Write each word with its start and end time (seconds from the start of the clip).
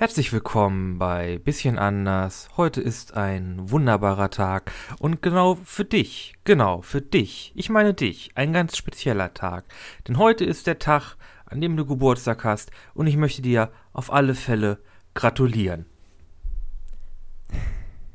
Herzlich 0.00 0.32
willkommen 0.32 0.96
bei 1.00 1.40
Bisschen 1.42 1.76
anders. 1.76 2.50
Heute 2.56 2.80
ist 2.80 3.16
ein 3.16 3.56
wunderbarer 3.68 4.30
Tag 4.30 4.70
und 5.00 5.22
genau 5.22 5.56
für 5.64 5.84
dich, 5.84 6.34
genau 6.44 6.82
für 6.82 7.02
dich, 7.02 7.50
ich 7.56 7.68
meine 7.68 7.94
dich, 7.94 8.30
ein 8.36 8.52
ganz 8.52 8.76
spezieller 8.76 9.34
Tag. 9.34 9.64
Denn 10.06 10.16
heute 10.16 10.44
ist 10.44 10.68
der 10.68 10.78
Tag, 10.78 11.16
an 11.46 11.60
dem 11.60 11.76
du 11.76 11.84
Geburtstag 11.84 12.44
hast 12.44 12.70
und 12.94 13.08
ich 13.08 13.16
möchte 13.16 13.42
dir 13.42 13.72
auf 13.92 14.12
alle 14.12 14.36
Fälle 14.36 14.78
gratulieren. 15.14 15.84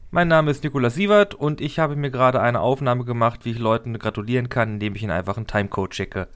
Mein 0.09 0.29
Name 0.29 0.51
ist 0.51 0.63
Nikolaus 0.63 0.95
Sievert 0.95 1.35
und 1.35 1.59
ich 1.59 1.79
habe 1.79 1.97
mir 1.97 2.11
gerade 2.11 2.39
eine 2.39 2.61
Aufnahme 2.61 3.03
gemacht, 3.03 3.43
wie 3.43 3.51
ich 3.51 3.59
Leuten 3.59 3.99
gratulieren 3.99 4.47
kann, 4.47 4.75
indem 4.75 4.95
ich 4.95 5.03
ihnen 5.03 5.11
einfach 5.11 5.35
einen 5.35 5.47
Timecode 5.47 5.91
checke. 5.91 6.29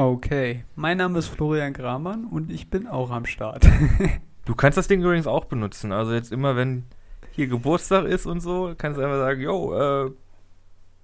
Okay, 0.00 0.64
mein 0.76 0.96
Name 0.96 1.18
ist 1.18 1.26
Florian 1.26 1.74
Gramann 1.74 2.24
und 2.24 2.50
ich 2.50 2.70
bin 2.70 2.86
auch 2.86 3.10
am 3.10 3.26
Start. 3.26 3.68
du 4.46 4.54
kannst 4.54 4.78
das 4.78 4.88
Ding 4.88 5.02
übrigens 5.02 5.26
auch 5.26 5.44
benutzen. 5.44 5.92
Also 5.92 6.14
jetzt 6.14 6.32
immer, 6.32 6.56
wenn 6.56 6.84
hier 7.32 7.48
Geburtstag 7.48 8.06
ist 8.06 8.24
und 8.24 8.40
so, 8.40 8.74
kannst 8.78 8.98
du 8.98 9.02
einfach 9.02 9.18
sagen, 9.18 9.42
yo, 9.42 10.06
äh, 10.06 10.10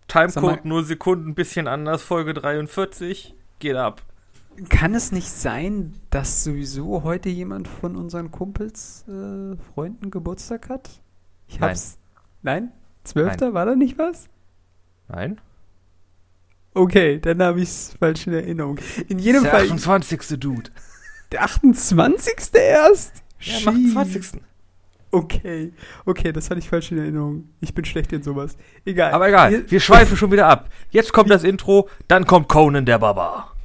Timecode 0.09 0.65
0 0.65 0.85
Sekunden, 0.85 1.35
bisschen 1.35 1.69
anders, 1.69 2.03
Folge 2.03 2.33
43, 2.33 3.35
geht 3.59 3.77
ab. 3.77 4.01
Kann 4.71 4.95
es 4.95 5.13
nicht 5.13 5.29
sein, 5.29 5.93
dass 6.09 6.43
sowieso 6.43 7.03
heute 7.03 7.29
jemand 7.29 7.69
von 7.69 7.97
unseren 7.97 8.31
Kumpels, 8.31 9.05
äh, 9.09 9.59
Freunden 9.75 10.11
Geburtstag 10.11 10.71
hat? 10.71 11.03
Ich 11.49 11.61
hab's. 11.61 11.99
Nein? 12.41 12.73
Zwölfter? 13.05 13.53
War 13.53 13.67
da 13.67 13.77
nicht 13.77 13.99
was? 13.99 14.31
Nein. 15.09 15.39
Okay, 16.77 17.19
dann 17.19 17.43
habe 17.43 17.63
ich 17.63 17.71
es 17.71 17.95
falsch 17.99 18.27
in 18.27 18.35
Erinnerung. 18.35 18.79
In 19.09 19.19
jedem 19.19 19.45
der 19.45 19.51
Fall. 19.51 19.63
Der 19.63 19.73
28. 19.73 20.39
Dude. 20.39 20.71
Der 21.33 21.43
28. 21.43 22.35
erst? 22.53 23.23
Ja, 23.41 23.67
am 23.67 23.97
28. 23.97 24.43
Okay, 25.11 25.73
okay, 26.05 26.33
das 26.33 26.51
hatte 26.51 26.59
ich 26.59 26.69
falsch 26.69 26.93
in 26.93 26.99
Erinnerung. 26.99 27.49
Ich 27.63 27.73
bin 27.73 27.87
schlecht 27.87 28.13
in 28.13 28.23
sowas. 28.23 28.59
Egal. 28.85 29.13
Aber 29.13 29.27
egal, 29.27 29.65
wir 29.71 29.81
schweifen 29.81 30.19
schon 30.19 30.31
wieder 30.33 30.49
ab. 30.49 30.69
Jetzt 30.91 31.15
kommt 31.15 31.31
das 31.31 31.45
Intro, 31.45 31.89
dann 32.09 32.27
kommt 32.27 32.49
Conan 32.49 32.85
der 32.85 32.99
Barbar. 32.99 33.56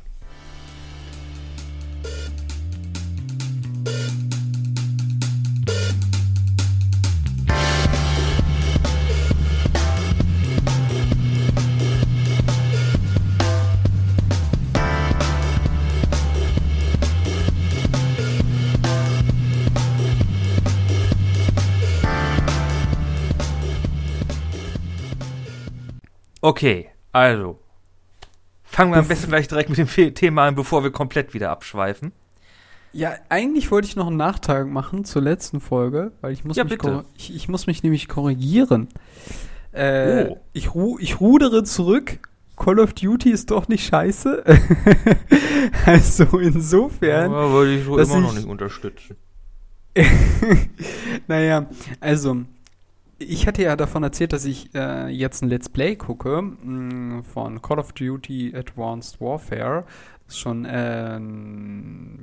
Okay, 26.41 26.89
also. 27.11 27.59
Fangen 28.63 28.91
wir 28.91 28.99
am 28.99 29.07
besten 29.07 29.29
gleich 29.29 29.47
direkt 29.47 29.69
mit 29.69 29.77
dem 29.77 30.15
Thema 30.15 30.47
an, 30.47 30.55
bevor 30.55 30.83
wir 30.83 30.91
komplett 30.91 31.33
wieder 31.33 31.51
abschweifen. 31.51 32.13
Ja, 32.93 33.13
eigentlich 33.29 33.69
wollte 33.71 33.87
ich 33.87 33.95
noch 33.95 34.07
einen 34.07 34.17
Nachtrag 34.17 34.67
machen 34.67 35.05
zur 35.05 35.21
letzten 35.21 35.61
Folge, 35.61 36.11
weil 36.21 36.33
ich 36.33 36.43
muss, 36.43 36.57
ja, 36.57 36.63
mich. 36.63 36.79
Ich, 37.15 37.35
ich, 37.35 37.47
muss 37.47 37.67
mich 37.67 37.83
nämlich 37.83 38.07
korrigieren. 38.07 38.89
Äh, 39.71 40.25
oh. 40.29 40.37
ich, 40.51 40.73
ru 40.73 40.97
ich 40.99 41.21
rudere 41.21 41.63
zurück. 41.63 42.19
Call 42.57 42.79
of 42.79 42.93
Duty 42.93 43.31
ist 43.31 43.51
doch 43.51 43.67
nicht 43.67 43.85
scheiße. 43.85 44.43
also 45.85 46.39
insofern. 46.39 47.31
Ja, 47.31 47.51
würde 47.51 47.75
ich 47.75 47.85
so 47.85 47.97
immer 47.97 48.17
ich, 48.17 48.21
noch 48.21 48.33
nicht 48.33 48.47
unterstützen. 48.47 49.15
naja, 51.27 51.67
also 51.99 52.43
ich 53.27 53.47
hatte 53.47 53.63
ja 53.63 53.75
davon 53.75 54.03
erzählt, 54.03 54.33
dass 54.33 54.45
ich 54.45 54.73
äh, 54.75 55.07
jetzt 55.07 55.41
ein 55.41 55.49
Let's 55.49 55.69
Play 55.69 55.95
gucke 55.95 56.41
mh, 56.41 57.19
mm, 57.19 57.23
von 57.23 57.61
Call 57.61 57.79
of 57.79 57.93
Duty 57.93 58.53
Advanced 58.55 59.21
Warfare. 59.21 59.85
Ist 60.27 60.39
schon, 60.39 60.65
äh, 60.65 61.19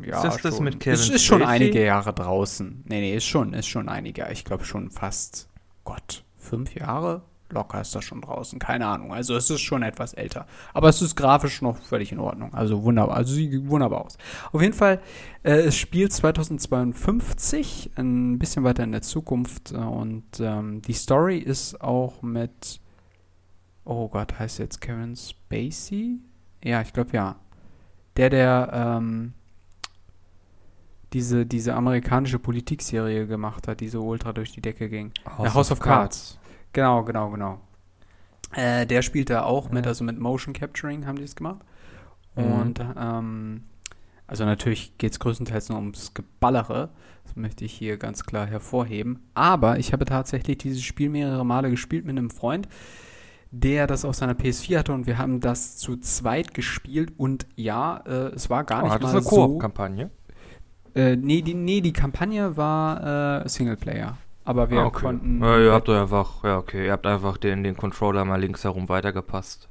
ja. 0.08 0.16
Ist 0.16 0.22
das, 0.22 0.42
das 0.42 0.60
mit 0.60 0.80
Kevin 0.80 0.94
Ist, 0.94 1.10
ist 1.10 1.24
schon 1.24 1.42
einige 1.42 1.84
Jahre 1.84 2.12
draußen. 2.12 2.84
Nee, 2.86 3.00
nee, 3.00 3.14
ist 3.14 3.26
schon, 3.26 3.52
ist 3.52 3.66
schon 3.66 3.88
einige. 3.88 4.26
Ich 4.32 4.44
glaube 4.44 4.64
schon 4.64 4.90
fast, 4.90 5.48
Gott, 5.84 6.24
fünf 6.36 6.74
Jahre? 6.74 7.22
Locker 7.50 7.80
ist 7.80 7.94
das 7.94 8.04
schon 8.04 8.20
draußen, 8.20 8.58
keine 8.58 8.86
Ahnung. 8.86 9.12
Also 9.12 9.34
es 9.34 9.48
ist 9.50 9.60
schon 9.60 9.82
etwas 9.82 10.14
älter. 10.14 10.46
Aber 10.74 10.88
es 10.88 11.00
ist 11.00 11.16
grafisch 11.16 11.62
noch 11.62 11.78
völlig 11.78 12.12
in 12.12 12.20
Ordnung. 12.20 12.52
Also 12.54 12.82
wunderbar. 12.82 13.16
Also 13.16 13.34
sieht 13.34 13.68
wunderbar 13.68 14.04
aus. 14.04 14.18
Auf 14.52 14.60
jeden 14.60 14.74
Fall, 14.74 15.00
äh, 15.42 15.52
es 15.52 15.76
spielt 15.76 16.12
2052, 16.12 17.92
ein 17.96 18.38
bisschen 18.38 18.64
weiter 18.64 18.84
in 18.84 18.92
der 18.92 19.02
Zukunft. 19.02 19.72
Und 19.72 20.40
ähm, 20.40 20.82
die 20.82 20.92
Story 20.92 21.38
ist 21.38 21.80
auch 21.80 22.22
mit. 22.22 22.80
Oh 23.84 24.08
Gott, 24.08 24.38
heißt 24.38 24.58
jetzt 24.58 24.80
Kevin 24.80 25.16
Spacey? 25.16 26.18
Ja, 26.62 26.82
ich 26.82 26.92
glaube 26.92 27.10
ja. 27.12 27.36
Der, 28.16 28.28
der 28.28 28.70
ähm, 28.72 29.32
diese, 31.12 31.46
diese 31.46 31.74
amerikanische 31.74 32.38
Politikserie 32.38 33.26
gemacht 33.26 33.68
hat, 33.68 33.80
die 33.80 33.88
so 33.88 34.04
ultra 34.04 34.32
durch 34.32 34.52
die 34.52 34.60
Decke 34.60 34.88
ging. 34.88 35.12
House, 35.24 35.54
House 35.54 35.72
of, 35.72 35.78
of 35.78 35.80
Cards. 35.80 36.34
Cards. 36.34 36.37
Genau, 36.72 37.04
genau, 37.04 37.30
genau. 37.30 37.60
Äh, 38.52 38.86
der 38.86 39.02
spielt 39.02 39.30
da 39.30 39.42
auch 39.42 39.70
mit, 39.70 39.86
also 39.86 40.04
mit 40.04 40.18
Motion 40.18 40.54
Capturing 40.54 41.06
haben 41.06 41.16
die 41.16 41.24
es 41.24 41.36
gemacht. 41.36 41.60
Mhm. 42.36 42.52
Und 42.52 42.80
ähm, 42.96 43.62
also 44.26 44.44
natürlich 44.44 44.96
geht 44.98 45.12
es 45.12 45.20
größtenteils 45.20 45.70
nur 45.70 45.78
ums 45.78 46.14
Geballere. 46.14 46.90
Das 47.24 47.36
möchte 47.36 47.64
ich 47.64 47.72
hier 47.72 47.96
ganz 47.96 48.24
klar 48.24 48.46
hervorheben. 48.46 49.20
Aber 49.34 49.78
ich 49.78 49.92
habe 49.92 50.04
tatsächlich 50.04 50.58
dieses 50.58 50.82
Spiel 50.82 51.08
mehrere 51.08 51.44
Male 51.44 51.70
gespielt 51.70 52.04
mit 52.04 52.16
einem 52.16 52.30
Freund, 52.30 52.68
der 53.50 53.86
das 53.86 54.04
auf 54.04 54.14
seiner 54.14 54.34
PS4 54.34 54.78
hatte 54.78 54.92
und 54.92 55.06
wir 55.06 55.18
haben 55.18 55.40
das 55.40 55.78
zu 55.78 55.96
zweit 55.96 56.52
gespielt 56.52 57.12
und 57.16 57.46
ja, 57.56 58.02
äh, 58.06 58.34
es 58.34 58.50
war 58.50 58.64
gar 58.64 58.80
oh, 58.80 58.84
nicht 58.84 58.92
hat 58.92 59.02
mal 59.02 59.10
eine 59.10 59.22
Koop-Kampagne? 59.22 60.10
Äh, 60.94 61.16
nee, 61.16 61.40
die, 61.42 61.54
nee, 61.54 61.80
die 61.80 61.92
Kampagne 61.92 62.56
war 62.56 63.44
äh, 63.44 63.48
Singleplayer. 63.48 64.18
Aber 64.48 64.70
wir 64.70 64.80
ah, 64.80 64.86
okay. 64.86 65.02
konnten. 65.02 65.42
Ja, 65.42 65.60
ihr 65.60 65.72
habt 65.74 65.90
einfach, 65.90 66.42
ja, 66.42 66.56
okay, 66.56 66.86
ihr 66.86 66.92
habt 66.92 67.06
einfach 67.06 67.36
den, 67.36 67.64
den 67.64 67.76
Controller 67.76 68.24
mal 68.24 68.40
links 68.40 68.64
herum 68.64 68.88
weitergepasst. 68.88 69.68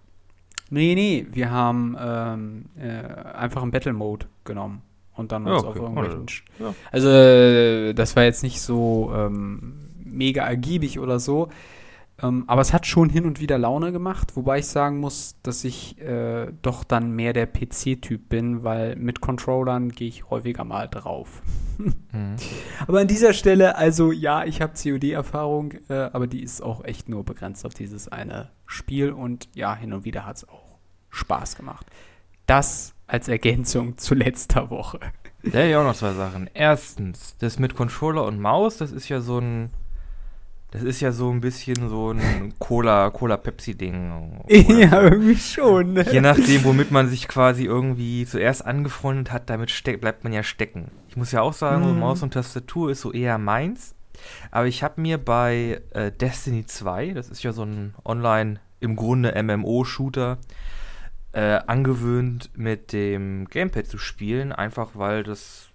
Nee, 0.70 0.94
nee, 0.94 1.26
wir 1.32 1.50
haben 1.50 1.98
ähm, 2.00 2.66
äh, 2.80 3.34
einfach 3.36 3.64
einen 3.64 3.72
Battle 3.72 3.94
Mode 3.94 4.28
genommen 4.44 4.84
und 5.16 5.32
dann 5.32 5.48
uns 5.48 5.64
ja, 5.64 5.70
okay. 5.70 5.80
auf 5.80 5.84
irgendwelchen. 5.84 6.28
Ja. 6.60 6.76
Also, 6.92 7.10
äh, 7.10 7.94
das 7.94 8.16
war 8.16 8.26
jetzt 8.26 8.44
nicht 8.44 8.62
so 8.62 9.12
ähm, 9.16 9.80
mega 10.04 10.46
ergiebig 10.46 11.00
oder 11.00 11.20
so. 11.20 11.50
Ähm, 12.22 12.46
aber 12.48 12.62
es 12.62 12.74
hat 12.74 12.88
schon 12.88 13.10
hin 13.10 13.26
und 13.26 13.40
wieder 13.40 13.60
Laune 13.60 13.92
gemacht, 13.92 14.36
wobei 14.36 14.60
ich 14.60 14.68
sagen 14.68 15.00
muss, 15.00 15.36
dass 15.44 15.64
ich 15.64 16.00
äh, 16.02 16.52
doch 16.64 16.84
dann 16.84 17.12
mehr 17.12 17.34
der 17.34 17.46
PC-Typ 17.46 18.28
bin, 18.30 18.64
weil 18.64 18.96
mit 18.96 19.22
Controllern 19.22 19.90
gehe 19.90 20.08
ich 20.08 20.30
häufiger 20.30 20.64
mal 20.64 20.88
drauf. 20.88 21.44
mhm. 21.78 22.36
Aber 22.88 23.02
an 23.02 23.08
dieser 23.08 23.34
Stelle, 23.34 23.76
also 23.76 24.12
ja, 24.12 24.46
ich 24.46 24.62
habe 24.62 24.74
COD-Erfahrung, 24.74 25.74
äh, 25.90 25.94
aber 25.94 26.26
die 26.26 26.42
ist 26.42 26.64
auch 26.64 26.84
echt 26.84 27.08
nur 27.08 27.24
begrenzt 27.24 27.66
auf 27.66 27.76
dieses 27.76 28.08
eine 28.08 28.50
Spiel 28.66 29.12
und 29.12 29.48
ja, 29.54 29.76
hin 29.76 29.94
und 29.94 30.04
wieder 30.04 30.26
hat 30.26 30.38
es 30.38 30.50
auch 30.50 30.80
Spaß 31.12 31.56
gemacht. 31.56 31.86
Das 32.48 32.96
als 33.06 33.28
Ergänzung 33.28 33.98
zu 33.98 34.16
letzter 34.16 34.70
Woche. 34.70 35.00
Da 35.44 35.64
ja 35.64 35.80
auch 35.80 35.86
noch 35.86 35.96
zwei 35.96 36.14
Sachen. 36.14 36.50
Erstens, 36.54 37.38
das 37.38 37.60
mit 37.60 37.76
Controller 37.76 38.26
und 38.26 38.40
Maus, 38.40 38.78
das 38.78 38.92
ist 38.92 39.08
ja 39.08 39.22
so 39.22 39.40
ein 39.40 39.70
das 40.72 40.84
ist 40.84 41.00
ja 41.00 41.14
so 41.14 41.32
ein 41.32 41.40
bisschen 41.40 41.90
so 41.90 42.12
ein 42.12 42.54
Cola, 42.60 43.10
Cola-Pepsi-Ding. 43.10 44.44
Ja, 44.50 45.02
irgendwie 45.02 45.38
schon. 45.38 45.94
Ne? 45.94 46.06
Je 46.12 46.20
nachdem, 46.20 46.64
womit 46.66 46.92
man 46.92 47.08
sich 47.08 47.28
quasi 47.28 47.64
irgendwie 47.64 48.26
zuerst 48.26 48.66
angefreundet 48.66 49.32
hat, 49.32 49.50
damit 49.50 49.72
bleibt 50.02 50.24
man 50.24 50.34
ja 50.34 50.44
stecken. 50.44 50.92
Ich 51.08 51.16
muss 51.16 51.32
ja 51.32 51.42
auch 51.42 51.54
sagen, 51.54 51.84
mm. 51.84 51.88
so 51.88 51.94
Maus 51.94 52.24
und 52.24 52.34
Tastatur 52.34 52.92
ist 52.92 53.02
so 53.02 53.14
eher 53.14 53.38
meins. 53.38 53.96
Aber 54.52 54.68
ich 54.68 54.84
habe 54.84 55.00
mir 55.00 55.18
bei 55.18 55.82
äh, 55.92 56.12
Destiny 56.12 56.66
2, 56.66 57.12
das 57.12 57.30
ist 57.30 57.44
ja 57.44 57.54
so 57.54 57.64
ein 57.64 57.94
Online, 58.04 58.60
im 58.80 58.96
Grunde 58.96 59.42
MMO-Shooter, 59.42 60.38
äh, 61.32 61.60
angewöhnt, 61.66 62.50
mit 62.56 62.92
dem 62.92 63.48
Gamepad 63.48 63.88
zu 63.88 63.98
spielen, 63.98 64.52
einfach 64.52 64.92
weil 64.96 65.24
das 65.24 65.67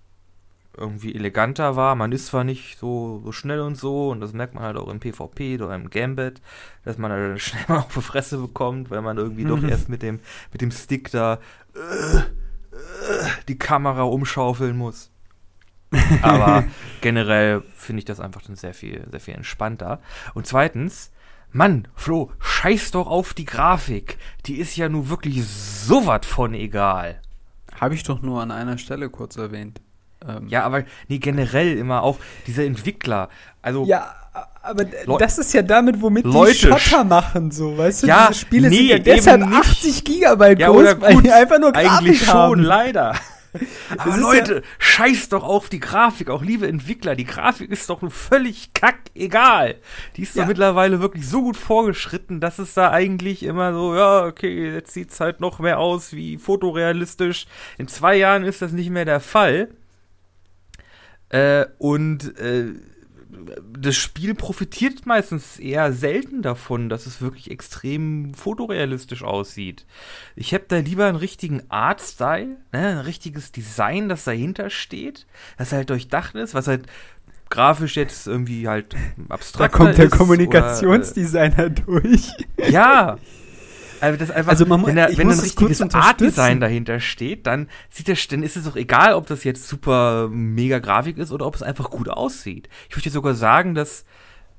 irgendwie 0.76 1.14
eleganter 1.14 1.76
war. 1.76 1.94
Man 1.94 2.12
ist 2.12 2.26
zwar 2.26 2.44
nicht 2.44 2.78
so, 2.78 3.20
so 3.24 3.32
schnell 3.32 3.60
und 3.60 3.76
so, 3.76 4.10
und 4.10 4.20
das 4.20 4.32
merkt 4.32 4.54
man 4.54 4.64
halt 4.64 4.76
auch 4.76 4.88
im 4.88 5.00
PvP 5.00 5.56
oder 5.56 5.74
im 5.74 5.90
Gambit, 5.90 6.40
dass 6.84 6.98
man 6.98 7.12
halt 7.12 7.40
schnell 7.42 7.64
mal 7.68 7.78
auf 7.78 7.94
die 7.94 8.00
Fresse 8.00 8.38
bekommt, 8.38 8.90
weil 8.90 9.02
man 9.02 9.18
irgendwie 9.18 9.44
mhm. 9.44 9.48
doch 9.48 9.62
erst 9.62 9.88
mit 9.88 10.02
dem, 10.02 10.20
mit 10.52 10.60
dem 10.60 10.70
Stick 10.70 11.10
da 11.10 11.38
äh, 11.74 12.18
äh, 12.18 13.28
die 13.48 13.58
Kamera 13.58 14.02
umschaufeln 14.02 14.76
muss. 14.76 15.10
Aber 16.22 16.64
generell 17.02 17.62
finde 17.74 17.98
ich 17.98 18.06
das 18.06 18.18
einfach 18.18 18.40
dann 18.42 18.56
sehr 18.56 18.72
viel, 18.72 19.06
sehr 19.10 19.20
viel 19.20 19.34
entspannter. 19.34 20.00
Und 20.32 20.46
zweitens, 20.46 21.12
Mann, 21.50 21.86
Flo, 21.94 22.30
scheiß 22.40 22.92
doch 22.92 23.06
auf 23.06 23.34
die 23.34 23.44
Grafik. 23.44 24.16
Die 24.46 24.56
ist 24.56 24.74
ja 24.76 24.88
nur 24.88 25.10
wirklich 25.10 25.46
so 25.46 26.06
was 26.06 26.24
von 26.24 26.54
egal. 26.54 27.20
Habe 27.78 27.94
ich 27.94 28.04
doch 28.04 28.22
nur 28.22 28.40
an 28.40 28.50
einer 28.50 28.78
Stelle 28.78 29.10
kurz 29.10 29.36
erwähnt. 29.36 29.82
Ähm, 30.28 30.48
Ja, 30.48 30.64
aber 30.64 30.84
nee, 31.08 31.18
generell 31.18 31.76
immer 31.76 32.02
auch 32.02 32.18
diese 32.46 32.64
Entwickler. 32.64 33.28
Also 33.62 33.84
Ja, 33.84 34.14
aber 34.62 34.84
Leu- 35.06 35.18
das 35.18 35.38
ist 35.38 35.52
ja 35.54 35.62
damit, 35.62 36.00
womit 36.00 36.24
Leute, 36.24 36.52
die 36.52 36.58
Schotter 36.58 37.04
machen, 37.04 37.50
so, 37.50 37.76
weißt 37.76 38.04
du? 38.04 38.06
Ja, 38.06 38.28
diese 38.28 38.40
Spiele 38.40 38.68
nee, 38.68 38.76
sind 38.76 38.88
ja 38.88 38.98
deshalb 38.98 39.40
nicht. 39.46 39.58
80 39.58 40.04
Gigabyte 40.04 40.60
Ja, 40.60 40.68
groß, 40.68 41.00
weil 41.00 41.14
gut, 41.14 41.24
die 41.26 41.32
einfach 41.32 41.58
nur 41.58 41.72
Grafik 41.72 41.90
eigentlich 41.90 42.24
schon, 42.24 42.32
haben. 42.34 42.62
leider. 42.62 43.14
Aber 43.98 44.16
Leute, 44.16 44.62
scheiß 44.78 45.28
doch 45.28 45.42
auf 45.44 45.68
die 45.68 45.78
Grafik, 45.80 46.30
auch 46.30 46.42
liebe 46.42 46.66
Entwickler. 46.66 47.14
Die 47.16 47.24
Grafik 47.26 47.70
ist 47.70 47.90
doch 47.90 48.00
nur 48.00 48.10
völlig 48.10 48.72
kackegal. 48.72 49.74
Die 50.16 50.22
ist 50.22 50.34
Ja. 50.34 50.42
doch 50.44 50.48
mittlerweile 50.48 51.00
wirklich 51.00 51.28
so 51.28 51.42
gut 51.42 51.58
vorgeschritten, 51.58 52.40
dass 52.40 52.58
es 52.58 52.72
da 52.72 52.90
eigentlich 52.92 53.42
immer 53.42 53.74
so, 53.74 53.94
ja, 53.94 54.24
okay, 54.24 54.72
jetzt 54.72 54.94
sieht's 54.94 55.20
halt 55.20 55.40
noch 55.40 55.58
mehr 55.58 55.80
aus 55.80 56.14
wie 56.14 56.38
fotorealistisch. 56.38 57.46
In 57.76 57.88
zwei 57.88 58.16
Jahren 58.16 58.44
ist 58.44 58.62
das 58.62 58.72
nicht 58.72 58.88
mehr 58.88 59.04
der 59.04 59.20
Fall. 59.20 59.68
Äh, 61.32 61.66
und 61.78 62.38
äh, 62.38 62.66
das 63.78 63.96
Spiel 63.96 64.34
profitiert 64.34 65.06
meistens 65.06 65.58
eher 65.58 65.92
selten 65.92 66.42
davon, 66.42 66.88
dass 66.88 67.06
es 67.06 67.20
wirklich 67.20 67.50
extrem 67.50 68.34
fotorealistisch 68.34 69.24
aussieht. 69.24 69.86
Ich 70.36 70.52
hätte 70.52 70.66
da 70.68 70.78
lieber 70.78 71.06
einen 71.06 71.16
richtigen 71.16 71.62
Artstyle, 71.68 72.58
ne, 72.72 72.88
ein 72.88 72.98
richtiges 72.98 73.50
Design, 73.50 74.08
das 74.08 74.24
dahinter 74.24 74.70
steht, 74.70 75.26
das 75.56 75.72
halt 75.72 75.90
durchdacht 75.90 76.34
ist, 76.34 76.54
was 76.54 76.68
halt 76.68 76.86
grafisch 77.48 77.96
jetzt 77.96 78.26
irgendwie 78.26 78.68
halt 78.68 78.94
Da 78.94 79.34
abstrakt 79.34 79.74
kommt 79.74 79.98
der 79.98 80.06
ist. 80.06 80.16
Kommunikationsdesigner 80.16 81.70
durch. 81.70 82.30
Oder, 82.58 82.66
äh, 82.66 82.70
ja. 82.70 83.18
Also, 84.02 84.18
das 84.18 84.32
einfach, 84.32 84.50
Also 84.50 84.66
man 84.66 84.84
wenn, 84.84 84.96
da, 84.96 85.16
wenn 85.16 85.30
ein 85.30 85.38
richtiges. 85.38 85.80
Art-Design 85.80 86.58
dahinter 86.58 86.98
steht, 86.98 87.46
dann 87.46 87.68
sieht 87.88 88.08
das, 88.08 88.26
dann 88.26 88.42
ist 88.42 88.56
es 88.56 88.64
doch 88.64 88.74
egal, 88.74 89.14
ob 89.14 89.28
das 89.28 89.44
jetzt 89.44 89.68
super 89.68 90.28
mega 90.28 90.80
Grafik 90.80 91.18
ist 91.18 91.30
oder 91.30 91.46
ob 91.46 91.54
es 91.54 91.62
einfach 91.62 91.88
gut 91.88 92.08
aussieht. 92.08 92.68
Ich 92.90 92.96
würde 92.96 93.10
sogar 93.10 93.34
sagen, 93.34 93.76
dass 93.76 94.04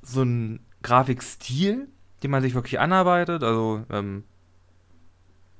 so 0.02 0.24
ein 0.24 0.62
Grafikstil, 0.82 1.90
den 2.24 2.32
man 2.32 2.42
sich 2.42 2.56
wirklich 2.56 2.80
anarbeitet, 2.80 3.44
also 3.44 3.84
ähm, 3.90 4.24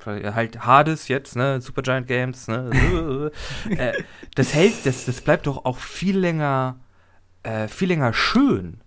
halt 0.06 0.66
Hades 0.66 1.10
jetzt, 1.10 1.36
ne, 1.36 1.60
Supergiant 1.60 2.08
Games, 2.08 2.48
ne, 2.48 3.32
äh, 3.70 4.02
das 4.36 4.54
hält, 4.54 4.86
das, 4.86 5.04
das 5.04 5.20
bleibt 5.20 5.46
doch 5.46 5.66
auch 5.66 5.78
viel 5.78 6.18
länger, 6.18 6.80
äh, 7.44 7.68
viel 7.68 7.90
länger 7.90 8.14
schön. 8.14 8.80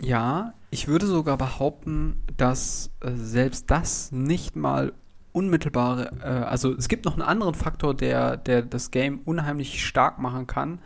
Ja, 0.00 0.52
ich 0.74 0.88
würde 0.88 1.06
sogar 1.06 1.38
behaupten, 1.38 2.20
dass 2.36 2.90
äh, 3.00 3.12
selbst 3.12 3.70
das 3.70 4.10
nicht 4.10 4.56
mal 4.56 4.92
unmittelbare, 5.30 6.10
äh, 6.20 6.26
also 6.26 6.74
es 6.74 6.88
gibt 6.88 7.04
noch 7.04 7.12
einen 7.12 7.22
anderen 7.22 7.54
Faktor, 7.54 7.94
der, 7.94 8.36
der 8.36 8.62
das 8.62 8.90
Game 8.90 9.20
unheimlich 9.24 9.86
stark 9.86 10.18
machen 10.18 10.48
kann. 10.48 10.80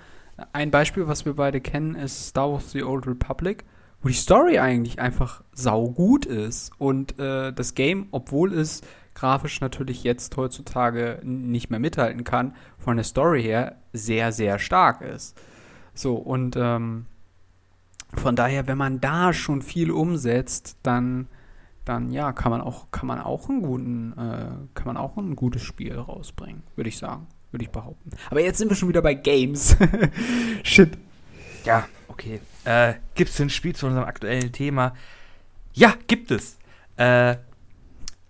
Ein 0.52 0.70
Beispiel, 0.70 1.08
was 1.08 1.24
wir 1.24 1.36
beide 1.36 1.62
kennen, 1.62 1.94
ist 1.94 2.28
Star 2.28 2.52
Wars 2.52 2.70
The 2.70 2.82
Old 2.82 3.06
Republic, 3.06 3.64
wo 4.02 4.08
die 4.08 4.14
Story 4.14 4.58
eigentlich 4.58 5.00
einfach 5.00 5.42
saugut 5.52 6.26
ist 6.26 6.70
und 6.76 7.18
äh, 7.18 7.50
das 7.54 7.72
Game, 7.72 8.08
obwohl 8.10 8.52
es 8.52 8.82
grafisch 9.14 9.62
natürlich 9.62 10.04
jetzt 10.04 10.36
heutzutage 10.36 11.18
nicht 11.24 11.70
mehr 11.70 11.80
mithalten 11.80 12.24
kann, 12.24 12.54
von 12.76 12.98
der 12.98 13.04
Story 13.04 13.42
her 13.42 13.76
sehr, 13.94 14.32
sehr 14.32 14.58
stark 14.58 15.00
ist. 15.00 15.40
So, 15.94 16.14
und 16.16 16.56
ähm, 16.58 17.06
von 18.14 18.36
daher, 18.36 18.66
wenn 18.66 18.78
man 18.78 19.00
da 19.00 19.32
schon 19.32 19.62
viel 19.62 19.90
umsetzt, 19.90 20.78
dann, 20.82 21.28
dann 21.84 22.10
ja, 22.10 22.32
kann 22.32 22.50
man 22.50 22.60
auch, 22.60 22.90
kann 22.90 23.06
man 23.06 23.20
auch 23.20 23.48
einen 23.48 23.62
guten, 23.62 24.12
äh, 24.12 24.74
kann 24.74 24.86
man 24.86 24.96
auch 24.96 25.16
ein 25.16 25.36
gutes 25.36 25.62
Spiel 25.62 25.94
rausbringen, 25.96 26.62
würde 26.76 26.88
ich 26.88 26.98
sagen, 26.98 27.26
würde 27.50 27.64
ich 27.64 27.70
behaupten. 27.70 28.10
Aber 28.30 28.40
jetzt 28.40 28.58
sind 28.58 28.70
wir 28.70 28.76
schon 28.76 28.88
wieder 28.88 29.02
bei 29.02 29.14
Games. 29.14 29.76
Shit. 30.62 30.96
Ja, 31.64 31.86
okay. 32.08 32.40
Äh, 32.64 32.94
gibt 33.14 33.30
es 33.30 33.40
ein 33.40 33.50
Spiel 33.50 33.74
zu 33.74 33.86
unserem 33.86 34.06
aktuellen 34.06 34.52
Thema? 34.52 34.94
Ja, 35.74 35.94
gibt 36.06 36.30
es. 36.30 36.58
Äh, 36.96 37.36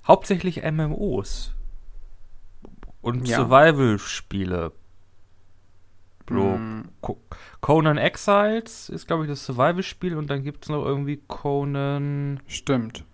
hauptsächlich 0.07 0.63
MMOs. 0.63 1.55
Und 3.01 3.29
Ja. 3.29 3.39
Survival-Spiele. 3.39 4.73
So, 6.29 6.35
Mm, 6.35 6.83
Co 7.01 7.21
Conan 7.61 7.97
Exiles 7.99 8.89
ist, 8.89 9.07
glaube 9.07 9.25
ich, 9.25 9.31
das 9.31 9.45
Survival-Spiel 9.45 10.17
und 10.17 10.29
dann 10.31 10.43
gibt 10.43 10.65
es 10.65 10.69
noch 10.71 10.85
irgendwie 10.85 11.21
Conan 11.27 12.41
stimmt. 12.47 13.05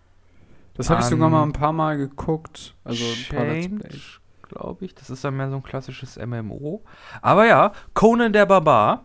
Das 0.75 0.91
habe 0.91 1.01
ich 1.01 1.07
sogar 1.07 1.31
mal 1.31 1.43
ein 1.45 1.53
paar 1.53 1.73
Mal 1.73 1.97
geguckt. 1.97 2.75
Also 2.85 3.05
ein 3.05 3.37
paar 3.37 3.47
Let's 3.47 3.69
Plays. 3.69 4.21
glaube 4.49 4.85
ich. 4.85 4.95
Das 4.95 5.09
ist 5.09 5.23
dann 5.25 5.37
mehr 5.37 5.49
so 5.49 5.57
ein 5.57 5.63
klassisches 5.63 6.17
MMO. 6.19 6.83
Aber 7.23 7.47
ja, 7.47 7.73
Conan 7.95 8.33
der 8.33 8.47
Barbar 8.47 9.05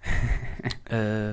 äh, 0.90 1.32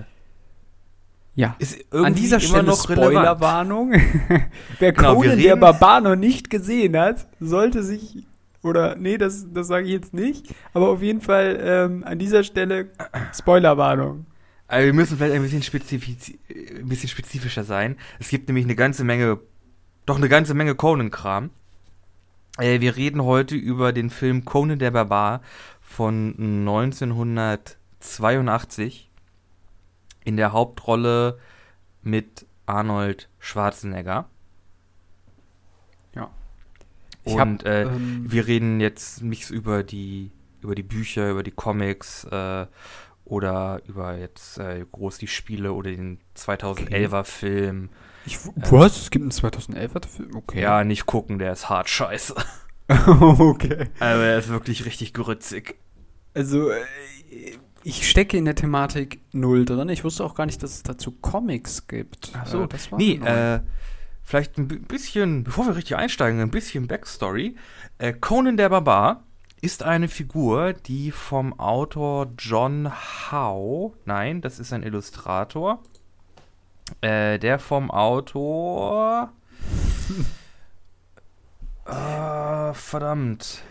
Ja. 1.35 1.55
An 1.91 2.13
dieser 2.15 2.39
Stelle 2.41 2.63
noch. 2.63 2.83
Spoilerwarnung. 2.83 3.93
Wer 4.79 4.91
Genau, 4.91 5.15
Conan 5.15 5.37
der 5.39 5.55
Barbar 5.55 6.01
noch 6.01 6.15
nicht 6.17 6.49
gesehen 6.49 6.97
hat, 6.97 7.25
sollte 7.39 7.81
sich 7.83 8.25
oder 8.67 8.95
nee, 8.95 9.17
das, 9.17 9.47
das 9.51 9.67
sage 9.67 9.85
ich 9.85 9.91
jetzt 9.91 10.13
nicht, 10.13 10.53
aber 10.73 10.89
auf 10.89 11.01
jeden 11.01 11.21
Fall 11.21 11.57
ähm, 11.61 12.03
an 12.03 12.19
dieser 12.19 12.43
Stelle 12.43 12.91
Spoilerwarnung. 13.33 14.25
Also 14.67 14.85
wir 14.85 14.93
müssen 14.93 15.17
vielleicht 15.17 15.33
ein 15.33 15.41
bisschen, 15.41 15.81
ein 16.77 16.89
bisschen 16.89 17.09
spezifischer 17.09 17.63
sein. 17.63 17.95
Es 18.19 18.29
gibt 18.29 18.49
nämlich 18.49 18.65
eine 18.65 18.75
ganze 18.75 19.05
Menge, 19.05 19.39
doch 20.05 20.17
eine 20.17 20.29
ganze 20.29 20.53
Menge 20.53 20.75
Conan-Kram. 20.75 21.49
Äh, 22.57 22.81
wir 22.81 22.97
reden 22.97 23.23
heute 23.23 23.55
über 23.55 23.93
den 23.93 24.09
Film 24.09 24.43
Conan 24.45 24.79
der 24.79 24.89
Barbar 24.91 25.41
von 25.79 26.35
1982 26.37 29.09
in 30.25 30.35
der 30.35 30.51
Hauptrolle 30.51 31.39
mit 32.01 32.45
Arnold 32.65 33.29
Schwarzenegger. 33.39 34.27
Ich 37.27 37.37
hab, 37.37 37.47
Und 37.47 37.65
äh, 37.65 37.83
ähm, 37.83 38.25
wir 38.27 38.47
reden 38.47 38.79
jetzt 38.79 39.21
nicht 39.21 39.45
so 39.45 39.53
über 39.53 39.83
die, 39.83 40.31
über 40.61 40.75
die 40.75 40.83
Bücher, 40.83 41.29
über 41.29 41.43
die 41.43 41.51
Comics 41.51 42.25
äh, 42.25 42.65
oder 43.25 43.81
über 43.87 44.17
jetzt 44.17 44.57
äh, 44.57 44.85
groß 44.91 45.17
die 45.17 45.27
Spiele 45.27 45.73
oder 45.73 45.91
den 45.91 46.19
2011er 46.35 47.23
Film. 47.23 47.89
Ich, 48.25 48.39
was? 48.55 48.97
Es 48.97 49.11
gibt 49.11 49.23
einen 49.23 49.31
2011er 49.31 50.07
Film? 50.07 50.35
Okay. 50.35 50.61
Ja, 50.61 50.83
nicht 50.83 51.05
gucken, 51.05 51.39
der 51.39 51.53
ist 51.53 51.69
hart 51.69 51.89
scheiße. 51.89 52.35
okay. 52.89 53.89
Also 53.99 54.21
er 54.21 54.39
ist 54.39 54.49
wirklich 54.49 54.85
richtig 54.85 55.13
grützig. 55.13 55.75
Also, 56.33 56.69
äh, 56.69 56.81
ich 57.83 58.09
stecke 58.09 58.37
in 58.37 58.45
der 58.45 58.55
Thematik 58.55 59.21
null 59.33 59.65
drin. 59.65 59.89
Ich 59.89 60.03
wusste 60.03 60.23
auch 60.23 60.35
gar 60.35 60.45
nicht, 60.45 60.61
dass 60.63 60.71
es 60.71 60.83
dazu 60.83 61.11
Comics 61.11 61.87
gibt. 61.87 62.31
Ach 62.33 62.45
so. 62.47 62.63
Äh, 62.63 62.67
das 62.67 62.91
war 62.91 62.99
Nee, 62.99 63.15
äh, 63.15 63.59
vielleicht 64.27 64.57
ein 64.57 64.67
bi- 64.67 64.79
bisschen, 64.79 65.45
bevor 65.45 65.65
wir 65.67 65.75
richtig 65.77 65.95
einsteigen, 65.95 66.41
ein 66.41 66.51
bisschen 66.51 66.85
Backstory. 66.85 67.55
Äh, 67.97 68.11
Conan 68.11 68.57
der 68.57 68.67
Barbar 68.67 69.23
ist 69.61 69.83
eine 69.83 70.09
Figur, 70.09 70.73
die 70.73 71.11
vom 71.11 71.57
Autor 71.57 72.27
John 72.37 72.91
Howe, 73.31 73.93
nein, 74.03 74.41
das 74.41 74.59
ist 74.59 74.73
ein 74.73 74.83
Illustrator, 74.83 75.81
äh, 76.99 77.39
der 77.39 77.57
vom 77.57 77.89
Autor, 77.89 79.31
äh, 81.85 82.73
verdammt, 82.73 83.63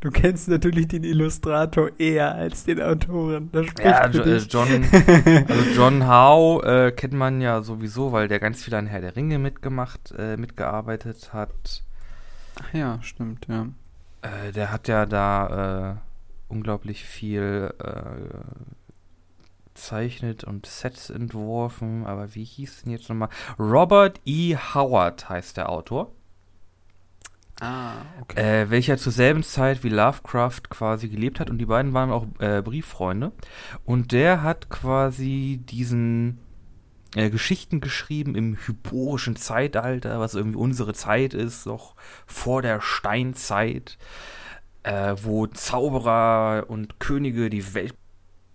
Du 0.00 0.10
kennst 0.10 0.48
natürlich 0.48 0.88
den 0.88 1.04
Illustrator 1.04 1.90
eher 1.98 2.34
als 2.34 2.64
den 2.64 2.82
Autoren. 2.82 3.50
Das 3.52 3.66
spricht 3.66 3.86
ja, 3.88 4.10
für 4.10 4.18
Jo- 4.18 4.22
äh, 4.22 4.38
dich. 4.38 4.52
John, 4.52 4.68
also 5.48 5.70
John 5.76 6.06
Howe 6.08 6.86
äh, 6.88 6.90
kennt 6.92 7.12
man 7.14 7.40
ja 7.40 7.62
sowieso, 7.62 8.10
weil 8.12 8.26
der 8.28 8.40
ganz 8.40 8.64
viel 8.64 8.74
an 8.74 8.86
Herr 8.86 9.00
der 9.00 9.14
Ringe 9.14 9.38
mitgemacht, 9.38 10.12
äh, 10.18 10.36
mitgearbeitet 10.36 11.32
hat. 11.32 11.82
Ach 12.60 12.74
ja, 12.74 12.98
stimmt, 13.02 13.46
ja. 13.48 13.66
Äh, 14.22 14.52
der 14.52 14.72
hat 14.72 14.88
ja 14.88 15.06
da 15.06 15.92
äh, 15.92 16.52
unglaublich 16.52 17.04
viel 17.04 17.72
äh, 17.78 18.38
zeichnet 19.74 20.44
und 20.44 20.66
Sets 20.66 21.10
entworfen, 21.10 22.06
aber 22.06 22.34
wie 22.34 22.44
hieß 22.44 22.82
denn 22.82 22.92
jetzt 22.92 23.08
nochmal? 23.08 23.30
Robert 23.58 24.20
E. 24.24 24.56
Howard 24.56 25.28
heißt 25.28 25.56
der 25.56 25.70
Autor, 25.70 26.12
Ah, 27.62 27.92
okay. 28.20 28.62
äh, 28.62 28.70
welcher 28.70 28.96
zur 28.98 29.12
selben 29.12 29.44
Zeit 29.44 29.84
wie 29.84 29.88
Lovecraft 29.88 30.62
quasi 30.68 31.08
gelebt 31.08 31.38
hat 31.38 31.48
und 31.48 31.58
die 31.58 31.66
beiden 31.66 31.94
waren 31.94 32.10
auch 32.10 32.26
äh, 32.40 32.60
Brieffreunde 32.60 33.30
und 33.84 34.10
der 34.10 34.42
hat 34.42 34.68
quasi 34.68 35.60
diesen 35.62 36.38
äh, 37.14 37.30
Geschichten 37.30 37.80
geschrieben 37.80 38.34
im 38.34 38.56
hyporischen 38.66 39.36
Zeitalter, 39.36 40.18
was 40.18 40.34
irgendwie 40.34 40.56
unsere 40.56 40.92
Zeit 40.92 41.34
ist, 41.34 41.64
noch 41.66 41.94
vor 42.26 42.62
der 42.62 42.80
Steinzeit, 42.80 43.96
äh, 44.82 45.14
wo 45.22 45.46
Zauberer 45.46 46.64
und 46.68 46.98
Könige 46.98 47.48
die 47.48 47.74
Welt. 47.74 47.94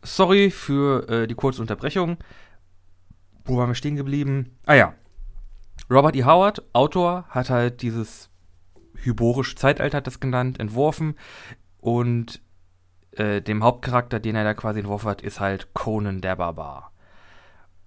Sorry 0.03 0.51
für 0.51 1.07
äh, 1.07 1.27
die 1.27 1.35
kurze 1.35 1.61
Unterbrechung. 1.61 2.17
Wo 3.45 3.55
waren 3.55 3.69
wir 3.69 3.75
stehen 3.75 3.95
geblieben? 3.95 4.57
Ah 4.65 4.73
ja. 4.73 4.95
Robert 5.89 6.17
E. 6.17 6.25
Howard, 6.25 6.61
Autor, 6.73 7.23
hat 7.29 7.49
halt 7.49 7.81
dieses 7.81 8.29
hyborische 9.03 9.55
Zeitalter, 9.55 9.97
hat 9.97 10.07
das 10.07 10.19
genannt, 10.19 10.59
entworfen 10.59 11.15
und 11.79 12.41
äh, 13.11 13.41
dem 13.41 13.63
Hauptcharakter, 13.63 14.19
den 14.19 14.35
er 14.35 14.43
da 14.43 14.53
quasi 14.53 14.79
entworfen 14.79 15.09
hat, 15.09 15.21
ist 15.21 15.39
halt 15.39 15.73
Conan 15.73 16.21
der 16.21 16.35
Barbar. 16.35 16.91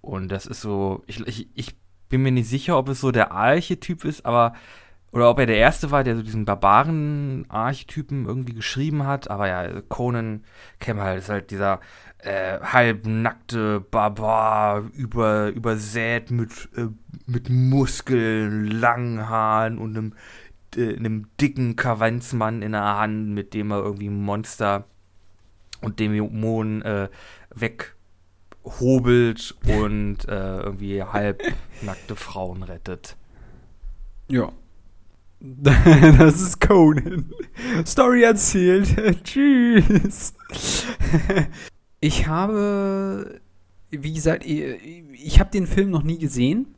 Und 0.01 0.29
das 0.31 0.47
ist 0.47 0.61
so, 0.61 1.03
ich, 1.07 1.27
ich, 1.27 1.49
ich 1.55 1.77
bin 2.09 2.23
mir 2.23 2.33
nicht 2.33 2.49
sicher, 2.49 2.79
ob 2.79 2.89
es 2.89 3.01
so 3.01 3.11
der 3.11 3.33
Archetyp 3.33 4.05
ist, 4.05 4.25
aber 4.25 4.55
oder 5.13 5.29
ob 5.29 5.41
er 5.41 5.47
der 5.47 5.57
Erste 5.57 5.91
war, 5.91 6.05
der 6.05 6.15
so 6.15 6.23
diesen 6.23 6.45
Barbaren-Archetypen 6.45 8.27
irgendwie 8.27 8.55
geschrieben 8.55 9.07
hat. 9.07 9.29
Aber 9.29 9.49
ja, 9.49 9.81
Conan 9.89 10.45
kennen 10.79 11.01
halt, 11.01 11.19
ist 11.19 11.29
halt 11.29 11.51
dieser 11.51 11.81
äh, 12.19 12.61
halbnackte 12.61 13.81
Barbar, 13.81 14.85
über, 14.95 15.49
übersät 15.49 16.31
mit, 16.31 16.69
äh, 16.77 16.87
mit 17.27 17.51
Muskeln, 17.51 18.67
langen 18.67 19.29
Haaren 19.29 19.79
und 19.79 19.97
einem, 19.97 20.15
äh, 20.77 20.97
einem 20.97 21.29
dicken 21.41 21.77
Kavanzmann 21.77 22.63
in 22.63 22.73
der 22.73 22.99
Hand, 22.99 23.29
mit 23.29 23.55
dem 23.55 23.71
er 23.71 23.83
irgendwie 23.83 24.11
Monster 24.11 24.85
und 25.81 26.01
Dämonen 26.01 26.83
äh, 26.83 27.09
weghobelt 27.55 29.57
und 29.67 30.29
äh, 30.29 30.61
irgendwie 30.61 31.03
halbnackte 31.03 32.17
Frauen 32.17 32.63
rettet. 32.63 33.17
Ja, 34.29 34.53
das 35.41 36.41
ist 36.41 36.61
Conan. 36.61 37.33
Story 37.87 38.23
erzählt. 38.23 39.23
Tschüss. 39.25 40.35
Ich 42.03 42.27
habe, 42.27 43.43
wie 43.91 44.15
gesagt, 44.15 44.47
ich 44.47 45.39
habe 45.39 45.51
den 45.51 45.67
Film 45.67 45.91
noch 45.91 46.03
nie 46.03 46.17
gesehen. 46.17 46.75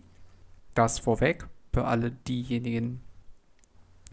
Das 0.74 0.98
vorweg. 0.98 1.46
Für 1.72 1.84
alle 1.84 2.10
diejenigen, 2.10 3.00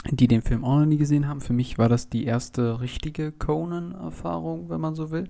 die 0.06 0.27
den 0.27 0.41
Film 0.41 0.63
auch 0.63 0.79
noch 0.79 0.86
nie 0.86 0.98
gesehen 0.98 1.27
haben. 1.27 1.41
Für 1.41 1.53
mich 1.53 1.77
war 1.77 1.89
das 1.89 2.10
die 2.10 2.25
erste 2.25 2.82
richtige 2.82 3.32
Conan-Erfahrung, 3.32 4.70
wenn 4.70 4.82
man 4.82 4.96
so 4.96 5.12
will. 5.12 5.29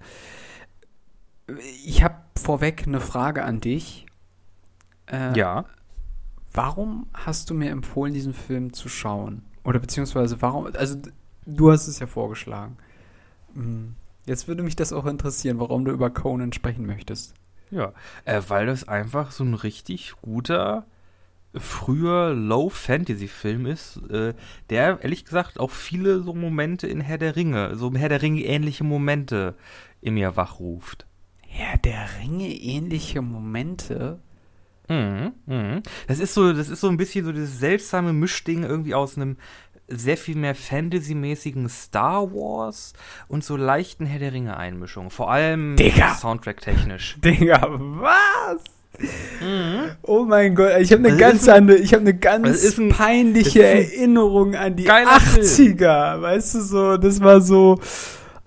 Ich 1.85 2.03
habe 2.03 2.15
vorweg 2.37 2.83
eine 2.85 2.99
Frage 2.99 3.43
an 3.43 3.59
dich. 3.59 4.05
Äh, 5.07 5.37
ja. 5.37 5.65
Warum 6.53 7.07
hast 7.13 7.49
du 7.49 7.53
mir 7.53 7.69
empfohlen, 7.71 8.13
diesen 8.13 8.33
Film 8.33 8.73
zu 8.73 8.89
schauen? 8.89 9.43
Oder 9.63 9.79
beziehungsweise 9.79 10.41
warum, 10.41 10.67
also 10.75 10.97
du 11.45 11.71
hast 11.71 11.87
es 11.87 11.99
ja 11.99 12.07
vorgeschlagen. 12.07 12.77
Hm. 13.53 13.95
Jetzt 14.25 14.47
würde 14.47 14.63
mich 14.63 14.75
das 14.75 14.93
auch 14.93 15.05
interessieren, 15.05 15.59
warum 15.59 15.85
du 15.85 15.91
über 15.91 16.09
Conan 16.09 16.53
sprechen 16.53 16.85
möchtest. 16.85 17.33
Ja, 17.71 17.93
äh, 18.25 18.41
weil 18.47 18.65
das 18.65 18.87
einfach 18.87 19.31
so 19.31 19.43
ein 19.43 19.53
richtig 19.53 20.13
guter, 20.21 20.85
früher 21.53 22.33
Low-Fantasy-Film 22.33 23.65
ist, 23.65 23.97
äh, 24.09 24.33
der 24.69 24.99
ehrlich 25.01 25.25
gesagt 25.25 25.59
auch 25.59 25.71
viele 25.71 26.21
so 26.21 26.33
Momente 26.33 26.87
in 26.87 27.01
Herr 27.01 27.17
der 27.17 27.35
Ringe, 27.35 27.75
so 27.75 27.91
Herr 27.93 28.09
der 28.09 28.21
Ringe 28.21 28.43
ähnliche 28.43 28.83
Momente 28.83 29.55
in 30.01 30.13
mir 30.13 30.35
wachruft. 30.35 31.05
Herr 31.47 31.77
der 31.77 32.07
Ringe 32.21 32.47
ähnliche 32.47 33.21
Momente? 33.21 34.19
Mhm, 34.87 35.33
mhm. 35.45 35.83
Das 36.07 36.19
ist 36.19 36.33
so, 36.33 36.53
das 36.53 36.69
ist 36.69 36.81
so 36.81 36.87
ein 36.87 36.97
bisschen 36.97 37.25
so 37.25 37.31
dieses 37.31 37.59
seltsame 37.59 38.13
Mischding 38.13 38.63
irgendwie 38.63 38.93
aus 38.93 39.17
einem 39.17 39.37
sehr 39.87 40.17
viel 40.17 40.35
mehr 40.35 40.53
Fantasy-mäßigen 40.53 41.67
Star 41.67 42.31
Wars 42.31 42.93
und 43.27 43.43
so 43.43 43.55
leichten 43.55 44.05
Herr 44.05 44.19
der 44.19 44.33
Ringe 44.33 44.55
Einmischungen. 44.57 45.09
Vor 45.09 45.31
allem 45.31 45.75
Soundtrack-technisch. 45.77 47.17
Digga, 47.23 47.67
was? 47.69 48.78
Mhm. 48.99 49.91
Oh 50.01 50.25
mein 50.25 50.55
Gott, 50.55 50.71
ich 50.79 50.91
habe 50.91 51.07
eine 51.07 51.09
das 51.09 51.19
ganz 51.19 51.47
andere, 51.47 51.77
ich 51.77 51.93
habe 51.93 52.01
eine 52.01 52.17
ganz 52.17 52.77
ein, 52.79 52.89
peinliche 52.89 53.63
Erinnerung 53.63 54.55
an 54.55 54.75
die 54.75 54.89
80er, 54.89 56.11
Film. 56.13 56.21
weißt 56.21 56.55
du 56.55 56.61
so, 56.61 56.97
das 56.97 57.21
war 57.21 57.41
so, 57.41 57.79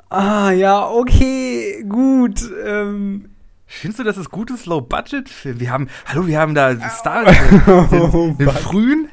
ah 0.08 0.50
ja, 0.50 0.88
okay, 0.88 1.84
gut, 1.88 2.40
ähm, 2.64 3.32
Findest 3.74 4.00
du, 4.00 4.04
das 4.04 4.18
ist 4.18 4.30
gutes 4.30 4.66
Low-Budget-Film? 4.66 5.58
Wir 5.58 5.70
haben, 5.70 5.88
hallo, 6.04 6.26
wir 6.26 6.38
haben 6.38 6.54
da 6.54 6.78
Star, 6.90 7.24
den, 7.24 7.62
oh, 8.12 8.34
den 8.38 8.50
frühen. 8.50 9.08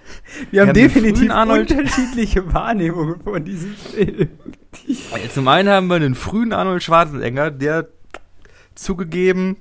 Wir, 0.52 0.52
wir 0.52 0.62
haben, 0.62 0.68
haben 0.68 0.74
definitiv 0.74 1.32
unterschiedliche 1.34 2.54
Wahrnehmungen 2.54 3.22
von 3.24 3.44
diesem 3.46 3.74
Film. 3.74 4.28
Zum 5.34 5.48
einen 5.48 5.70
haben 5.70 5.88
wir 5.88 5.96
einen 5.96 6.14
frühen 6.14 6.52
Arnold 6.52 6.84
Schwarzenegger, 6.84 7.52
der 7.52 7.88
zugegeben 8.76 9.56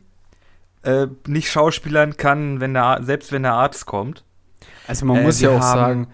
äh, 0.82 1.06
nicht 1.26 1.50
schauspielern 1.50 2.16
kann, 2.16 2.60
wenn 2.60 2.74
der, 2.74 3.00
selbst 3.02 3.32
wenn 3.32 3.42
der 3.42 3.54
Arzt 3.54 3.86
kommt. 3.86 4.24
Also 4.86 5.06
man 5.06 5.18
äh, 5.18 5.22
muss 5.22 5.40
ja 5.40 5.50
auch 5.50 5.62
sagen, 5.62 6.08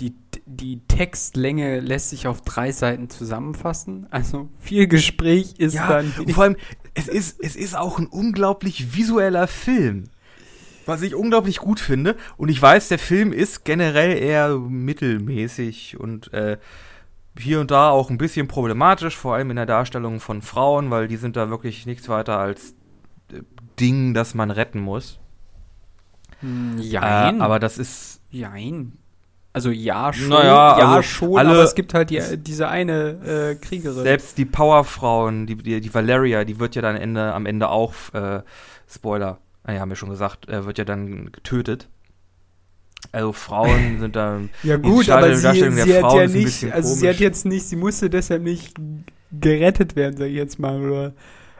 die, 0.00 0.14
die 0.44 0.80
Textlänge 0.88 1.80
lässt 1.80 2.10
sich 2.10 2.26
auf 2.26 2.42
drei 2.42 2.72
Seiten 2.72 3.08
zusammenfassen. 3.08 4.06
Also 4.10 4.48
viel 4.58 4.86
Gespräch 4.86 5.54
ist 5.58 5.74
ja, 5.74 5.88
dann. 5.88 6.12
Und 6.18 6.32
vor 6.32 6.44
allem, 6.44 6.56
es 6.94 7.08
ist, 7.08 7.40
es 7.42 7.56
ist 7.56 7.76
auch 7.76 7.98
ein 7.98 8.06
unglaublich 8.06 8.96
visueller 8.96 9.46
Film. 9.46 10.04
Was 10.86 11.02
ich 11.02 11.16
unglaublich 11.16 11.58
gut 11.58 11.80
finde. 11.80 12.16
Und 12.36 12.48
ich 12.48 12.62
weiß, 12.62 12.88
der 12.88 13.00
Film 13.00 13.32
ist 13.32 13.64
generell 13.64 14.16
eher 14.16 14.56
mittelmäßig 14.56 15.98
und 15.98 16.32
äh, 16.32 16.58
hier 17.38 17.60
und 17.60 17.70
da 17.70 17.90
auch 17.90 18.08
ein 18.08 18.18
bisschen 18.18 18.46
problematisch, 18.46 19.16
vor 19.16 19.34
allem 19.34 19.50
in 19.50 19.56
der 19.56 19.66
Darstellung 19.66 20.20
von 20.20 20.42
Frauen, 20.42 20.90
weil 20.90 21.08
die 21.08 21.16
sind 21.16 21.36
da 21.36 21.50
wirklich 21.50 21.86
nichts 21.86 22.08
weiter 22.08 22.38
als 22.38 22.75
Ding, 23.78 24.14
das 24.14 24.34
man 24.34 24.50
retten 24.50 24.80
muss. 24.80 25.18
Hm, 26.40 26.78
jein. 26.78 27.40
Äh, 27.40 27.42
aber 27.42 27.58
das 27.58 27.78
ist. 27.78 28.20
Jein. 28.30 28.92
Also 29.52 29.70
ja, 29.70 30.12
schon, 30.12 30.28
naja, 30.28 30.78
ja, 30.78 30.88
also 30.96 31.02
schon 31.02 31.38
alle, 31.38 31.48
aber 31.48 31.62
es 31.62 31.74
gibt 31.74 31.94
halt 31.94 32.10
die, 32.10 32.20
diese 32.36 32.68
eine 32.68 33.52
äh, 33.52 33.54
Kriegerin. 33.54 34.02
Selbst 34.02 34.36
die 34.36 34.44
Powerfrauen, 34.44 35.46
die, 35.46 35.56
die, 35.56 35.80
die 35.80 35.94
Valeria, 35.94 36.44
die 36.44 36.60
wird 36.60 36.74
ja 36.74 36.82
dann 36.82 36.94
Ende, 36.94 37.32
am 37.32 37.46
Ende 37.46 37.70
auch, 37.70 37.94
äh, 38.12 38.42
Spoiler, 38.86 39.38
naja, 39.64 39.80
haben 39.80 39.88
wir 39.88 39.96
schon 39.96 40.10
gesagt, 40.10 40.46
äh, 40.50 40.66
wird 40.66 40.76
ja 40.76 40.84
dann 40.84 41.32
getötet. 41.32 41.88
Also 43.12 43.32
Frauen 43.32 43.98
sind 44.00 44.14
da. 44.14 44.40
ja 44.62 44.76
gut, 44.76 45.08
aber 45.08 45.34
sie, 45.34 45.40
sie 45.40 46.02
hat 46.02 46.12
ja 46.12 46.26
nicht, 46.26 46.64
also 46.64 46.88
komisch. 46.88 47.00
sie 47.00 47.08
hat 47.08 47.20
jetzt 47.20 47.46
nicht, 47.46 47.66
sie 47.66 47.76
musste 47.76 48.10
deshalb 48.10 48.42
nicht 48.42 48.76
gerettet 49.32 49.96
werden, 49.96 50.18
sag 50.18 50.26
ich 50.26 50.34
jetzt 50.34 50.58
mal, 50.58 50.82
oder? 50.82 51.14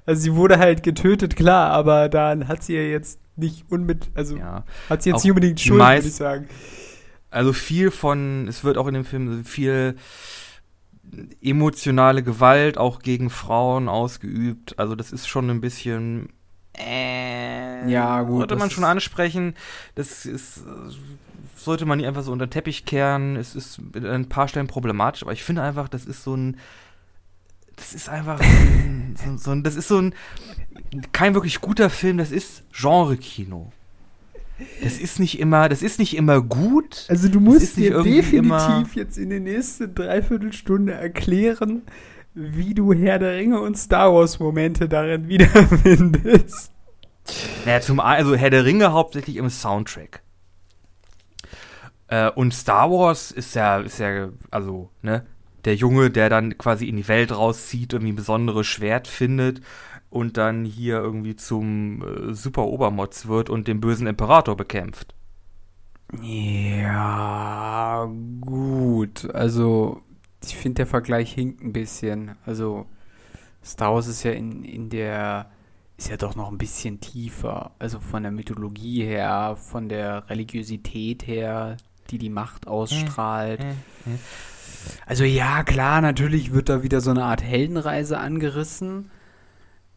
Also 0.06 0.22
sie 0.22 0.34
wurde 0.34 0.58
halt 0.58 0.82
getötet, 0.82 1.36
klar, 1.36 1.72
aber 1.72 2.08
dann 2.08 2.48
hat 2.48 2.62
sie 2.62 2.75
ja 2.75 2.82
jetzt 2.82 3.20
nicht 3.34 3.70
unbedingt, 3.70 4.16
also 4.16 4.36
ja. 4.36 4.64
hat 4.88 5.02
sie 5.02 5.10
jetzt 5.10 5.25
nicht 5.25 5.32
unbedingt 5.32 5.60
Schuld, 5.60 5.80
würde 5.80 6.06
ich 6.06 6.14
sagen. 6.14 6.48
Also 7.30 7.52
viel 7.52 7.90
von, 7.90 8.46
es 8.48 8.64
wird 8.64 8.78
auch 8.78 8.86
in 8.86 8.94
dem 8.94 9.04
Film 9.04 9.44
viel 9.44 9.96
emotionale 11.42 12.22
Gewalt 12.22 12.78
auch 12.78 13.00
gegen 13.00 13.30
Frauen 13.30 13.88
ausgeübt. 13.88 14.78
Also 14.78 14.94
das 14.94 15.12
ist 15.12 15.28
schon 15.28 15.50
ein 15.50 15.60
bisschen 15.60 16.28
äh, 16.78 17.88
ja, 17.90 18.22
gut. 18.22 18.38
Sollte 18.38 18.56
man 18.56 18.70
schon 18.70 18.84
ansprechen. 18.84 19.54
Das 19.94 20.26
ist, 20.26 20.64
sollte 21.54 21.86
man 21.86 21.98
nicht 21.98 22.06
einfach 22.06 22.22
so 22.22 22.32
unter 22.32 22.46
den 22.46 22.50
Teppich 22.50 22.84
kehren. 22.84 23.36
Es 23.36 23.54
ist 23.54 23.80
an 23.94 24.06
ein 24.06 24.28
paar 24.28 24.48
Stellen 24.48 24.66
problematisch, 24.66 25.22
aber 25.22 25.32
ich 25.32 25.44
finde 25.44 25.62
einfach, 25.62 25.88
das 25.88 26.04
ist 26.04 26.22
so 26.22 26.36
ein, 26.36 26.58
das 27.76 27.95
ist 27.95 28.09
einfach 28.09 28.40
so, 29.25 29.37
so 29.37 29.50
ein, 29.50 29.62
das 29.62 29.76
ist 29.76 29.88
so 29.88 29.99
ein, 29.99 30.14
kein 31.12 31.35
wirklich 31.35 31.61
guter 31.61 31.90
Film, 31.90 32.18
das 32.18 32.33
ist 32.33 32.64
Genre-Kino. 32.73 33.73
Das 34.83 34.97
ist 34.99 35.21
nicht 35.21 35.38
immer, 35.38 35.68
das 35.68 35.83
ist 35.83 35.99
nicht 35.99 36.16
immer 36.16 36.40
gut. 36.40 37.04
Also 37.09 37.28
du 37.28 37.40
musst 37.40 37.76
dir 37.76 38.02
definitiv 38.02 38.97
jetzt 38.97 39.18
in 39.18 39.28
der 39.28 39.40
nächsten 39.40 39.95
Dreiviertelstunde 39.95 40.95
erklären, 40.95 41.83
wie 42.33 42.73
du 42.73 42.95
Herr 42.95 43.18
der 43.18 43.37
Ringe 43.37 43.61
und 43.61 43.76
Star 43.76 44.14
Wars 44.14 44.38
Momente 44.38 44.88
darin 44.88 45.28
wiederfindest. 45.28 46.73
Naja, 47.66 47.80
zum 47.80 48.00
also 48.00 48.35
Herr 48.35 48.50
der 48.50 48.64
Ringe 48.64 48.92
hauptsächlich 48.92 49.37
im 49.37 49.50
Soundtrack. 49.50 50.23
Äh, 52.09 52.30
und 52.30 52.54
Star 52.54 52.90
Wars 52.90 53.33
ist 53.33 53.54
ja, 53.54 53.80
ist 53.80 53.99
ja, 53.99 54.30
also, 54.50 54.90
ne, 55.02 55.26
der 55.66 55.75
Junge, 55.75 56.11
der 56.11 56.30
dann 56.30 56.56
quasi 56.56 56.88
in 56.88 56.96
die 56.96 57.08
Welt 57.08 57.32
rauszieht, 57.32 57.92
irgendwie 57.92 58.12
ein 58.12 58.16
besonderes 58.16 58.66
Schwert 58.66 59.08
findet 59.08 59.61
und 60.11 60.37
dann 60.37 60.64
hier 60.64 60.99
irgendwie 60.99 61.37
zum 61.37 62.02
äh, 62.02 62.35
Super 62.35 62.66
Obermods 62.66 63.26
wird 63.26 63.50
und 63.50 63.68
den 63.68 63.80
bösen 63.80 64.06
Imperator 64.06 64.56
bekämpft. 64.56 65.14
Ja, 66.23 68.08
gut. 68.40 69.28
Also, 69.35 70.02
ich 70.44 70.56
finde, 70.56 70.76
der 70.76 70.87
Vergleich 70.87 71.32
hinkt 71.32 71.62
ein 71.62 71.73
bisschen. 71.73 72.37
Also, 72.46 72.87
Star 73.64 73.92
Wars 73.92 74.06
ist 74.06 74.23
ja 74.23 74.30
in, 74.30 74.62
in 74.64 74.88
der. 74.88 75.50
ist 75.96 76.08
ja 76.08 76.16
doch 76.16 76.37
noch 76.37 76.52
ein 76.52 76.58
bisschen 76.58 77.00
tiefer. 77.00 77.73
Also 77.80 77.99
von 77.99 78.23
der 78.23 78.30
Mythologie 78.30 79.02
her, 79.02 79.56
von 79.61 79.88
der 79.88 80.30
Religiosität 80.30 81.26
her, 81.26 81.76
die 82.11 82.18
die 82.18 82.30
Macht 82.30 82.68
ausstrahlt. 82.68 83.61
Äh, 83.61 83.70
äh, 84.11 84.14
äh. 84.14 84.18
Also, 85.07 85.25
ja, 85.25 85.62
klar, 85.64 86.00
natürlich 86.00 86.52
wird 86.52 86.69
da 86.69 86.83
wieder 86.83 87.00
so 87.00 87.11
eine 87.11 87.25
Art 87.25 87.43
Heldenreise 87.43 88.19
angerissen. 88.19 89.11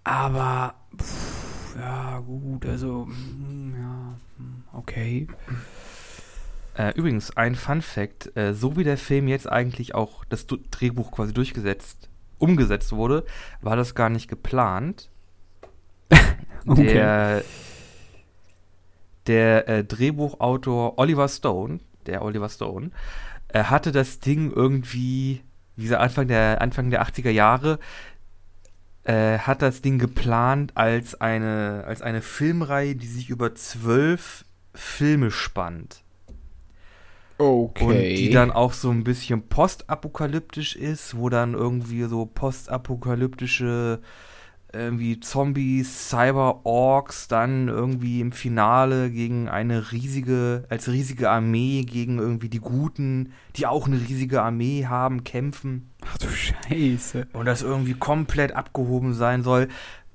Aber, 0.04 0.76
pff, 0.98 1.76
ja, 1.80 2.20
gut, 2.20 2.66
also, 2.66 3.08
hm, 3.08 3.76
ja, 3.78 4.18
hm, 4.38 4.64
okay. 4.74 5.28
Äh, 6.78 6.94
übrigens, 6.96 7.36
ein 7.36 7.56
Fun 7.56 7.82
Fact: 7.82 8.36
äh, 8.38 8.54
So 8.54 8.78
wie 8.78 8.84
der 8.84 8.98
Film 8.98 9.28
jetzt 9.28 9.52
eigentlich 9.52 9.96
auch 9.96 10.24
das 10.26 10.48
Drehbuch 10.48 11.12
quasi 11.12 11.34
durchgesetzt 11.34 12.10
umgesetzt 12.40 12.94
wurde, 12.94 13.26
war 13.62 13.76
das 13.76 13.94
gar 13.94 14.10
nicht 14.10 14.28
geplant. 14.28 15.10
Okay. 16.68 16.94
Der, 16.94 17.44
der 19.28 19.68
äh, 19.70 19.84
Drehbuchautor 19.86 21.00
Oliver 21.00 21.30
Stone, 21.30 21.80
der 22.06 22.22
Oliver 22.22 22.50
Stone, 22.50 22.92
hatte 23.54 23.92
das 23.92 24.20
Ding 24.20 24.52
irgendwie, 24.52 25.42
wie 25.76 25.84
gesagt, 25.84 26.02
Anfang 26.02 26.28
der, 26.28 26.62
Anfang 26.62 26.90
der 26.90 27.04
80er 27.04 27.32
Jahre, 27.32 27.80
äh, 29.04 29.40
hat 29.40 29.62
das 29.62 29.82
Ding 29.82 29.98
geplant 29.98 30.74
als 30.76 31.20
eine, 31.20 31.84
als 31.88 32.02
eine 32.02 32.22
Filmreihe, 32.22 32.96
die 32.96 33.08
sich 33.08 33.30
über 33.30 33.56
zwölf 33.56 34.46
Filme 34.74 35.32
spannt. 35.32 36.04
Okay. 37.38 37.84
Und 37.86 38.18
die 38.18 38.30
dann 38.32 38.52
auch 38.52 38.74
so 38.74 38.90
ein 38.92 39.06
bisschen 39.06 39.48
postapokalyptisch 39.48 40.76
ist, 40.76 41.16
wo 41.16 41.30
dann 41.30 41.54
irgendwie 41.54 42.04
so 42.04 42.26
postapokalyptische 42.26 44.02
irgendwie 44.72 45.20
Zombies, 45.20 46.10
Cyber-Orks 46.10 47.28
dann 47.28 47.68
irgendwie 47.68 48.22
im 48.22 48.32
Finale 48.32 49.10
gegen 49.10 49.50
eine 49.50 49.92
riesige, 49.92 50.66
als 50.70 50.88
riesige 50.88 51.30
Armee 51.30 51.84
gegen 51.84 52.20
irgendwie 52.20 52.50
die 52.50 52.60
Guten, 52.60 53.34
die 53.56 53.66
auch 53.66 53.88
eine 53.88 54.00
riesige 54.00 54.42
Armee 54.42 54.86
haben, 54.86 55.24
kämpfen. 55.24 55.90
Ach 56.06 56.18
du 56.18 56.28
Scheiße. 56.28 57.28
Und 57.34 57.46
das 57.46 57.64
irgendwie 57.64 57.96
komplett 57.96 58.56
abgehoben 58.56 59.14
sein 59.14 59.44
soll. 59.44 59.70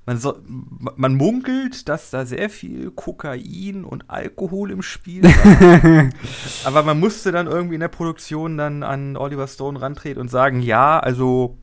Man, 0.05 0.19
so, 0.19 0.37
man 0.47 1.15
munkelt, 1.15 1.89
dass 1.89 2.11
da 2.11 2.25
sehr 2.25 2.49
viel 2.49 2.91
Kokain 2.91 3.83
und 3.83 4.09
Alkohol 4.09 4.69
im 4.69 4.83
Spiel 4.83 5.23
war. 5.23 6.09
Aber 6.65 6.83
man 6.83 6.99
musste 6.99 7.31
dann 7.31 7.47
irgendwie 7.47 7.75
in 7.75 7.81
der 7.81 7.87
Produktion 7.87 8.55
dann 8.55 8.83
an 8.83 9.17
Oliver 9.17 9.47
Stone 9.47 9.81
rantreten 9.81 10.21
und 10.21 10.29
sagen, 10.29 10.61
ja, 10.61 10.99
also 10.99 11.57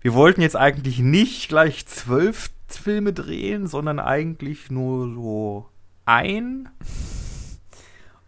wir 0.00 0.14
wollten 0.14 0.40
jetzt 0.40 0.56
eigentlich 0.56 0.98
nicht 1.00 1.48
gleich 1.48 1.86
zwölf 1.86 2.50
Filme 2.68 3.12
drehen, 3.12 3.66
sondern 3.66 3.98
eigentlich 3.98 4.70
nur 4.70 5.12
so 5.14 5.68
ein. 6.06 6.68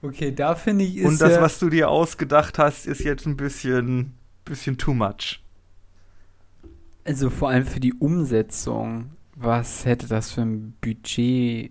Okay, 0.02 0.35
da 0.35 0.55
finde 0.55 0.85
ich 0.85 0.97
ist 0.97 1.07
Und 1.07 1.21
das, 1.21 1.35
ja, 1.35 1.41
was 1.41 1.59
du 1.59 1.71
dir 1.71 1.88
ausgedacht 1.88 2.59
hast, 2.59 2.87
ist 2.87 3.05
jetzt 3.05 3.26
ein 3.26 3.37
bisschen, 3.37 4.14
bisschen 4.45 4.76
too 4.79 4.95
much. 4.95 5.41
also 7.05 7.31
vor 7.31 7.50
allem 7.50 7.67
für 7.67 7.81
die 7.81 7.95
Umsetzung, 7.95 9.12
was 9.37 9.85
hätte 9.85 10.09
das 10.09 10.33
für 10.33 10.43
ein 10.43 10.75
Budget? 10.81 11.71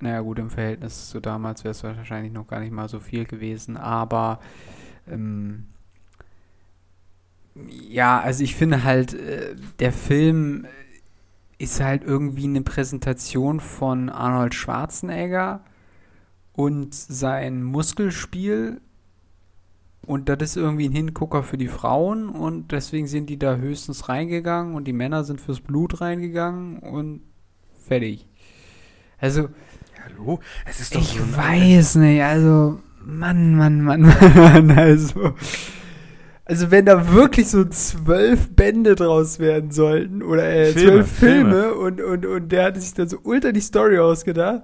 Naja 0.00 0.20
gut, 0.20 0.38
im 0.38 0.50
Verhältnis 0.50 1.10
zu 1.10 1.20
damals 1.20 1.64
wäre 1.64 1.72
es 1.72 1.82
wahrscheinlich 1.82 2.32
noch 2.32 2.46
gar 2.46 2.60
nicht 2.60 2.72
mal 2.72 2.88
so 2.88 3.00
viel 3.00 3.24
gewesen, 3.24 3.76
aber 3.76 4.40
ähm, 5.06 5.66
ja, 7.88 8.20
also 8.20 8.42
ich 8.44 8.54
finde 8.54 8.84
halt, 8.84 9.14
äh, 9.14 9.54
der 9.78 9.92
Film 9.92 10.66
ist 11.58 11.80
halt 11.80 12.04
irgendwie 12.04 12.44
eine 12.44 12.62
Präsentation 12.62 13.60
von 13.60 14.08
Arnold 14.10 14.54
Schwarzenegger 14.54 15.64
und 16.52 16.94
sein 16.94 17.62
Muskelspiel. 17.62 18.80
Und 20.06 20.28
das 20.28 20.38
ist 20.40 20.56
irgendwie 20.56 20.88
ein 20.88 20.92
Hingucker 20.92 21.42
für 21.42 21.58
die 21.58 21.68
Frauen 21.68 22.30
und 22.30 22.72
deswegen 22.72 23.06
sind 23.06 23.28
die 23.28 23.38
da 23.38 23.56
höchstens 23.56 24.08
reingegangen 24.08 24.74
und 24.74 24.84
die 24.84 24.94
Männer 24.94 25.24
sind 25.24 25.40
fürs 25.40 25.60
Blut 25.60 26.00
reingegangen 26.00 26.78
und 26.78 27.20
fertig. 27.86 28.26
Also, 29.18 29.50
Hallo? 30.04 30.40
Es 30.64 30.80
ist 30.80 30.94
ich 30.94 31.08
so 31.08 31.36
weiß 31.36 31.96
nicht, 31.96 32.22
also, 32.22 32.80
Mann, 33.04 33.54
Mann, 33.54 33.82
Mann, 33.82 34.02
Mann, 34.34 34.70
also. 34.70 35.34
Also 36.48 36.70
wenn 36.70 36.86
da 36.86 37.12
wirklich 37.12 37.48
so 37.48 37.66
zwölf 37.66 38.48
Bände 38.56 38.94
draus 38.94 39.38
werden 39.38 39.70
sollten 39.70 40.22
oder 40.22 40.48
äh, 40.48 40.72
Filme, 40.72 40.90
zwölf 40.90 41.12
Filme, 41.12 41.50
Filme. 41.50 41.74
Und, 41.74 42.00
und, 42.00 42.24
und 42.24 42.50
der 42.50 42.64
hat 42.64 42.80
sich 42.80 42.94
da 42.94 43.06
so 43.06 43.18
ultra 43.22 43.52
die 43.52 43.60
Story 43.60 43.98
ausgedacht, 43.98 44.62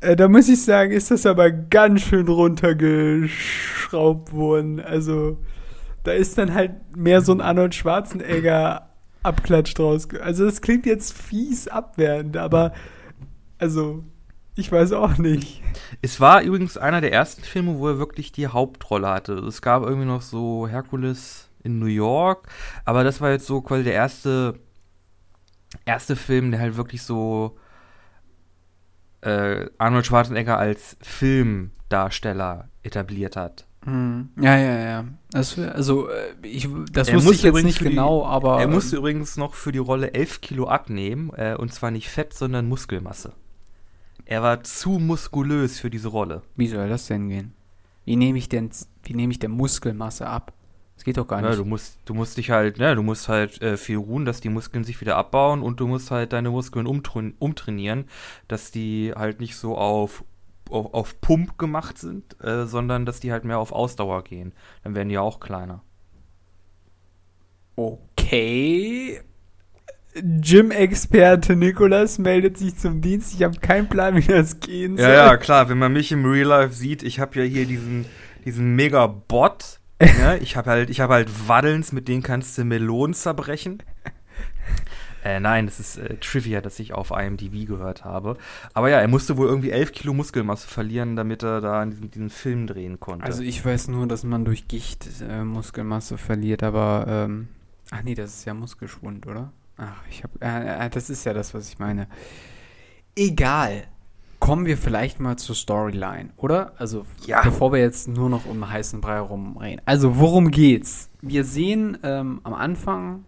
äh, 0.00 0.16
da 0.16 0.26
muss 0.26 0.48
ich 0.48 0.64
sagen, 0.64 0.90
ist 0.90 1.10
das 1.10 1.26
aber 1.26 1.50
ganz 1.50 2.00
schön 2.00 2.28
runtergeschraubt 2.28 4.32
worden. 4.32 4.80
Also 4.80 5.36
da 6.02 6.12
ist 6.12 6.38
dann 6.38 6.54
halt 6.54 6.96
mehr 6.96 7.20
so 7.20 7.32
ein 7.32 7.42
Arnold 7.42 7.74
Schwarzenegger 7.74 8.88
Abklatsch 9.22 9.74
draus. 9.74 10.08
Also 10.22 10.46
das 10.46 10.62
klingt 10.62 10.86
jetzt 10.86 11.12
fies 11.12 11.68
abwertend, 11.68 12.38
aber 12.38 12.72
also 13.58 14.02
ich 14.58 14.70
weiß 14.72 14.92
auch 14.92 15.16
nicht. 15.18 15.62
Es 16.02 16.20
war 16.20 16.42
übrigens 16.42 16.76
einer 16.76 17.00
der 17.00 17.12
ersten 17.12 17.42
Filme, 17.42 17.78
wo 17.78 17.88
er 17.88 17.98
wirklich 17.98 18.32
die 18.32 18.46
Hauptrolle 18.48 19.08
hatte. 19.08 19.34
Es 19.34 19.62
gab 19.62 19.82
irgendwie 19.84 20.06
noch 20.06 20.22
so 20.22 20.66
Herkules 20.68 21.48
in 21.62 21.78
New 21.78 21.86
York, 21.86 22.48
aber 22.84 23.04
das 23.04 23.20
war 23.20 23.30
jetzt 23.30 23.46
so 23.46 23.60
quasi 23.62 23.84
der 23.84 23.94
erste, 23.94 24.58
erste 25.84 26.16
Film, 26.16 26.50
der 26.50 26.60
halt 26.60 26.76
wirklich 26.76 27.02
so 27.02 27.56
äh, 29.22 29.66
Arnold 29.78 30.06
Schwarzenegger 30.06 30.58
als 30.58 30.96
Filmdarsteller 31.02 32.68
etabliert 32.82 33.36
hat. 33.36 33.66
Hm. 33.84 34.30
Ja, 34.40 34.56
ja, 34.56 34.78
ja. 34.78 35.04
Das, 35.30 35.58
also, 35.58 36.08
äh, 36.08 36.34
ich, 36.42 36.68
das 36.92 37.08
Er 37.08 37.16
wusste 37.16 37.32
ich 37.34 37.42
jetzt 37.42 37.64
nicht 37.64 37.80
die- 37.80 37.84
genau, 37.90 38.24
aber. 38.26 38.60
er 38.60 38.68
musste 38.68 38.96
übrigens 38.96 39.36
noch 39.36 39.54
für 39.54 39.72
die 39.72 39.78
Rolle 39.78 40.12
11 40.14 40.40
Kilo 40.40 40.68
abnehmen, 40.68 41.30
äh, 41.36 41.54
und 41.56 41.72
zwar 41.72 41.90
nicht 41.90 42.08
Fett, 42.08 42.34
sondern 42.34 42.68
Muskelmasse. 42.68 43.32
Er 44.30 44.42
war 44.42 44.62
zu 44.62 44.90
muskulös 44.98 45.80
für 45.80 45.88
diese 45.88 46.08
Rolle. 46.08 46.42
Wie 46.54 46.68
soll 46.68 46.86
das 46.90 47.06
denn 47.06 47.30
gehen? 47.30 47.54
Wie 48.04 48.14
nehme 48.14 48.36
ich 48.36 48.50
denn, 48.50 48.68
wie 49.02 49.14
nehme 49.14 49.32
ich 49.32 49.38
denn 49.38 49.50
Muskelmasse 49.50 50.26
ab? 50.26 50.52
Das 50.96 51.04
geht 51.04 51.16
doch 51.16 51.26
gar 51.26 51.40
Ja, 51.40 51.48
nicht. 51.48 51.58
du 51.58 51.64
musst, 51.64 51.98
du 52.04 52.12
musst 52.12 52.36
dich 52.36 52.50
halt, 52.50 52.76
ja, 52.76 52.94
du 52.94 53.02
musst 53.02 53.28
halt 53.28 53.62
äh, 53.62 53.78
viel 53.78 53.96
ruhen, 53.96 54.26
dass 54.26 54.42
die 54.42 54.50
Muskeln 54.50 54.84
sich 54.84 55.00
wieder 55.00 55.16
abbauen 55.16 55.62
und 55.62 55.80
du 55.80 55.86
musst 55.86 56.10
halt 56.10 56.34
deine 56.34 56.50
Muskeln 56.50 56.86
umtrin 56.86 57.36
umtrainieren, 57.38 58.04
dass 58.48 58.70
die 58.70 59.14
halt 59.16 59.40
nicht 59.40 59.56
so 59.56 59.78
auf, 59.78 60.24
auf, 60.68 60.92
auf 60.92 61.20
Pump 61.22 61.56
gemacht 61.56 61.96
sind, 61.96 62.36
äh, 62.44 62.66
sondern 62.66 63.06
dass 63.06 63.20
die 63.20 63.32
halt 63.32 63.44
mehr 63.44 63.58
auf 63.58 63.72
Ausdauer 63.72 64.24
gehen. 64.24 64.52
Dann 64.84 64.94
werden 64.94 65.08
die 65.08 65.16
auch 65.18 65.40
kleiner. 65.40 65.82
Okay. 67.76 69.22
Gym-Experte 70.22 71.56
Nikolas 71.56 72.18
meldet 72.18 72.56
sich 72.58 72.76
zum 72.76 73.00
Dienst. 73.00 73.34
Ich 73.34 73.42
habe 73.42 73.58
keinen 73.58 73.88
Plan, 73.88 74.16
wie 74.16 74.26
das 74.26 74.60
gehen 74.60 74.96
soll. 74.96 75.06
Ja, 75.06 75.26
ja, 75.26 75.36
klar, 75.36 75.68
wenn 75.68 75.78
man 75.78 75.92
mich 75.92 76.12
im 76.12 76.24
Real 76.24 76.48
Life 76.48 76.74
sieht, 76.74 77.02
ich 77.02 77.20
habe 77.20 77.40
ja 77.40 77.44
hier 77.44 77.66
diesen, 77.66 78.06
diesen 78.44 78.74
Mega-Bot. 78.76 79.80
ja, 80.00 80.34
ich 80.40 80.56
habe 80.56 80.70
halt, 80.70 80.90
ich 80.90 81.00
habe 81.00 81.14
halt 81.14 81.48
Waddels, 81.48 81.92
mit 81.92 82.08
denen 82.08 82.22
kannst 82.22 82.56
du 82.58 82.64
Melonen 82.64 83.14
zerbrechen. 83.14 83.82
Äh, 85.24 85.40
nein, 85.40 85.66
das 85.66 85.80
ist 85.80 85.98
äh, 85.98 86.16
Trivia, 86.16 86.60
das 86.60 86.78
ich 86.78 86.94
auf 86.94 87.10
IMDb 87.10 87.66
gehört 87.66 88.04
habe. 88.04 88.36
Aber 88.72 88.88
ja, 88.88 88.98
er 88.98 89.08
musste 89.08 89.36
wohl 89.36 89.48
irgendwie 89.48 89.70
11 89.70 89.92
Kilo 89.92 90.14
Muskelmasse 90.14 90.68
verlieren, 90.68 91.16
damit 91.16 91.42
er 91.42 91.60
da 91.60 91.84
diesen, 91.84 92.10
diesen 92.10 92.30
Film 92.30 92.66
drehen 92.66 93.00
konnte. 93.00 93.24
Also 93.24 93.42
ich 93.42 93.64
weiß 93.64 93.88
nur, 93.88 94.06
dass 94.06 94.22
man 94.24 94.44
durch 94.44 94.68
Gicht 94.68 95.08
äh, 95.28 95.44
Muskelmasse 95.44 96.18
verliert, 96.18 96.62
aber 96.62 97.06
ähm, 97.08 97.48
ach 97.90 98.02
nee, 98.04 98.14
das 98.14 98.34
ist 98.34 98.44
ja 98.44 98.54
Muskelschwund, 98.54 99.26
oder? 99.26 99.52
Ach, 99.78 100.02
ich 100.10 100.22
habe 100.24 100.34
äh, 100.40 100.86
äh, 100.86 100.90
das 100.90 101.08
ist 101.08 101.24
ja 101.24 101.32
das, 101.32 101.54
was 101.54 101.68
ich 101.70 101.78
meine. 101.78 102.08
Egal. 103.16 103.84
Kommen 104.40 104.66
wir 104.66 104.76
vielleicht 104.78 105.18
mal 105.18 105.36
zur 105.36 105.56
Storyline, 105.56 106.30
oder? 106.36 106.72
Also 106.78 107.04
Ja. 107.26 107.42
bevor 107.42 107.72
wir 107.72 107.80
jetzt 107.80 108.06
nur 108.06 108.28
noch 108.30 108.46
um 108.46 108.68
heißen 108.70 109.00
Brei 109.00 109.18
rumreden. 109.18 109.80
Also 109.84 110.18
worum 110.18 110.50
geht's? 110.52 111.10
Wir 111.22 111.44
sehen 111.44 111.98
ähm, 112.04 112.40
am 112.44 112.54
Anfang 112.54 113.24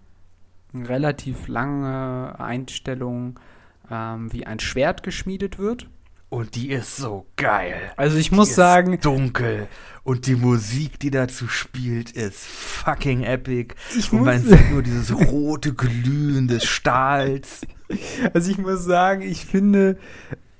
eine 0.73 0.89
relativ 0.89 1.49
lange 1.49 2.39
Einstellung, 2.39 3.41
ähm, 3.91 4.33
wie 4.33 4.47
ein 4.47 4.61
Schwert 4.61 5.03
geschmiedet 5.03 5.59
wird. 5.59 5.89
Und 6.31 6.55
die 6.55 6.71
ist 6.71 6.97
so 6.97 7.27
geil. 7.37 7.93
Also 7.97 8.17
ich 8.17 8.31
Die 8.31 8.37
muss 8.37 8.51
ist 8.51 8.55
sagen, 8.55 8.99
dunkel 9.01 9.69
und 10.05 10.27
die 10.27 10.37
Musik, 10.37 10.99
die 10.99 11.11
dazu 11.11 11.49
spielt, 11.49 12.13
ist 12.13 12.47
fucking 12.47 13.25
epic. 13.25 13.75
ich 13.97 14.13
Und 14.13 14.25
man 14.25 14.41
sieht 14.41 14.71
nur 14.73 14.83
dieses 14.83 15.15
rote 15.15 15.75
Glühen 15.75 16.49
des 16.49 16.65
Stahls. 16.65 17.63
Also 18.33 18.51
ich 18.51 18.59
muss 18.59 18.85
sagen, 18.85 19.23
ich 19.23 19.45
finde 19.45 19.99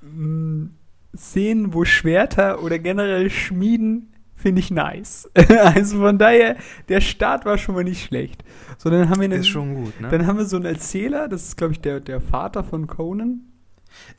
mh, 0.01 0.69
Szenen, 1.15 1.73
wo 1.73 1.85
Schwerter 1.85 2.61
oder 2.61 2.77
generell 2.77 3.29
Schmieden, 3.29 4.13
finde 4.35 4.59
ich 4.59 4.71
nice. 4.71 5.29
also 5.57 5.99
von 5.99 6.17
daher, 6.17 6.57
der 6.89 7.01
Start 7.01 7.45
war 7.45 7.57
schon 7.57 7.75
mal 7.75 7.83
nicht 7.83 8.03
schlecht. 8.03 8.43
So, 8.77 8.89
dann 8.89 9.09
haben 9.09 9.21
wir, 9.21 9.25
einen, 9.25 9.39
Ist 9.39 9.47
schon 9.47 9.75
gut, 9.75 9.99
ne? 10.01 10.09
dann 10.09 10.27
haben 10.27 10.37
wir 10.37 10.45
so 10.45 10.57
einen 10.57 10.65
Erzähler, 10.65 11.27
das 11.27 11.43
ist 11.43 11.57
glaube 11.57 11.73
ich 11.73 11.81
der, 11.81 11.99
der 11.99 12.19
Vater 12.19 12.63
von 12.63 12.87
Conan. 12.87 13.50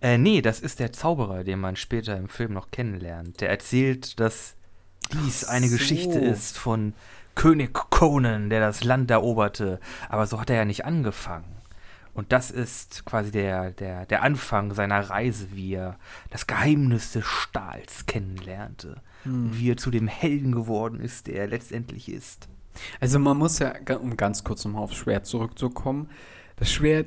Äh, 0.01 0.19
nee, 0.19 0.43
das 0.43 0.61
ist 0.61 0.81
der 0.81 0.93
Zauberer, 0.93 1.45
den 1.45 1.61
man 1.61 1.77
später 1.77 2.17
im 2.17 2.29
Film 2.29 2.53
noch 2.53 2.71
kennenlernt. 2.71 3.41
Der 3.41 3.51
erzählt, 3.51 4.19
dass 4.21 4.55
dies 5.13 5.45
eine 5.45 5.69
so. 5.69 5.77
Geschichte 5.77 6.19
ist 6.19 6.59
von 6.59 6.95
König 7.35 7.73
Conan, 7.73 8.51
der 8.51 8.61
das 8.61 8.85
Land 8.85 9.11
eroberte. 9.11 9.81
Aber 10.09 10.27
so 10.27 10.41
hat 10.41 10.51
er 10.51 10.57
ja 10.57 10.65
nicht 10.65 10.85
angefangen. 10.85 11.57
Und 12.15 12.33
das 12.33 12.51
ist 12.51 13.07
quasi 13.07 13.31
der, 13.31 13.71
der, 13.71 14.05
der 14.05 14.23
Anfang 14.23 14.75
seiner 14.75 15.01
Reise, 15.09 15.49
wie 15.53 15.75
er 15.75 15.99
das 16.31 16.47
Geheimnis 16.47 17.13
des 17.13 17.25
Stahls 17.25 18.05
kennenlernte. 18.07 19.01
Und 19.25 19.59
wie 19.59 19.71
er 19.71 19.77
zu 19.77 19.91
dem 19.91 20.09
Helden 20.09 20.53
geworden 20.53 21.01
ist, 21.01 21.27
der 21.27 21.37
er 21.37 21.47
letztendlich 21.47 22.11
ist. 22.11 22.49
Also 23.01 23.19
man 23.19 23.37
muss 23.37 23.59
ja, 23.59 23.75
um 24.01 24.17
ganz 24.17 24.45
kurz 24.45 24.65
nochmal 24.65 24.83
aufs 24.83 24.97
Schwert 24.97 25.27
zurückzukommen, 25.27 26.11
das 26.57 26.71
Schwert 26.71 27.07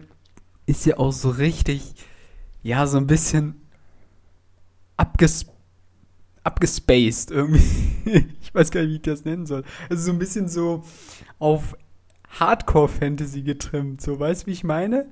ist 0.66 0.86
ja 0.86 0.98
auch 0.98 1.12
so 1.12 1.30
richtig, 1.30 1.94
ja, 2.66 2.88
so 2.88 2.98
ein 2.98 3.06
bisschen 3.06 3.62
abges 4.98 5.46
abgespaced 6.44 7.30
irgendwie. 7.30 8.28
ich 8.42 8.56
weiß 8.56 8.72
gar 8.72 8.82
nicht, 8.82 8.90
wie 8.90 8.96
ich 8.96 9.02
das 9.04 9.24
nennen 9.24 9.46
soll. 9.46 9.64
Also 9.88 10.06
so 10.06 10.12
ein 10.12 10.18
bisschen 10.18 10.48
so 10.48 10.84
auf 11.38 11.78
Hardcore-Fantasy 12.40 13.44
getrimmt. 13.44 14.02
So, 14.02 14.20
weißt 14.20 14.44
du, 14.44 14.48
wie 14.48 14.52
ich 14.52 14.64
meine? 14.64 15.06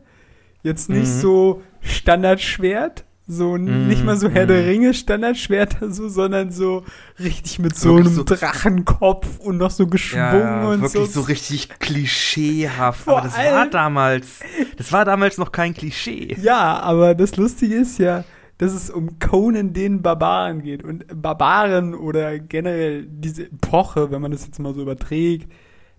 Jetzt 0.63 0.89
nicht 0.89 1.07
mhm. 1.07 1.19
so 1.19 1.63
Standardschwert, 1.81 3.05
so 3.27 3.57
mm, 3.57 3.88
nicht 3.88 4.03
mal 4.03 4.17
so 4.17 4.29
Herr 4.29 4.45
mm. 4.45 4.49
der 4.49 4.65
Ringe 4.65 4.93
Standardschwerter 4.93 5.89
so, 5.91 6.09
sondern 6.09 6.51
so 6.51 6.83
richtig 7.19 7.59
mit 7.59 7.75
so 7.75 7.95
wirklich 7.95 8.07
einem 8.07 8.15
so 8.15 8.23
Drachenkopf 8.23 9.39
und 9.39 9.57
noch 9.57 9.71
so 9.71 9.88
geschwungen 9.88 10.39
ja, 10.41 10.67
und 10.67 10.81
wirklich 10.81 11.12
so. 11.12 11.21
so 11.21 11.27
richtig 11.27 11.69
klischeehaft. 11.79 13.01
Vor 13.01 13.19
aber 13.19 13.27
das 13.27 13.38
war 13.38 13.69
damals, 13.69 14.39
das 14.77 14.91
war 14.91 15.05
damals 15.05 15.38
noch 15.38 15.51
kein 15.51 15.73
Klischee. 15.73 16.36
Ja, 16.41 16.79
aber 16.79 17.15
das 17.15 17.38
Lustige 17.38 17.75
ist 17.75 17.97
ja, 17.97 18.25
dass 18.57 18.73
es 18.73 18.89
um 18.89 19.19
Conan 19.19 19.73
den 19.73 20.01
Barbaren 20.01 20.62
geht 20.62 20.83
und 20.83 21.05
Barbaren 21.21 21.95
oder 21.95 22.39
generell 22.39 23.05
diese 23.07 23.43
Epoche, 23.45 24.12
wenn 24.12 24.21
man 24.21 24.31
das 24.31 24.45
jetzt 24.45 24.59
mal 24.59 24.73
so 24.73 24.81
überträgt, 24.81 25.49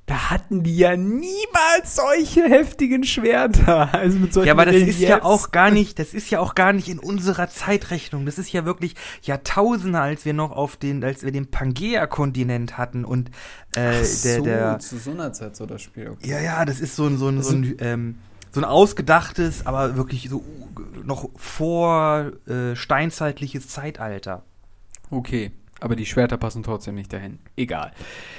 da 0.06 0.30
hatten 0.30 0.62
die 0.62 0.76
ja 0.76 0.96
niemals 0.96 1.96
solche 1.96 2.44
heftigen 2.44 3.04
Schwerter. 3.04 3.90
Also 4.04 4.18
mit 4.18 4.34
solchen 4.34 4.48
ja, 4.48 4.52
aber 4.52 4.66
das 4.66 4.74
Reliefs. 4.74 4.98
ist 4.98 5.08
ja 5.08 5.22
auch 5.22 5.50
gar 5.50 5.70
nicht, 5.70 5.98
das 5.98 6.12
ist 6.12 6.28
ja 6.30 6.40
auch 6.40 6.54
gar 6.54 6.72
nicht 6.72 6.88
in 6.88 6.98
unserer 6.98 7.48
Zeitrechnung. 7.48 8.26
Das 8.26 8.38
ist 8.38 8.52
ja 8.52 8.64
wirklich 8.64 8.94
Jahrtausende, 9.22 9.98
als 10.00 10.24
wir 10.24 10.34
noch 10.34 10.50
auf 10.50 10.76
den, 10.76 11.02
als 11.02 11.22
wir 11.22 11.32
den 11.32 11.50
Pangea-Kontinent 11.50 12.76
hatten 12.76 13.04
und 13.04 13.30
äh, 13.76 14.00
Ach 14.00 14.04
so, 14.04 14.42
der, 14.42 14.58
der. 14.58 14.78
Zu 14.78 14.98
so 14.98 15.12
einer 15.12 15.32
Zeit 15.32 15.56
so 15.56 15.64
das 15.64 15.80
Spiel. 15.82 16.10
Okay. 16.10 16.28
Ja, 16.28 16.40
ja, 16.40 16.64
das 16.64 16.80
ist 16.80 16.96
so 16.96 17.06
ein, 17.06 17.16
so 17.16 17.28
ein, 17.28 17.42
so 17.42 17.54
ein, 17.54 17.76
ähm, 17.78 18.18
so 18.52 18.60
ein 18.60 18.64
ausgedachtes, 18.64 19.66
aber 19.66 19.96
wirklich 19.96 20.28
so 20.28 20.44
noch 21.02 21.30
vor 21.36 22.32
äh, 22.46 22.76
steinzeitliches 22.76 23.68
Zeitalter. 23.68 24.44
Okay. 25.10 25.52
Aber 25.84 25.96
die 25.96 26.06
Schwerter 26.06 26.38
passen 26.38 26.62
trotzdem 26.62 26.94
nicht 26.94 27.12
dahin. 27.12 27.40
Egal. 27.56 27.92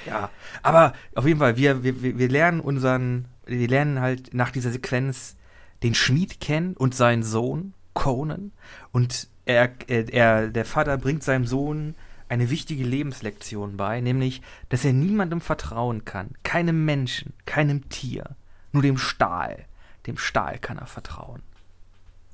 Ja, 0.04 0.30
aber 0.64 0.94
auf 1.14 1.26
jeden 1.26 1.38
Fall, 1.38 1.56
wir, 1.56 1.84
wir, 1.84 2.02
wir 2.18 2.28
lernen 2.28 2.58
unseren, 2.58 3.28
wir 3.44 3.68
lernen 3.68 4.00
halt 4.00 4.34
nach 4.34 4.50
dieser 4.50 4.72
Sequenz 4.72 5.36
den 5.84 5.94
Schmied 5.94 6.40
kennen 6.40 6.74
und 6.76 6.96
seinen 6.96 7.22
Sohn, 7.22 7.72
Conan. 7.94 8.50
Und 8.90 9.28
er, 9.44 9.70
er, 9.86 10.48
der 10.48 10.64
Vater 10.64 10.98
bringt 10.98 11.22
seinem 11.22 11.46
Sohn 11.46 11.94
eine 12.28 12.50
wichtige 12.50 12.82
Lebenslektion 12.82 13.76
bei, 13.76 14.00
nämlich, 14.00 14.42
dass 14.68 14.84
er 14.84 14.92
niemandem 14.92 15.40
vertrauen 15.40 16.04
kann. 16.04 16.30
Keinem 16.42 16.84
Menschen, 16.84 17.32
keinem 17.44 17.88
Tier. 17.90 18.34
Nur 18.72 18.82
dem 18.82 18.98
Stahl. 18.98 19.66
Dem 20.08 20.18
Stahl 20.18 20.58
kann 20.58 20.78
er 20.78 20.86
vertrauen. 20.86 21.44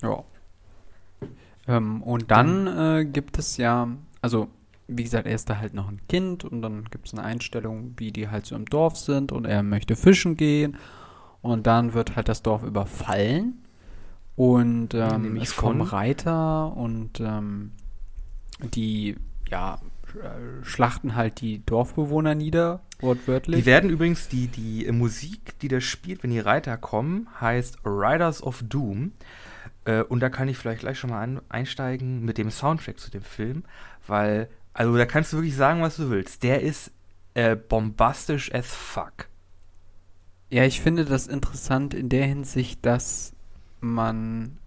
Ja. 0.00 0.24
Ähm, 1.68 2.02
und 2.02 2.30
dann 2.30 2.66
äh, 2.66 3.04
gibt 3.04 3.38
es 3.38 3.58
ja, 3.58 3.88
also 4.22 4.48
wie 4.96 5.04
gesagt, 5.04 5.26
er 5.26 5.34
ist 5.34 5.50
da 5.50 5.58
halt 5.58 5.74
noch 5.74 5.88
ein 5.88 6.00
Kind 6.08 6.44
und 6.44 6.62
dann 6.62 6.84
gibt 6.90 7.06
es 7.06 7.14
eine 7.14 7.22
Einstellung, 7.22 7.94
wie 7.96 8.12
die 8.12 8.28
halt 8.28 8.46
so 8.46 8.54
im 8.54 8.66
Dorf 8.66 8.96
sind 8.96 9.32
und 9.32 9.44
er 9.44 9.62
möchte 9.62 9.96
fischen 9.96 10.36
gehen 10.36 10.76
und 11.40 11.66
dann 11.66 11.94
wird 11.94 12.16
halt 12.16 12.28
das 12.28 12.42
Dorf 12.42 12.62
überfallen 12.62 13.62
und 14.36 14.94
ähm, 14.94 15.36
es 15.36 15.56
kommen 15.56 15.82
Reiter 15.82 16.76
und 16.76 17.20
ähm, 17.20 17.72
die, 18.74 19.16
ja, 19.50 19.78
schlachten 20.62 21.14
halt 21.14 21.40
die 21.40 21.64
Dorfbewohner 21.64 22.34
nieder, 22.34 22.80
wortwörtlich. 23.00 23.60
Die 23.60 23.66
werden 23.66 23.90
übrigens, 23.90 24.28
die, 24.28 24.46
die 24.46 24.90
Musik, 24.92 25.58
die 25.60 25.68
da 25.68 25.80
spielt, 25.80 26.22
wenn 26.22 26.30
die 26.30 26.40
Reiter 26.40 26.76
kommen, 26.76 27.28
heißt 27.40 27.78
Riders 27.84 28.42
of 28.42 28.62
Doom. 28.68 29.12
Äh, 29.84 30.02
und 30.02 30.20
da 30.20 30.28
kann 30.28 30.48
ich 30.48 30.58
vielleicht 30.58 30.80
gleich 30.80 30.98
schon 30.98 31.10
mal 31.10 31.22
an, 31.22 31.40
einsteigen 31.48 32.24
mit 32.24 32.38
dem 32.38 32.50
Soundtrack 32.50 32.98
zu 32.98 33.10
dem 33.10 33.22
Film, 33.22 33.64
weil 34.06 34.48
also 34.74 34.96
da 34.96 35.06
kannst 35.06 35.32
du 35.32 35.38
wirklich 35.38 35.56
sagen, 35.56 35.82
was 35.82 35.96
du 35.96 36.10
willst. 36.10 36.42
Der 36.42 36.62
ist 36.62 36.90
äh, 37.34 37.56
bombastisch 37.56 38.52
as 38.54 38.66
fuck. 38.66 39.28
Ja, 40.50 40.64
ich 40.64 40.80
finde 40.80 41.04
das 41.04 41.26
interessant 41.26 41.94
in 41.94 42.08
der 42.08 42.26
Hinsicht, 42.26 42.84
dass 42.84 43.32
man 43.80 44.58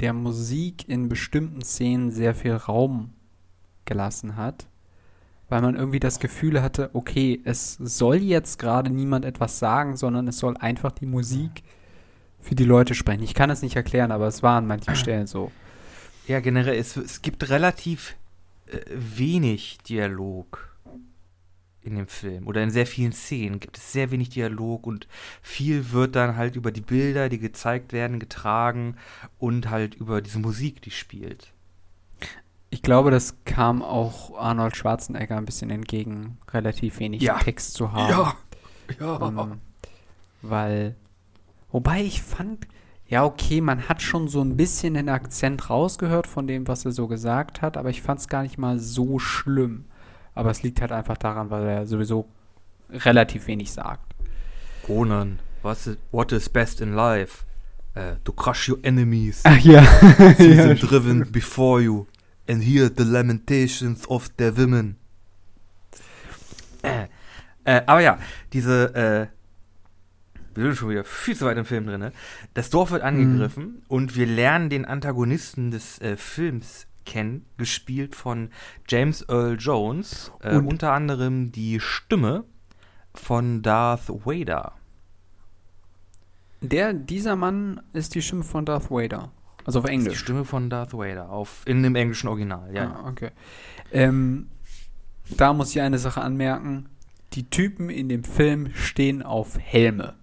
der 0.00 0.12
Musik 0.12 0.88
in 0.88 1.08
bestimmten 1.08 1.62
Szenen 1.62 2.10
sehr 2.10 2.34
viel 2.34 2.54
Raum 2.54 3.12
gelassen 3.84 4.36
hat, 4.36 4.66
weil 5.48 5.62
man 5.62 5.76
irgendwie 5.76 6.00
das 6.00 6.18
Gefühl 6.18 6.62
hatte, 6.62 6.90
okay, 6.92 7.40
es 7.44 7.74
soll 7.74 8.16
jetzt 8.16 8.58
gerade 8.58 8.90
niemand 8.90 9.24
etwas 9.24 9.58
sagen, 9.58 9.96
sondern 9.96 10.28
es 10.28 10.38
soll 10.38 10.56
einfach 10.56 10.92
die 10.92 11.06
Musik 11.06 11.62
für 12.40 12.54
die 12.54 12.64
Leute 12.64 12.94
sprechen. 12.94 13.22
Ich 13.22 13.34
kann 13.34 13.50
es 13.50 13.62
nicht 13.62 13.76
erklären, 13.76 14.12
aber 14.12 14.26
es 14.26 14.42
war 14.42 14.58
an 14.58 14.66
manchen 14.66 14.96
Stellen 14.96 15.26
so. 15.26 15.50
Ja, 16.26 16.40
generell, 16.40 16.78
es, 16.78 16.96
es 16.96 17.22
gibt 17.22 17.48
relativ 17.48 18.16
wenig 18.90 19.78
Dialog 19.88 20.76
in 21.82 21.94
dem 21.94 22.08
Film 22.08 22.46
oder 22.46 22.62
in 22.62 22.70
sehr 22.70 22.86
vielen 22.86 23.12
Szenen 23.12 23.60
gibt 23.60 23.78
es 23.78 23.92
sehr 23.92 24.10
wenig 24.10 24.30
Dialog 24.30 24.86
und 24.86 25.06
viel 25.40 25.92
wird 25.92 26.16
dann 26.16 26.36
halt 26.36 26.56
über 26.56 26.72
die 26.72 26.80
Bilder, 26.80 27.28
die 27.28 27.38
gezeigt 27.38 27.92
werden, 27.92 28.18
getragen 28.18 28.96
und 29.38 29.70
halt 29.70 29.94
über 29.94 30.20
diese 30.20 30.40
Musik, 30.40 30.82
die 30.82 30.90
spielt. 30.90 31.52
Ich 32.70 32.82
glaube, 32.82 33.12
das 33.12 33.36
kam 33.44 33.82
auch 33.82 34.36
Arnold 34.36 34.76
Schwarzenegger 34.76 35.36
ein 35.36 35.44
bisschen 35.44 35.70
entgegen, 35.70 36.38
relativ 36.52 36.98
wenig 36.98 37.22
ja. 37.22 37.38
Text 37.38 37.74
zu 37.74 37.92
haben. 37.92 38.10
Ja. 38.10 38.36
Ja. 39.00 39.28
Ähm, 39.28 39.60
weil, 40.42 40.96
wobei 41.70 42.02
ich 42.02 42.22
fand, 42.22 42.66
ja, 43.08 43.24
okay, 43.24 43.60
man 43.60 43.88
hat 43.88 44.02
schon 44.02 44.26
so 44.26 44.42
ein 44.42 44.56
bisschen 44.56 44.94
den 44.94 45.08
Akzent 45.08 45.70
rausgehört 45.70 46.26
von 46.26 46.46
dem, 46.46 46.66
was 46.66 46.84
er 46.84 46.92
so 46.92 47.06
gesagt 47.06 47.62
hat, 47.62 47.76
aber 47.76 47.90
ich 47.90 48.02
fand 48.02 48.20
es 48.20 48.28
gar 48.28 48.42
nicht 48.42 48.58
mal 48.58 48.78
so 48.78 49.18
schlimm. 49.18 49.84
Aber 50.34 50.50
es 50.50 50.62
liegt 50.62 50.80
halt 50.80 50.92
einfach 50.92 51.16
daran, 51.16 51.50
weil 51.50 51.66
er 51.66 51.86
sowieso 51.86 52.28
relativ 52.90 53.46
wenig 53.46 53.72
sagt. 53.72 54.14
Conan, 54.84 55.38
was 55.62 55.86
is, 55.86 55.96
what 56.10 56.32
is 56.32 56.48
best 56.48 56.80
in 56.80 56.94
life? 56.94 57.44
Uh, 57.96 58.16
to 58.24 58.32
crush 58.32 58.68
your 58.68 58.78
enemies. 58.82 59.40
Ach 59.44 59.58
ja. 59.58 59.82
Sie 60.38 60.50
ja, 60.54 60.64
sind 60.64 60.90
driven 60.90 61.32
before 61.32 61.80
you. 61.80 62.06
And 62.48 62.62
hear 62.62 62.90
the 62.94 63.04
lamentations 63.04 64.06
of 64.08 64.28
their 64.36 64.56
women. 64.56 64.96
Äh, 66.82 67.06
äh, 67.64 67.82
aber 67.86 68.00
ja, 68.00 68.18
diese 68.52 68.94
äh, 68.94 69.35
wir 70.56 70.64
sind 70.64 70.76
schon 70.76 70.90
wieder 70.90 71.04
viel 71.04 71.36
zu 71.36 71.44
weit 71.44 71.56
im 71.56 71.64
Film 71.64 71.86
drin. 71.86 72.00
Ne? 72.00 72.12
Das 72.54 72.70
Dorf 72.70 72.90
wird 72.90 73.02
angegriffen 73.02 73.64
mhm. 73.64 73.82
und 73.88 74.16
wir 74.16 74.26
lernen 74.26 74.70
den 74.70 74.84
Antagonisten 74.84 75.70
des 75.70 76.00
äh, 76.00 76.16
Films 76.16 76.86
kennen, 77.04 77.46
gespielt 77.56 78.14
von 78.14 78.50
James 78.88 79.22
Earl 79.28 79.56
Jones, 79.58 80.32
äh, 80.42 80.56
unter 80.56 80.92
anderem 80.92 81.52
die 81.52 81.80
Stimme 81.80 82.44
von 83.14 83.62
Darth 83.62 84.08
Vader. 84.08 84.72
Der, 86.60 86.92
dieser 86.92 87.36
Mann 87.36 87.80
ist 87.92 88.14
die 88.14 88.22
Stimme 88.22 88.42
von 88.42 88.64
Darth 88.64 88.90
Vader. 88.90 89.30
Also 89.64 89.80
auf 89.80 89.86
Englisch. 89.86 90.14
die 90.14 90.18
Stimme 90.18 90.44
von 90.44 90.70
Darth 90.70 90.92
Vader, 90.92 91.30
auf, 91.30 91.62
in 91.66 91.82
dem 91.82 91.96
englischen 91.96 92.28
Original, 92.28 92.72
ja. 92.74 93.00
Ah, 93.02 93.08
okay. 93.08 93.30
Ähm, 93.92 94.48
da 95.36 95.52
muss 95.52 95.74
ich 95.74 95.80
eine 95.80 95.98
Sache 95.98 96.20
anmerken. 96.20 96.88
Die 97.32 97.50
Typen 97.50 97.90
in 97.90 98.08
dem 98.08 98.22
Film 98.22 98.70
stehen 98.74 99.22
auf 99.22 99.58
Helme. 99.58 100.14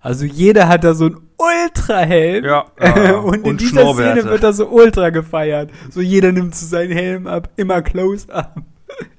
Also 0.00 0.24
jeder 0.24 0.68
hat 0.68 0.84
da 0.84 0.94
so 0.94 1.06
ein 1.06 1.16
Ultra-Helm. 1.38 2.44
Ja, 2.48 2.66
ja, 2.80 3.16
und 3.16 3.36
in 3.36 3.42
und 3.42 3.60
dieser 3.60 3.92
Szene 3.94 4.24
wird 4.24 4.42
da 4.42 4.52
so 4.52 4.68
ultra 4.68 5.10
gefeiert. 5.10 5.70
So 5.90 6.00
jeder 6.00 6.32
nimmt 6.32 6.54
so 6.54 6.66
seinen 6.66 6.92
Helm 6.92 7.26
ab, 7.26 7.50
immer 7.56 7.82
close 7.82 8.32
up. 8.32 8.62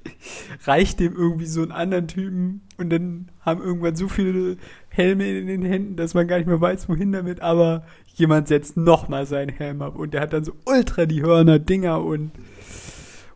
Reicht 0.64 1.00
dem 1.00 1.14
irgendwie 1.14 1.46
so 1.46 1.62
einen 1.62 1.72
anderen 1.72 2.08
Typen 2.08 2.62
und 2.76 2.90
dann 2.90 3.30
haben 3.40 3.62
irgendwann 3.62 3.96
so 3.96 4.08
viele 4.08 4.56
Helme 4.88 5.26
in 5.26 5.46
den 5.46 5.62
Händen, 5.62 5.96
dass 5.96 6.14
man 6.14 6.28
gar 6.28 6.36
nicht 6.36 6.46
mehr 6.46 6.60
weiß, 6.60 6.88
wohin 6.88 7.12
damit, 7.12 7.40
aber 7.40 7.84
jemand 8.06 8.48
setzt 8.48 8.76
nochmal 8.76 9.24
seinen 9.26 9.50
Helm 9.50 9.80
ab 9.80 9.96
und 9.96 10.12
der 10.12 10.20
hat 10.20 10.32
dann 10.32 10.44
so 10.44 10.52
ultra 10.66 11.06
die 11.06 11.22
Hörner, 11.22 11.58
Dinger 11.58 12.02
und, 12.04 12.32
und 12.32 12.32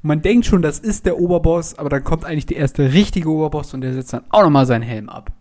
man 0.03 0.21
denkt 0.21 0.47
schon, 0.47 0.61
das 0.61 0.79
ist 0.79 1.07
der 1.07 1.19
Oberboss, 1.19 1.79
aber 1.79 1.89
dann 1.89 2.05
kommt 2.05 2.25
eigentlich 2.25 2.47
der 2.47 2.59
erste 2.59 2.93
richtige 2.93 3.31
Oberboss 3.31 3.73
und 3.73 3.81
der 3.81 3.95
setzt 3.95 4.13
dann 4.13 4.25
auch 4.31 4.43
nochmal 4.43 4.67
seinen 4.67 4.83
Helm 4.83 5.09
ab. 5.09 5.33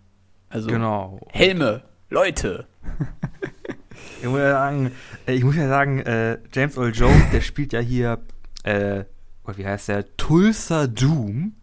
Also 0.50 0.70
genau. 0.70 1.20
Helme 1.32 1.82
Leute. 2.13 2.67
ich 4.21 4.28
muss 4.28 4.38
ja 4.38 4.52
sagen, 4.52 4.91
äh, 5.26 5.34
ich 5.34 5.43
muss 5.43 5.56
ja 5.56 5.67
sagen 5.67 5.99
äh, 5.99 6.38
James 6.54 6.78
Earl 6.78 6.93
Jones, 6.93 7.32
der 7.32 7.41
spielt 7.41 7.73
ja 7.73 7.80
hier, 7.80 8.21
äh, 8.63 9.06
wie 9.47 9.65
heißt 9.65 9.88
der? 9.88 10.15
Tulsa 10.15 10.86
Doom. 10.86 11.56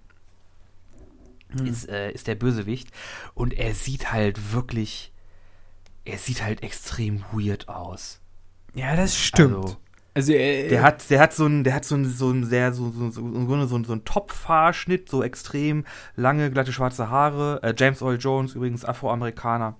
Hm. 1.51 1.67
Ist, 1.67 1.89
äh, 1.89 2.11
ist 2.11 2.27
der 2.27 2.35
Bösewicht. 2.35 2.89
Und 3.35 3.55
er 3.55 3.75
sieht 3.75 4.11
halt 4.13 4.53
wirklich. 4.53 5.13
Er 6.05 6.19
sieht 6.19 6.43
halt 6.43 6.65
extrem 6.65 7.23
weird 7.33 7.69
aus. 7.69 8.21
Ja, 8.75 8.97
das 8.97 9.17
stimmt. 9.17 9.55
Also, 9.55 9.77
Also, 10.15 10.33
äh, 10.33 10.69
Der 10.69 10.83
hat, 10.83 11.09
der 11.11 11.21
hat 11.21 11.33
so 11.33 11.47
ein, 11.47 11.63
der 11.63 11.75
hat 11.75 11.85
so 11.85 11.95
ein, 11.95 12.05
so 12.05 12.31
ein 12.31 12.45
sehr, 12.45 12.73
so, 12.73 12.91
so, 12.91 13.11
so, 13.11 13.33
so, 13.33 13.47
so, 13.47 13.67
so, 13.67 13.85
so 13.85 13.93
ein 13.93 14.05
Top-Haarschnitt, 14.05 15.09
so 15.09 15.23
extrem 15.23 15.85
lange, 16.17 16.51
glatte 16.51 16.73
schwarze 16.73 17.09
Haare. 17.09 17.61
Äh, 17.63 17.75
James 17.77 18.03
Earl 18.03 18.19
Jones, 18.19 18.55
übrigens 18.55 18.85
Afroamerikaner. 18.85 19.77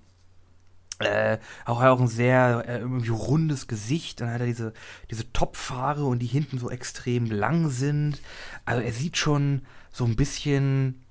Äh, 1.01 1.39
auch, 1.65 1.83
auch 1.83 2.01
ein 2.01 2.09
sehr 2.09 2.65
äh, 2.67 2.79
irgendwie 2.81 3.09
rundes 3.09 3.67
Gesicht. 3.69 4.21
Dann 4.21 4.31
hat 4.31 4.41
er 4.41 4.47
diese, 4.47 4.73
diese 5.11 5.33
Topfhaare 5.33 6.05
und 6.05 6.19
die 6.21 6.27
hinten 6.27 6.59
so 6.59 6.71
extrem 6.71 7.27
lang 7.27 7.71
sind. 7.71 8.21
Also 8.67 8.83
er 8.83 8.93
sieht 8.93 9.17
schon 9.17 9.63
so 9.91 10.05
ein 10.05 10.17
bisschen. 10.17 11.03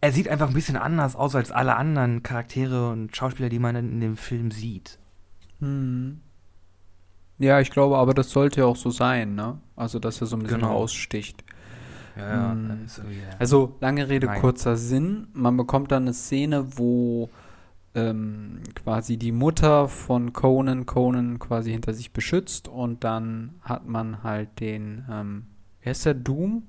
Er 0.00 0.12
sieht 0.12 0.28
einfach 0.28 0.48
ein 0.48 0.54
bisschen 0.54 0.76
anders 0.76 1.16
aus 1.16 1.34
als 1.34 1.50
alle 1.50 1.76
anderen 1.76 2.22
Charaktere 2.22 2.90
und 2.90 3.16
Schauspieler, 3.16 3.48
die 3.48 3.58
man 3.58 3.74
in 3.76 4.00
dem 4.00 4.16
Film 4.16 4.50
sieht. 4.50 4.98
Hm. 5.60 6.20
Ja, 7.38 7.60
ich 7.60 7.70
glaube, 7.70 7.96
aber 7.98 8.14
das 8.14 8.30
sollte 8.30 8.60
ja 8.60 8.66
auch 8.66 8.76
so 8.76 8.90
sein, 8.90 9.34
ne? 9.34 9.60
Also, 9.76 9.98
dass 9.98 10.20
er 10.20 10.26
so 10.26 10.36
ein 10.36 10.42
bisschen 10.42 10.60
Genau. 10.60 10.72
raussticht. 10.72 11.44
Ja. 12.16 12.50
Hm. 12.52 12.86
irgendwie, 12.96 13.18
ja. 13.18 13.36
Also, 13.38 13.76
lange 13.80 14.08
Rede, 14.08 14.26
Nein. 14.26 14.40
kurzer 14.40 14.76
Sinn. 14.76 15.28
Man 15.32 15.56
bekommt 15.56 15.92
dann 15.92 16.02
eine 16.02 16.14
Szene, 16.14 16.76
wo 16.76 17.30
ähm, 17.94 18.60
quasi 18.74 19.16
die 19.16 19.32
Mutter 19.32 19.88
von 19.88 20.32
Conan 20.32 20.86
Conan 20.86 21.38
quasi 21.38 21.72
hinter 21.72 21.94
sich 21.94 22.12
beschützt 22.12 22.68
und 22.68 23.02
dann 23.04 23.54
hat 23.62 23.86
man 23.88 24.22
halt 24.22 24.60
den, 24.60 25.04
ähm, 25.10 25.46
wer 25.82 25.92
ist 25.92 26.04
der, 26.06 26.14
Doom? 26.14 26.64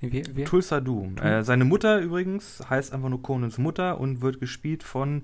Wie, 0.00 0.22
wie? 0.36 0.44
Tulsa 0.44 0.80
Doom. 0.80 1.16
Tul- 1.16 1.26
Äh, 1.26 1.44
seine 1.44 1.64
Mutter 1.64 1.98
übrigens 2.00 2.62
heißt 2.68 2.92
einfach 2.92 3.08
nur 3.08 3.22
Conans 3.22 3.56
Mutter 3.58 3.98
und 3.98 4.20
wird 4.20 4.38
gespielt 4.38 4.82
von 4.82 5.22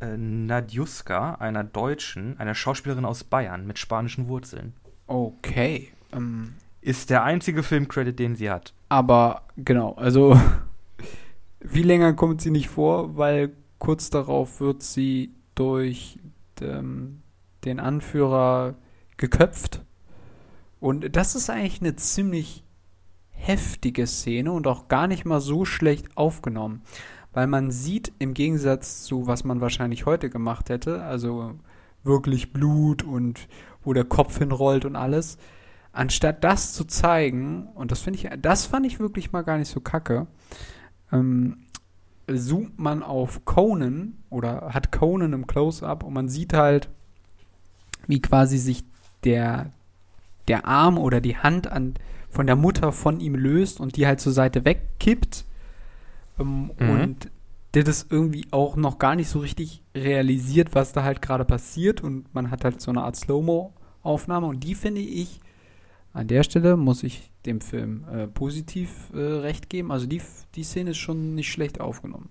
äh, 0.00 0.16
Nadjuska, 0.16 1.34
einer 1.36 1.64
Deutschen, 1.64 2.38
einer 2.38 2.54
Schauspielerin 2.54 3.04
aus 3.04 3.24
Bayern 3.24 3.66
mit 3.66 3.78
spanischen 3.78 4.28
Wurzeln. 4.28 4.72
Okay. 5.08 5.88
Ähm, 6.12 6.54
Ist 6.80 7.10
der 7.10 7.24
einzige 7.24 7.64
Filmcredit, 7.64 8.18
den 8.18 8.36
sie 8.36 8.50
hat. 8.50 8.72
aber 8.88 9.42
genau, 9.56 9.94
also 9.94 10.38
viel 11.66 11.86
länger 11.86 12.12
kommt 12.12 12.40
sie 12.40 12.50
nicht 12.52 12.68
vor, 12.68 13.16
weil 13.16 13.52
kurz 13.84 14.08
darauf 14.08 14.60
wird 14.62 14.82
sie 14.82 15.34
durch 15.54 16.18
ähm, 16.62 17.20
den 17.66 17.80
Anführer 17.80 18.76
geköpft. 19.18 19.84
Und 20.80 21.14
das 21.14 21.34
ist 21.34 21.50
eigentlich 21.50 21.82
eine 21.82 21.94
ziemlich 21.94 22.64
heftige 23.28 24.06
Szene 24.06 24.52
und 24.52 24.66
auch 24.66 24.88
gar 24.88 25.06
nicht 25.06 25.26
mal 25.26 25.42
so 25.42 25.66
schlecht 25.66 26.16
aufgenommen. 26.16 26.80
Weil 27.34 27.46
man 27.46 27.70
sieht 27.70 28.10
im 28.18 28.32
Gegensatz 28.32 29.04
zu, 29.04 29.26
was 29.26 29.44
man 29.44 29.60
wahrscheinlich 29.60 30.06
heute 30.06 30.30
gemacht 30.30 30.70
hätte, 30.70 31.02
also 31.02 31.52
wirklich 32.04 32.54
Blut 32.54 33.02
und 33.02 33.48
wo 33.82 33.92
der 33.92 34.04
Kopf 34.04 34.38
hinrollt 34.38 34.86
und 34.86 34.96
alles, 34.96 35.36
anstatt 35.92 36.42
das 36.42 36.72
zu 36.72 36.86
zeigen, 36.86 37.66
und 37.74 37.90
das 37.90 38.00
finde 38.00 38.18
ich, 38.18 38.30
das 38.40 38.64
fand 38.64 38.86
ich 38.86 38.98
wirklich 38.98 39.32
mal 39.32 39.42
gar 39.42 39.58
nicht 39.58 39.70
so 39.70 39.80
kacke, 39.80 40.26
ähm, 41.12 41.58
zoomt 42.26 42.78
man 42.78 43.02
auf 43.02 43.44
Conan 43.44 44.14
oder 44.30 44.70
hat 44.72 44.92
Conan 44.92 45.32
im 45.32 45.46
Close-Up 45.46 46.02
und 46.02 46.12
man 46.12 46.28
sieht 46.28 46.52
halt, 46.52 46.88
wie 48.06 48.20
quasi 48.20 48.58
sich 48.58 48.84
der, 49.24 49.70
der 50.48 50.66
Arm 50.66 50.98
oder 50.98 51.20
die 51.20 51.36
Hand 51.36 51.70
an, 51.70 51.94
von 52.30 52.46
der 52.46 52.56
Mutter 52.56 52.92
von 52.92 53.20
ihm 53.20 53.34
löst 53.34 53.80
und 53.80 53.96
die 53.96 54.06
halt 54.06 54.20
zur 54.20 54.32
Seite 54.32 54.64
wegkippt. 54.64 55.44
Ähm, 56.38 56.72
Mhm. 56.78 56.90
Und 56.90 57.30
der 57.74 57.84
das 57.84 58.06
irgendwie 58.08 58.46
auch 58.52 58.76
noch 58.76 58.98
gar 58.98 59.16
nicht 59.16 59.28
so 59.28 59.40
richtig 59.40 59.82
realisiert, 59.94 60.74
was 60.74 60.92
da 60.92 61.02
halt 61.02 61.22
gerade 61.22 61.44
passiert. 61.44 62.02
Und 62.02 62.32
man 62.34 62.50
hat 62.50 62.64
halt 62.64 62.80
so 62.80 62.90
eine 62.90 63.02
Art 63.02 63.16
Slow-Mo-Aufnahme 63.16 64.46
und 64.46 64.62
die 64.64 64.74
finde 64.74 65.00
ich, 65.00 65.40
an 66.14 66.28
der 66.28 66.44
Stelle 66.44 66.76
muss 66.76 67.02
ich 67.02 67.30
dem 67.44 67.60
Film 67.60 68.04
äh, 68.10 68.26
positiv 68.28 68.90
äh, 69.12 69.18
recht 69.18 69.68
geben. 69.68 69.90
Also 69.90 70.06
die, 70.06 70.22
die 70.54 70.62
Szene 70.62 70.92
ist 70.92 70.98
schon 70.98 71.34
nicht 71.34 71.50
schlecht 71.50 71.80
aufgenommen. 71.80 72.30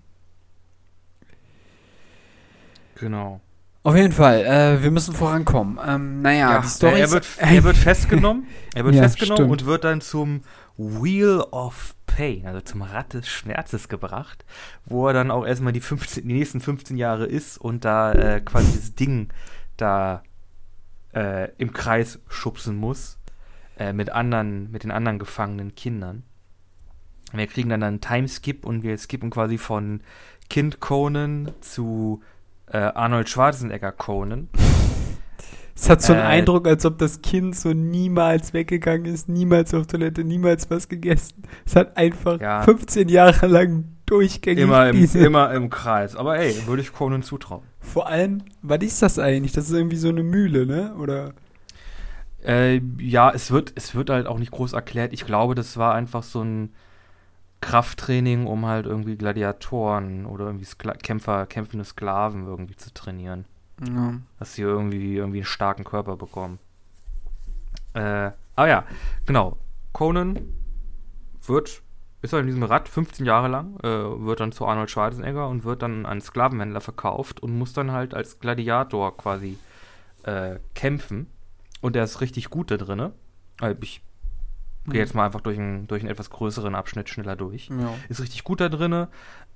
Genau. 2.96 3.40
Auf 3.82 3.94
jeden 3.94 4.12
Fall, 4.12 4.46
äh, 4.46 4.82
wir 4.82 4.90
müssen 4.90 5.14
vorankommen. 5.14 5.78
Ähm, 5.86 6.22
naja, 6.22 6.60
die 6.60 6.68
Story 6.68 7.00
er, 7.00 7.10
wird, 7.10 7.26
er 7.36 7.62
wird 7.62 7.76
festgenommen. 7.76 8.46
Er 8.74 8.84
wird 8.84 8.94
Ja, 8.94 9.02
festgenommen 9.02 9.36
stimmt. 9.36 9.50
und 9.62 9.66
wird 9.66 9.84
dann 9.84 10.00
zum 10.00 10.40
Wheel 10.78 11.44
of 11.50 11.94
Pain, 12.06 12.46
also 12.46 12.62
zum 12.62 12.82
Rad 12.82 13.12
des 13.12 13.28
Schmerzes 13.28 13.88
gebracht, 13.88 14.44
wo 14.86 15.06
er 15.06 15.12
dann 15.12 15.30
auch 15.30 15.46
erstmal 15.46 15.72
die, 15.74 15.80
15, 15.80 16.26
die 16.26 16.34
nächsten 16.34 16.60
15 16.60 16.96
Jahre 16.96 17.26
ist 17.26 17.58
und 17.58 17.84
da 17.84 18.12
äh, 18.12 18.40
quasi 18.40 18.76
das 18.76 18.94
Ding 18.94 19.28
da 19.76 20.22
äh, 21.14 21.50
im 21.58 21.72
Kreis 21.72 22.18
schubsen 22.28 22.76
muss 22.76 23.18
äh, 23.78 23.92
mit 23.92 24.10
anderen, 24.10 24.70
mit 24.70 24.84
den 24.84 24.90
anderen 24.90 25.18
gefangenen 25.18 25.74
Kindern. 25.74 26.22
Wir 27.32 27.46
kriegen 27.48 27.68
dann 27.68 27.82
einen 27.82 28.00
Timeskip 28.00 28.64
und 28.64 28.82
wir 28.82 28.96
skippen 28.96 29.30
quasi 29.30 29.58
von 29.58 30.00
Kind 30.48 30.78
Conan 30.80 31.50
zu 31.60 32.22
äh, 32.70 32.78
Arnold 32.78 33.28
Schwarzenegger 33.28 33.92
Conan. 33.92 34.48
Es 35.76 35.90
hat 35.90 36.02
so 36.02 36.12
einen 36.12 36.22
Äh, 36.22 36.26
Eindruck, 36.26 36.68
als 36.68 36.86
ob 36.86 36.98
das 36.98 37.20
Kind 37.20 37.56
so 37.56 37.72
niemals 37.72 38.52
weggegangen 38.52 39.06
ist, 39.06 39.28
niemals 39.28 39.74
auf 39.74 39.88
Toilette, 39.88 40.22
niemals 40.22 40.70
was 40.70 40.88
gegessen. 40.88 41.42
Es 41.66 41.74
hat 41.74 41.96
einfach 41.96 42.40
Ja. 42.40 42.62
15 42.62 43.08
Jahre 43.08 43.46
lang 43.48 43.84
durchgängig 44.06 44.62
Immer 44.62 44.90
im, 44.90 44.96
diese. 44.96 45.18
immer 45.18 45.52
im 45.52 45.70
Kreis. 45.70 46.14
Aber 46.14 46.38
ey, 46.38 46.54
würde 46.66 46.82
ich 46.82 46.92
Conan 46.92 47.22
zutrauen. 47.24 47.64
Vor 47.80 48.06
allem, 48.06 48.42
was 48.62 48.82
ist 48.82 49.02
das 49.02 49.18
eigentlich? 49.18 49.50
Das 49.52 49.64
ist 49.68 49.72
irgendwie 49.72 49.96
so 49.96 50.08
eine 50.10 50.22
Mühle, 50.22 50.64
ne? 50.66 50.94
Oder? 50.94 51.32
Äh, 52.44 52.80
ja, 52.98 53.30
es 53.30 53.50
wird, 53.50 53.72
es 53.74 53.94
wird 53.94 54.10
halt 54.10 54.26
auch 54.26 54.38
nicht 54.38 54.50
groß 54.50 54.74
erklärt. 54.74 55.12
Ich 55.12 55.24
glaube, 55.24 55.54
das 55.54 55.76
war 55.76 55.94
einfach 55.94 56.22
so 56.22 56.42
ein 56.42 56.74
Krafttraining, 57.60 58.46
um 58.46 58.66
halt 58.66 58.84
irgendwie 58.84 59.16
Gladiatoren 59.16 60.26
oder 60.26 60.46
irgendwie 60.46 60.66
Skla 60.66 60.92
Kämpfer, 60.94 61.46
kämpfende 61.46 61.84
Sklaven 61.84 62.46
irgendwie 62.46 62.76
zu 62.76 62.92
trainieren. 62.92 63.46
Ja. 63.80 64.14
Dass 64.38 64.54
sie 64.54 64.62
irgendwie, 64.62 65.16
irgendwie 65.16 65.38
einen 65.38 65.46
starken 65.46 65.84
Körper 65.84 66.16
bekommen. 66.16 66.58
Äh, 67.94 68.32
aber 68.56 68.68
ja, 68.68 68.84
genau. 69.24 69.56
Conan 69.92 70.40
wird, 71.46 71.82
ist 72.20 72.32
halt 72.32 72.42
in 72.42 72.48
diesem 72.48 72.62
Rad 72.64 72.88
15 72.88 73.24
Jahre 73.24 73.48
lang, 73.48 73.78
äh, 73.80 73.86
wird 73.86 74.40
dann 74.40 74.52
zu 74.52 74.66
Arnold 74.66 74.90
Schwarzenegger 74.90 75.48
und 75.48 75.64
wird 75.64 75.82
dann 75.82 76.04
an 76.04 76.20
Sklavenhändler 76.20 76.80
verkauft 76.80 77.40
und 77.40 77.56
muss 77.56 77.72
dann 77.72 77.92
halt 77.92 78.12
als 78.12 78.40
Gladiator 78.40 79.16
quasi 79.16 79.58
äh, 80.24 80.56
kämpfen. 80.74 81.28
Und 81.84 81.96
er 81.96 82.04
ist 82.04 82.22
richtig 82.22 82.48
gut 82.48 82.70
da 82.70 82.78
drinne. 82.78 83.12
Äh, 83.60 83.74
ich 83.82 84.00
gehe 84.86 85.00
jetzt 85.00 85.14
mal 85.14 85.26
einfach 85.26 85.42
durch 85.42 85.58
einen, 85.58 85.86
durch 85.86 86.00
einen 86.00 86.10
etwas 86.10 86.30
größeren 86.30 86.74
Abschnitt 86.74 87.10
schneller 87.10 87.36
durch 87.36 87.68
ja. 87.68 87.94
ist 88.08 88.22
richtig 88.22 88.42
gut 88.42 88.62
da 88.62 88.70
drinne 88.70 89.08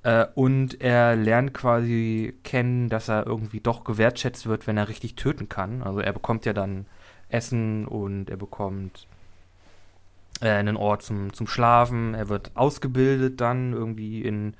äh, 0.02 0.26
und 0.34 0.78
er 0.82 1.16
lernt 1.16 1.54
quasi 1.54 2.34
kennen, 2.44 2.90
dass 2.90 3.08
er 3.08 3.26
irgendwie 3.26 3.60
doch 3.60 3.82
gewertschätzt 3.82 4.46
wird, 4.46 4.66
wenn 4.66 4.76
er 4.76 4.88
richtig 4.88 5.14
töten 5.14 5.48
kann. 5.48 5.82
Also 5.82 6.00
er 6.00 6.12
bekommt 6.12 6.44
ja 6.44 6.52
dann 6.52 6.84
Essen 7.30 7.86
und 7.86 8.28
er 8.28 8.36
bekommt 8.36 9.06
äh, 10.42 10.50
einen 10.50 10.76
Ort 10.76 11.04
zum, 11.04 11.32
zum 11.32 11.46
Schlafen. 11.46 12.12
Er 12.12 12.28
wird 12.28 12.50
ausgebildet 12.56 13.40
dann 13.40 13.72
irgendwie 13.72 14.20
in 14.20 14.52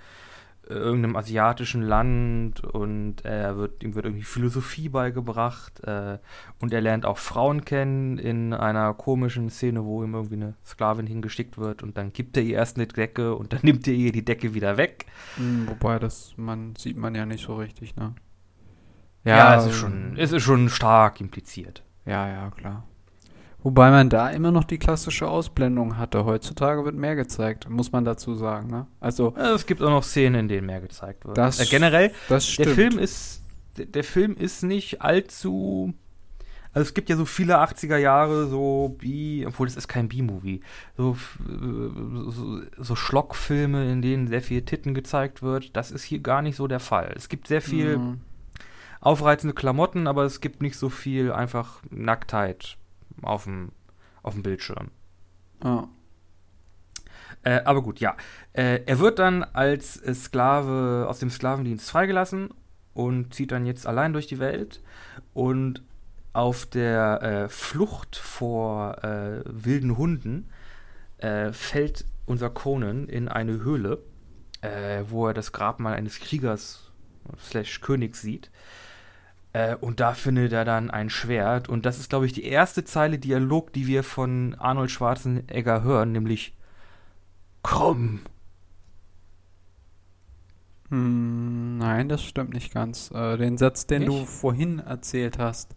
irgendeinem 0.69 1.17
asiatischen 1.17 1.83
Land 1.83 2.63
und 2.63 3.25
er 3.25 3.57
wird, 3.57 3.83
ihm 3.83 3.95
wird 3.95 4.05
irgendwie 4.05 4.25
Philosophie 4.25 4.89
beigebracht 4.89 5.81
äh, 5.85 6.19
und 6.61 6.73
er 6.73 6.81
lernt 6.81 7.07
auch 7.07 7.19
Frauen 7.19 7.65
kennen 7.65 8.19
in 8.19 8.53
einer 8.53 8.93
komischen 8.95 9.51
Szene, 9.51 9.85
wo 9.85 10.05
ihm 10.05 10.15
irgendwie 10.15 10.37
eine 10.37 10.55
Sklavin 10.65 11.07
hingeschickt 11.07 11.59
wird 11.59 11.83
und 11.83 11.97
dann 11.97 12.13
gibt 12.13 12.37
er 12.37 12.43
ihr 12.43 12.57
erst 12.57 12.77
eine 12.77 12.87
Decke 12.87 13.35
und 13.35 13.53
dann 13.53 13.61
nimmt 13.65 13.89
er 13.89 13.95
ihr 13.95 14.13
die 14.13 14.25
Decke 14.25 14.55
wieder 14.55 14.77
weg. 14.77 15.07
Hm, 15.37 15.69
wobei, 15.69 15.99
das 15.99 16.35
man, 16.37 16.77
sieht 16.77 16.97
man 16.97 17.15
ja 17.15 17.25
nicht 17.27 17.45
so 17.45 17.57
richtig, 17.57 17.97
ne? 17.97 18.15
Ja, 19.25 19.57
es, 19.57 19.67
ist 19.67 19.77
schon, 19.77 20.17
es 20.17 20.33
ist 20.33 20.43
schon 20.43 20.69
stark 20.69 21.21
impliziert. 21.21 21.83
Ja, 22.07 22.29
ja, 22.29 22.51
klar. 22.51 22.85
Wobei 23.69 23.91
man 23.91 24.09
da 24.09 24.31
immer 24.31 24.51
noch 24.51 24.65
die 24.65 24.79
klassische 24.79 25.29
Ausblendung 25.29 25.99
hatte. 25.99 26.25
Heutzutage 26.25 26.87
wird 26.87 26.95
mehr 26.95 27.17
gezeigt, 27.17 27.69
muss 27.69 27.93
man 27.93 28.03
dazu 28.07 28.35
sagen, 28.35 28.69
ne? 28.71 28.87
Also, 28.99 29.35
Es 29.37 29.67
gibt 29.67 29.83
auch 29.83 29.91
noch 29.91 30.03
Szenen, 30.05 30.41
in 30.41 30.49
denen 30.49 30.67
mehr 30.67 30.81
gezeigt 30.81 31.27
wird. 31.27 31.37
Das 31.37 31.61
äh, 31.61 31.67
generell, 31.67 32.13
das 32.31 32.57
der. 32.57 32.67
Film 32.69 32.99
ist 32.99 33.43
der, 33.77 34.05
Film 34.05 34.37
ist 34.39 34.63
nicht 34.63 35.03
allzu 35.03 35.93
also 36.73 36.89
es 36.89 36.95
gibt 36.95 37.11
ja 37.11 37.17
so 37.17 37.27
viele 37.27 37.59
80er 37.59 37.99
Jahre 37.99 38.47
so 38.47 38.97
B, 38.99 39.45
obwohl 39.47 39.67
das 39.67 39.77
ist 39.77 39.87
kein 39.89 40.09
B-Movie, 40.09 40.63
so, 40.97 41.13
äh, 41.47 42.31
so, 42.31 42.61
so 42.79 42.97
Schlockfilme, 42.97 43.93
in 43.93 44.01
denen 44.01 44.29
sehr 44.29 44.41
viel 44.41 44.63
Titten 44.63 44.95
gezeigt 44.95 45.43
wird. 45.43 45.77
Das 45.77 45.91
ist 45.91 46.05
hier 46.05 46.21
gar 46.21 46.41
nicht 46.41 46.57
so 46.57 46.69
der 46.69 46.81
Fall. 46.81 47.13
Es 47.17 47.29
gibt 47.29 47.49
sehr 47.49 47.61
viel 47.61 47.99
Mhm. 47.99 48.21
aufreizende 49.03 49.55
Klamotten, 49.55 50.07
aber 50.07 50.25
es 50.25 50.41
gibt 50.41 50.63
nicht 50.63 50.77
so 50.79 50.89
viel 50.89 51.33
einfach 51.33 51.83
Nacktheit 51.91 52.79
auf 53.23 53.45
dem, 53.45 53.73
auf 54.23 54.35
dem 54.35 54.43
Bildschirm. 54.43 54.91
Ja. 55.63 55.89
Äh, 57.43 57.63
aber 57.65 57.83
gut, 57.83 58.01
ja. 58.01 58.17
Äh, 58.53 58.81
er 58.87 58.99
wird 58.99 59.19
dann 59.19 59.45
als 59.45 60.01
äh, 60.03 60.15
Sklave 60.15 61.07
aus 61.09 61.19
dem 61.19 61.31
Sklavendienst 61.31 61.91
freigelassen 61.91 62.51
und 62.95 63.35
zieht 63.35 63.53
dann 63.53 63.67
jetzt 63.67 63.87
allein 63.87 64.13
durch 64.13 64.27
die 64.27 64.39
Welt. 64.39 64.83
Und 65.35 65.83
auf 66.33 66.67
der 66.67 67.23
äh, 67.23 67.49
Flucht 67.49 68.17
vor 68.17 69.03
äh, 69.03 69.43
wilden 69.45 69.97
Hunden 69.97 70.51
äh, 71.19 71.53
fällt 71.53 72.05
unser 72.27 72.51
Conan 72.51 73.09
in 73.09 73.29
eine 73.29 73.63
Höhle, 73.63 74.03
wo 75.09 75.29
er 75.29 75.35
das 75.35 75.53
Grabmal 75.53 75.95
eines 75.95 76.19
Kriegers 76.19 76.91
slash 77.39 77.81
Königs 77.81 78.21
sieht. 78.21 78.51
Äh, 79.59 79.75
und 79.81 79.99
da 79.99 80.15
findet 80.15 80.53
er 80.53 80.65
dann 80.65 80.89
ein 80.89 81.11
Schwert. 81.11 81.69
Und 81.69 81.85
das 81.85 81.99
ist, 81.99 82.11
glaube 82.11 82.27
ich, 82.27 82.33
die 82.33 82.45
erste 82.45 82.85
Zeile 82.85 83.19
Dialog, 83.19 83.73
die 83.73 83.89
wir 83.89 84.05
von 84.05 84.55
Arnold 84.55 84.91
Schwarzenegger 84.91 85.83
hören, 85.83 86.13
nämlich 86.13 86.57
Krumm. 87.65 88.21
Hm, 90.91 91.77
nein, 91.79 92.09
das 92.09 92.23
stimmt 92.23 92.55
nicht 92.55 92.73
ganz. 92.73 93.11
Äh, 93.11 93.37
den 93.37 93.59
Satz, 93.59 93.87
den 93.87 94.03
Nicht? 94.03 94.13
du 94.13 94.27
vorhin 94.27 94.79
erzählt 94.79 95.39
hast, 95.41 95.75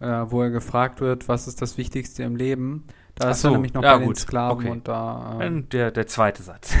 äh, 0.00 0.06
wo 0.26 0.42
er 0.42 0.50
gefragt 0.50 1.00
wird, 1.00 1.28
was 1.28 1.48
ist 1.48 1.62
das 1.62 1.78
Wichtigste 1.78 2.24
im 2.24 2.36
Leben, 2.36 2.84
da 3.14 3.30
ist 3.30 3.38
er 3.38 3.48
so, 3.48 3.50
nämlich 3.54 3.74
noch 3.74 3.82
ja, 3.82 3.94
bei 3.94 3.98
den 3.98 4.06
gut, 4.08 4.18
Sklaven 4.18 4.58
okay. 4.58 4.70
und 4.70 4.86
da. 4.86 5.36
Dann 5.40 5.68
Der, 5.70 5.90
der 5.90 6.06
zweite 6.06 6.42
Satz. 6.42 6.76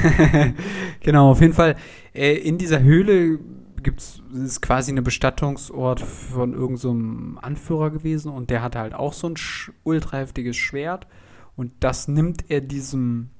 genau, 1.00 1.30
auf 1.32 1.40
jeden 1.40 1.54
Fall. 1.54 1.74
Äh, 2.14 2.34
in 2.34 2.58
dieser 2.58 2.80
Höhle 2.80 3.40
gibt's, 3.82 4.22
ist 4.32 4.60
quasi 4.62 4.90
eine 4.90 5.02
Bestattungsort 5.02 6.00
von 6.00 6.52
irgendeinem 6.52 7.34
so 7.34 7.40
Anführer 7.40 7.90
gewesen 7.90 8.30
und 8.32 8.50
der 8.50 8.62
hatte 8.62 8.78
halt 8.78 8.94
auch 8.94 9.12
so 9.12 9.28
ein 9.28 9.34
ultra 9.84 10.18
heftiges 10.18 10.56
Schwert 10.56 11.06
und 11.56 11.72
das 11.80 12.08
nimmt 12.08 12.50
er 12.50 12.60
diesem 12.60 13.30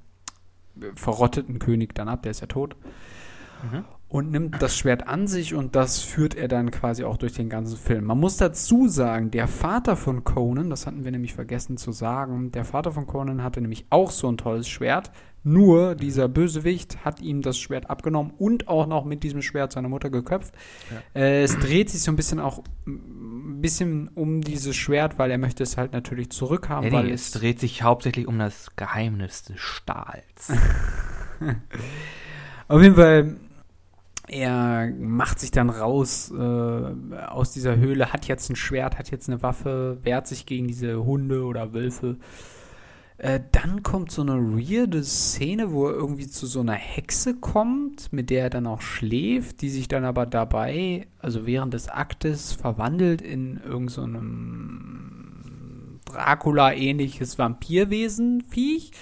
äh, 0.80 0.86
verrotteten 0.94 1.58
König 1.58 1.94
dann 1.94 2.08
ab, 2.08 2.22
der 2.22 2.30
ist 2.30 2.40
ja 2.40 2.46
tot, 2.46 2.76
Mhm. 3.62 3.84
und 4.08 4.30
nimmt 4.30 4.62
das 4.62 4.76
Schwert 4.76 5.08
an 5.08 5.26
sich 5.26 5.52
und 5.52 5.74
das 5.74 6.00
führt 6.00 6.34
er 6.36 6.46
dann 6.46 6.70
quasi 6.70 7.02
auch 7.02 7.16
durch 7.16 7.32
den 7.32 7.48
ganzen 7.48 7.76
Film. 7.76 8.04
Man 8.04 8.18
muss 8.20 8.36
dazu 8.36 8.86
sagen, 8.86 9.32
der 9.32 9.48
Vater 9.48 9.96
von 9.96 10.22
Conan, 10.22 10.70
das 10.70 10.86
hatten 10.86 11.02
wir 11.04 11.10
nämlich 11.10 11.34
vergessen 11.34 11.76
zu 11.76 11.90
sagen, 11.90 12.52
der 12.52 12.64
Vater 12.64 12.92
von 12.92 13.06
Conan 13.08 13.42
hatte 13.42 13.60
nämlich 13.60 13.86
auch 13.90 14.12
so 14.12 14.28
ein 14.30 14.38
tolles 14.38 14.68
Schwert, 14.68 15.10
nur 15.44 15.94
dieser 15.94 16.28
Bösewicht 16.28 17.04
hat 17.04 17.20
ihm 17.20 17.42
das 17.42 17.58
Schwert 17.58 17.88
abgenommen 17.90 18.32
und 18.38 18.68
auch 18.68 18.86
noch 18.86 19.04
mit 19.04 19.22
diesem 19.22 19.42
Schwert 19.42 19.72
seine 19.72 19.88
Mutter 19.88 20.10
geköpft. 20.10 20.54
Äh, 21.14 21.42
es 21.42 21.58
dreht 21.58 21.90
sich 21.90 22.02
so 22.02 22.12
ein 22.12 22.16
bisschen 22.16 22.40
auch 22.40 22.62
mm, 22.84 23.58
ein 23.58 23.60
bisschen 23.60 24.08
um 24.14 24.40
dieses 24.40 24.76
Schwert, 24.76 25.18
weil 25.18 25.30
er 25.30 25.38
möchte 25.38 25.62
es 25.62 25.76
halt 25.76 25.92
natürlich 25.92 26.30
zurückhaben, 26.30 26.86
Ja, 26.86 26.92
weil 26.92 27.06
nee, 27.06 27.12
es 27.12 27.30
dreht 27.32 27.60
sich 27.60 27.82
hauptsächlich 27.82 28.26
um 28.26 28.38
das 28.38 28.76
Geheimnis 28.76 29.44
des 29.44 29.58
Stahls. 29.58 30.52
Auf 32.68 32.82
jeden 32.82 32.96
Fall, 32.96 33.36
er 34.28 34.92
macht 34.98 35.40
sich 35.40 35.50
dann 35.50 35.70
raus 35.70 36.30
äh, 36.30 37.16
aus 37.26 37.52
dieser 37.52 37.76
Höhle, 37.76 38.12
hat 38.12 38.28
jetzt 38.28 38.50
ein 38.50 38.56
Schwert, 38.56 38.98
hat 38.98 39.10
jetzt 39.10 39.28
eine 39.28 39.42
Waffe, 39.42 39.98
wehrt 40.02 40.26
sich 40.26 40.44
gegen 40.44 40.68
diese 40.68 41.04
Hunde 41.04 41.44
oder 41.44 41.72
Wölfe. 41.72 42.18
Äh, 43.18 43.40
dann 43.50 43.82
kommt 43.82 44.12
so 44.12 44.22
eine 44.22 44.34
weirde 44.56 45.02
Szene, 45.02 45.72
wo 45.72 45.88
er 45.88 45.94
irgendwie 45.94 46.28
zu 46.28 46.46
so 46.46 46.60
einer 46.60 46.74
Hexe 46.74 47.34
kommt, 47.34 48.12
mit 48.12 48.30
der 48.30 48.44
er 48.44 48.50
dann 48.50 48.66
auch 48.68 48.80
schläft, 48.80 49.60
die 49.60 49.70
sich 49.70 49.88
dann 49.88 50.04
aber 50.04 50.24
dabei, 50.24 51.08
also 51.18 51.44
während 51.44 51.74
des 51.74 51.88
Aktes, 51.88 52.52
verwandelt 52.52 53.20
in 53.20 53.56
irgend 53.64 53.90
so 53.90 54.06
Dracula-ähnliches 56.04 57.38
Vampirwesen, 57.38 58.42
Viech. 58.42 58.92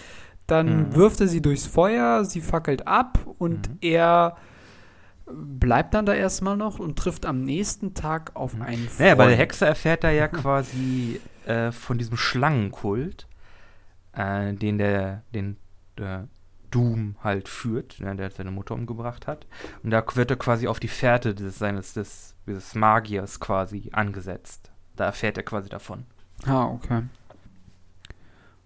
Dann 0.46 0.88
Mhm. 0.88 0.94
wirft 0.94 1.20
er 1.20 1.28
sie 1.28 1.42
durchs 1.42 1.66
Feuer, 1.66 2.24
sie 2.24 2.40
fackelt 2.40 2.86
ab 2.86 3.18
und 3.38 3.68
Mhm. 3.68 3.78
er 3.80 4.36
bleibt 5.28 5.92
dann 5.94 6.06
da 6.06 6.14
erstmal 6.14 6.56
noch 6.56 6.78
und 6.78 6.96
trifft 6.96 7.26
am 7.26 7.42
nächsten 7.42 7.94
Tag 7.94 8.30
auf 8.34 8.54
einen 8.60 8.88
Freund. 8.88 9.00
Naja, 9.00 9.14
bei 9.16 9.26
der 9.26 9.36
Hexe 9.36 9.66
erfährt 9.66 10.04
er 10.04 10.12
ja 10.12 10.28
quasi 10.28 11.20
äh, 11.46 11.70
von 11.72 11.98
diesem 11.98 12.16
Schlangenkult, 12.16 13.26
äh, 14.16 14.52
den 14.54 14.78
der, 14.78 15.22
den 15.34 15.56
der 15.98 16.28
Doom 16.70 17.14
halt 17.22 17.48
führt, 17.48 18.00
ne, 18.00 18.16
der 18.16 18.30
seine 18.30 18.50
Mutter 18.50 18.74
umgebracht 18.74 19.26
hat. 19.26 19.46
Und 19.82 19.90
da 19.90 20.04
wird 20.14 20.30
er 20.30 20.36
quasi 20.36 20.66
auf 20.66 20.80
die 20.80 20.88
Fährte 20.88 21.34
des, 21.34 21.58
seines, 21.58 21.94
des, 21.94 22.34
dieses 22.46 22.74
Magiers 22.74 23.38
quasi 23.40 23.90
angesetzt. 23.92 24.70
Da 24.96 25.04
erfährt 25.06 25.36
er 25.36 25.44
quasi 25.44 25.68
davon. 25.68 26.04
Ah, 26.44 26.64
okay. 26.66 27.02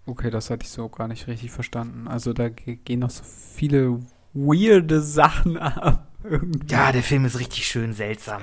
Okay, 0.06 0.30
das 0.30 0.50
hatte 0.50 0.64
ich 0.64 0.70
so 0.70 0.88
gar 0.88 1.08
nicht 1.08 1.26
richtig 1.28 1.50
verstanden. 1.50 2.08
Also 2.08 2.32
da 2.32 2.48
ge- 2.48 2.76
gehen 2.76 3.00
noch 3.00 3.10
so 3.10 3.22
viele 3.22 4.00
weirde 4.32 5.02
Sachen 5.02 5.56
ab. 5.58 6.06
Irgendwie. 6.24 6.66
Ja, 6.74 6.92
der 6.92 7.02
Film 7.02 7.24
ist 7.24 7.38
richtig 7.38 7.66
schön 7.66 7.92
seltsam. 7.92 8.42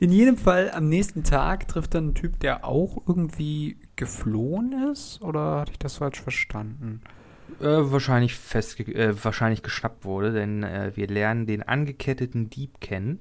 In 0.00 0.12
jedem 0.12 0.36
Fall, 0.36 0.70
am 0.72 0.88
nächsten 0.88 1.22
Tag 1.24 1.68
trifft 1.68 1.94
dann 1.94 2.08
ein 2.08 2.14
Typ, 2.14 2.40
der 2.40 2.64
auch 2.64 2.98
irgendwie 3.06 3.76
geflohen 3.96 4.90
ist. 4.92 5.22
Oder 5.22 5.60
hatte 5.60 5.72
ich 5.72 5.78
das 5.78 5.96
falsch 5.98 6.20
verstanden? 6.20 7.00
Äh, 7.60 7.64
wahrscheinlich 7.92 8.34
festge 8.36 8.84
äh, 8.94 9.12
wahrscheinlich 9.24 9.62
geschnappt 9.62 10.04
wurde, 10.04 10.32
denn 10.32 10.62
äh, 10.62 10.92
wir 10.94 11.08
lernen 11.08 11.46
den 11.46 11.62
angeketteten 11.64 12.48
Dieb 12.48 12.80
kennen 12.80 13.18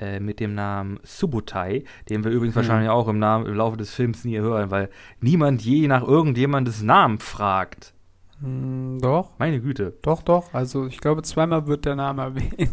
äh, 0.00 0.20
mit 0.20 0.38
dem 0.38 0.54
Namen 0.54 1.00
Subutai, 1.02 1.84
den 2.08 2.22
wir 2.24 2.30
übrigens 2.30 2.54
Hm. 2.54 2.62
wahrscheinlich 2.62 2.90
auch 2.90 3.08
im, 3.08 3.18
Namen, 3.18 3.44
im 3.46 3.54
Laufe 3.54 3.76
des 3.76 3.92
Films 3.92 4.24
nie 4.24 4.38
hören, 4.38 4.70
weil 4.70 4.88
niemand 5.20 5.62
je 5.62 5.88
nach 5.88 6.02
irgendjemandes 6.06 6.80
Namen 6.82 7.18
fragt. 7.18 7.92
Hm, 8.40 8.98
doch, 9.02 9.32
Meine 9.38 9.60
Güte. 9.60 9.94
doch, 10.02 10.22
doch. 10.22 10.54
Also 10.54 10.86
ich 10.86 10.98
glaube, 10.98 11.22
zweimal 11.22 11.66
wird 11.66 11.84
der 11.84 11.96
Name 11.96 12.22
erwähnt. 12.22 12.70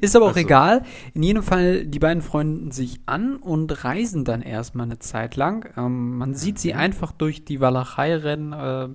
Ist 0.00 0.14
aber 0.16 0.26
auch 0.26 0.30
Ach 0.30 0.34
so. 0.34 0.40
egal. 0.40 0.82
In 1.14 1.22
jedem 1.22 1.42
Fall, 1.42 1.84
die 1.86 1.98
beiden 1.98 2.22
freunden 2.22 2.70
sich 2.70 3.00
an 3.06 3.36
und 3.36 3.84
reisen 3.84 4.24
dann 4.24 4.42
erstmal 4.42 4.86
eine 4.86 4.98
Zeit 4.98 5.36
lang. 5.36 5.68
Ähm, 5.76 6.18
man 6.18 6.34
sieht 6.34 6.58
sie 6.58 6.72
Mhm. 6.72 6.78
einfach 6.80 7.12
durch 7.12 7.44
die 7.44 7.60
Walachei 7.60 8.14
rennen, 8.16 8.52
äh, 8.52 8.88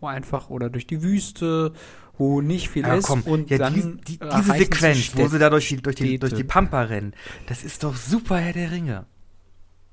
wo 0.00 0.06
einfach, 0.06 0.50
oder 0.50 0.70
durch 0.70 0.86
die 0.86 1.02
Wüste, 1.02 1.72
wo 2.16 2.40
nicht 2.40 2.68
viel 2.68 2.82
Ja, 2.82 2.94
ist. 2.94 3.06
komm, 3.06 3.22
und 3.22 3.48
ja, 3.50 3.58
dann 3.58 4.00
die, 4.06 4.16
die, 4.16 4.18
diese 4.36 4.52
Sequenz, 4.52 5.12
wo 5.16 5.28
sie 5.28 5.38
da 5.38 5.50
durch 5.50 5.68
die, 5.68 5.76
durch, 5.76 5.96
die, 5.96 6.18
durch 6.18 6.34
die 6.34 6.44
Pampa 6.44 6.82
rennen, 6.82 7.14
das 7.46 7.62
ist 7.64 7.84
doch 7.84 7.94
super, 7.96 8.36
Herr 8.38 8.52
der 8.52 8.70
Ringe. 8.72 9.06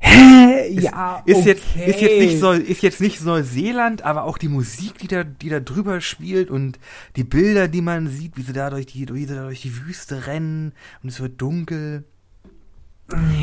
Hä? 0.08 0.68
Ist, 0.76 0.84
ja, 0.84 1.22
ist, 1.26 1.46
jetzt, 1.46 1.64
ist, 1.76 2.02
jetzt 2.02 2.20
nicht 2.20 2.40
so. 2.40 2.52
Ist 2.52 2.82
jetzt 2.82 3.02
nicht 3.02 3.24
Neuseeland, 3.24 4.04
aber 4.04 4.24
auch 4.24 4.38
die 4.38 4.48
Musik, 4.48 4.98
die 5.00 5.08
da, 5.08 5.24
die 5.24 5.50
da 5.50 5.60
drüber 5.60 6.00
spielt 6.02 6.50
und 6.50 6.80
die 7.16 7.24
Bilder, 7.24 7.68
die 7.68 7.82
man 7.82 8.08
sieht, 8.08 8.38
wie 8.38 8.42
sie 8.44 8.54
da 8.54 8.70
durch 8.70 8.86
die, 8.86 9.08
wie 9.14 9.26
sie 9.26 9.36
da 9.36 9.44
durch 9.44 9.62
die 9.62 9.86
Wüste 9.86 10.28
rennen 10.28 10.74
und 11.04 11.10
es 11.10 11.20
wird 11.20 11.42
dunkel. 11.42 12.04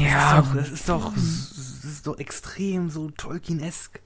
Ja, 0.02 0.44
Das 0.54 0.70
ist 0.70 0.88
doch, 0.88 1.12
das 1.14 1.14
ist 1.14 1.52
doch, 1.58 1.82
das 1.82 1.84
ist 1.92 2.06
doch 2.06 2.18
extrem 2.18 2.90
so 2.90 3.10
Tolkien-esk. 3.10 4.00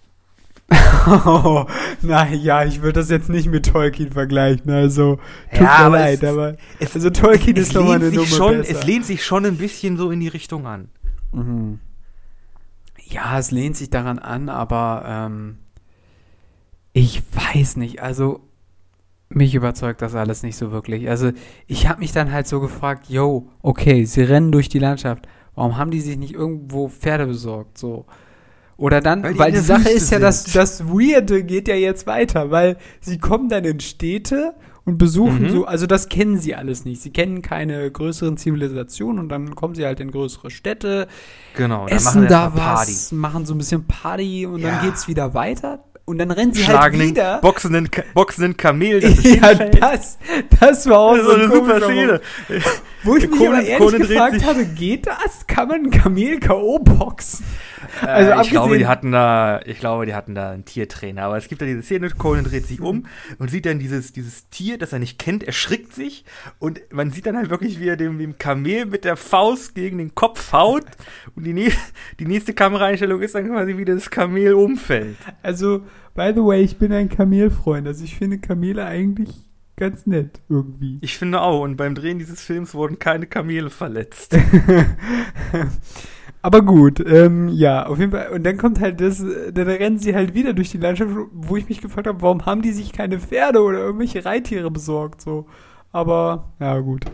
Oh, 1.06 1.64
na 2.02 2.28
ja, 2.28 2.64
ich 2.64 2.82
würde 2.82 3.00
das 3.00 3.08
jetzt 3.08 3.28
nicht 3.28 3.48
mit 3.48 3.66
Tolkien 3.66 4.10
vergleichen, 4.12 4.70
also 4.70 5.16
tut 5.50 5.60
Ja, 5.60 5.62
mir 5.62 5.70
aber 5.70 5.98
leid, 5.98 6.22
es- 6.22 6.28
aber 6.28 6.56
es- 6.80 6.94
also 6.94 7.10
Tolkien 7.10 7.56
Es 7.56 7.68
ist 7.68 7.76
doch 7.76 7.84
mal 7.84 7.92
lehnt, 8.00 8.04
eine 8.04 8.14
Nummer 8.16 8.26
schon, 8.36 8.58
besser. 8.58 8.70
es 8.78 8.84
lehnt 8.84 9.06
sich 9.06 9.24
schon 9.24 9.46
ein 9.46 9.56
bisschen 9.56 9.96
so 9.96 10.10
in 10.10 10.20
die 10.20 10.28
Richtung 10.28 10.66
an. 10.66 10.88
Mhm. 11.32 11.78
Ja, 13.08 13.38
es 13.38 13.50
lehnt 13.50 13.76
sich 13.76 13.90
daran 13.90 14.18
an, 14.18 14.48
aber 14.48 15.04
ähm, 15.06 15.58
ich 16.92 17.22
weiß 17.32 17.76
nicht, 17.76 18.02
also 18.02 18.40
mich 19.28 19.54
überzeugt 19.54 20.02
das 20.02 20.14
alles 20.14 20.42
nicht 20.42 20.56
so 20.56 20.72
wirklich. 20.72 21.08
Also 21.08 21.32
ich 21.66 21.88
habe 21.88 22.00
mich 22.00 22.12
dann 22.12 22.32
halt 22.32 22.46
so 22.46 22.60
gefragt, 22.60 23.08
yo, 23.08 23.48
okay, 23.62 24.04
sie 24.04 24.22
rennen 24.22 24.52
durch 24.52 24.68
die 24.68 24.78
Landschaft, 24.78 25.26
warum 25.54 25.76
haben 25.76 25.90
die 25.90 26.00
sich 26.00 26.16
nicht 26.16 26.34
irgendwo 26.34 26.88
Pferde 26.88 27.26
besorgt, 27.26 27.78
so? 27.78 28.06
Oder 28.78 29.00
dann, 29.00 29.22
Weil 29.22 29.38
weil 29.38 29.52
die 29.52 29.58
die, 29.58 29.64
Sache 29.64 29.84
Wüste 29.84 29.96
ist 29.96 30.10
ja, 30.10 30.18
das, 30.18 30.44
sind. 30.44 30.56
das 30.56 30.86
Weirde 30.86 31.44
geht 31.44 31.66
ja 31.66 31.74
jetzt 31.76 32.06
weiter, 32.06 32.50
weil 32.50 32.76
sie 33.00 33.18
kommen 33.18 33.48
dann 33.48 33.64
in 33.64 33.80
Städte 33.80 34.54
und 34.86 34.96
besuchen 34.98 35.42
Mhm. 35.42 35.50
so, 35.50 35.64
also 35.66 35.86
das 35.86 36.08
kennen 36.08 36.38
sie 36.38 36.54
alles 36.54 36.84
nicht. 36.86 37.02
Sie 37.02 37.10
kennen 37.10 37.42
keine 37.42 37.90
größeren 37.90 38.36
Zivilisationen 38.38 39.18
und 39.18 39.28
dann 39.28 39.54
kommen 39.54 39.74
sie 39.74 39.84
halt 39.84 40.00
in 40.00 40.10
größere 40.10 40.50
Städte, 40.50 41.08
Genau, 41.54 41.86
dann 41.86 41.96
essen 41.96 42.20
machen 42.22 42.28
da 42.28 42.52
was, 42.54 43.12
machen 43.12 43.44
so 43.44 43.54
ein 43.54 43.58
bisschen 43.58 43.84
Party 43.86 44.46
und 44.46 44.60
Ja. 44.60 44.70
dann 44.70 44.86
geht's 44.86 45.06
wieder 45.08 45.34
weiter 45.34 45.84
und 46.04 46.18
dann 46.18 46.30
rennen 46.30 46.54
sie 46.54 46.62
Schlagen 46.62 46.98
halt 46.98 47.02
den 47.02 47.08
wieder. 47.10 47.40
boxenden, 47.40 47.90
Ka- 47.90 48.04
boxenden 48.14 48.56
Kamel, 48.56 49.00
das 49.00 49.18
ist 49.18 49.24
ja, 49.42 49.54
das, 49.54 50.18
das 50.60 50.88
war 50.88 50.98
auch 51.00 51.16
Das 51.16 51.26
so, 51.26 51.32
eine 51.32 51.48
super 51.50 51.80
Szene. 51.80 52.20
Wo 53.02 53.16
ich 53.16 53.28
mich 53.28 53.38
Conan- 53.38 53.54
aber 53.56 53.62
ehrlich 53.66 53.78
Conan 53.78 54.00
gefragt 54.08 54.44
habe, 54.46 54.64
geht 54.66 55.06
das? 55.08 55.46
Kann 55.48 55.66
man 55.68 55.84
ein 55.86 55.90
Kamel 55.90 56.38
K.O. 56.38 56.78
boxen? 56.78 57.44
Also 58.00 58.30
äh, 58.30 58.42
ich 58.42 58.50
glaube, 58.50 58.78
die 58.78 58.86
hatten 58.86 59.12
da, 59.12 59.60
ich 59.64 59.78
glaube, 59.78 60.06
die 60.06 60.14
hatten 60.14 60.34
da 60.34 60.50
einen 60.50 60.64
Tiertrainer. 60.64 61.22
Aber 61.24 61.36
es 61.36 61.48
gibt 61.48 61.60
da 61.60 61.66
diese 61.66 61.82
Szene, 61.82 62.10
Conan 62.10 62.44
dreht 62.44 62.66
sich 62.66 62.80
um 62.80 63.06
und 63.38 63.50
sieht 63.50 63.66
dann 63.66 63.78
dieses, 63.78 64.12
dieses 64.12 64.48
Tier, 64.48 64.78
das 64.78 64.92
er 64.92 64.98
nicht 64.98 65.18
kennt, 65.18 65.44
erschrickt 65.44 65.92
sich 65.92 66.24
und 66.58 66.80
man 66.90 67.10
sieht 67.10 67.26
dann 67.26 67.36
halt 67.36 67.50
wirklich, 67.50 67.80
wie 67.80 67.88
er 67.88 67.96
dem, 67.96 68.18
dem 68.18 68.38
Kamel 68.38 68.86
mit 68.86 69.04
der 69.04 69.16
Faust 69.16 69.74
gegen 69.74 69.98
den 69.98 70.14
Kopf 70.14 70.52
haut 70.52 70.84
und 71.34 71.44
die, 71.44 71.52
nä 71.52 71.70
die 72.20 72.26
nächste 72.26 72.54
Kameraeinstellung 72.54 73.20
ist 73.20 73.34
dann 73.34 73.48
quasi, 73.48 73.76
wie 73.76 73.84
das 73.84 74.10
Kamel 74.10 74.54
umfällt. 74.54 75.16
Also, 75.42 75.84
by 76.14 76.32
the 76.34 76.42
way, 76.42 76.62
ich 76.62 76.78
bin 76.78 76.92
ein 76.92 77.08
Kamelfreund. 77.08 77.86
Also 77.86 78.04
ich 78.04 78.16
finde 78.16 78.38
Kamele 78.38 78.84
eigentlich 78.84 79.30
ganz 79.76 80.06
nett 80.06 80.40
irgendwie. 80.48 80.98
Ich 81.02 81.18
finde 81.18 81.40
auch, 81.42 81.60
und 81.60 81.76
beim 81.76 81.94
Drehen 81.94 82.18
dieses 82.18 82.42
Films 82.42 82.74
wurden 82.74 82.98
keine 82.98 83.26
Kamele 83.26 83.70
verletzt. 83.70 84.36
Aber 86.46 86.62
gut, 86.62 87.00
ähm, 87.04 87.48
ja, 87.48 87.86
auf 87.86 87.98
jeden 87.98 88.12
Fall. 88.12 88.28
Und 88.28 88.44
dann 88.44 88.56
kommt 88.56 88.78
halt 88.78 89.00
das, 89.00 89.18
dann 89.18 89.66
rennen 89.66 89.98
sie 89.98 90.14
halt 90.14 90.32
wieder 90.32 90.52
durch 90.52 90.70
die 90.70 90.78
Landschaft, 90.78 91.10
wo 91.32 91.56
ich 91.56 91.68
mich 91.68 91.80
gefragt 91.80 92.06
habe, 92.06 92.22
warum 92.22 92.46
haben 92.46 92.62
die 92.62 92.70
sich 92.70 92.92
keine 92.92 93.18
Pferde 93.18 93.60
oder 93.64 93.78
irgendwelche 93.78 94.24
Reittiere 94.24 94.70
besorgt, 94.70 95.20
so. 95.20 95.48
Aber, 95.90 96.52
ja, 96.60 96.78
gut. 96.78 97.04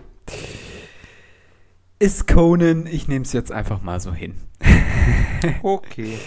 Ist 1.99 2.28
Conan, 2.28 2.87
ich 2.87 3.09
nehme 3.09 3.24
es 3.24 3.33
jetzt 3.33 3.51
einfach 3.51 3.80
mal 3.80 4.01
so 4.01 4.12
hin. 4.12 4.35
Okay. 5.62 6.18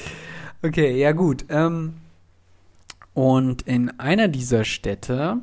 Okay, 0.64 1.00
ja 1.00 1.12
gut. 1.12 1.46
Ähm, 1.50 1.98
und 3.14 3.62
in 3.62 4.00
einer 4.00 4.30
dieser 4.30 4.64
Städte 4.64 5.42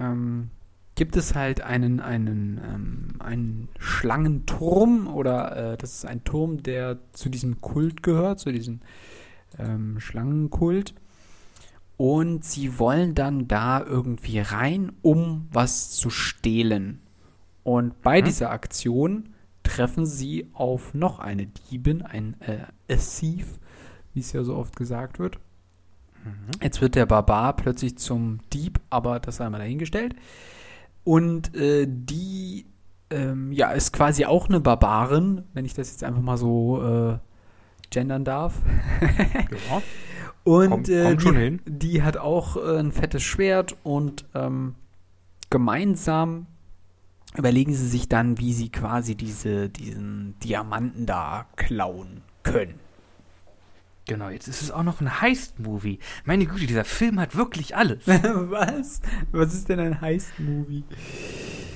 ähm, 0.00 0.48
gibt 0.94 1.16
es 1.16 1.34
halt 1.34 1.62
einen, 1.62 2.00
einen, 2.00 2.60
ähm, 2.64 3.08
einen 3.20 3.68
Schlangenturm 3.78 5.08
oder 5.08 5.72
äh, 5.72 5.76
das 5.78 5.94
ist 5.94 6.04
ein 6.06 6.24
Turm, 6.24 6.62
der 6.62 6.98
zu 7.12 7.28
diesem 7.28 7.60
Kult 7.60 8.02
gehört, 8.02 8.40
zu 8.40 8.52
diesem 8.52 8.80
ähm, 9.58 10.00
Schlangenkult. 10.00 10.94
Und 11.96 12.44
sie 12.44 12.78
wollen 12.78 13.14
dann 13.14 13.46
da 13.48 13.80
irgendwie 13.84 14.40
rein, 14.40 14.92
um 15.02 15.48
was 15.52 15.90
zu 15.92 16.10
stehlen. 16.10 17.00
Und 17.62 18.02
bei 18.02 18.20
Mhm. 18.20 18.24
dieser 18.24 18.50
Aktion 18.50 19.30
treffen 19.62 20.04
sie 20.06 20.48
auf 20.52 20.94
noch 20.94 21.20
eine 21.20 21.46
Diebin, 21.46 22.02
ein 22.02 22.36
äh, 22.40 22.96
Thief, 22.96 23.58
wie 24.14 24.20
es 24.20 24.32
ja 24.32 24.42
so 24.42 24.56
oft 24.56 24.74
gesagt 24.76 25.18
wird. 25.18 25.38
Jetzt 26.62 26.80
wird 26.80 26.94
der 26.94 27.06
Barbar 27.06 27.56
plötzlich 27.56 27.98
zum 27.98 28.38
Dieb, 28.52 28.80
aber 28.90 29.18
das 29.18 29.36
sei 29.36 29.50
mal 29.50 29.58
dahingestellt. 29.58 30.14
Und 31.04 31.54
äh, 31.56 31.86
die, 31.88 32.66
ähm, 33.10 33.52
ja, 33.52 33.70
ist 33.72 33.92
quasi 33.92 34.24
auch 34.24 34.48
eine 34.48 34.60
Barbarin, 34.60 35.42
wenn 35.54 35.64
ich 35.64 35.74
das 35.74 35.90
jetzt 35.90 36.04
einfach 36.04 36.22
mal 36.22 36.36
so 36.36 36.82
äh, 36.82 37.18
gendern 37.90 38.24
darf. 38.24 38.54
Ja. 39.00 39.82
Und 40.44 40.70
Kommt- 40.70 40.88
äh, 40.88 41.04
kommt 41.04 41.20
die, 41.20 41.24
schon 41.24 41.36
hin. 41.36 41.60
die 41.66 42.02
hat 42.02 42.16
auch 42.16 42.56
äh, 42.56 42.78
ein 42.78 42.90
fettes 42.92 43.22
Schwert 43.22 43.76
und 43.84 44.24
ähm, 44.34 44.74
gemeinsam 45.50 46.46
überlegen 47.36 47.74
sie 47.74 47.86
sich 47.88 48.08
dann, 48.08 48.38
wie 48.38 48.52
sie 48.52 48.68
quasi 48.70 49.14
diese, 49.14 49.68
diesen 49.68 50.34
Diamanten 50.40 51.06
da 51.06 51.46
klauen 51.56 52.22
können. 52.42 52.74
Genau, 54.06 54.30
jetzt 54.30 54.48
ist 54.48 54.62
es 54.62 54.70
auch 54.70 54.82
noch 54.82 55.00
ein 55.00 55.20
Heist-Movie. 55.20 56.00
Meine 56.24 56.46
Güte, 56.46 56.66
dieser 56.66 56.84
Film 56.84 57.20
hat 57.20 57.36
wirklich 57.36 57.76
alles. 57.76 58.00
Was? 58.06 59.00
Was 59.30 59.54
ist 59.54 59.68
denn 59.68 59.78
ein 59.78 60.00
Heist-Movie? 60.00 60.84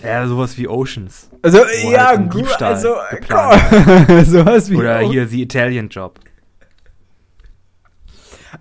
ja, 0.02 0.26
sowas 0.26 0.58
wie 0.58 0.66
Oceans. 0.68 1.30
Also, 1.42 1.58
Wo 1.58 1.90
ja, 1.92 2.08
halt 2.08 2.30
gut, 2.30 2.62
also, 2.62 2.94
sowas 4.24 4.70
wie 4.70 4.76
Oder 4.76 5.00
hier 5.00 5.28
The 5.28 5.42
Italian 5.42 5.88
Job. 5.88 6.18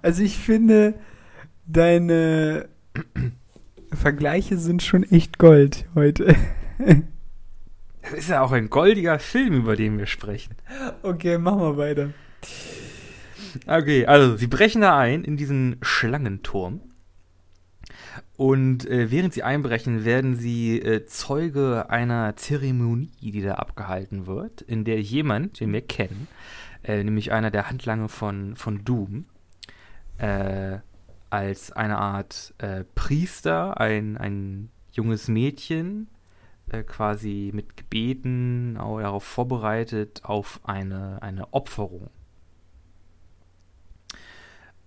Also, 0.02 0.22
ich 0.22 0.38
finde, 0.38 0.94
deine 1.66 2.70
Vergleiche 3.94 4.58
sind 4.58 4.84
schon 4.84 5.04
echt 5.04 5.40
Gold 5.40 5.86
heute. 5.96 6.36
Das 8.04 8.14
ist 8.14 8.30
ja 8.30 8.42
auch 8.42 8.52
ein 8.52 8.70
goldiger 8.70 9.18
Film, 9.18 9.56
über 9.56 9.76
den 9.76 9.98
wir 9.98 10.06
sprechen. 10.06 10.54
Okay, 11.02 11.40
machen 11.40 11.62
wir 11.62 11.78
weiter. 11.78 12.10
Okay, 13.68 14.06
also 14.06 14.38
sie 14.38 14.48
brechen 14.48 14.82
da 14.82 14.98
ein 14.98 15.24
in 15.24 15.38
diesen 15.38 15.78
Schlangenturm. 15.82 16.82
Und 18.38 18.86
äh, 18.90 19.12
während 19.12 19.34
sie 19.34 19.44
einbrechen, 19.44 20.04
werden 20.04 20.36
sie 20.36 20.80
äh, 20.80 21.06
Zeuge 21.06 21.90
einer 21.90 22.36
Zeremonie, 22.36 23.32
die 23.32 23.42
da 23.42 23.56
abgehalten 23.56 24.28
wird, 24.28 24.62
in 24.62 24.84
der 24.84 25.02
jemand, 25.02 25.60
den 25.60 25.72
wir 25.72 25.82
kennen, 25.82 26.28
äh, 26.84 27.04
nämlich 27.04 27.32
einer 27.32 27.52
der 27.52 27.70
Handlange 27.70 28.10
von, 28.10 28.56
von 28.56 28.84
Doom, 28.84 29.26
äh, 30.18 30.80
als 31.30 31.72
eine 31.72 31.98
Art 31.98 32.54
äh, 32.58 32.84
Priester, 32.96 33.80
ein, 33.80 34.18
ein 34.18 34.70
junges 34.92 35.28
Mädchen, 35.28 36.08
äh, 36.70 36.84
quasi 36.84 37.52
mit 37.54 37.78
Gebeten 37.78 38.78
auch 38.78 39.00
darauf 39.00 39.24
vorbereitet 39.24 40.22
auf 40.24 40.60
eine, 40.64 41.22
eine 41.22 41.54
Opferung. 41.54 42.10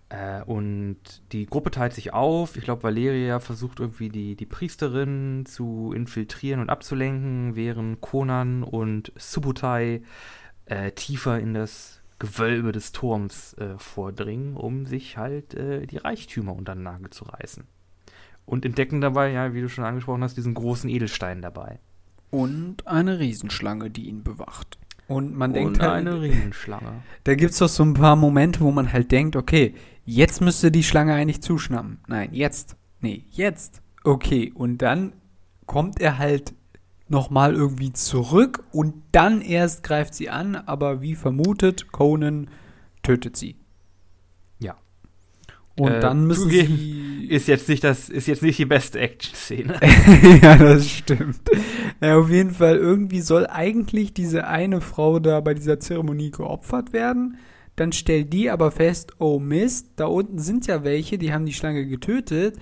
Äh, 0.09 0.42
und 0.42 0.96
die 1.32 1.46
Gruppe 1.46 1.70
teilt 1.70 1.92
sich 1.92 2.12
auf. 2.12 2.56
Ich 2.56 2.64
glaube, 2.64 2.82
Valeria 2.82 3.40
versucht 3.40 3.80
irgendwie 3.80 4.09
die, 4.09 4.36
die 4.36 4.46
Priesterin 4.46 5.44
zu 5.46 5.92
infiltrieren 5.94 6.61
und 6.61 6.70
abzulenken, 6.70 7.56
während 7.56 8.00
Conan 8.00 8.62
und 8.62 9.12
Subutai 9.16 10.02
äh, 10.66 10.92
tiefer 10.92 11.38
in 11.38 11.54
das 11.54 12.00
Gewölbe 12.18 12.72
des 12.72 12.92
Turms 12.92 13.54
äh, 13.54 13.78
vordringen, 13.78 14.56
um 14.56 14.86
sich 14.86 15.16
halt 15.16 15.54
äh, 15.54 15.86
die 15.86 15.98
Reichtümer 15.98 16.54
unter 16.54 16.74
den 16.74 16.82
Nagel 16.82 17.11
zu 17.11 17.24
reißen. 17.24 17.64
Und 18.44 18.64
entdecken 18.64 19.00
dabei, 19.00 19.30
ja, 19.30 19.52
wie 19.52 19.61
du 19.61 19.68
schon 19.68 19.84
angesprochen 19.84 20.22
hast, 20.22 20.36
diesen 20.36 20.54
großen 20.54 20.88
Edelstein 20.88 21.42
dabei. 21.42 21.80
Und 22.30 22.86
eine 22.86 23.18
Riesenschlange, 23.18 23.90
die 23.90 24.09
ihn 24.09 24.24
bewacht. 24.24 24.78
Und 25.09 25.34
man 25.34 25.54
denkt 25.54 25.78
und 25.78 25.82
halt, 25.82 26.06
eine 26.06 26.20
Riesenschlange. 26.20 27.02
da 27.24 27.34
gibt 27.34 27.52
es 27.52 27.59
doch 27.59 27.68
so 27.68 27.82
ein 27.82 27.94
paar 27.94 28.14
Momente, 28.14 28.61
wo 28.61 28.70
man 28.70 28.92
halt 28.92 29.11
denkt, 29.11 29.36
okay, 29.36 29.74
jetzt 30.04 30.40
müsste 30.40 30.70
die 30.70 30.82
Schlange 30.82 31.14
eigentlich 31.14 31.40
zuschnappen. 31.40 31.98
Nein, 32.06 32.28
jetzt. 32.32 32.76
Nee, 33.00 33.24
jetzt. 33.30 33.80
Okay, 34.04 34.52
und 34.54 34.78
dann 34.78 35.14
kommt 35.66 36.00
er 36.00 36.18
halt 36.18 36.54
nochmal 37.09 37.54
irgendwie 37.54 37.92
zurück 37.92 38.64
und 38.70 38.94
dann 39.12 39.40
erst 39.40 39.82
greift 39.82 40.14
sie 40.14 40.28
an, 40.28 40.56
aber 40.56 41.00
wie 41.00 41.14
vermutet, 41.14 41.90
Conan 41.90 42.50
tötet 43.02 43.36
sie. 43.36 43.56
Und 45.79 45.93
Äh, 45.93 46.01
dann 46.01 46.26
müssen 46.26 46.45
zugeben, 46.45 46.76
sie 46.76 47.26
Ist 47.29 47.47
jetzt 47.49 47.68
nicht 47.68 47.85
das, 47.85 48.09
ist 48.09 48.26
jetzt 48.26 48.43
nicht 48.43 48.59
die 48.59 48.64
beste 48.64 48.99
Action-Szene. 48.99 49.79
ja, 50.43 50.57
das 50.57 50.89
stimmt. 50.89 51.41
Ja, 52.01 52.18
auf 52.18 52.31
jeden 52.31 52.53
Fall, 52.53 52.76
irgendwie 52.76 53.20
soll 53.20 53.47
eigentlich 53.47 54.14
diese 54.14 54.47
eine 54.47 54.81
Frau 54.81 55.18
da 55.18 55.41
bei 55.41 55.55
dieser 55.55 55.79
Zeremonie 55.81 56.31
geopfert 56.31 56.93
werden. 56.93 57.37
Dann 57.76 57.93
stellt 57.93 58.33
die 58.33 58.51
aber 58.51 58.70
fest, 58.70 59.12
oh 59.18 59.39
Mist, 59.39 59.91
da 59.97 60.07
unten 60.07 60.39
sind 60.39 60.66
ja 60.66 60.83
welche, 60.85 61.18
die 61.18 61.33
haben 61.33 61.47
die 61.47 61.53
Schlange 61.53 61.87
getötet. 61.87 62.57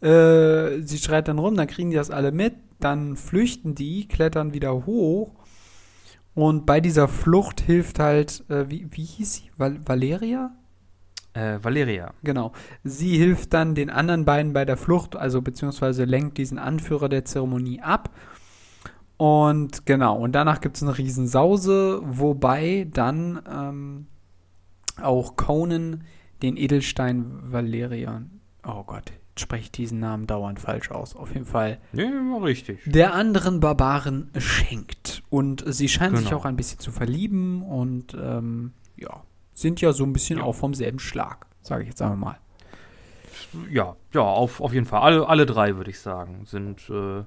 Äh, 0.00 0.80
sie 0.82 0.98
schreit 0.98 1.28
dann 1.28 1.38
rum, 1.38 1.54
dann 1.56 1.66
kriegen 1.66 1.90
die 1.90 1.96
das 1.96 2.10
alle 2.10 2.32
mit, 2.32 2.54
dann 2.80 3.16
flüchten 3.16 3.74
die, 3.74 4.06
klettern 4.08 4.54
wieder 4.54 4.86
hoch. 4.86 5.32
Und 6.34 6.66
bei 6.66 6.80
dieser 6.80 7.08
Flucht 7.08 7.60
hilft 7.60 7.98
halt, 7.98 8.44
äh, 8.48 8.68
wie, 8.68 8.86
wie 8.90 9.04
hieß 9.04 9.34
sie? 9.34 9.50
Val 9.56 9.78
Valeria? 9.86 10.52
Äh, 11.34 11.58
Valeria. 11.62 12.14
Genau. 12.22 12.52
Sie 12.84 13.18
hilft 13.18 13.52
dann 13.54 13.74
den 13.74 13.90
anderen 13.90 14.24
beiden 14.24 14.52
bei 14.52 14.64
der 14.64 14.76
Flucht, 14.76 15.16
also 15.16 15.42
beziehungsweise 15.42 16.04
lenkt 16.04 16.38
diesen 16.38 16.58
Anführer 16.58 17.08
der 17.08 17.24
Zeremonie 17.24 17.80
ab. 17.80 18.10
Und 19.16 19.86
genau, 19.86 20.16
und 20.16 20.32
danach 20.32 20.60
gibt 20.60 20.76
es 20.76 20.82
eine 20.82 20.96
Riesensause, 20.98 22.00
wobei 22.04 22.86
dann 22.92 23.40
ähm, 23.50 24.06
auch 25.00 25.36
Conan 25.36 26.04
den 26.42 26.56
Edelstein 26.56 27.26
Valerian, 27.44 28.40
oh 28.66 28.82
Gott, 28.84 29.12
jetzt 29.30 29.40
spreche 29.40 29.62
ich 29.64 29.72
diesen 29.72 30.00
Namen 30.00 30.26
dauernd 30.26 30.58
falsch 30.58 30.90
aus, 30.90 31.14
auf 31.14 31.32
jeden 31.32 31.46
Fall, 31.46 31.78
Ja, 31.92 32.04
war 32.04 32.42
richtig. 32.42 32.80
der 32.86 33.14
anderen 33.14 33.60
Barbaren 33.60 34.30
schenkt. 34.38 35.22
Und 35.30 35.64
sie 35.66 35.88
scheinen 35.88 36.16
sich 36.16 36.26
Genau. 36.26 36.38
auch 36.40 36.44
ein 36.44 36.56
bisschen 36.56 36.80
zu 36.80 36.90
verlieben 36.90 37.62
und 37.62 38.16
ähm, 38.20 38.72
ja, 38.96 39.22
sind 39.54 39.80
ja 39.80 39.92
so 39.92 40.04
ein 40.04 40.12
bisschen 40.12 40.38
Ja. 40.38 40.44
auch 40.44 40.54
vom 40.54 40.74
selben 40.74 40.98
Schlag, 40.98 41.46
sage 41.62 41.82
ich 41.84 41.88
jetzt 41.88 42.02
einmal 42.02 42.16
mal. 42.18 42.38
Ja, 43.70 43.96
ja, 44.12 44.20
auf, 44.20 44.60
auf 44.60 44.72
jeden 44.72 44.86
Fall. 44.86 45.00
Alle, 45.00 45.28
alle 45.28 45.46
drei, 45.46 45.76
würde 45.76 45.90
ich 45.90 46.00
sagen, 46.00 46.44
sind, 46.44 46.80
äh, 46.90 46.92
wir 47.22 47.26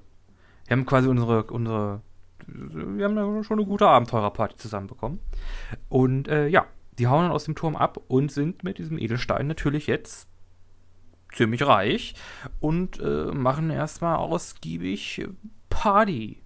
haben 0.70 0.86
quasi 0.86 1.08
unsere, 1.08 1.44
unsere, 1.46 2.02
wir 2.48 3.06
haben 3.06 3.16
da 3.16 3.44
schon 3.44 3.60
eine 3.60 3.68
gute 3.68 3.88
Abenteurerparty 3.88 4.58
zusammenbekommen. 4.58 5.20
Und, 5.90 6.28
äh, 6.28 6.48
ja, 6.48 6.66
die 6.98 7.08
hauen 7.08 7.24
dann 7.24 7.32
aus 7.32 7.46
dem 7.46 7.56
Turm 7.56 7.76
ab 7.76 8.00
und 8.08 8.32
sind 8.32 8.64
mit 8.64 8.78
diesem 8.78 8.98
Edelstein 8.98 9.48
natürlich 9.48 9.88
jetzt 9.88 10.28
ziemlich 11.34 11.66
reich 11.66 12.16
und 12.60 13.00
äh, 13.00 13.26
machen 13.34 13.70
erstmal 13.70 14.16
ausgiebig 14.18 15.28
Party. 15.70 16.42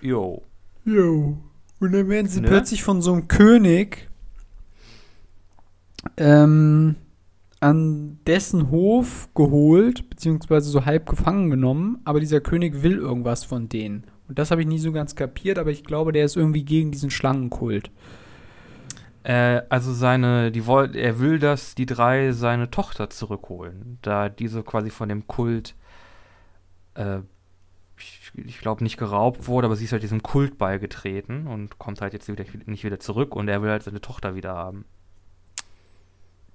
Jo. 0.00 0.42
Jo. 0.84 1.38
Und 1.80 1.92
dann 1.92 2.08
werden 2.08 2.28
sie 2.28 2.40
Ne? 2.40 2.48
plötzlich 2.48 2.82
von 2.84 3.02
so 3.02 3.12
einem 3.12 3.28
König 3.28 4.08
ähm, 6.16 6.96
an 7.60 8.18
dessen 8.26 8.70
Hof 8.70 9.28
geholt, 9.34 10.10
beziehungsweise 10.10 10.68
so 10.68 10.84
halb 10.84 11.08
gefangen 11.08 11.50
genommen, 11.50 12.00
aber 12.04 12.20
dieser 12.20 12.40
König 12.40 12.82
will 12.82 12.98
irgendwas 12.98 13.44
von 13.44 13.68
denen. 13.68 14.04
Und 14.28 14.38
das 14.38 14.50
habe 14.50 14.62
ich 14.62 14.66
nie 14.66 14.78
so 14.78 14.92
ganz 14.92 15.14
kapiert, 15.14 15.58
aber 15.58 15.70
ich 15.70 15.84
glaube, 15.84 16.12
der 16.12 16.24
ist 16.24 16.36
irgendwie 16.36 16.64
gegen 16.64 16.90
diesen 16.90 17.10
Schlangenkult. 17.10 17.90
Äh, 19.24 19.62
also 19.68 19.92
seine, 19.92 20.50
die 20.50 20.66
woll, 20.66 20.96
er 20.96 21.20
will, 21.20 21.38
dass 21.38 21.74
die 21.74 21.86
drei 21.86 22.32
seine 22.32 22.70
Tochter 22.70 23.10
zurückholen, 23.10 23.98
da 24.02 24.28
diese 24.28 24.62
quasi 24.64 24.90
von 24.90 25.08
dem 25.08 25.26
Kult, 25.28 25.76
äh, 26.94 27.18
ich, 27.96 28.32
ich 28.34 28.58
glaube, 28.58 28.82
nicht 28.82 28.96
geraubt 28.96 29.46
wurde, 29.46 29.66
aber 29.66 29.76
sie 29.76 29.84
ist 29.84 29.92
halt 29.92 30.02
diesem 30.02 30.22
Kult 30.24 30.58
beigetreten 30.58 31.46
und 31.46 31.78
kommt 31.78 32.00
halt 32.00 32.12
jetzt 32.12 32.26
wieder, 32.26 32.44
nicht 32.66 32.82
wieder 32.82 32.98
zurück 32.98 33.36
und 33.36 33.46
er 33.46 33.62
will 33.62 33.70
halt 33.70 33.84
seine 33.84 34.00
Tochter 34.00 34.34
wieder 34.34 34.54
haben. 34.54 34.84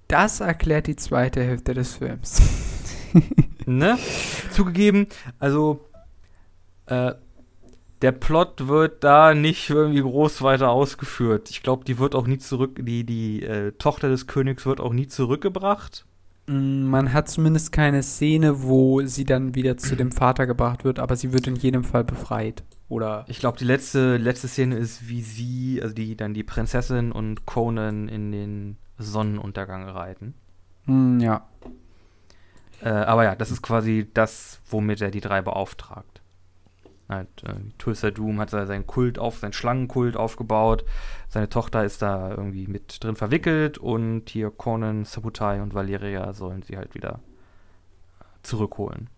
Das 0.08 0.40
erklärt 0.40 0.86
die 0.86 0.96
zweite 0.96 1.42
Hälfte 1.42 1.74
des 1.74 1.96
Films. 1.96 2.40
ne? 3.66 3.98
Zugegeben, 4.50 5.06
also 5.38 5.86
äh, 6.86 7.12
der 8.00 8.12
Plot 8.12 8.68
wird 8.68 9.04
da 9.04 9.34
nicht 9.34 9.68
irgendwie 9.68 10.00
groß 10.00 10.40
weiter 10.40 10.70
ausgeführt. 10.70 11.50
Ich 11.50 11.62
glaube, 11.62 11.84
die 11.84 11.98
wird 11.98 12.14
auch 12.14 12.26
nie 12.26 12.38
zurück, 12.38 12.80
die, 12.80 13.04
die 13.04 13.42
äh, 13.42 13.72
Tochter 13.72 14.08
des 14.08 14.26
Königs 14.26 14.64
wird 14.64 14.80
auch 14.80 14.94
nie 14.94 15.08
zurückgebracht. 15.08 16.06
Mm, 16.46 16.84
man 16.84 17.12
hat 17.12 17.28
zumindest 17.28 17.72
keine 17.72 18.02
Szene, 18.02 18.62
wo 18.62 19.04
sie 19.04 19.26
dann 19.26 19.54
wieder 19.54 19.76
zu 19.76 19.94
dem 19.94 20.10
Vater 20.10 20.46
gebracht 20.46 20.84
wird, 20.84 21.00
aber 21.00 21.16
sie 21.16 21.34
wird 21.34 21.46
in 21.46 21.56
jedem 21.56 21.84
Fall 21.84 22.04
befreit. 22.04 22.64
Oder? 22.88 23.26
Ich 23.28 23.40
glaube, 23.40 23.58
die 23.58 23.66
letzte, 23.66 24.16
letzte 24.16 24.48
Szene 24.48 24.76
ist, 24.76 25.06
wie 25.10 25.20
sie, 25.20 25.80
also 25.82 25.94
die 25.94 26.16
dann 26.16 26.32
die 26.32 26.44
Prinzessin 26.44 27.12
und 27.12 27.44
Conan 27.44 28.08
in 28.08 28.32
den 28.32 28.76
Sonnenuntergang 28.98 29.88
reiten. 29.88 30.34
Mm, 30.86 31.20
ja. 31.20 31.46
Äh, 32.82 32.90
aber 32.90 33.24
ja, 33.24 33.34
das 33.34 33.50
ist 33.50 33.62
quasi 33.62 34.08
das, 34.12 34.60
womit 34.68 35.00
er 35.00 35.10
die 35.10 35.20
drei 35.20 35.42
beauftragt. 35.42 36.22
Halt, 37.08 37.28
äh, 37.44 37.54
Tulsa 37.78 38.10
Doom 38.10 38.38
hat 38.38 38.50
seinen 38.50 38.86
Kult 38.86 39.18
auf, 39.18 39.38
seinen 39.38 39.54
Schlangenkult 39.54 40.16
aufgebaut. 40.16 40.84
Seine 41.28 41.48
Tochter 41.48 41.84
ist 41.84 42.02
da 42.02 42.30
irgendwie 42.30 42.66
mit 42.66 43.02
drin 43.02 43.16
verwickelt 43.16 43.78
und 43.78 44.28
hier 44.28 44.50
Conan, 44.50 45.04
Sabutai 45.04 45.62
und 45.62 45.74
Valeria 45.74 46.32
sollen 46.34 46.62
sie 46.62 46.76
halt 46.76 46.94
wieder 46.94 47.20
zurückholen. 48.42 49.08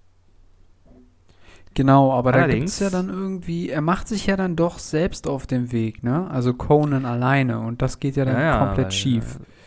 Genau, 1.74 2.12
aber 2.12 2.34
Allerdings, 2.34 2.50
da 2.50 2.58
gibt 2.58 2.68
es 2.68 2.78
ja 2.80 2.90
dann 2.90 3.08
irgendwie, 3.08 3.70
er 3.70 3.80
macht 3.80 4.08
sich 4.08 4.26
ja 4.26 4.36
dann 4.36 4.56
doch 4.56 4.78
selbst 4.78 5.28
auf 5.28 5.46
den 5.46 5.70
Weg, 5.70 6.02
ne? 6.02 6.28
Also 6.30 6.52
Conan 6.52 7.04
alleine 7.04 7.60
und 7.60 7.80
das 7.80 8.00
geht 8.00 8.16
ja 8.16 8.24
dann 8.24 8.40
ja, 8.40 8.66
komplett 8.66 8.86
weil, 8.86 8.92
schief. 8.92 9.36
Äh, 9.36 9.59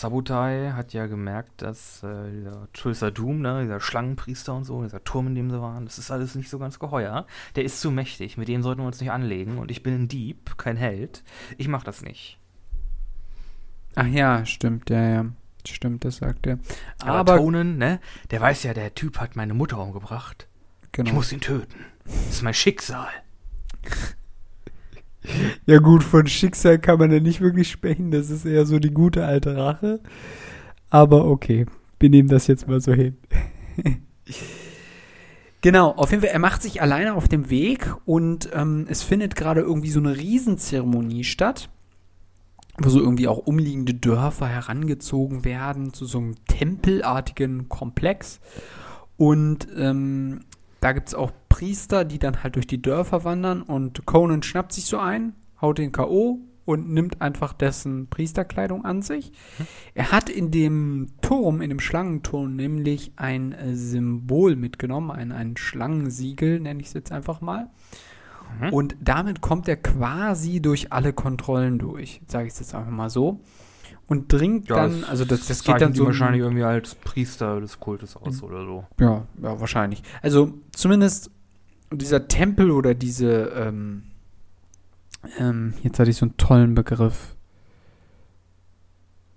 Sabutai 0.00 0.72
hat 0.74 0.92
ja 0.92 1.06
gemerkt, 1.06 1.62
dass 1.62 2.02
äh, 2.02 2.30
dieser 2.30 2.68
Tulsa 2.72 3.10
Doom, 3.10 3.40
ne, 3.40 3.62
dieser 3.62 3.80
Schlangenpriester 3.80 4.54
und 4.54 4.64
so, 4.64 4.82
dieser 4.82 5.04
Turm, 5.04 5.28
in 5.28 5.34
dem 5.34 5.50
sie 5.50 5.60
waren, 5.60 5.84
das 5.84 5.98
ist 5.98 6.10
alles 6.10 6.34
nicht 6.34 6.48
so 6.48 6.58
ganz 6.58 6.78
geheuer. 6.78 7.26
Der 7.54 7.64
ist 7.64 7.80
zu 7.80 7.90
mächtig, 7.90 8.36
mit 8.36 8.48
dem 8.48 8.62
sollten 8.62 8.80
wir 8.80 8.86
uns 8.86 9.00
nicht 9.00 9.10
anlegen. 9.10 9.58
Und 9.58 9.70
ich 9.70 9.82
bin 9.82 9.94
ein 9.94 10.08
Dieb, 10.08 10.56
kein 10.56 10.76
Held. 10.76 11.22
Ich 11.58 11.68
mach 11.68 11.84
das 11.84 12.02
nicht. 12.02 12.38
Ach 13.94 14.06
ja, 14.06 14.46
stimmt, 14.46 14.88
ja, 14.90 15.02
ja. 15.02 15.26
Stimmt, 15.66 16.06
das 16.06 16.16
sagt 16.16 16.46
er. 16.46 16.58
Aber, 17.00 17.18
Aber 17.18 17.36
Tonen, 17.36 17.76
ne, 17.76 18.00
der 18.30 18.40
weiß 18.40 18.62
ja, 18.62 18.72
der 18.72 18.94
Typ 18.94 19.18
hat 19.18 19.36
meine 19.36 19.52
Mutter 19.52 19.78
umgebracht. 19.78 20.48
Genau. 20.92 21.08
Ich 21.08 21.14
muss 21.14 21.32
ihn 21.32 21.40
töten. 21.40 21.84
Das 22.04 22.30
ist 22.30 22.42
mein 22.42 22.54
Schicksal. 22.54 23.10
Ja 25.66 25.78
gut, 25.78 26.02
von 26.02 26.26
Schicksal 26.26 26.78
kann 26.78 26.98
man 26.98 27.12
ja 27.12 27.20
nicht 27.20 27.40
wirklich 27.40 27.70
sprechen. 27.70 28.10
Das 28.10 28.30
ist 28.30 28.44
eher 28.44 28.66
so 28.66 28.78
die 28.78 28.92
gute 28.92 29.24
alte 29.24 29.56
Rache. 29.56 30.00
Aber 30.88 31.26
okay, 31.26 31.66
wir 31.98 32.10
nehmen 32.10 32.28
das 32.28 32.46
jetzt 32.46 32.66
mal 32.66 32.80
so 32.80 32.92
hin. 32.92 33.16
genau, 35.60 35.90
auf 35.90 36.10
jeden 36.10 36.22
Fall, 36.22 36.32
er 36.32 36.38
macht 36.38 36.62
sich 36.62 36.82
alleine 36.82 37.14
auf 37.14 37.28
dem 37.28 37.50
Weg 37.50 37.94
und 38.04 38.50
ähm, 38.52 38.86
es 38.88 39.02
findet 39.02 39.36
gerade 39.36 39.60
irgendwie 39.60 39.90
so 39.90 40.00
eine 40.00 40.16
Riesenzeremonie 40.16 41.24
statt, 41.24 41.68
wo 42.78 42.88
so 42.88 42.98
irgendwie 42.98 43.28
auch 43.28 43.38
umliegende 43.38 43.94
Dörfer 43.94 44.48
herangezogen 44.48 45.44
werden 45.44 45.92
zu 45.92 46.06
so 46.06 46.18
einem 46.18 46.34
tempelartigen 46.46 47.68
Komplex. 47.68 48.40
Und 49.16 49.68
ähm, 49.76 50.40
da 50.80 50.92
gibt 50.92 51.08
es 51.08 51.14
auch 51.14 51.32
Priester, 51.48 52.04
die 52.04 52.18
dann 52.18 52.42
halt 52.42 52.56
durch 52.56 52.66
die 52.66 52.80
Dörfer 52.80 53.24
wandern 53.24 53.62
und 53.62 54.06
Conan 54.06 54.42
schnappt 54.42 54.72
sich 54.72 54.86
so 54.86 54.98
ein, 54.98 55.34
haut 55.60 55.78
den 55.78 55.92
K.O. 55.92 56.40
und 56.64 56.90
nimmt 56.90 57.20
einfach 57.20 57.52
dessen 57.52 58.08
Priesterkleidung 58.08 58.84
an 58.84 59.02
sich. 59.02 59.30
Mhm. 59.58 59.66
Er 59.94 60.12
hat 60.12 60.30
in 60.30 60.50
dem 60.50 61.08
Turm, 61.20 61.60
in 61.60 61.68
dem 61.68 61.80
Schlangenturm, 61.80 62.56
nämlich 62.56 63.12
ein 63.16 63.52
äh, 63.52 63.74
Symbol 63.74 64.56
mitgenommen, 64.56 65.10
ein, 65.10 65.32
ein 65.32 65.56
Schlangensiegel, 65.56 66.60
nenne 66.60 66.80
ich 66.80 66.88
es 66.88 66.94
jetzt 66.94 67.12
einfach 67.12 67.40
mal. 67.40 67.68
Mhm. 68.60 68.72
Und 68.72 68.96
damit 69.00 69.42
kommt 69.42 69.68
er 69.68 69.76
quasi 69.76 70.60
durch 70.60 70.92
alle 70.92 71.12
Kontrollen 71.12 71.78
durch, 71.78 72.22
sage 72.26 72.46
ich 72.46 72.54
es 72.54 72.60
jetzt 72.60 72.74
einfach 72.74 72.90
mal 72.90 73.10
so 73.10 73.40
und 74.10 74.32
dringt 74.32 74.68
ja, 74.68 74.74
dann, 74.74 75.04
also 75.04 75.24
das, 75.24 75.46
das 75.46 75.62
geht 75.62 75.80
dann 75.80 75.94
so. 75.94 76.04
wahrscheinlich 76.04 76.42
irgendwie 76.42 76.64
als 76.64 76.96
Priester 76.96 77.60
des 77.60 77.78
Kultes 77.78 78.16
aus 78.16 78.42
oder 78.42 78.64
so. 78.64 78.84
Ja, 78.98 79.24
ja, 79.40 79.60
wahrscheinlich. 79.60 80.02
Also 80.20 80.52
zumindest 80.72 81.30
dieser 81.92 82.26
Tempel 82.26 82.72
oder 82.72 82.94
diese, 82.94 83.52
ähm, 83.54 84.02
ähm, 85.38 85.74
jetzt 85.84 86.00
hatte 86.00 86.10
ich 86.10 86.16
so 86.16 86.26
einen 86.26 86.36
tollen 86.36 86.74
Begriff. 86.74 87.36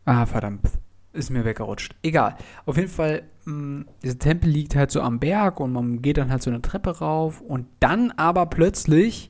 Ah, 0.06 0.26
verdammt. 0.26 0.68
Ist 1.14 1.30
mir 1.30 1.46
weggerutscht. 1.46 1.96
Egal. 2.02 2.36
Auf 2.66 2.76
jeden 2.76 2.90
Fall, 2.90 3.26
mh, 3.46 3.54
mm, 3.54 3.86
dieser 4.02 4.18
Tempel 4.18 4.50
liegt 4.50 4.76
halt 4.76 4.90
so 4.90 5.02
am 5.02 5.20
Berg 5.20 5.60
und 5.60 5.72
man 5.72 6.02
geht 6.02 6.18
dann 6.18 6.32
halt 6.32 6.42
so 6.42 6.50
eine 6.50 6.64
Treppe 6.64 6.98
rauf 6.98 7.42
und 7.42 7.68
dann 7.80 8.10
aber 8.18 8.48
plötzlich 8.48 9.30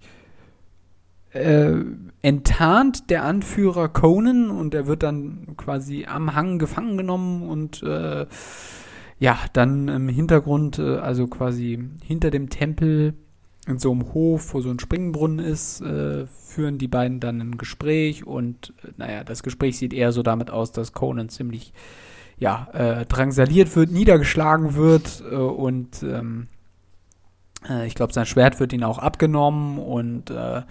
äh, 1.33 1.73
enttarnt 2.21 3.09
der 3.09 3.23
Anführer 3.23 3.89
Conan 3.89 4.49
und 4.49 4.73
er 4.73 4.87
wird 4.87 5.03
dann 5.03 5.55
quasi 5.57 6.05
am 6.05 6.35
Hang 6.35 6.59
gefangen 6.59 6.97
genommen 6.97 7.43
und 7.43 7.83
äh, 7.83 8.25
ja, 9.19 9.37
dann 9.53 9.87
im 9.87 10.09
Hintergrund, 10.09 10.79
äh, 10.79 10.97
also 10.97 11.27
quasi 11.27 11.83
hinter 12.03 12.31
dem 12.31 12.49
Tempel 12.49 13.13
in 13.67 13.79
so 13.79 13.91
einem 13.91 14.13
Hof, 14.13 14.53
wo 14.53 14.61
so 14.61 14.69
ein 14.69 14.79
Springbrunnen 14.79 15.39
ist, 15.39 15.81
äh, 15.81 16.25
führen 16.25 16.77
die 16.77 16.87
beiden 16.87 17.19
dann 17.19 17.39
ein 17.39 17.57
Gespräch 17.57 18.25
und 18.27 18.73
äh, 18.83 18.89
naja, 18.97 19.23
das 19.23 19.43
Gespräch 19.43 19.77
sieht 19.77 19.93
eher 19.93 20.11
so 20.11 20.23
damit 20.23 20.51
aus, 20.51 20.71
dass 20.71 20.93
Conan 20.93 21.29
ziemlich 21.29 21.73
ja, 22.37 22.67
äh, 22.73 23.05
drangsaliert 23.05 23.75
wird, 23.75 23.91
niedergeschlagen 23.91 24.75
wird 24.75 25.23
äh, 25.31 25.35
und 25.35 26.03
ähm, 26.03 26.47
äh, 27.69 27.87
ich 27.87 27.95
glaube, 27.95 28.13
sein 28.13 28.25
Schwert 28.25 28.59
wird 28.59 28.73
ihm 28.73 28.83
auch 28.83 28.99
abgenommen 28.99 29.79
und 29.79 30.29
äh, 30.29 30.63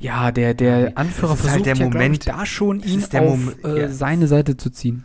ja, 0.00 0.32
der, 0.32 0.54
der 0.54 0.96
Anführer 0.96 1.30
halt 1.30 1.38
versucht 1.40 1.52
halt 1.52 1.66
der 1.66 1.76
ja, 1.76 1.84
Moment, 1.84 2.16
ich, 2.16 2.24
da 2.24 2.46
schon 2.46 2.80
ihn 2.80 3.04
auf 3.04 3.64
äh, 3.64 3.82
ja. 3.82 3.88
seine 3.88 4.26
Seite 4.26 4.56
zu 4.56 4.70
ziehen. 4.70 5.04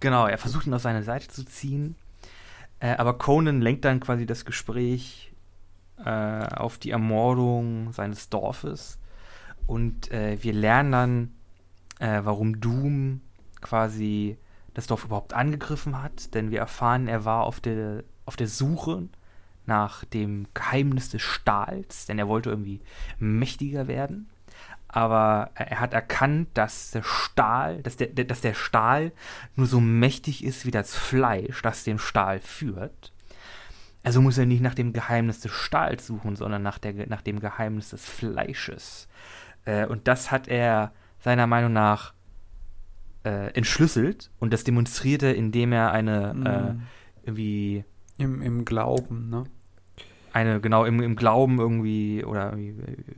Genau, 0.00 0.26
er 0.26 0.36
versucht 0.36 0.66
ihn 0.66 0.74
auf 0.74 0.82
seine 0.82 1.02
Seite 1.02 1.28
zu 1.28 1.44
ziehen. 1.44 1.96
Äh, 2.80 2.96
aber 2.96 3.16
Conan 3.16 3.62
lenkt 3.62 3.84
dann 3.86 4.00
quasi 4.00 4.26
das 4.26 4.44
Gespräch 4.44 5.32
äh, 6.04 6.10
auf 6.10 6.76
die 6.76 6.90
Ermordung 6.90 7.92
seines 7.92 8.28
Dorfes. 8.28 8.98
Und 9.66 10.10
äh, 10.10 10.36
wir 10.42 10.52
lernen 10.52 10.92
dann, 10.92 11.30
äh, 11.98 12.20
warum 12.24 12.60
Doom 12.60 13.22
quasi 13.62 14.36
das 14.74 14.86
Dorf 14.86 15.04
überhaupt 15.04 15.32
angegriffen 15.32 16.02
hat. 16.02 16.34
Denn 16.34 16.50
wir 16.50 16.58
erfahren, 16.58 17.08
er 17.08 17.24
war 17.24 17.44
auf 17.44 17.60
der, 17.60 18.04
auf 18.26 18.36
der 18.36 18.48
Suche 18.48 19.08
nach 19.66 20.04
dem 20.04 20.46
Geheimnis 20.54 21.10
des 21.10 21.22
Stahls, 21.22 22.06
denn 22.06 22.18
er 22.18 22.28
wollte 22.28 22.50
irgendwie 22.50 22.80
mächtiger 23.18 23.88
werden. 23.88 24.28
Aber 24.88 25.50
er 25.54 25.80
hat 25.80 25.94
erkannt, 25.94 26.48
dass 26.54 26.90
der 26.90 27.02
Stahl, 27.02 27.82
dass 27.82 27.96
der, 27.96 28.08
dass 28.08 28.42
der 28.42 28.52
Stahl 28.52 29.12
nur 29.56 29.66
so 29.66 29.80
mächtig 29.80 30.44
ist 30.44 30.66
wie 30.66 30.70
das 30.70 30.94
Fleisch, 30.94 31.62
das 31.62 31.84
den 31.84 31.98
Stahl 31.98 32.40
führt. 32.40 33.12
Also 34.02 34.20
muss 34.20 34.36
er 34.36 34.46
nicht 34.46 34.60
nach 34.60 34.74
dem 34.74 34.92
Geheimnis 34.92 35.40
des 35.40 35.52
Stahls 35.52 36.06
suchen, 36.06 36.36
sondern 36.36 36.62
nach, 36.62 36.78
der, 36.78 37.06
nach 37.06 37.22
dem 37.22 37.40
Geheimnis 37.40 37.90
des 37.90 38.04
Fleisches. 38.04 39.08
Äh, 39.64 39.86
und 39.86 40.08
das 40.08 40.30
hat 40.30 40.48
er 40.48 40.92
seiner 41.20 41.46
Meinung 41.46 41.72
nach 41.72 42.12
äh, 43.24 43.54
entschlüsselt 43.54 44.30
und 44.40 44.52
das 44.52 44.64
demonstriert 44.64 45.22
er, 45.22 45.36
indem 45.36 45.72
er 45.72 45.92
eine 45.92 46.34
mhm. 46.34 46.46
äh, 46.46 46.74
irgendwie 47.24 47.84
im, 48.22 48.42
Im 48.42 48.64
Glauben, 48.64 49.28
ne? 49.28 49.44
Eine, 50.32 50.60
genau, 50.60 50.86
im, 50.86 51.02
im 51.02 51.14
Glauben 51.14 51.58
irgendwie, 51.58 52.24
oder 52.24 52.56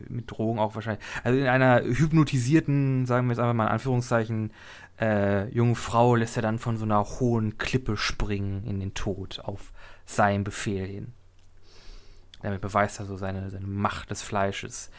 mit 0.09 0.29
Drogen 0.29 0.59
auch 0.59 0.75
wahrscheinlich. 0.75 1.05
Also 1.23 1.39
in 1.39 1.47
einer 1.47 1.83
hypnotisierten, 1.85 3.07
sagen 3.07 3.29
wir 3.29 3.33
jetzt 3.33 3.39
einfach 3.39 3.55
mal 3.55 3.67
in 3.67 3.73
Anführungszeichen, 3.73 4.53
äh, 5.01 5.49
jungen 5.51 5.77
Frau 5.77 6.17
lässt 6.17 6.37
er 6.37 6.43
dann 6.43 6.59
von 6.59 6.77
so 6.77 6.85
einer 6.85 7.05
hohen 7.05 7.57
Klippe 7.57 7.97
springen 7.97 8.65
in 8.67 8.81
den 8.81 8.95
Tod 8.95 9.41
auf 9.45 9.73
seinen 10.07 10.43
Befehl 10.43 10.87
hin. 10.87 11.13
Damit 12.43 12.61
beweist 12.61 12.99
er 12.99 13.07
so 13.07 13.17
seine, 13.17 13.49
seine 13.51 13.67
Macht 13.67 14.11
des 14.11 14.23
Fleisches. 14.23 14.91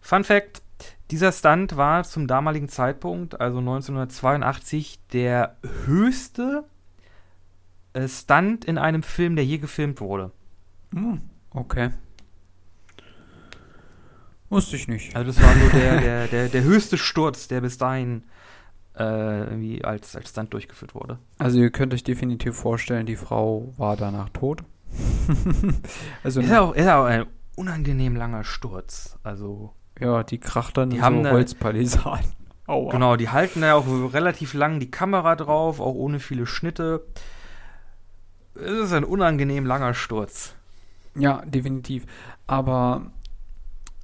Fun 0.00 0.24
Fact: 0.24 0.62
Dieser 1.10 1.32
Stunt 1.32 1.76
war 1.76 2.04
zum 2.04 2.26
damaligen 2.26 2.68
Zeitpunkt, 2.68 3.40
also 3.40 3.58
1982, 3.58 5.00
der 5.12 5.56
höchste 5.84 6.64
Stunt 8.08 8.64
in 8.64 8.78
einem 8.78 9.02
Film, 9.02 9.36
der 9.36 9.44
je 9.44 9.58
gefilmt 9.58 10.00
wurde. 10.00 10.32
Hm, 10.92 11.20
okay. 11.50 11.90
Wusste 14.48 14.76
ich 14.76 14.86
nicht. 14.86 15.16
Also 15.16 15.32
das 15.32 15.42
war 15.42 15.54
nur 15.54 15.70
der, 15.70 16.00
der, 16.00 16.26
der, 16.28 16.48
der 16.48 16.62
höchste 16.62 16.98
Sturz, 16.98 17.48
der 17.48 17.60
bis 17.60 17.78
dahin 17.78 18.22
äh, 18.98 19.40
irgendwie 19.44 19.84
als, 19.84 20.16
als 20.16 20.30
Stunt 20.30 20.52
durchgeführt 20.52 20.94
wurde. 20.94 21.18
Also 21.38 21.58
ihr 21.58 21.70
könnt 21.70 21.92
euch 21.92 22.04
definitiv 22.04 22.56
vorstellen, 22.56 23.06
die 23.06 23.16
Frau 23.16 23.72
war 23.76 23.96
danach 23.96 24.28
tot. 24.30 24.62
also, 26.22 26.40
Ist 26.40 26.50
ja 26.50 26.60
auch, 26.60 26.74
ist 26.74 26.84
ja 26.84 27.00
auch 27.00 27.06
ein 27.06 27.26
unangenehm 27.56 28.16
langer 28.16 28.44
Sturz. 28.44 29.18
Also, 29.22 29.72
ja, 29.98 30.22
die 30.22 30.38
kracht 30.38 30.76
dann 30.76 30.90
Die 30.90 30.96
in 30.96 31.02
haben 31.02 31.24
so 31.24 31.30
Holzpalisaden. 31.30 32.26
Aua. 32.68 32.90
genau, 32.90 33.14
die 33.14 33.28
halten 33.28 33.60
da 33.60 33.68
ja 33.68 33.74
auch 33.76 33.86
relativ 34.12 34.52
lang 34.52 34.80
die 34.80 34.90
Kamera 34.90 35.36
drauf, 35.36 35.78
auch 35.78 35.94
ohne 35.94 36.18
viele 36.18 36.46
Schnitte. 36.46 37.06
Es 38.58 38.86
ist 38.86 38.92
ein 38.92 39.04
unangenehm 39.04 39.66
langer 39.66 39.94
Sturz. 39.94 40.54
Ja, 41.14 41.42
definitiv. 41.46 42.04
Aber 42.46 43.10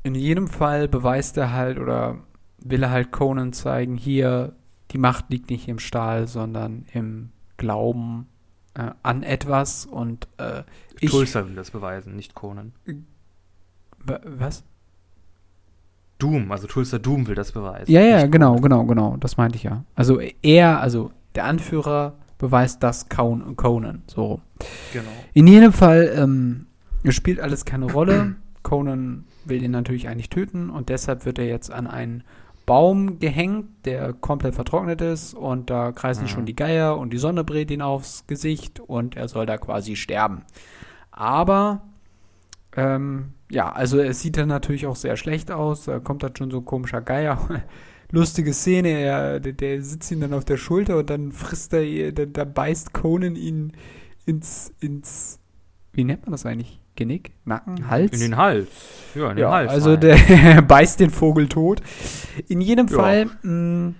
in 0.03 0.15
jedem 0.15 0.49
Fall 0.49 0.89
beweist 0.89 1.37
er 1.37 1.53
halt 1.53 1.79
oder 1.79 2.17
will 2.59 2.83
er 2.83 2.91
halt 2.91 3.13
Conan 3.13 3.53
zeigen, 3.53 3.97
hier, 3.97 4.53
die 4.91 4.99
Macht 4.99 5.27
liegt 5.31 5.51
nicht 5.51 5.69
im 5.69 5.79
Stahl, 5.79 6.27
sondern 6.29 6.87
im 6.93 7.31
Glauben 7.57 8.27
äh, 8.75 8.91
an 9.03 9.23
etwas 9.23 9.87
und 9.87 10.29
äh, 10.39 10.63
ich. 11.01 11.11
Tulsa 11.11 11.47
will 11.47 11.55
das 11.55 11.71
beweisen, 11.71 12.17
nicht 12.17 12.35
Conan. 12.35 12.73
Wa- 13.99 14.21
Was? 14.25 14.65
Doom, 16.19 16.53
also 16.53 16.67
Tulsa 16.69 16.99
Doom 16.99 17.27
will 17.27 17.35
das 17.35 17.53
beweisen. 17.53 17.91
Ja, 17.91 18.01
ja, 18.01 18.27
genau, 18.27 18.57
genau, 18.57 18.85
genau. 18.85 19.17
Das 19.19 19.37
meinte 19.37 19.57
ich 19.57 19.65
ja. 19.65 19.85
Also 19.95 20.21
er, 20.43 20.81
also 20.81 21.11
der 21.35 21.45
Anführer 21.47 22.15
beweist 22.43 22.83
das 22.83 23.09
Con- 23.09 23.57
Conan. 23.57 24.03
So. 24.07 24.41
Genau. 24.93 25.09
In 25.33 25.47
jedem 25.47 25.73
Fall, 25.73 26.13
ähm, 26.15 26.67
spielt 27.09 27.41
alles 27.41 27.65
keine 27.65 27.91
Rolle. 27.91 28.35
Conan 28.63 29.25
will 29.47 29.63
ihn 29.63 29.71
natürlich 29.71 30.09
eigentlich 30.09 30.29
töten 30.29 30.69
und 30.69 30.89
deshalb 30.91 31.25
wird 31.25 31.39
er 31.39 31.47
jetzt 31.47 31.73
an 31.73 31.87
einen 31.87 32.23
Baum 32.67 33.19
gehängt, 33.19 33.67
der 33.87 34.13
komplett 34.13 34.55
vertrocknet 34.55 35.01
ist 35.01 35.35
und 35.35 35.69
da 35.71 35.91
kreisen 35.93 36.25
Mhm. 36.25 36.29
schon 36.29 36.47
die 36.47 36.55
Geier 36.55 36.97
und 36.99 37.13
die 37.13 37.19
Sonne 37.19 37.43
brät 37.45 37.71
ihn 37.71 37.83
aufs 37.83 38.27
Gesicht 38.27 38.79
und 38.81 39.17
er 39.17 39.27
soll 39.29 39.47
da 39.47 39.57
quasi 39.57 39.97
sterben. 39.97 40.43
Aber 41.11 41.83
ähm, 42.77 43.35
ja, 43.51 43.71
also 43.73 43.99
es 44.01 44.21
sieht 44.21 44.37
dann 44.37 44.49
natürlich 44.49 44.87
auch 44.87 44.97
sehr 44.97 45.17
schlecht 45.17 45.51
aus. 45.51 45.85
Da 45.85 45.99
kommt 45.99 46.23
dann 46.23 46.35
schon 46.37 46.51
so 46.51 46.59
ein 46.59 46.65
komischer 46.65 47.01
Geier. 47.03 47.39
Lustige 48.13 48.53
Szene, 48.53 48.91
er, 48.91 49.41
der, 49.41 49.53
der 49.55 49.83
sitzt 49.83 50.11
ihn 50.13 50.21
dann 50.21 50.35
auf 50.35 50.45
der 50.45 50.59
Schulter 50.59 50.99
und 50.99 51.09
dann 51.11 51.33
frisst 51.33 51.73
er, 51.73 52.13
da, 52.13 52.27
da 52.27 52.45
beißt 52.45 52.93
Conan 52.93 53.37
ihn 53.37 53.73
ins, 54.27 54.73
ins, 54.81 55.41
wie 55.93 56.05
nennt 56.05 56.25
man 56.27 56.33
das 56.33 56.47
eigentlich? 56.47 56.79
Genick? 56.95 57.33
Nacken? 57.47 57.89
Hals? 57.89 58.13
In 58.13 58.21
den 58.21 58.37
Hals. 58.37 58.69
Ja, 59.15 59.31
in 59.31 59.37
den 59.37 59.43
ja, 59.43 59.51
Hals. 59.51 59.71
also 59.73 59.97
der 59.97 60.61
beißt 60.69 61.01
den 61.01 61.09
Vogel 61.11 61.49
tot. 61.49 61.81
In 62.49 62.61
jedem 62.61 62.87
Ja. 62.89 62.97
Fall 62.99 63.25
mh, 63.43 63.95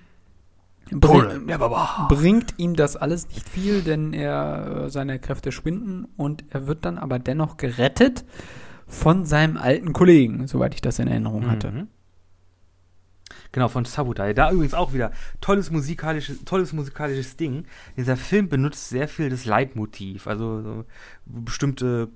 bring, 0.91 1.47
Baba. 1.47 2.07
bringt 2.11 2.53
ihm 2.59 2.77
das 2.77 2.97
alles 2.97 3.29
nicht 3.29 3.49
viel, 3.49 3.81
denn 3.81 4.13
er, 4.13 4.91
seine 4.91 5.19
Kräfte 5.19 5.53
schwinden 5.53 6.07
und 6.19 6.45
er 6.51 6.67
wird 6.67 6.85
dann 6.85 6.99
aber 6.99 7.19
dennoch 7.19 7.57
gerettet 7.57 8.27
von 8.87 9.25
seinem 9.25 9.57
alten 9.57 9.95
Kollegen, 9.95 10.47
soweit 10.47 10.75
ich 10.75 10.83
das 10.83 10.99
in 10.99 11.09
Erinnerung 11.09 11.51
hatte. 11.51 11.71
Mhm. 11.71 11.89
Genau, 13.53 13.69
von 13.69 13.85
Sabutai. 13.85 14.33
Da 14.33 14.51
übrigens 14.51 14.75
auch 14.75 14.95
wieder 14.95 15.13
tolles 15.43 15.71
musikalisches, 15.71 16.45
tolles 16.45 16.73
musikalisches 16.73 17.37
Ding. 17.37 17.67
Dieser 17.99 18.17
Film 18.17 18.49
benutzt 18.49 18.89
sehr 18.89 19.09
viel 19.09 19.29
das 19.29 19.45
Leitmotiv. 19.45 20.27
Also 20.27 20.63
so 20.63 20.85
bestimmte 21.27 22.09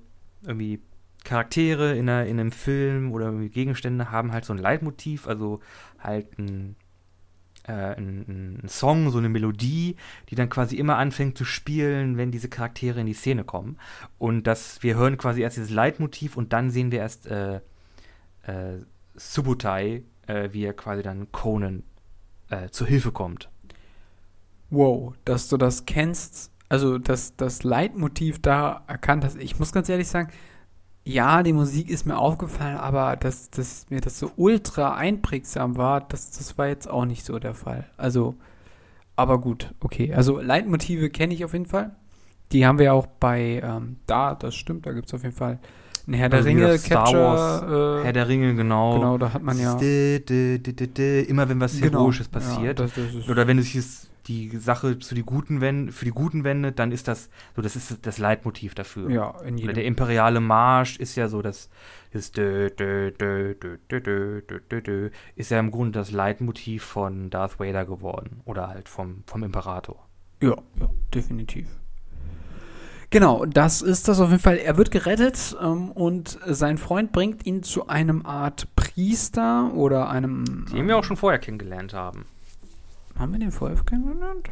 irgendwie 0.43 0.81
Charaktere 1.23 1.95
in, 1.95 2.09
einer, 2.09 2.25
in 2.25 2.39
einem 2.39 2.51
Film 2.51 3.11
oder 3.11 3.31
Gegenstände 3.33 4.11
haben 4.11 4.31
halt 4.31 4.45
so 4.45 4.53
ein 4.53 4.59
Leitmotiv, 4.59 5.27
also 5.27 5.59
halt 5.99 6.39
ein, 6.39 6.75
äh, 7.67 7.71
ein, 7.71 8.61
ein 8.63 8.69
Song, 8.69 9.11
so 9.11 9.17
eine 9.17 9.29
Melodie, 9.29 9.97
die 10.29 10.35
dann 10.35 10.49
quasi 10.49 10.77
immer 10.77 10.97
anfängt 10.97 11.37
zu 11.37 11.45
spielen, 11.45 12.17
wenn 12.17 12.31
diese 12.31 12.49
Charaktere 12.49 13.01
in 13.01 13.05
die 13.05 13.13
Szene 13.13 13.43
kommen. 13.43 13.77
Und 14.17 14.47
das, 14.47 14.81
wir 14.83 14.95
hören 14.95 15.17
quasi 15.17 15.41
erst 15.41 15.57
dieses 15.57 15.69
Leitmotiv 15.69 16.37
und 16.37 16.53
dann 16.53 16.71
sehen 16.71 16.91
wir 16.91 16.99
erst 16.99 17.27
äh, 17.27 17.57
äh, 18.43 18.79
Subutai, 19.15 20.03
äh, 20.27 20.49
wie 20.51 20.63
er 20.63 20.73
quasi 20.73 21.01
dann 21.01 21.31
Conan 21.31 21.83
äh, 22.49 22.69
zur 22.69 22.87
Hilfe 22.87 23.11
kommt. 23.11 23.49
Wow, 24.69 25.13
dass 25.25 25.47
du 25.47 25.57
das 25.57 25.85
kennst, 25.85 26.51
also 26.69 26.97
dass 26.97 27.35
das 27.35 27.63
Leitmotiv 27.63 28.41
da 28.41 28.83
erkannt 28.87 29.23
hast. 29.23 29.37
Ich 29.37 29.59
muss 29.59 29.71
ganz 29.71 29.89
ehrlich 29.89 30.07
sagen, 30.07 30.29
ja, 31.05 31.41
die 31.41 31.53
Musik 31.53 31.89
ist 31.89 32.05
mir 32.05 32.17
aufgefallen, 32.17 32.75
aber 32.75 33.15
dass, 33.15 33.49
dass 33.49 33.89
mir 33.89 34.01
das 34.01 34.19
so 34.19 34.31
ultra 34.35 34.95
einprägsam 34.95 35.77
war, 35.77 36.01
das, 36.01 36.31
das 36.31 36.57
war 36.57 36.67
jetzt 36.67 36.89
auch 36.89 37.05
nicht 37.05 37.23
so 37.23 37.39
der 37.39 37.53
Fall. 37.53 37.85
Also, 37.95 38.35
aber 39.15 39.39
gut, 39.39 39.73
okay. 39.79 40.13
Also 40.13 40.41
Leitmotive 40.41 41.09
kenne 41.09 41.33
ich 41.33 41.45
auf 41.45 41.53
jeden 41.53 41.65
Fall. 41.65 41.95
Die 42.51 42.65
haben 42.65 42.77
wir 42.77 42.93
auch 42.93 43.07
bei 43.07 43.61
ähm, 43.63 43.97
da, 44.05 44.35
das 44.35 44.55
stimmt, 44.55 44.85
da 44.85 44.91
gibt 44.91 45.07
es 45.07 45.13
auf 45.13 45.23
jeden 45.23 45.35
Fall 45.35 45.59
ein 46.07 46.13
Herr 46.13 46.29
der 46.29 46.45
Ringe 46.45 46.77
Star 46.77 47.13
Wars. 47.13 48.03
Herr 48.03 48.13
der 48.13 48.27
Ringe, 48.27 48.55
genau. 48.55 48.95
Genau, 48.95 49.17
da 49.17 49.33
hat 49.33 49.43
man 49.43 49.59
ja. 49.59 49.73
immer 49.77 51.49
wenn 51.49 51.59
was. 51.59 51.81
Heroisches 51.81 52.27
passiert. 52.29 52.81
Oder 53.29 53.47
wenn 53.47 53.61
sich 53.61 53.77
die 54.27 54.57
Sache 54.57 54.99
zu 54.99 55.15
die 55.15 55.23
Guten 55.23 55.61
wend, 55.61 55.93
für 55.93 56.05
die 56.05 56.11
Guten 56.11 56.43
wendet, 56.43 56.79
dann 56.79 56.91
ist 56.91 57.07
das 57.07 57.29
so, 57.55 57.61
das 57.61 57.75
ist 57.75 58.05
das 58.05 58.17
Leitmotiv 58.17 58.75
dafür. 58.75 59.09
Ja, 59.09 59.39
in 59.45 59.57
jedem 59.57 59.75
der 59.75 59.85
imperiale 59.85 60.41
Marsch 60.41 60.97
ist 60.97 61.15
ja 61.15 61.27
so, 61.27 61.41
das 61.41 61.69
ist 62.11 62.37
ja 62.37 62.69
im 65.59 65.71
Grunde 65.71 65.91
das 65.99 66.11
Leitmotiv 66.11 66.83
von 66.83 67.29
Darth 67.29 67.59
Vader 67.59 67.85
geworden. 67.85 68.41
Oder 68.45 68.67
halt 68.69 68.89
vom, 68.89 69.23
vom 69.25 69.43
Imperator. 69.43 70.07
Ja, 70.41 70.55
ja, 70.79 70.89
definitiv. 71.13 71.67
Genau, 73.09 73.45
das 73.45 73.81
ist 73.81 74.07
das 74.09 74.19
auf 74.19 74.29
jeden 74.29 74.41
Fall. 74.41 74.57
Er 74.57 74.75
wird 74.77 74.91
gerettet 74.91 75.55
ähm, 75.61 75.91
und 75.91 76.37
sein 76.45 76.77
Freund 76.77 77.13
bringt 77.13 77.45
ihn 77.45 77.63
zu 77.63 77.87
einem 77.87 78.25
Art 78.25 78.67
Priester 78.75 79.73
oder 79.73 80.09
einem. 80.09 80.65
Den 80.73 80.87
wir 80.87 80.97
auch 80.97 81.03
schon 81.05 81.15
vorher 81.15 81.39
kennengelernt 81.39 81.93
haben. 81.93 82.25
Haben 83.17 83.31
wir 83.31 83.39
den 83.39 83.51
vorher 83.51 83.77
kennengelernt? 83.83 84.49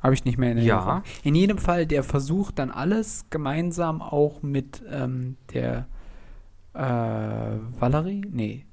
Habe 0.00 0.14
ich 0.14 0.24
nicht 0.24 0.38
mehr 0.38 0.52
in 0.52 0.58
Ja. 0.58 0.76
Erinnerung. 0.78 1.02
In 1.24 1.34
jedem 1.34 1.58
Fall, 1.58 1.84
der 1.84 2.04
versucht 2.04 2.60
dann 2.60 2.70
alles 2.70 3.24
gemeinsam 3.30 4.00
auch 4.00 4.42
mit 4.42 4.80
ähm, 4.88 5.36
der 5.52 5.86
äh, 6.74 6.78
Valerie? 7.80 8.22
Nee. 8.30 8.64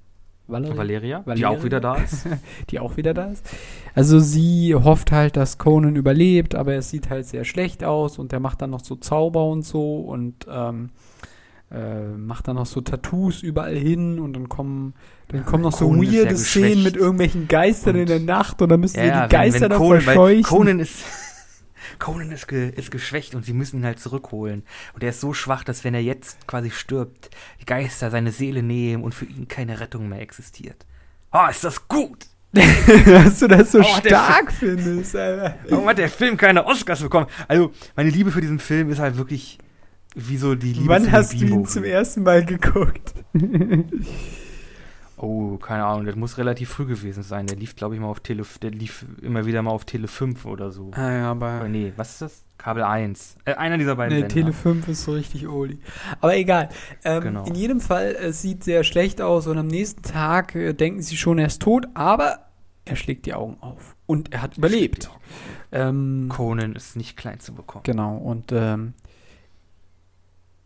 Valerie? 0.47 0.77
Valeria, 0.77 1.19
die 1.21 1.27
Valeria? 1.27 1.49
auch 1.49 1.63
wieder 1.63 1.79
da 1.79 1.95
ist. 1.95 2.27
die 2.69 2.79
auch 2.79 2.97
wieder 2.97 3.13
da 3.13 3.25
ist. 3.25 3.45
Also 3.93 4.19
sie 4.19 4.75
hofft 4.75 5.11
halt, 5.11 5.37
dass 5.37 5.57
Conan 5.57 5.95
überlebt, 5.95 6.53
aber 6.55 6.73
es 6.75 6.89
sieht 6.89 7.09
halt 7.09 7.25
sehr 7.25 7.45
schlecht 7.45 7.83
aus 7.83 8.19
und 8.19 8.31
der 8.31 8.39
macht 8.39 8.61
dann 8.61 8.69
noch 8.69 8.83
so 8.83 8.95
Zauber 8.95 9.45
und 9.45 9.63
so 9.63 10.01
und 10.01 10.45
ähm, 10.51 10.89
äh, 11.71 12.03
macht 12.15 12.47
dann 12.47 12.57
noch 12.57 12.67
so 12.67 12.81
Tattoos 12.81 13.41
überall 13.41 13.75
hin 13.75 14.19
und 14.19 14.33
dann 14.33 14.47
kommen 14.49 14.93
dann 15.29 15.43
kommen 15.45 15.63
noch 15.63 15.71
so 15.71 15.87
Conan 15.87 16.03
ist 16.03 16.13
weirde 16.13 16.37
Szenen 16.37 16.83
mit 16.83 16.95
irgendwelchen 16.95 17.47
Geistern 17.47 17.95
in 17.95 18.05
der 18.05 18.19
Nacht 18.19 18.61
und 18.61 18.69
dann 18.69 18.79
müssen 18.79 18.97
sie 18.99 19.01
die 19.01 19.09
wenn- 19.09 19.29
Geister 19.29 19.61
wenn 19.61 19.69
da 19.71 19.77
Conan, 19.77 19.91
weil 19.93 20.03
verscheuchen. 20.03 20.43
Conan 20.43 20.79
ist, 20.79 21.03
Conan 21.99 22.31
ist, 22.31 22.47
ge, 22.47 22.69
ist 22.75 22.91
geschwächt 22.91 23.35
und 23.35 23.45
sie 23.45 23.53
müssen 23.53 23.79
ihn 23.79 23.85
halt 23.85 23.99
zurückholen. 23.99 24.63
Und 24.93 25.03
er 25.03 25.09
ist 25.09 25.21
so 25.21 25.33
schwach, 25.33 25.63
dass 25.63 25.83
wenn 25.83 25.93
er 25.93 26.01
jetzt 26.01 26.47
quasi 26.47 26.71
stirbt, 26.71 27.29
die 27.61 27.65
Geister 27.65 28.11
seine 28.11 28.31
Seele 28.31 28.63
nehmen 28.63 29.03
und 29.03 29.13
für 29.13 29.25
ihn 29.25 29.47
keine 29.47 29.79
Rettung 29.79 30.09
mehr 30.09 30.21
existiert. 30.21 30.85
Ah, 31.31 31.49
ist 31.49 31.63
das 31.63 31.87
gut! 31.87 32.27
dass 33.05 33.39
du 33.39 33.47
das 33.47 33.73
so 33.73 33.79
Oh, 33.79 33.83
stark 33.83 34.51
findest, 34.53 35.13
Alter. 35.15 35.59
Warum 35.67 35.87
hat 35.89 35.97
der 35.97 36.07
Film 36.07 36.37
keine 36.37 36.65
Oscars 36.65 37.01
bekommen? 37.01 37.27
Also, 37.49 37.71
meine 37.97 38.09
Liebe 38.09 38.31
für 38.31 38.39
diesen 38.39 38.59
Film 38.59 38.89
ist 38.89 38.99
halt 38.99 39.17
wirklich 39.17 39.57
wie 40.15 40.37
so 40.37 40.55
die 40.55 40.71
Liebe 40.71 40.87
Wann 40.87 41.11
hast 41.11 41.33
du 41.33 41.45
ihn 41.45 41.65
zum 41.65 41.83
ersten 41.83 42.23
Mal 42.23 42.45
geguckt? 42.45 43.13
Oh, 45.17 45.57
keine 45.57 45.85
Ahnung, 45.85 46.05
das 46.05 46.15
muss 46.15 46.37
relativ 46.37 46.69
früh 46.69 46.85
gewesen 46.85 47.23
sein. 47.23 47.47
Der 47.47 47.55
lief, 47.55 47.75
glaube 47.75 47.95
ich, 47.95 48.01
mal 48.01 48.07
auf 48.07 48.19
Tele, 48.19 48.43
der 48.61 48.71
lief 48.71 49.05
immer 49.21 49.45
wieder 49.45 49.61
mal 49.61 49.71
auf 49.71 49.85
Tele 49.85 50.07
5 50.07 50.45
oder 50.45 50.71
so. 50.71 50.91
Ah 50.93 51.11
ja, 51.11 51.31
Oder 51.31 51.47
aber 51.47 51.67
nee, 51.69 51.93
was 51.95 52.11
ist 52.13 52.21
das? 52.21 52.41
Kabel 52.57 52.83
1. 52.83 53.35
Äh, 53.45 53.53
einer 53.55 53.77
dieser 53.77 53.95
beiden 53.95 54.13
Nee, 54.13 54.21
Sender. 54.21 54.33
Tele 54.33 54.53
5 54.53 54.87
ist 54.89 55.03
so 55.03 55.13
richtig 55.13 55.47
oldie. 55.47 55.79
Aber 56.21 56.35
egal. 56.35 56.69
Ähm, 57.03 57.21
Genau. 57.21 57.43
In 57.45 57.55
jedem 57.55 57.79
Fall, 57.79 58.15
es 58.19 58.41
sieht 58.41 58.63
sehr 58.63 58.83
schlecht 58.83 59.21
aus 59.21 59.47
und 59.47 59.57
am 59.57 59.67
nächsten 59.67 60.01
Tag 60.03 60.55
äh, 60.55 60.73
denken 60.73 61.01
sie 61.01 61.15
schon, 61.17 61.37
er 61.37 61.47
ist 61.47 61.61
tot, 61.61 61.87
aber 61.93 62.39
er 62.85 62.95
schlägt 62.95 63.25
die 63.25 63.33
Augen 63.33 63.57
auf. 63.61 63.95
Und 64.05 64.33
er 64.33 64.41
hat 64.41 64.57
überlebt. 64.57 65.09
Ähm, 65.71 66.27
Conan 66.29 66.75
ist 66.75 66.95
nicht 66.95 67.17
klein 67.17 67.39
zu 67.39 67.53
bekommen. 67.53 67.83
genau, 67.83 68.17
und 68.17 68.51
ähm, 68.51 68.93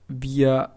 wir 0.08 0.72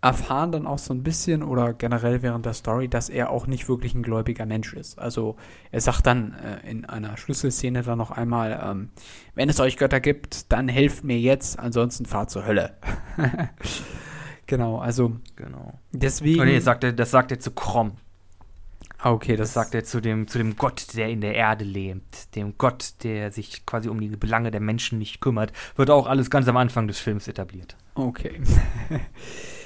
erfahren 0.00 0.52
dann 0.52 0.66
auch 0.66 0.78
so 0.78 0.94
ein 0.94 1.02
bisschen 1.02 1.42
oder 1.42 1.72
generell 1.72 2.22
während 2.22 2.46
der 2.46 2.54
Story, 2.54 2.88
dass 2.88 3.08
er 3.08 3.30
auch 3.30 3.46
nicht 3.48 3.68
wirklich 3.68 3.94
ein 3.94 4.02
gläubiger 4.04 4.46
Mensch 4.46 4.72
ist. 4.72 4.98
Also 4.98 5.36
er 5.72 5.80
sagt 5.80 6.06
dann 6.06 6.34
äh, 6.34 6.70
in 6.70 6.84
einer 6.84 7.16
Schlüsselszene 7.16 7.82
dann 7.82 7.98
noch 7.98 8.12
einmal, 8.12 8.60
ähm, 8.64 8.90
wenn 9.34 9.48
es 9.48 9.58
euch 9.58 9.76
Götter 9.76 10.00
gibt, 10.00 10.52
dann 10.52 10.68
helft 10.68 11.02
mir 11.02 11.18
jetzt, 11.18 11.58
ansonsten 11.58 12.06
fahrt 12.06 12.30
zur 12.30 12.46
Hölle. 12.46 12.76
genau, 14.46 14.78
also 14.78 15.16
Genau. 15.34 15.78
deswegen. 15.90 16.40
Oh, 16.40 16.44
nee, 16.44 16.54
das 16.56 16.64
sagt 16.64 16.84
er, 16.84 16.92
das 16.92 17.10
sagt 17.10 17.32
er 17.32 17.40
zu 17.40 17.50
Krom. 17.50 17.92
Ah, 19.00 19.12
okay, 19.12 19.36
das, 19.36 19.48
Das 19.48 19.54
sagt 19.54 19.74
er 19.74 19.84
zu 19.84 20.00
dem, 20.00 20.26
zu 20.26 20.38
dem 20.38 20.56
Gott, 20.56 20.96
der 20.96 21.08
in 21.08 21.20
der 21.20 21.34
Erde 21.34 21.64
lebt. 21.64 22.34
Dem 22.34 22.54
Gott, 22.58 22.94
der 23.04 23.30
sich 23.30 23.64
quasi 23.64 23.88
um 23.88 24.00
die 24.00 24.08
Belange 24.08 24.50
der 24.50 24.60
Menschen 24.60 24.98
nicht 24.98 25.20
kümmert. 25.20 25.52
Wird 25.76 25.90
auch 25.90 26.06
alles 26.08 26.30
ganz 26.30 26.48
am 26.48 26.56
Anfang 26.56 26.88
des 26.88 26.98
Films 26.98 27.28
etabliert. 27.28 27.76
Okay. 27.94 28.40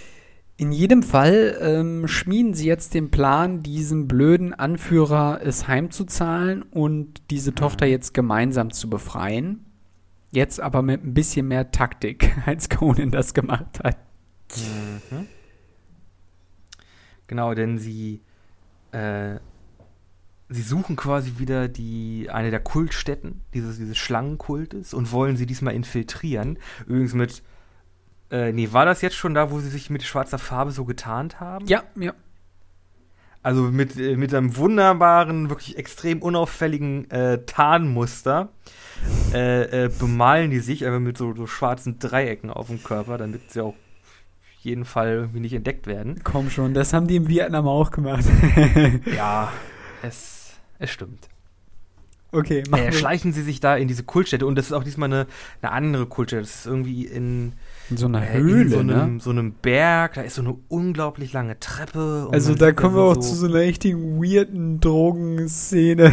In 0.63 0.71
jedem 0.71 1.03
Fall 1.03 1.59
ähm, 1.61 2.07
schmieden 2.07 2.55
sie 2.55 2.69
jetzt 2.69 2.95
den 2.95 3.11
Plan, 3.11 3.65
diesem 3.65 4.07
blöden 4.07 4.55
Anführer 4.55 5.41
es 5.43 5.67
heimzuzahlen 5.67 6.63
und 6.63 7.21
diese 7.33 7.53
Tochter 7.53 7.85
jetzt 7.85 8.15
gemeinsam 8.15 8.71
zu 8.71 8.89
befreien. 8.89 9.67
Jetzt 10.31 10.61
aber 10.61 10.83
mit 10.83 11.05
ein 11.05 11.15
bisschen 11.15 11.49
mehr 11.49 11.73
Taktik, 11.73 12.33
als 12.47 12.69
Conan 12.69 13.11
das 13.11 13.35
gemacht 13.35 13.81
hat. 13.83 13.97
Mhm. 14.55 15.27
Genau, 17.27 17.55
denn 17.55 17.79
sie, 17.79 18.21
äh, 18.93 19.41
sie 20.49 20.63
suchen 20.63 20.95
quasi 20.95 21.41
wieder 21.41 21.67
die, 21.67 22.29
eine 22.31 22.53
der 22.53 22.61
Kultstätten 22.61 23.41
dieses, 23.53 23.79
dieses 23.79 23.99
Schlangenkultes 23.99 24.95
und 24.95 25.11
wollen 25.11 25.37
sie 25.37 25.47
diesmal 25.47 25.75
infiltrieren. 25.75 26.57
Übrigens 26.87 27.15
mit, 27.15 27.43
äh, 28.33 28.53
nee, 28.53 28.69
war 28.73 28.85
das 28.85 29.03
jetzt 29.03 29.15
schon 29.15 29.35
da, 29.35 29.51
wo 29.53 29.61
sie 29.61 29.69
sich 29.69 29.91
mit 29.91 30.03
schwarzer 30.03 30.39
Farbe 30.39 30.73
so 30.73 30.85
getarnt 30.85 31.39
haben? 31.39 31.67
Ja, 31.67 31.85
ja. 31.95 32.15
Also 33.45 33.63
mit, 33.65 33.97
äh, 33.99 34.17
mit 34.17 34.33
einem 34.35 34.57
wunderbaren, 34.57 35.51
wirklich 35.51 35.77
extrem 35.77 36.23
unauffälligen 36.23 37.11
äh, 37.11 37.45
Tarnmuster 37.45 38.49
äh, 39.35 39.85
äh, 39.85 39.89
bemalen 39.89 40.51
die 40.51 40.61
sich 40.61 40.85
einfach 40.87 41.01
mit 41.01 41.19
so, 41.19 41.35
so 41.35 41.47
schwarzen 41.47 41.99
Dreiecken 41.99 42.51
auf 42.51 42.69
dem 42.69 42.83
Körper, 42.83 43.19
damit 43.19 43.51
sie 43.51 43.61
auch 43.61 43.75
auf 43.75 43.77
jeden 44.61 44.85
Fall 44.85 45.09
irgendwie 45.09 45.41
nicht 45.41 45.55
entdeckt 45.55 45.87
werden. 45.87 46.21
Komm 46.23 46.51
schon, 46.51 46.73
das 46.73 46.93
haben 46.93 47.09
die 47.09 47.17
in 47.17 47.29
Vietnam 47.29 47.67
auch 47.67 47.91
gemacht. 47.91 48.25
Ja, 49.17 49.53
es, 50.03 50.53
es 50.79 50.91
stimmt. 50.91 51.29
okay, 52.31 52.63
Äh, 52.73 52.93
schleichen 52.93 53.33
sie 53.33 53.43
sich 53.43 53.59
da 53.59 53.77
in 53.77 53.89
diese 53.89 54.05
Kultstätte 54.05 54.47
und 54.47 54.55
das 54.57 54.67
ist 54.67 54.73
auch 54.73 54.85
diesmal 54.85 55.09
eine, 55.13 55.27
eine 55.63 55.73
andere 55.73 56.07
Kultstätte. 56.07 56.43
Das 56.43 56.55
ist 56.55 56.67
irgendwie 56.67 57.07
in, 57.07 57.55
in 57.91 57.97
so 57.97 58.07
einer 58.07 58.23
äh, 58.23 58.35
Höhle, 58.35 58.63
in 58.63 58.71
so, 58.71 58.79
einem, 58.79 59.15
ne? 59.15 59.21
so 59.21 59.31
einem 59.31 59.53
Berg, 59.53 60.15
da 60.15 60.23
ist 60.23 60.37
so 60.37 60.43
eine 60.43 60.57
unglaublich 60.69 61.33
lange 61.33 61.59
Treppe. 61.61 62.29
Also 62.33 62.55
da 62.55 62.73
kommen 62.73 62.95
wir 62.95 63.03
auch 63.03 63.15
so, 63.15 63.21
zu 63.21 63.35
so 63.35 63.47
einer 63.47 63.61
richtigen 63.61 64.23
weirden 64.23 64.81
Drogenszene. 64.81 66.13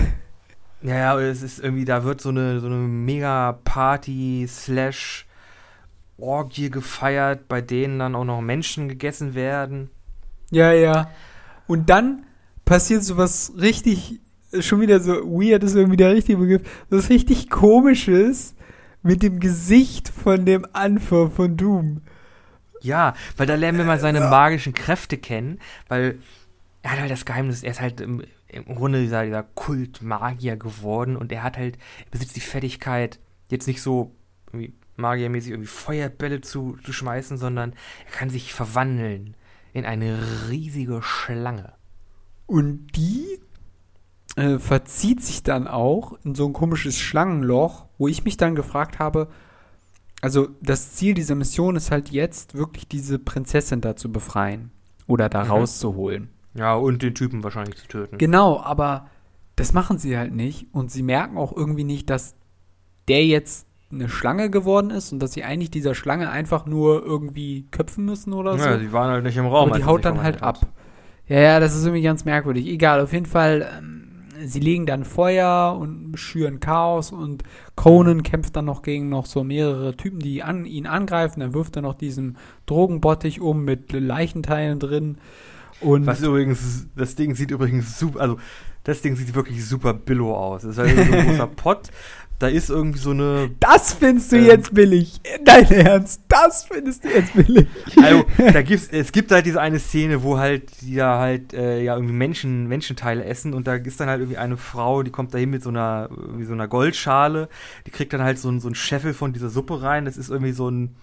Ja, 0.82 0.96
ja, 0.96 1.20
es 1.20 1.42
ist 1.42 1.60
irgendwie, 1.60 1.86
da 1.86 2.04
wird 2.04 2.22
so 2.22 2.30
eine, 2.30 2.60
so 2.60 2.68
eine 2.68 2.78
Mega-Party 2.78 4.46
slash 4.48 5.26
Orgie 6.18 6.70
gefeiert, 6.70 7.48
bei 7.48 7.62
denen 7.62 8.00
dann 8.00 8.16
auch 8.16 8.26
noch 8.26 8.42
Menschen 8.42 8.88
gegessen 8.88 9.36
werden. 9.36 9.90
Ja, 10.52 10.72
ja. 10.72 11.10
Und 11.68 11.90
dann 11.90 12.24
passiert 12.66 13.04
sowas 13.04 13.54
richtig, 13.58 14.20
schon 14.60 14.82
wieder 14.82 15.00
so 15.00 15.14
weird 15.14 15.64
ist 15.64 15.76
irgendwie 15.76 15.98
der 15.98 16.14
richtige 16.14 16.38
Begriff, 16.38 16.62
was 16.90 17.10
richtig 17.10 17.50
komisches 17.50 18.56
mit 19.02 19.24
dem 19.24 19.40
Gesicht 19.40 20.10
von 20.10 20.46
dem 20.46 20.66
Anführer 20.74 21.32
von 21.32 21.58
Doom. 21.58 22.02
Ja, 22.82 23.14
weil 23.38 23.48
da 23.48 23.56
lernen 23.56 23.78
wir 23.78 23.86
mal 23.86 24.00
seine 24.00 24.22
magischen 24.22 24.74
Kräfte 24.74 25.18
kennen, 25.18 25.60
weil 25.88 26.20
er 26.82 26.92
hat 26.92 27.00
halt 27.00 27.12
das 27.12 27.26
Geheimnis, 27.26 27.64
er 27.64 27.72
ist 27.72 27.82
halt 27.82 28.00
im, 28.00 28.24
im 28.48 28.76
Grunde 28.76 29.02
dieser, 29.02 29.26
dieser 29.26 29.44
Kult-Magier 29.44 30.56
geworden 30.56 31.18
und 31.18 31.32
er 31.32 31.44
hat 31.44 31.58
halt, 31.58 31.78
er 32.06 32.12
besitzt 32.12 32.36
die 32.36 32.42
Fertigkeit, 32.42 33.20
jetzt 33.50 33.68
nicht 33.68 33.82
so 33.82 34.16
irgendwie 34.48 34.74
magiermäßig 34.96 35.52
irgendwie 35.52 35.68
Feuerbälle 35.68 36.42
zu, 36.42 36.78
zu 36.84 36.94
schmeißen, 36.94 37.38
sondern 37.38 37.74
er 38.06 38.12
kann 38.12 38.30
sich 38.30 38.54
verwandeln 38.54 39.36
in 39.74 39.86
eine 39.86 40.50
riesige 40.50 41.02
Schlange. 41.02 41.74
Und 42.46 42.88
die 42.96 43.40
äh, 44.40 44.60
verzieht 44.60 45.22
sich 45.24 45.44
dann 45.44 45.68
auch 45.68 46.18
in 46.24 46.36
so 46.36 46.46
ein 46.48 46.54
komisches 46.54 46.98
Schlangenloch, 46.98 47.86
wo 47.98 48.08
ich 48.08 48.24
mich 48.24 48.38
dann 48.38 48.56
gefragt 48.56 49.00
habe, 49.00 49.28
also 50.22 50.50
das 50.62 50.94
Ziel 50.96 51.14
dieser 51.14 51.36
Mission 51.36 51.76
ist 51.76 51.92
halt 51.92 52.10
jetzt 52.10 52.56
wirklich 52.56 52.88
diese 52.88 53.20
Prinzessin 53.20 53.82
da 53.82 53.96
zu 53.96 54.12
befreien 54.12 54.72
oder 55.08 55.30
da 55.30 55.44
Mhm. 55.46 55.52
rauszuholen. 55.52 56.30
Ja, 56.56 56.74
und 56.76 57.02
den 57.02 57.16
Typen 57.16 57.44
wahrscheinlich 57.44 57.78
zu 57.78 57.88
töten. 57.88 58.18
Genau, 58.18 58.60
aber 58.60 59.08
das 59.56 59.74
machen 59.74 59.98
sie 59.98 60.18
halt 60.18 60.34
nicht 60.34 60.68
und 60.74 60.92
sie 60.92 61.04
merken 61.04 61.38
auch 61.38 61.56
irgendwie 61.56 61.84
nicht, 61.84 62.10
dass 62.10 62.34
der 63.08 63.26
jetzt 63.26 63.66
eine 63.92 64.08
Schlange 64.10 64.50
geworden 64.50 64.92
ist 64.92 65.12
und 65.14 65.20
dass 65.20 65.34
sie 65.34 65.44
eigentlich 65.44 65.72
dieser 65.72 65.96
Schlange 65.96 66.30
einfach 66.30 66.66
nur 66.66 67.04
irgendwie 67.04 67.66
köpfen 67.72 68.06
müssen 68.06 68.34
oder 68.34 68.58
so. 68.58 68.64
ja, 68.64 68.78
die 68.78 68.92
waren 68.94 69.10
halt 69.12 69.24
nicht 69.24 69.38
im 69.38 69.48
Raum. 69.48 69.70
Aber 69.70 69.78
die 69.80 69.86
haut 69.86 70.06
dann 70.06 70.22
halt 70.22 70.44
ab. 70.44 70.60
Ja, 71.28 71.40
ja, 71.40 71.60
das 71.60 71.76
ist 71.76 71.84
irgendwie 71.86 72.02
ganz 72.04 72.26
merkwürdig. 72.26 72.68
Egal, 72.68 73.00
auf 73.02 73.14
jeden 73.14 73.26
Fall, 73.26 73.68
ähm, 73.78 73.99
sie 74.46 74.60
legen 74.60 74.86
dann 74.86 75.06
Feuer 75.06 75.78
und 75.80 76.18
schüren 76.18 76.60
Chaos 76.60 77.12
und 77.12 77.44
Conan 77.76 78.24
kämpft 78.24 78.56
dann 78.56 78.66
noch 78.66 78.82
gegen 78.82 79.10
noch 79.10 79.26
so 79.26 79.44
mehrere 79.44 79.96
Typen, 79.96 80.20
die 80.20 80.44
an, 80.44 80.66
ihn 80.66 80.88
angreifen. 80.88 81.40
Dann 81.40 81.54
wirft 81.54 81.76
er 81.76 81.82
noch 81.82 81.96
diesen 81.96 82.38
Drogenbottich 82.66 83.42
um 83.42 83.64
mit 83.64 83.92
Leichenteilen 83.92 84.80
drin. 84.80 85.18
Und 85.82 86.06
Was 86.06 86.22
übrigens, 86.22 86.88
das 86.96 87.16
Ding 87.16 87.36
sieht 87.36 87.52
übrigens 87.52 87.98
super, 87.98 88.20
also 88.20 88.38
das 88.84 89.02
Ding 89.02 89.16
sieht 89.16 89.34
wirklich 89.36 89.66
super 89.66 89.94
billo 89.94 90.36
aus. 90.36 90.64
Das 90.64 90.72
ist 90.72 90.78
halt 90.78 90.96
so 90.96 91.14
ein 91.14 91.28
großer 91.28 91.48
Pott. 91.56 91.90
Da 92.40 92.48
ist 92.48 92.70
irgendwie 92.70 93.00
so 93.00 93.12
eine, 93.12 93.52
das 93.60 93.94
findest 93.94 94.32
du 94.32 94.38
Ähm. 94.38 94.46
jetzt 94.46 94.74
billig. 94.74 95.20
Dein 95.44 95.70
Ernst, 95.72 96.22
das 96.30 96.64
findest 96.64 97.04
du 97.04 97.10
jetzt 97.10 97.34
billig. 97.34 97.68
also 98.02 98.26
da 98.38 98.62
gibt's, 98.62 98.88
es 98.92 99.12
gibt 99.12 99.32
halt 99.32 99.46
diese 99.46 99.60
eine 99.60 99.78
Szene, 99.78 100.24
wo 100.24 100.38
halt 100.38 100.82
die 100.82 100.96
da 100.96 101.20
halt 101.20 101.54
äh, 101.54 101.84
ja 101.84 101.96
irgendwie 101.96 102.14
Menschen, 102.14 102.68
Menschenteile 102.68 103.26
essen 103.26 103.54
und 103.54 103.68
da 103.68 103.76
ist 103.76 104.00
dann 104.00 104.08
halt 104.08 104.22
irgendwie 104.22 104.38
eine 104.38 104.56
Frau, 104.56 105.04
die 105.04 105.12
kommt 105.12 105.34
dahin 105.34 105.50
mit 105.50 105.62
so 105.64 105.70
einer, 105.70 106.10
wie 106.38 106.46
so 106.46 106.54
einer 106.54 106.70
Goldschale, 106.70 107.50
die 107.86 107.92
kriegt 107.92 108.14
dann 108.14 108.24
halt 108.24 108.40
so 108.40 108.50
ein, 108.50 108.62
so 108.62 108.70
ein 108.70 108.76
Scheffel 108.76 109.14
von 109.14 109.34
dieser 109.34 109.50
Suppe 109.50 109.82
rein. 109.82 110.06
Das 110.06 110.16
ist 110.16 110.30
irgendwie 110.30 110.54
so 110.54 110.70
ein 110.70 110.96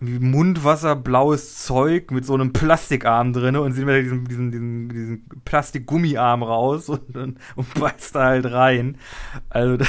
Mundwasserblaues 0.00 1.64
Zeug 1.64 2.10
mit 2.10 2.24
so 2.24 2.34
einem 2.34 2.52
Plastikarm 2.52 3.32
drin 3.32 3.56
und 3.56 3.72
sie 3.72 3.80
nimmt 3.80 3.90
halt 3.92 4.04
diesen, 4.04 4.24
diesen, 4.24 4.50
diesen, 4.50 4.88
diesen 4.88 5.24
Plastikgummiarm 5.44 6.42
raus 6.42 6.88
und, 6.88 7.16
und, 7.16 7.38
und 7.56 7.74
beißt 7.74 8.14
da 8.14 8.24
halt 8.24 8.46
rein. 8.50 8.96
Also 9.50 9.76
das, 9.78 9.88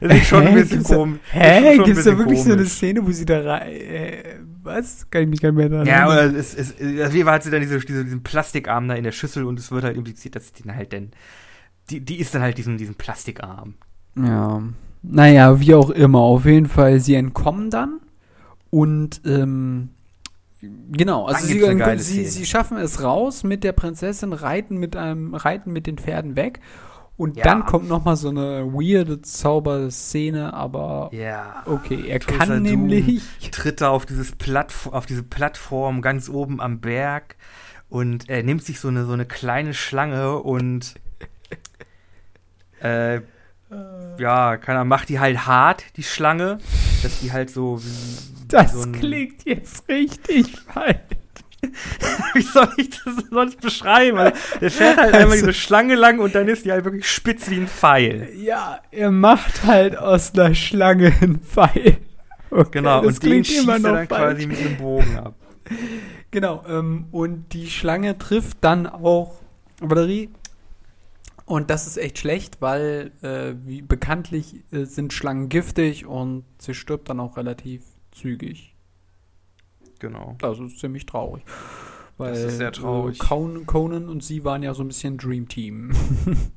das 0.00 0.14
ist 0.18 0.26
schon 0.28 0.46
ein 0.46 0.54
Hä? 0.54 0.60
bisschen 0.60 0.76
Gibt's 0.78 0.88
da- 0.90 0.96
komisch. 0.96 1.20
Hä? 1.32 1.58
Schon 1.58 1.80
ein 1.80 1.84
Gibt 1.84 1.98
es 1.98 2.04
da 2.04 2.18
wirklich 2.18 2.38
so 2.38 2.44
eine 2.46 2.56
komisch. 2.56 2.72
Szene, 2.72 3.06
wo 3.06 3.10
sie 3.10 3.24
da 3.26 3.40
rein. 3.40 3.68
Äh, 3.72 4.22
was? 4.62 5.08
Kann 5.10 5.22
ich 5.22 5.28
mich 5.28 5.40
gar 5.40 5.50
nicht 5.50 5.58
mehr 5.58 5.68
daran 5.68 5.86
Ja, 5.86 6.06
erinnern. 6.12 6.28
aber 6.30 6.38
es, 6.38 6.54
es, 6.54 6.72
auf 6.72 7.12
jeden 7.14 7.24
Fall 7.24 7.34
hat 7.34 7.42
sie 7.42 7.50
dann 7.50 7.60
diese, 7.60 7.78
diese, 7.80 8.04
diesen 8.04 8.22
Plastikarm 8.22 8.88
da 8.88 8.94
in 8.94 9.04
der 9.04 9.12
Schüssel 9.12 9.44
und 9.44 9.58
es 9.58 9.70
wird 9.70 9.84
halt 9.84 9.96
impliziert, 9.96 10.36
dass 10.36 10.52
die 10.52 10.62
dann 10.64 10.76
halt 10.76 10.92
dann. 10.92 11.10
Die, 11.90 12.00
die 12.00 12.18
ist 12.18 12.34
dann 12.34 12.42
halt 12.42 12.58
diesen, 12.58 12.76
diesen 12.78 12.96
Plastikarm. 12.96 13.74
Ja. 14.16 14.60
Naja, 15.02 15.60
wie 15.60 15.74
auch 15.74 15.90
immer. 15.90 16.18
Auf 16.18 16.46
jeden 16.46 16.66
Fall, 16.66 16.98
sie 16.98 17.14
entkommen 17.14 17.70
dann. 17.70 18.00
Und, 18.70 19.20
ähm, 19.24 19.90
genau, 20.92 21.26
also 21.26 21.46
sie, 21.46 21.60
sie, 21.98 22.26
sie 22.26 22.46
schaffen 22.46 22.76
es 22.78 23.02
raus 23.02 23.44
mit 23.44 23.64
der 23.64 23.72
Prinzessin, 23.72 24.32
reiten 24.32 24.76
mit 24.78 24.96
einem, 24.96 25.34
reiten 25.34 25.72
mit 25.72 25.86
den 25.86 25.98
Pferden 25.98 26.36
weg. 26.36 26.60
Und 27.16 27.36
Ja. 27.36 27.44
dann 27.44 27.64
kommt 27.64 27.88
noch 27.88 28.04
mal 28.04 28.16
so 28.16 28.28
eine 28.28 28.66
weirde 28.74 29.22
Zauberszene, 29.22 30.52
aber 30.52 31.08
Ja. 31.12 31.62
okay, 31.64 32.04
er 32.08 32.20
Tulsa 32.20 32.44
kann 32.44 32.62
nämlich. 32.62 33.22
Tritt 33.52 33.80
da 33.80 33.88
auf, 33.88 34.04
dieses 34.04 34.32
Plattf 34.32 34.86
auf 34.88 35.06
diese 35.06 35.22
Plattform 35.22 36.02
ganz 36.02 36.28
oben 36.28 36.60
am 36.60 36.80
Berg 36.80 37.36
und 37.88 38.28
er 38.28 38.42
nimmt 38.42 38.64
sich 38.64 38.80
so 38.80 38.88
eine, 38.88 39.06
so 39.06 39.12
eine 39.12 39.24
kleine 39.24 39.72
Schlange 39.72 40.36
und 40.38 40.96
äh, 42.82 43.20
ja, 44.18 44.56
kann 44.58 44.76
er, 44.76 44.84
macht 44.84 45.08
die 45.08 45.18
halt 45.18 45.46
hart, 45.46 45.84
die 45.96 46.02
Schlange, 46.02 46.58
dass 47.02 47.20
die 47.20 47.32
halt 47.32 47.50
so 47.50 47.82
wie, 47.82 48.35
Das 48.48 48.72
so 48.72 48.90
klingt 48.92 49.44
jetzt 49.44 49.88
richtig 49.88 50.52
falsch. 50.72 50.98
Wie 52.34 52.42
soll 52.42 52.68
ich 52.76 52.90
das 52.90 53.14
sonst 53.30 53.60
beschreiben? 53.60 54.18
Also, 54.18 54.36
der 54.60 54.70
fährt 54.70 54.98
halt 54.98 55.14
einmal 55.14 55.32
Also- 55.32 55.46
diese 55.46 55.54
Schlange 55.54 55.94
lang 55.94 56.18
und 56.20 56.34
dann 56.34 56.48
ist 56.48 56.64
die 56.64 56.70
halt 56.72 56.84
wirklich 56.84 57.10
spitz 57.10 57.50
wie 57.50 57.56
ein 57.56 57.66
Pfeil. 57.68 58.28
Ja, 58.36 58.80
er 58.90 59.10
macht 59.10 59.64
halt 59.64 59.96
aus 59.96 60.32
einer 60.34 60.54
Schlange 60.54 61.12
einen 61.20 61.40
Pfeil. 61.40 61.96
Okay, 62.50 62.68
Genau, 62.72 63.00
und 63.00 63.06
den 63.06 63.18
klingt 63.30 63.46
schießt 63.48 63.64
immer 63.64 63.74
er 63.74 63.80
dann 63.80 63.94
falsch. 63.94 64.08
quasi 64.08 64.46
mit 64.46 64.60
dem 64.64 64.76
Bogen 64.76 65.16
ab. 65.18 65.34
Genau, 66.30 66.62
ähm, 66.68 67.06
und 67.10 67.52
die 67.52 67.68
Schlange 67.68 68.16
trifft 68.18 68.58
dann 68.60 68.86
auch 68.86 69.34
Valerie. 69.80 70.30
Und 71.46 71.70
das 71.70 71.86
ist 71.86 71.96
echt 71.96 72.18
schlecht, 72.18 72.60
weil 72.60 73.12
äh, 73.22 73.54
wie 73.66 73.80
bekanntlich 73.82 74.62
äh, 74.72 74.84
sind 74.84 75.12
Schlangen 75.12 75.48
giftig 75.48 76.04
und 76.06 76.44
sie 76.58 76.74
stirbt 76.74 77.08
dann 77.08 77.18
auch 77.20 77.36
relativ 77.36 77.82
zügig. 78.16 78.74
Genau. 79.98 80.36
Das 80.38 80.58
ist 80.58 80.78
ziemlich 80.78 81.06
traurig. 81.06 81.44
Weil, 82.18 82.32
Das 82.32 82.44
ist 82.44 82.56
sehr 82.58 82.72
traurig. 82.72 83.20
Äh, 83.20 83.26
Conan, 83.26 83.66
Conan 83.66 84.08
und 84.08 84.22
sie 84.22 84.44
waren 84.44 84.62
ja 84.62 84.74
so 84.74 84.82
ein 84.82 84.88
bisschen 84.88 85.18
Dream 85.18 85.48
Team. 85.48 85.92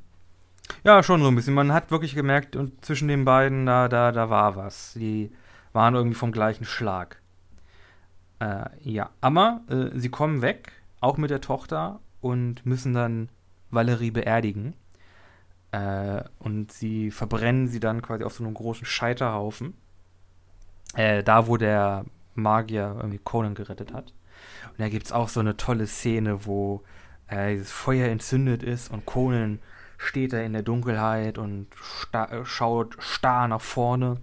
Ja, 0.84 1.04
schon 1.04 1.22
so 1.22 1.28
ein 1.28 1.36
bisschen. 1.36 1.54
Man 1.54 1.74
hat 1.74 1.92
wirklich 1.92 2.16
gemerkt, 2.16 2.56
und 2.56 2.86
zwischen 2.86 3.08
den 3.08 3.26
beiden, 3.26 3.66
da, 3.66 3.88
da, 3.88 4.12
da 4.12 4.30
war 4.30 4.56
was. 4.56 4.94
Die 4.94 5.32
waren 5.74 5.96
irgendwie 5.96 6.16
vom 6.16 6.32
gleichen 6.32 6.66
Schlag. 6.66 7.22
Äh, 8.40 8.66
ja, 8.82 9.10
aber 9.20 9.62
äh, 9.70 9.98
sie 9.98 10.10
kommen 10.10 10.42
weg, 10.42 10.72
auch 11.02 11.18
mit 11.18 11.32
der 11.32 11.42
Tochter, 11.42 12.00
und 12.22 12.66
müssen 12.66 12.94
dann 12.94 13.30
Valerie 13.72 14.12
beerdigen. 14.12 14.74
Äh, 15.72 16.24
und 16.40 16.72
sie 16.72 17.12
verbrennen 17.12 17.68
sie 17.68 17.80
dann 17.80 18.02
quasi 18.02 18.24
auf 18.24 18.34
so 18.34 18.44
einem 18.44 18.54
großen 18.54 18.86
Scheiterhaufen. 18.86 19.74
Äh, 20.96 21.24
da, 21.24 21.48
wo 21.48 21.58
der 21.58 22.06
Magier 22.36 22.96
irgendwie 22.98 23.20
Conan 23.20 23.56
gerettet 23.56 23.94
hat. 23.94 24.14
Und 24.70 24.80
da 24.80 24.90
gibt 24.90 25.06
es 25.06 25.12
auch 25.12 25.30
so 25.30 25.40
eine 25.40 25.58
tolle 25.58 25.88
Szene, 25.88 26.46
wo 26.46 26.84
äh, 27.28 27.54
dieses 27.54 27.72
Feuer 27.72 28.08
entzündet 28.08 28.64
ist 28.64 28.92
und 28.92 29.06
Conan 29.06 29.60
steht 29.98 30.34
da 30.34 30.40
in 30.40 30.54
der 30.54 30.64
Dunkelheit 30.64 31.38
und 31.38 31.68
sta 31.76 32.26
äh, 32.26 32.46
schaut 32.46 32.96
starr 33.00 33.48
nach 33.48 33.62
vorne. 33.62 34.18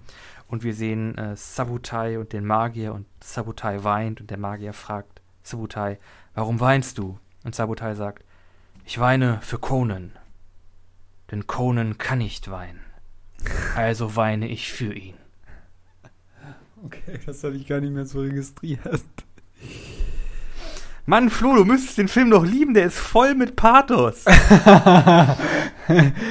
Und 0.48 0.62
wir 0.62 0.74
sehen 0.74 1.18
äh, 1.18 1.36
Sabutai 1.36 2.18
und 2.18 2.32
den 2.32 2.46
Magier 2.46 2.94
und 2.94 3.06
Sabutai 3.22 3.82
weint 3.82 4.20
und 4.20 4.30
der 4.30 4.38
Magier 4.38 4.72
fragt 4.72 5.20
Sabutai, 5.42 5.98
warum 6.34 6.60
weinst 6.60 6.98
du? 6.98 7.18
Und 7.44 7.54
Sabutai 7.54 7.94
sagt, 7.94 8.24
ich 8.84 8.98
weine 8.98 9.40
für 9.42 9.58
Conan. 9.58 10.12
Denn 11.30 11.46
Conan 11.46 11.98
kann 11.98 12.18
nicht 12.18 12.50
weinen. 12.50 12.80
Also 13.74 14.16
weine 14.16 14.48
ich 14.48 14.72
für 14.72 14.92
ihn. 14.94 15.16
Okay, 16.84 17.18
das 17.24 17.42
habe 17.42 17.56
ich 17.56 17.66
gar 17.66 17.80
nicht 17.80 17.92
mehr 17.92 18.06
so 18.06 18.20
registriert. 18.20 19.02
Mann, 21.06 21.30
Flo, 21.30 21.54
du 21.54 21.64
müsstest 21.64 21.98
den 21.98 22.08
Film 22.08 22.30
doch 22.30 22.44
lieben, 22.44 22.74
der 22.74 22.86
ist 22.86 22.98
voll 22.98 23.34
mit 23.34 23.56
Pathos. 23.56 24.24
nee. 25.88 26.12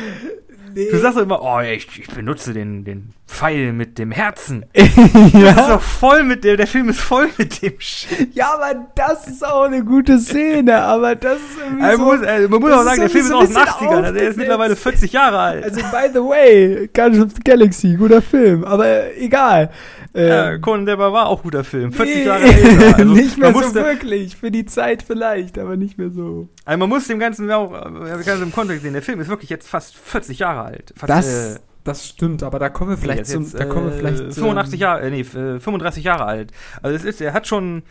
Du 0.75 0.99
sagst 0.99 1.17
doch 1.17 1.23
immer, 1.23 1.41
oh, 1.41 1.61
ich, 1.61 1.87
ich 1.97 2.07
benutze 2.13 2.51
den, 2.51 2.83
den 2.83 3.13
Pfeil 3.27 3.71
mit 3.71 3.97
dem 3.97 4.11
Herzen. 4.11 4.65
ja. 4.75 5.53
Das 5.53 5.61
ist 5.61 5.69
doch 5.69 5.81
voll 5.81 6.23
mit 6.23 6.43
dem, 6.43 6.57
der 6.57 6.67
Film 6.67 6.89
ist 6.89 6.99
voll 6.99 7.29
mit 7.37 7.61
dem 7.61 7.79
Shit. 7.79 8.35
Ja, 8.35 8.55
aber 8.55 8.85
das 8.93 9.25
ist 9.29 9.45
auch 9.47 9.63
eine 9.63 9.85
gute 9.85 10.19
Szene, 10.19 10.81
aber 10.81 11.15
das 11.15 11.37
ist 11.37 11.59
irgendwie 11.63 11.81
also 11.81 11.97
so, 11.97 12.03
muss, 12.03 12.27
also 12.27 12.49
man 12.49 12.59
muss 12.59 12.71
auch 12.73 12.83
sagen, 12.83 12.99
der 12.99 13.09
Film 13.09 13.25
ist 13.25 13.31
aus 13.31 13.47
den 13.47 13.57
80ern, 13.57 14.03
also 14.03 14.13
der 14.13 14.29
ist 14.29 14.37
mittlerweile 14.37 14.75
40 14.75 15.13
Jahre 15.13 15.39
alt. 15.39 15.63
Also, 15.63 15.79
by 15.79 16.09
the 16.13 16.19
way, 16.19 16.89
Guardians 16.93 17.25
of 17.25 17.31
the 17.37 17.41
Galaxy, 17.41 17.95
guter 17.95 18.21
Film, 18.21 18.65
aber 18.65 19.15
egal. 19.15 19.71
Ja, 20.15 20.51
ähm, 20.51 20.61
Conan 20.61 20.85
der 20.85 20.97
war 20.97 21.27
auch 21.27 21.43
guter 21.43 21.63
Film, 21.63 21.91
40 21.91 22.15
nee, 22.15 22.23
Jahre 22.23 22.43
älter. 22.43 22.85
Also, 22.97 23.13
nicht 23.13 23.37
mehr 23.37 23.53
so 23.53 23.75
wirklich, 23.75 24.37
für 24.37 24.49
die 24.49 24.65
Zeit 24.65 25.03
vielleicht, 25.03 25.59
aber 25.59 25.75
nicht 25.75 25.97
mehr 25.97 26.09
so. 26.09 26.47
Also 26.63 26.79
man 26.79 26.89
muss 26.89 27.07
dem 27.07 27.19
Ganzen 27.19 27.51
auch, 27.51 27.73
äh, 27.73 28.25
wir 28.25 28.41
im 28.41 28.51
Kontext 28.53 28.83
sehen, 28.83 28.93
der 28.93 29.01
Film 29.01 29.19
ist 29.19 29.27
wirklich 29.27 29.49
jetzt 29.49 29.67
fast 29.67 29.97
40 29.97 30.39
Jahre 30.39 30.61
alt. 30.61 30.93
Fast, 30.95 31.09
das, 31.09 31.55
äh, 31.55 31.59
das 31.83 32.07
stimmt, 32.07 32.43
aber 32.43 32.59
da 32.59 32.69
kommen 32.69 32.91
wir 32.91 32.97
vielleicht 32.97 33.27
zum, 33.27 33.43
jetzt, 33.43 33.59
da 33.59 33.65
kommen 33.65 33.87
wir 33.87 33.97
vielleicht 33.97 34.33
85 34.33 34.73
ähm, 34.73 34.79
Jahre, 34.79 35.01
äh, 35.01 35.11
nee, 35.11 35.23
35 35.25 36.03
Jahre 36.03 36.25
alt. 36.25 36.51
Also 36.81 36.95
es 36.95 37.03
ist, 37.03 37.19
er 37.19 37.33
hat 37.33 37.45
schon, 37.45 37.83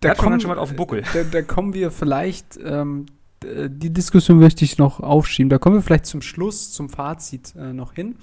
da 0.00 0.14
kommen, 0.14 0.40
schon 0.40 0.50
was 0.50 0.58
auf 0.58 0.68
dem 0.68 0.76
Buckel. 0.76 1.02
Da, 1.14 1.22
da 1.22 1.40
kommen 1.40 1.72
wir 1.72 1.90
vielleicht, 1.90 2.58
ähm, 2.62 3.06
die 3.68 3.92
Diskussion 3.92 4.38
möchte 4.38 4.64
ich 4.64 4.78
noch 4.78 5.00
aufschieben. 5.00 5.50
Da 5.50 5.58
kommen 5.58 5.76
wir 5.76 5.82
vielleicht 5.82 6.06
zum 6.06 6.22
Schluss, 6.22 6.72
zum 6.72 6.88
Fazit 6.88 7.54
äh, 7.56 7.72
noch 7.72 7.94
hin. 7.94 8.16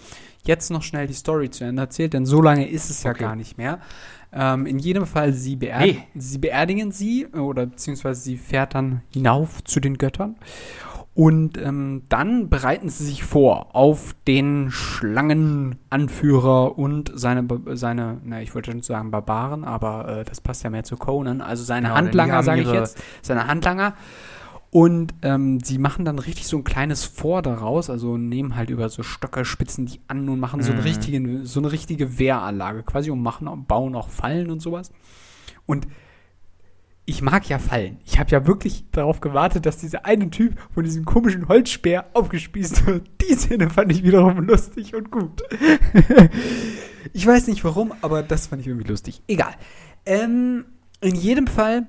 Jetzt 0.43 0.72
noch 0.72 0.82
schnell 0.82 1.07
die 1.07 1.13
Story 1.13 1.49
zu 1.49 1.63
Ende 1.63 1.82
erzählt, 1.82 2.13
denn 2.13 2.26
so 2.26 2.41
lange 2.41 2.67
ist 2.67 2.89
es 2.89 3.03
ja 3.03 3.13
gar 3.13 3.36
nicht 3.36 3.57
mehr. 3.57 3.80
Ähm, 4.34 4.65
in 4.65 4.80
jedem 4.80 5.05
Fall, 5.05 5.34
sie, 5.34 5.55
beerd 5.55 5.82
nee. 5.82 5.97
sie 6.15 6.38
beerdigen 6.38 6.91
sie, 6.91 7.28
oder 7.28 7.65
beziehungsweise 7.65 8.22
sie 8.22 8.38
fährt 8.38 8.76
dann 8.76 9.01
hinauf 9.11 9.63
zu 9.63 9.80
den 9.80 9.97
Göttern. 9.97 10.36
Und 11.13 11.57
ähm, 11.57 12.03
dann 12.07 12.49
bereiten 12.49 12.88
sie 12.88 13.03
sich 13.03 13.26
vor 13.26 13.76
auf 13.76 14.15
den 14.28 14.72
Schlangenanführer 14.72 16.78
und 16.78 17.11
seine, 17.13 17.45
seine, 17.74 18.22
na, 18.24 18.41
ich 18.41 18.55
wollte 18.55 18.72
schon 18.72 18.82
sagen 18.82 19.11
Barbaren, 19.11 19.65
aber 19.65 20.19
äh, 20.19 20.24
das 20.24 20.39
passt 20.39 20.63
ja 20.63 20.69
mehr 20.69 20.86
zu 20.86 20.95
Conan. 20.95 21.41
Also 21.41 21.65
seine 21.65 21.88
genau, 21.88 21.97
Handlanger, 21.97 22.43
sage 22.43 22.61
ich 22.61 22.72
jetzt, 22.72 22.97
seine 23.22 23.47
Handlanger. 23.47 23.95
Und 24.72 25.13
ähm, 25.22 25.59
sie 25.59 25.78
machen 25.78 26.05
dann 26.05 26.17
richtig 26.17 26.47
so 26.47 26.57
ein 26.57 26.63
kleines 26.63 27.03
Vor 27.03 27.41
daraus, 27.41 27.89
also 27.89 28.17
nehmen 28.17 28.55
halt 28.55 28.69
über 28.69 28.88
so 28.88 29.03
Stöcke, 29.03 29.43
spitzen 29.43 29.86
die 29.86 29.99
an 30.07 30.30
und 30.30 30.39
machen 30.39 30.63
so, 30.63 30.72
eine, 30.72 30.80
mhm. 30.80 30.88
richtige, 30.88 31.45
so 31.45 31.59
eine 31.59 31.74
richtige 31.74 32.17
Wehranlage 32.17 32.84
quasi 32.84 33.11
und 33.11 33.22
machen, 33.22 33.65
bauen 33.67 33.95
auch 33.95 34.07
Fallen 34.07 34.49
und 34.49 34.61
sowas. 34.61 34.91
Und 35.65 35.88
ich 37.03 37.22
mag 37.22 37.49
ja 37.49 37.59
Fallen. 37.59 37.99
Ich 38.05 38.17
habe 38.17 38.30
ja 38.30 38.47
wirklich 38.47 38.86
darauf 38.91 39.19
gewartet, 39.19 39.65
dass 39.65 39.80
dieser 39.80 40.05
eine 40.05 40.30
Typ 40.30 40.57
von 40.74 40.86
diesem 40.86 41.03
komischen 41.03 41.49
Holzspeer 41.49 42.05
aufgespießt 42.13 42.86
wird. 42.88 43.09
Die 43.22 43.36
Szene 43.36 43.69
fand 43.69 43.91
ich 43.91 44.03
wiederum 44.03 44.38
lustig 44.45 44.95
und 44.95 45.11
gut. 45.11 45.43
ich 47.13 47.28
weiß 47.28 47.47
nicht 47.47 47.65
warum, 47.65 47.91
aber 48.01 48.24
das 48.24 48.47
fand 48.47 48.61
ich 48.61 48.67
irgendwie 48.69 48.88
lustig. 48.88 49.22
Egal. 49.28 49.53
Ähm, 50.05 50.63
in 51.01 51.15
jedem 51.15 51.47
Fall 51.47 51.88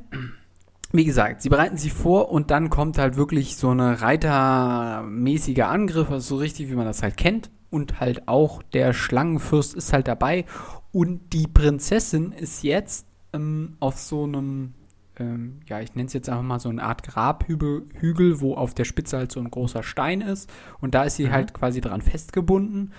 wie 0.93 1.05
gesagt, 1.05 1.41
sie 1.41 1.49
bereiten 1.49 1.79
sich 1.79 1.93
vor 1.93 2.31
und 2.31 2.51
dann 2.51 2.69
kommt 2.69 2.99
halt 2.99 3.17
wirklich 3.17 3.57
so 3.57 3.71
eine 3.71 4.03
reitermäßige 4.03 5.61
Angriff, 5.61 6.11
also 6.11 6.37
so 6.37 6.41
richtig, 6.41 6.71
wie 6.71 6.75
man 6.75 6.85
das 6.85 7.03
halt 7.03 7.17
kennt. 7.17 7.51
Und 7.71 8.01
halt 8.01 8.29
auch 8.29 8.63
der 8.63 8.93
Schlangenfürst 8.93 9.75
ist 9.75 9.95
halt 9.95 10.07
dabei. 10.07 10.45
Und 10.93 11.33
die 11.33 11.47
Prinzessin 11.47 12.33
ist 12.33 12.63
jetzt 12.63 13.07
ähm, 13.33 13.79
auf 13.81 13.99
so 13.99 14.25
einem, 14.25 14.75
ähm, 15.19 15.61
ja, 15.67 15.81
ich 15.81 15.95
nenne 15.95 16.09
es 16.09 16.13
jetzt 16.13 16.29
einfach 16.29 16.43
mal 16.43 16.61
so 16.61 16.69
eine 16.69 16.83
Art 16.83 17.03
Grabhügel, 17.03 18.43
wo 18.43 18.55
auf 18.55 18.75
der 18.75 18.85
Spitze 18.85 19.17
halt 19.17 19.33
so 19.33 19.41
ein 19.41 19.51
großer 19.51 19.83
Stein 19.83 20.21
ist. 20.21 20.51
Und 20.83 20.95
da 20.95 21.05
ist 21.05 21.17
sie 21.17 21.29
mhm. 21.29 21.33
halt 21.33 21.55
quasi 21.55 21.81
dran 21.81 22.03
festgebunden. 22.03 22.93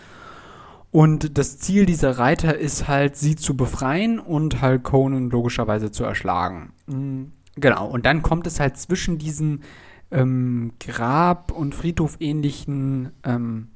Und 0.89 1.37
das 1.37 1.59
Ziel 1.59 1.85
dieser 1.85 2.17
Reiter 2.17 2.57
ist 2.57 2.87
halt, 2.87 3.15
sie 3.15 3.35
zu 3.35 3.55
befreien 3.55 4.19
und 4.19 4.61
halt 4.61 4.81
Conan 4.81 5.29
logischerweise 5.29 5.91
zu 5.91 6.03
erschlagen. 6.03 6.73
Mhm 6.87 7.33
Genau, 7.55 7.87
und 7.87 8.05
dann 8.05 8.21
kommt 8.21 8.47
es 8.47 8.59
halt 8.59 8.77
zwischen 8.77 9.17
diesen 9.17 9.63
ähm, 10.11 10.73
Grab- 10.79 11.51
und 11.51 11.75
Friedhof-ähnlichen 11.75 13.11
ähm, 13.23 13.69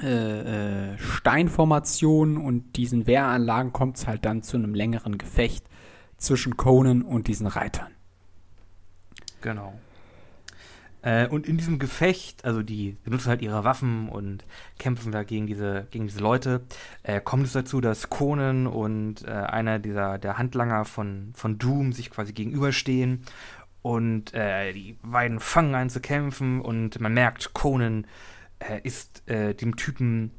äh, 0.00 0.92
äh, 0.92 0.98
Steinformationen 0.98 2.36
und 2.36 2.76
diesen 2.76 3.06
Wehranlagen 3.06 3.72
kommt 3.72 3.96
es 3.96 4.06
halt 4.06 4.24
dann 4.24 4.42
zu 4.42 4.56
einem 4.56 4.74
längeren 4.74 5.18
Gefecht 5.18 5.64
zwischen 6.18 6.56
Conan 6.56 7.02
und 7.02 7.26
diesen 7.26 7.46
Reitern. 7.46 7.90
Genau. 9.40 9.78
Äh, 11.02 11.28
und 11.28 11.46
in 11.46 11.56
diesem 11.56 11.78
Gefecht, 11.78 12.44
also 12.44 12.62
die 12.62 12.96
benutzen 13.04 13.28
halt 13.28 13.42
ihre 13.42 13.64
Waffen 13.64 14.08
und 14.08 14.44
kämpfen 14.78 15.12
da 15.12 15.22
gegen 15.22 15.46
diese, 15.46 15.86
gegen 15.90 16.06
diese 16.06 16.20
Leute, 16.20 16.62
äh, 17.02 17.20
kommt 17.20 17.44
es 17.44 17.52
dazu, 17.52 17.80
dass 17.80 18.10
Conan 18.10 18.66
und 18.66 19.24
äh, 19.24 19.30
einer 19.30 19.78
dieser 19.78 20.18
der 20.18 20.38
Handlanger 20.38 20.84
von, 20.84 21.32
von 21.34 21.58
Doom 21.58 21.92
sich 21.92 22.10
quasi 22.10 22.32
gegenüberstehen 22.32 23.24
und 23.82 24.34
äh, 24.34 24.72
die 24.72 24.98
beiden 25.02 25.38
fangen 25.38 25.74
an 25.74 25.90
zu 25.90 26.00
kämpfen 26.00 26.60
und 26.60 27.00
man 27.00 27.14
merkt, 27.14 27.54
Conan 27.54 28.06
äh, 28.58 28.80
ist 28.82 29.22
äh, 29.28 29.54
dem 29.54 29.76
Typen 29.76 30.32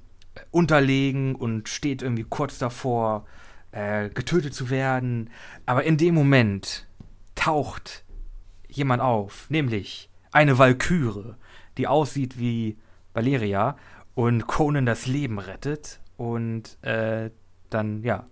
unterlegen 0.51 1.35
und 1.35 1.69
steht 1.69 2.01
irgendwie 2.01 2.25
kurz 2.27 2.57
davor, 2.57 3.25
getötet 3.71 4.55
zu 4.55 4.71
werden. 4.71 5.29
Aber 5.67 5.83
in 5.83 5.97
dem 5.97 6.15
Moment 6.15 6.87
taucht 7.35 8.03
jemand 8.67 9.03
auf, 9.03 9.47
nämlich 9.51 10.08
eine 10.31 10.57
Walküre, 10.57 11.37
die 11.77 11.87
aussieht 11.87 12.39
wie 12.39 12.77
Valeria 13.13 13.77
und 14.15 14.47
Conan 14.47 14.85
das 14.85 15.05
Leben 15.05 15.39
rettet 15.39 15.99
und 16.17 16.81
äh, 16.83 17.31
dann, 17.69 18.03
ja, 18.03 18.27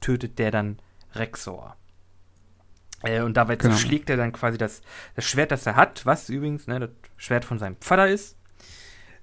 tötet 0.00 0.38
der 0.38 0.50
dann 0.50 0.78
Rexor. 1.14 1.76
Äh, 3.02 3.22
und 3.22 3.36
dabei 3.36 3.56
genau. 3.56 3.74
schlägt 3.76 4.10
er 4.10 4.16
dann 4.16 4.32
quasi 4.32 4.58
das, 4.58 4.82
das 5.14 5.24
Schwert, 5.24 5.50
das 5.50 5.66
er 5.66 5.76
hat, 5.76 6.06
was 6.06 6.28
übrigens 6.28 6.66
ne, 6.66 6.80
das 6.80 6.90
Schwert 7.16 7.44
von 7.44 7.58
seinem 7.58 7.76
Vater 7.80 8.08
ist. 8.08 8.36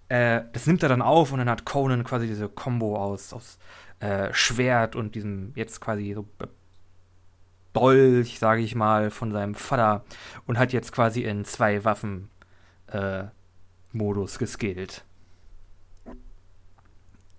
Äh, 0.09 0.41
das 0.53 0.67
nimmt 0.67 0.83
er 0.83 0.89
dann 0.89 1.01
auf 1.01 1.31
und 1.31 1.39
dann 1.39 1.49
hat 1.49 1.65
Conan 1.65 2.03
quasi 2.03 2.27
diese 2.27 2.49
Combo 2.49 2.97
aus, 2.97 3.31
aus 3.33 3.57
äh, 3.99 4.33
Schwert 4.33 4.95
und 4.95 5.15
diesem 5.15 5.53
jetzt 5.55 5.79
quasi 5.79 6.13
so 6.13 6.27
Dolch, 7.73 8.39
sage 8.39 8.61
ich 8.61 8.75
mal, 8.75 9.11
von 9.11 9.31
seinem 9.31 9.55
Vater 9.55 10.03
und 10.47 10.57
hat 10.57 10.73
jetzt 10.73 10.91
quasi 10.91 11.23
in 11.23 11.45
zwei 11.45 11.85
Waffen 11.85 12.29
äh, 12.87 13.25
Modus 13.91 14.39
geskillt. 14.39 15.03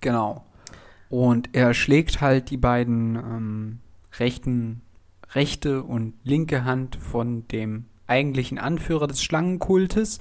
Genau. 0.01 0.45
Und 1.09 1.51
er 1.53 1.74
schlägt 1.74 2.20
halt 2.20 2.51
die 2.51 2.57
beiden 2.57 3.16
ähm, 3.16 3.78
rechten, 4.18 4.81
rechte 5.33 5.83
und 5.83 6.14
linke 6.24 6.64
Hand 6.64 6.97
von 6.97 7.47
dem 7.49 7.87
eigentlichen 8.07 8.59
Anführer 8.59 9.07
des 9.07 9.22
Schlangenkultes. 9.22 10.18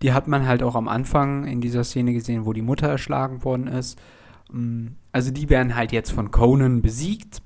Die 0.00 0.12
hat 0.12 0.28
man 0.28 0.46
halt 0.46 0.62
auch 0.62 0.74
am 0.74 0.88
Anfang 0.88 1.46
in 1.46 1.60
dieser 1.60 1.84
Szene 1.84 2.12
gesehen, 2.12 2.44
wo 2.44 2.52
die 2.52 2.62
Mutter 2.62 2.88
erschlagen 2.88 3.44
worden 3.44 3.66
ist. 3.66 4.00
Ähm, 4.52 4.96
also 5.10 5.30
die 5.30 5.50
werden 5.50 5.74
halt 5.74 5.92
jetzt 5.92 6.12
von 6.12 6.30
Conan 6.30 6.82
besiegt 6.82 7.42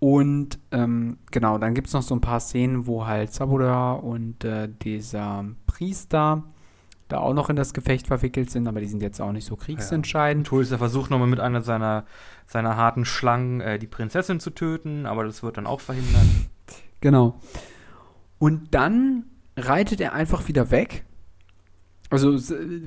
und 0.00 0.58
ähm, 0.70 1.18
genau, 1.30 1.58
dann 1.58 1.74
gibt 1.74 1.88
es 1.88 1.92
noch 1.92 2.02
so 2.02 2.14
ein 2.14 2.20
paar 2.20 2.40
Szenen, 2.40 2.86
wo 2.86 3.06
halt 3.06 3.32
Sabura 3.32 3.92
und 3.94 4.44
äh, 4.44 4.68
dieser 4.82 5.44
Priester 5.66 6.44
da 7.08 7.18
auch 7.18 7.32
noch 7.32 7.48
in 7.48 7.56
das 7.56 7.72
Gefecht 7.72 8.06
verwickelt 8.06 8.50
sind, 8.50 8.68
aber 8.68 8.80
die 8.80 8.86
sind 8.86 9.02
jetzt 9.02 9.20
auch 9.20 9.32
nicht 9.32 9.46
so 9.46 9.56
kriegsentscheidend. 9.56 10.46
Ja. 10.46 10.50
Tulsa 10.50 10.78
versucht 10.78 11.10
nochmal 11.10 11.28
mit 11.28 11.40
einer 11.40 11.62
seiner, 11.62 12.04
seiner 12.46 12.76
harten 12.76 13.06
Schlangen 13.06 13.60
äh, 13.60 13.78
die 13.78 13.86
Prinzessin 13.86 14.40
zu 14.40 14.50
töten, 14.50 15.06
aber 15.06 15.24
das 15.24 15.42
wird 15.42 15.56
dann 15.56 15.66
auch 15.66 15.80
verhindert. 15.80 16.26
Genau. 17.00 17.40
Und 18.38 18.74
dann 18.74 19.24
reitet 19.56 20.00
er 20.00 20.12
einfach 20.12 20.48
wieder 20.48 20.70
weg 20.70 21.04
also 22.10 22.38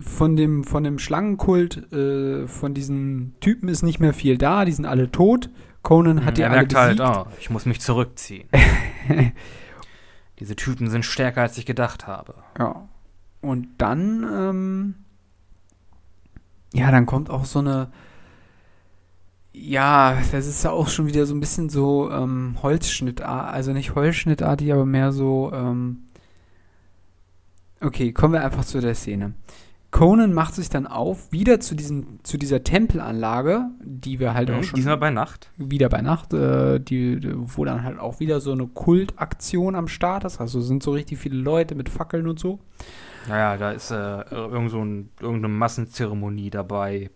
von 0.02 0.36
dem, 0.36 0.64
von 0.64 0.84
dem 0.84 0.98
Schlangenkult, 0.98 1.92
äh, 1.94 2.48
von 2.48 2.74
diesen 2.74 3.36
Typen 3.40 3.70
ist 3.70 3.84
nicht 3.84 4.00
mehr 4.00 4.14
viel 4.14 4.38
da, 4.38 4.66
die 4.66 4.72
sind 4.72 4.86
alle 4.86 5.12
tot. 5.12 5.50
Conan 5.84 6.26
hat 6.26 6.38
die 6.38 6.42
er 6.42 6.50
alle 6.50 6.58
merkt 6.58 6.76
halt, 6.76 6.98
besiegt. 6.98 7.18
oh, 7.18 7.28
ich 7.40 7.50
muss 7.50 7.66
mich 7.66 7.82
zurückziehen. 7.82 8.48
Diese 10.40 10.56
Typen 10.56 10.90
sind 10.90 11.06
stärker, 11.06 11.42
als 11.42 11.58
ich 11.58 11.66
gedacht 11.66 12.08
habe. 12.08 12.36
Ja. 12.58 12.88
Und 13.42 13.68
dann, 13.78 14.24
ähm, 14.24 14.96
ja, 16.74 16.92
dann 16.92 17.06
kommt 17.06 17.30
auch 17.30 17.46
so 17.46 17.60
eine, 17.60 17.92
ja, 19.54 20.18
das 20.32 20.48
ist 20.48 20.64
ja 20.64 20.72
auch 20.72 20.88
schon 20.88 21.08
wieder 21.08 21.26
so 21.26 21.34
ein 21.36 21.40
bisschen 21.40 21.70
so 21.70 22.10
ähm, 22.12 22.58
Holzschnittartig, 22.62 23.54
also 23.54 23.74
nicht 23.74 23.96
Holzschnittartig, 23.96 24.72
aber 24.72 24.86
mehr 24.86 25.12
so, 25.12 25.52
ähm, 25.54 26.04
okay, 27.82 28.14
kommen 28.14 28.34
wir 28.34 28.44
einfach 28.44 28.66
zu 28.66 28.80
der 28.80 28.96
Szene. 28.96 29.34
Conan 29.92 30.34
macht 30.34 30.56
sich 30.56 30.70
dann 30.70 30.88
auf, 30.88 31.32
wieder 31.34 31.60
zu, 31.60 31.76
diesem, 31.76 32.20
zu 32.24 32.38
dieser 32.38 32.64
Tempelanlage, 32.64 33.66
die 33.84 34.20
wir 34.20 34.34
halt 34.34 34.50
auch 34.50 34.58
Mhm, 34.58 34.64
schon 34.64 34.76
Diesmal 34.78 34.98
bei 34.98 35.12
Nacht. 35.12 35.52
wieder 35.58 35.90
bei 35.90 36.02
Nacht, 36.02 36.34
äh, 36.34 36.80
die, 36.80 37.20
wo 37.36 37.66
dann 37.66 37.84
halt 37.84 38.00
auch 38.00 38.20
wieder 38.22 38.40
so 38.40 38.54
eine 38.54 38.68
Kultaktion 38.68 39.76
am 39.76 39.88
Start 39.90 40.24
ist. 40.24 40.40
Also 40.40 40.62
sind 40.62 40.82
so 40.82 40.92
richtig 40.94 41.20
viele 41.20 41.36
Leute 41.38 41.76
mit 41.76 41.90
Fackeln 41.90 42.28
und 42.28 42.40
so. 42.40 42.60
Naja, 43.28 43.58
da 43.58 43.72
ist 43.72 43.92
äh, 43.92 44.22
irgend 44.32 44.72
so 44.72 44.84
ein, 44.84 45.10
irgendeine 45.20 45.54
Massenzeremonie 45.54 46.50
dabei, 46.50 47.10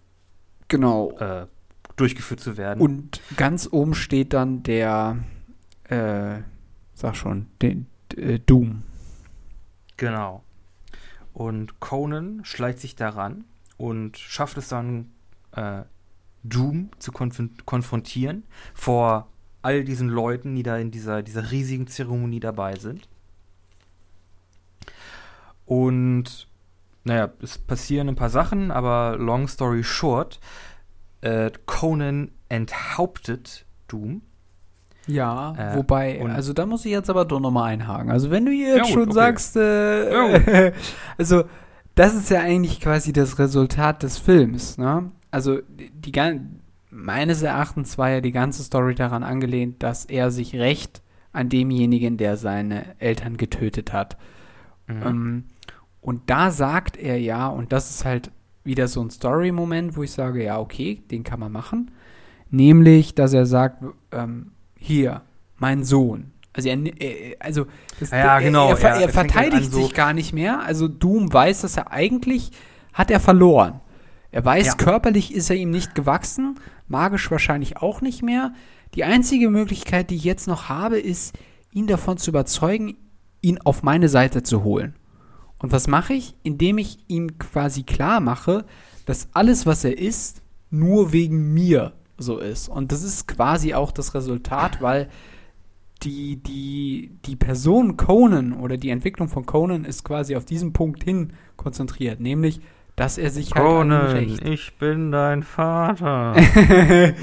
Genau. 0.67 1.11
äh, 1.19 1.47
durchgeführt 1.95 2.41
zu 2.41 2.57
werden. 2.57 2.81
Und 2.81 3.21
ganz 3.37 3.69
oben 3.71 3.95
steht 3.95 4.33
dann 4.33 4.63
der, 4.63 5.17
äh, 5.85 6.41
sag 6.93 7.15
schon, 7.15 7.47
den, 7.61 7.87
äh, 8.17 8.39
Doom. 8.39 8.83
Genau. 9.97 10.43
Und 11.35 11.81
Conan 11.81 12.45
schleicht 12.45 12.79
sich 12.79 12.95
daran 12.95 13.43
und 13.75 14.17
schafft 14.17 14.57
es 14.57 14.69
dann, 14.69 15.11
äh, 15.51 15.81
Doom 16.43 16.91
zu 16.97 17.11
konf 17.11 17.41
konfrontieren 17.65 18.45
vor 18.73 19.27
all 19.61 19.83
diesen 19.83 20.07
Leuten, 20.07 20.55
die 20.55 20.63
da 20.63 20.77
in 20.77 20.91
dieser, 20.91 21.23
dieser 21.23 21.51
riesigen 21.51 21.87
Zeremonie 21.87 22.39
dabei 22.39 22.75
sind. 22.75 23.09
Und 25.65 26.47
naja, 27.03 27.33
es 27.41 27.57
passieren 27.57 28.07
ein 28.07 28.15
paar 28.15 28.29
Sachen, 28.29 28.71
aber 28.71 29.17
long 29.17 29.49
story 29.49 29.83
short, 29.83 30.39
äh, 31.19 31.51
Conan 31.65 32.31
enthauptet 32.47 33.65
Doom. 33.89 34.21
Ja, 35.07 35.53
Äh, 35.57 35.77
wobei, 35.77 36.21
also 36.25 36.53
da 36.53 36.65
muss 36.65 36.85
ich 36.85 36.91
jetzt 36.91 37.09
aber 37.09 37.25
doch 37.25 37.39
nochmal 37.39 37.71
einhaken. 37.73 38.09
Also 38.09 38.31
wenn 38.31 38.45
du 38.45 38.51
jetzt 38.51 38.77
Ja, 38.77 38.83
gut, 38.83 38.91
schon 38.93 39.03
okay. 39.03 39.13
sagst, 39.13 39.55
äh, 39.55 40.11
Ja, 40.11 40.71
also 41.17 41.43
das 41.95 42.15
ist 42.15 42.29
ja 42.29 42.41
eigentlich 42.41 42.81
quasi 42.81 43.13
das 43.13 43.39
Resultat 43.39 44.03
des 44.03 44.17
Films, 44.17 44.77
ne? 44.77 45.11
Also 45.31 45.59
die, 45.61 45.91
die 45.91 46.11
meines 46.89 47.41
Erachtens 47.41 47.97
war 47.97 48.09
ja 48.09 48.21
die 48.21 48.31
ganze 48.31 48.63
Story 48.63 48.95
daran 48.95 49.23
angelehnt, 49.23 49.83
dass 49.83 50.05
er 50.05 50.31
sich 50.31 50.55
rächt 50.55 51.01
an 51.33 51.49
demjenigen, 51.49 52.17
der 52.17 52.37
seine 52.37 52.99
Eltern 52.99 53.37
getötet 53.37 53.91
hat. 53.91 54.17
Mhm. 54.87 55.01
Ähm, 55.05 55.43
und 56.01 56.29
da 56.29 56.51
sagt 56.51 56.97
er 56.97 57.19
ja, 57.19 57.47
und 57.47 57.71
das 57.73 57.89
ist 57.89 58.05
halt 58.05 58.31
wieder 58.63 58.87
so 58.87 59.01
ein 59.01 59.09
Story-Moment, 59.09 59.97
wo 59.97 60.03
ich 60.03 60.11
sage, 60.11 60.43
ja, 60.43 60.59
okay, 60.59 61.03
den 61.11 61.23
kann 61.23 61.39
man 61.39 61.51
machen. 61.51 61.91
Nämlich, 62.49 63.15
dass 63.15 63.33
er 63.33 63.45
sagt, 63.45 63.83
ähm, 64.11 64.51
hier, 64.85 65.21
mein 65.57 65.83
Sohn. 65.83 66.31
Also, 66.53 66.69
er, 66.69 66.77
also 67.39 67.65
das, 67.99 68.11
Ja, 68.11 68.39
genau, 68.39 68.69
er, 68.69 68.77
er, 68.79 68.83
er- 68.83 68.95
er 68.95 69.01
halt 69.01 69.11
verteidigt 69.11 69.71
so- 69.71 69.81
sich 69.83 69.93
gar 69.93 70.13
nicht 70.13 70.31
mehr. 70.33 70.61
Also 70.61 70.87
Doom 70.87 71.31
weiß, 71.33 71.61
dass 71.61 71.75
er 71.77 71.91
eigentlich 71.91 72.51
hat 72.93 73.11
er 73.11 73.19
verloren. 73.19 73.81
Er 74.31 74.45
weiß, 74.45 74.67
Ja. 74.67 74.73
körperlich 74.75 75.33
ist 75.33 75.49
er 75.49 75.55
ihm 75.57 75.69
nicht 75.71 75.95
gewachsen, 75.95 76.59
magisch 76.87 77.29
wahrscheinlich 77.31 77.77
auch 77.77 78.01
nicht 78.01 78.21
mehr. 78.23 78.53
Die 78.93 79.03
einzige 79.03 79.49
Möglichkeit, 79.49 80.09
die 80.09 80.15
ich 80.15 80.23
jetzt 80.23 80.47
noch 80.47 80.69
habe, 80.69 80.97
ist, 80.99 81.37
ihn 81.71 81.87
davon 81.87 82.17
zu 82.17 82.31
überzeugen, 82.31 82.95
ihn 83.41 83.59
auf 83.63 83.83
meine 83.83 84.07
Seite 84.07 84.43
zu 84.43 84.63
holen. 84.63 84.95
Und 85.59 85.71
was 85.71 85.87
mache 85.87 86.13
ich? 86.13 86.35
Indem 86.43 86.77
ich 86.77 86.99
ihm 87.07 87.37
quasi 87.37 87.83
klar 87.83 88.19
mache, 88.19 88.65
dass 89.05 89.27
alles, 89.33 89.65
was 89.65 89.83
er 89.83 89.97
ist, 89.97 90.41
nur 90.69 91.11
wegen 91.11 91.53
mir 91.53 91.93
so 92.17 92.37
ist. 92.39 92.69
Und 92.69 92.91
das 92.91 93.03
ist 93.03 93.27
quasi 93.27 93.73
auch 93.73 93.91
das 93.91 94.13
Resultat, 94.13 94.81
weil 94.81 95.09
die, 96.03 96.37
die, 96.37 97.11
die 97.25 97.35
Person 97.35 97.97
Conan 97.97 98.53
oder 98.53 98.77
die 98.77 98.89
Entwicklung 98.89 99.27
von 99.29 99.45
Conan 99.45 99.85
ist 99.85 100.03
quasi 100.03 100.35
auf 100.35 100.45
diesen 100.45 100.73
Punkt 100.73 101.03
hin 101.03 101.33
konzentriert, 101.55 102.19
nämlich, 102.19 102.59
dass 102.95 103.17
er 103.17 103.29
sich 103.31 103.53
halt 103.53 103.65
an 103.65 103.71
Conan, 103.89 104.39
ich 104.43 104.77
bin 104.77 105.11
dein 105.11 105.43
Vater. 105.43 106.35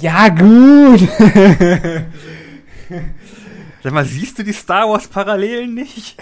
Ja, 0.00 0.28
gut. 0.28 1.00
Sag 3.82 3.92
mal, 3.92 4.04
siehst 4.04 4.38
du 4.38 4.44
die 4.44 4.52
Star 4.52 4.88
Wars 4.88 5.08
Parallelen 5.08 5.74
nicht? 5.74 6.16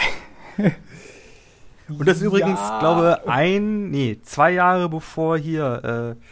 Und 1.88 2.06
das 2.08 2.18
ist 2.18 2.22
übrigens, 2.22 2.58
Ja. 2.58 2.78
glaube 2.80 3.28
ein, 3.28 3.90
nee, 3.90 4.18
zwei 4.22 4.52
Jahre 4.52 4.88
bevor 4.88 5.36
hier 5.36 6.16
äh, 6.16 6.24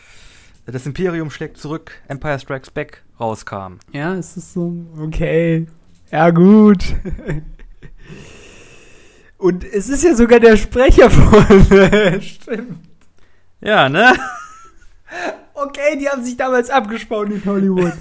das 0.72 0.86
Imperium 0.86 1.30
schlägt 1.30 1.56
zurück, 1.58 1.92
Empire 2.08 2.38
Strikes 2.38 2.70
Back 2.70 3.02
rauskam. 3.18 3.78
ja, 3.92 4.14
es 4.14 4.36
ist 4.36 4.52
so, 4.52 4.72
okay. 5.00 5.66
Ja, 6.10 6.30
gut. 6.30 6.84
Und 9.38 9.64
es 9.64 9.88
ist 9.88 10.02
ja 10.02 10.14
sogar 10.14 10.40
der 10.40 10.56
Sprecher 10.56 11.10
von. 11.10 12.20
Stimmt. 12.20 12.78
Ja, 13.60 13.88
ne? 13.88 14.12
Okay, 15.60 15.98
die 15.98 16.08
haben 16.08 16.22
sich 16.22 16.36
damals 16.36 16.70
abgesprochen 16.70 17.32
in 17.32 17.44
Hollywood. 17.44 17.92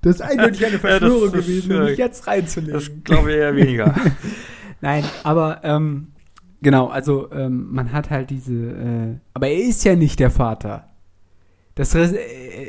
Das 0.00 0.14
ist 0.16 0.22
eindeutig 0.22 0.64
eine 0.64 0.76
Ja, 0.76 0.78
das 0.78 0.80
Verschwörung 0.80 1.24
ist, 1.24 1.32
gewesen, 1.32 1.70
äh, 1.72 1.74
um 1.74 1.84
mich 1.84 1.98
jetzt 1.98 2.26
reinzulegen. 2.26 2.72
Das 2.72 2.90
glaube 3.04 3.32
ich 3.32 3.36
eher 3.36 3.54
weniger. 3.54 3.94
Nein, 4.80 5.04
aber 5.22 5.60
ähm, 5.62 6.12
genau, 6.62 6.86
also 6.86 7.30
ähm, 7.32 7.68
man 7.70 7.92
hat 7.92 8.08
halt 8.08 8.30
diese, 8.30 8.54
äh, 8.54 9.16
aber 9.34 9.48
er 9.48 9.58
ist 9.58 9.84
ja 9.84 9.94
nicht 9.94 10.20
der 10.20 10.30
Vater. 10.30 10.88
Das, 11.80 11.94
äh, 11.94 12.14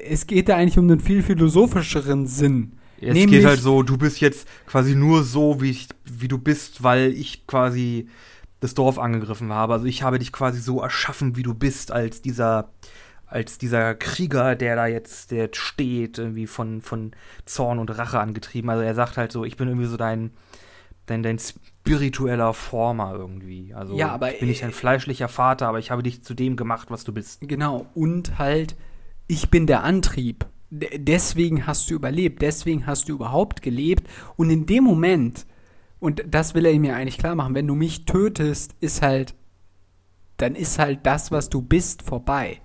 es 0.09 0.25
geht 0.25 0.47
da 0.47 0.55
eigentlich 0.55 0.77
um 0.77 0.89
einen 0.89 0.99
viel 1.01 1.21
philosophischeren 1.21 2.27
Sinn. 2.27 2.77
Es 3.01 3.13
Nämlich- 3.13 3.39
geht 3.39 3.45
halt 3.45 3.59
so, 3.59 3.83
du 3.83 3.97
bist 3.97 4.21
jetzt 4.21 4.47
quasi 4.67 4.95
nur 4.95 5.23
so, 5.23 5.59
wie, 5.61 5.71
ich, 5.71 5.89
wie 6.05 6.27
du 6.29 6.37
bist, 6.37 6.81
weil 6.83 7.11
ich 7.11 7.45
quasi 7.45 8.07
das 8.61 8.73
Dorf 8.73 8.99
angegriffen 8.99 9.51
habe. 9.51 9.73
Also 9.73 9.85
ich 9.85 10.03
habe 10.03 10.17
dich 10.19 10.31
quasi 10.31 10.61
so 10.61 10.81
erschaffen, 10.81 11.35
wie 11.35 11.43
du 11.43 11.53
bist, 11.53 11.91
als 11.91 12.21
dieser, 12.21 12.69
als 13.25 13.57
dieser 13.57 13.95
Krieger, 13.95 14.55
der 14.55 14.75
da 14.77 14.87
jetzt, 14.87 15.31
der 15.31 15.49
steht, 15.51 16.17
irgendwie 16.17 16.47
von, 16.47 16.81
von 16.81 17.11
Zorn 17.45 17.79
und 17.79 17.89
Rache 17.89 18.19
angetrieben. 18.19 18.69
Also 18.69 18.83
er 18.83 18.95
sagt 18.95 19.17
halt 19.17 19.31
so, 19.31 19.43
ich 19.43 19.57
bin 19.57 19.67
irgendwie 19.67 19.87
so 19.87 19.97
dein, 19.97 20.31
dein, 21.07 21.21
dein 21.23 21.39
spiritueller 21.39 22.53
Former 22.53 23.13
irgendwie. 23.15 23.73
Also 23.73 23.97
Ja, 23.97 24.09
aber, 24.09 24.31
ich 24.31 24.39
bin 24.39 24.47
nicht 24.47 24.61
äh, 24.61 24.65
dein 24.65 24.73
fleischlicher 24.73 25.27
Vater, 25.27 25.67
aber 25.67 25.79
ich 25.79 25.91
habe 25.91 26.03
dich 26.03 26.23
zu 26.23 26.33
dem 26.33 26.55
gemacht, 26.55 26.91
was 26.91 27.03
du 27.03 27.11
bist. 27.11 27.41
Genau, 27.41 27.87
und 27.95 28.37
halt, 28.37 28.75
ich 29.31 29.49
bin 29.49 29.65
der 29.65 29.85
Antrieb. 29.85 30.45
D 30.69 30.97
deswegen 30.97 31.65
hast 31.65 31.89
du 31.89 31.93
überlebt, 31.93 32.41
deswegen 32.41 32.85
hast 32.85 33.07
du 33.07 33.13
überhaupt 33.13 33.61
gelebt. 33.61 34.09
Und 34.35 34.49
in 34.49 34.65
dem 34.65 34.83
Moment, 34.83 35.45
und 36.01 36.21
das 36.27 36.53
will 36.53 36.65
er 36.65 36.77
mir 36.77 36.97
eigentlich 36.97 37.17
klar 37.17 37.35
machen, 37.35 37.55
wenn 37.55 37.65
du 37.65 37.73
mich 37.73 38.03
tötest, 38.03 38.75
ist 38.81 39.01
halt, 39.01 39.33
dann 40.35 40.53
ist 40.53 40.79
halt 40.79 40.99
das, 41.03 41.31
was 41.31 41.47
du 41.47 41.61
bist, 41.61 42.01
vorbei. 42.01 42.59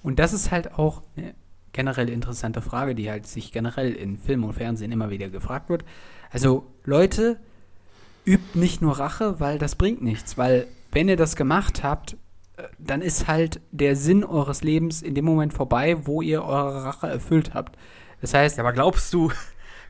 Und 0.00 0.20
das 0.20 0.32
ist 0.32 0.52
halt 0.52 0.74
auch 0.74 1.02
eine 1.16 1.34
generell 1.72 2.08
interessante 2.08 2.62
Frage, 2.62 2.94
die 2.94 3.10
halt 3.10 3.26
sich 3.26 3.50
generell 3.50 3.92
in 3.92 4.16
Film 4.16 4.44
und 4.44 4.52
Fernsehen 4.52 4.92
immer 4.92 5.10
wieder 5.10 5.28
gefragt 5.28 5.68
wird. 5.70 5.84
Also, 6.30 6.68
Leute, 6.84 7.40
übt 8.24 8.56
nicht 8.56 8.80
nur 8.80 9.00
Rache, 9.00 9.40
weil 9.40 9.58
das 9.58 9.74
bringt 9.74 10.02
nichts. 10.02 10.38
Weil, 10.38 10.68
wenn 10.92 11.08
ihr 11.08 11.16
das 11.16 11.34
gemacht 11.34 11.82
habt, 11.82 12.16
dann 12.78 13.02
ist 13.02 13.26
halt 13.28 13.60
der 13.70 13.96
Sinn 13.96 14.24
eures 14.24 14.62
Lebens 14.62 15.02
in 15.02 15.14
dem 15.14 15.24
Moment 15.24 15.52
vorbei, 15.52 15.96
wo 16.06 16.22
ihr 16.22 16.42
eure 16.44 16.84
Rache 16.84 17.08
erfüllt 17.08 17.52
habt. 17.54 17.76
Das 18.20 18.32
heißt, 18.34 18.56
Ja, 18.56 18.64
aber 18.64 18.72
glaubst 18.72 19.12
du, 19.12 19.28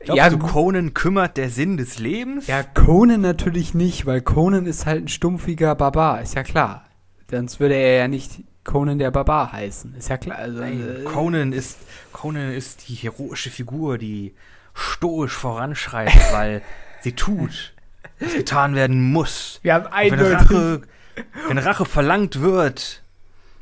glaubst 0.01 0.17
Ja, 0.17 0.29
du, 0.29 0.37
Conan 0.39 0.93
kümmert 0.93 1.37
der 1.37 1.49
Sinn 1.49 1.77
des 1.77 1.99
Lebens? 1.99 2.47
ja, 2.47 2.63
Conan 2.63 3.21
natürlich 3.21 3.73
nicht, 3.73 4.05
weil 4.05 4.21
Conan 4.21 4.65
ist 4.65 4.85
halt 4.85 5.05
ein 5.05 5.07
stumpfiger 5.07 5.75
Barbar, 5.75 6.21
ist 6.21 6.35
ja 6.35 6.43
klar. 6.43 6.85
Sonst 7.31 7.59
würde 7.59 7.75
er 7.75 7.97
ja 7.99 8.07
nicht 8.07 8.43
Conan 8.63 8.99
der 8.99 9.11
Barbar 9.11 9.53
heißen, 9.53 9.95
ist 9.95 10.09
ja 10.09 10.17
klar. 10.17 10.37
Also, 10.37 10.59
Nein, 10.59 10.81
äh, 10.81 11.03
Conan 11.03 11.53
ist, 11.53 11.77
Conan 12.11 12.51
ist 12.51 12.89
die 12.89 12.95
heroische 12.95 13.49
Figur, 13.49 13.97
die 13.97 14.33
stoisch 14.73 15.33
voranschreitet, 15.33 16.21
weil 16.33 16.61
sie 17.01 17.13
tut, 17.13 17.73
was 18.19 18.33
getan 18.33 18.75
werden 18.75 19.11
muss. 19.13 19.59
wir 19.63 19.73
haben 19.73 19.87
eindeutig. 19.87 20.33
Rache, 20.33 20.81
wenn 21.47 21.57
Rache 21.57 21.85
verlangt 21.85 22.41
wird, 22.41 23.03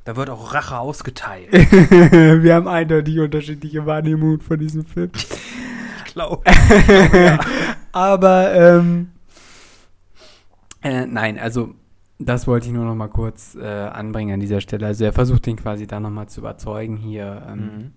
da 0.04 0.16
wird 0.16 0.30
auch 0.30 0.54
Rache 0.54 0.78
ausgeteilt. 0.78 1.52
wir 1.52 2.54
haben 2.54 2.68
eindeutig 2.68 3.20
unterschiedliche 3.20 3.86
Wahrnehmungen 3.86 4.40
von 4.40 4.60
diesem 4.60 4.86
Film. 4.86 5.12
Ich 5.16 6.14
glaube. 6.14 6.44
Aber, 7.92 8.54
ähm, 8.54 9.12
äh, 10.84 11.06
nein, 11.06 11.40
also 11.40 11.74
Das 12.18 12.48
wollte 12.48 12.68
ich 12.68 12.74
nur 12.74 12.86
noch 12.86 12.96
mal 12.96 13.08
kurz 13.08 13.56
äh, 13.56 13.66
anbringen 13.66 14.36
an 14.36 14.40
dieser 14.40 14.62
Stelle. 14.62 14.86
Also 14.86 15.04
er 15.04 15.14
versucht 15.14 15.48
ihn 15.48 15.58
quasi 15.58 15.88
da 15.88 16.00
noch 16.00 16.12
mal 16.12 16.28
zu 16.28 16.42
überzeugen 16.42 16.98
hier. 16.98 17.46
Ähm. 17.50 17.60
Mhm. 17.60 17.94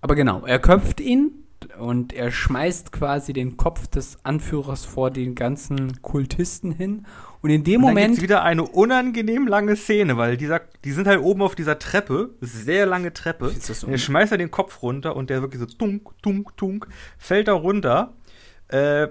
Aber 0.00 0.14
genau, 0.14 0.44
er 0.46 0.58
köpft 0.58 1.00
ihn 1.00 1.45
und 1.78 2.12
er 2.12 2.30
schmeißt 2.30 2.92
quasi 2.92 3.32
den 3.32 3.56
Kopf 3.56 3.86
des 3.86 4.18
Anführers 4.24 4.84
vor 4.84 5.10
den 5.10 5.34
ganzen 5.34 6.02
Kultisten 6.02 6.72
hin. 6.72 7.06
Und 7.42 7.50
in 7.50 7.64
dem 7.64 7.76
Und 7.76 7.82
dann 7.82 7.90
Moment 7.90 8.06
gibt's 8.08 8.22
wieder 8.22 8.42
eine 8.42 8.62
unangenehm 8.64 9.46
lange 9.46 9.76
Szene, 9.76 10.16
weil 10.16 10.36
dieser, 10.36 10.62
die 10.84 10.92
sind 10.92 11.06
halt 11.06 11.20
oben 11.20 11.42
auf 11.42 11.54
dieser 11.54 11.78
Treppe, 11.78 12.30
sehr 12.40 12.86
lange 12.86 13.12
Treppe. 13.12 13.50
So? 13.50 13.86
Und 13.86 13.92
er 13.92 13.98
schmeißt 13.98 14.32
er 14.32 14.38
den 14.38 14.50
Kopf 14.50 14.82
runter 14.82 15.14
und 15.16 15.30
der 15.30 15.42
wirklich 15.42 15.60
so 15.60 15.66
tunk, 15.66 16.10
tunk, 16.22 16.56
tunk, 16.56 16.88
fällt 17.18 17.48
da 17.48 17.52
runter. 17.52 18.14
Äh, 18.68 19.08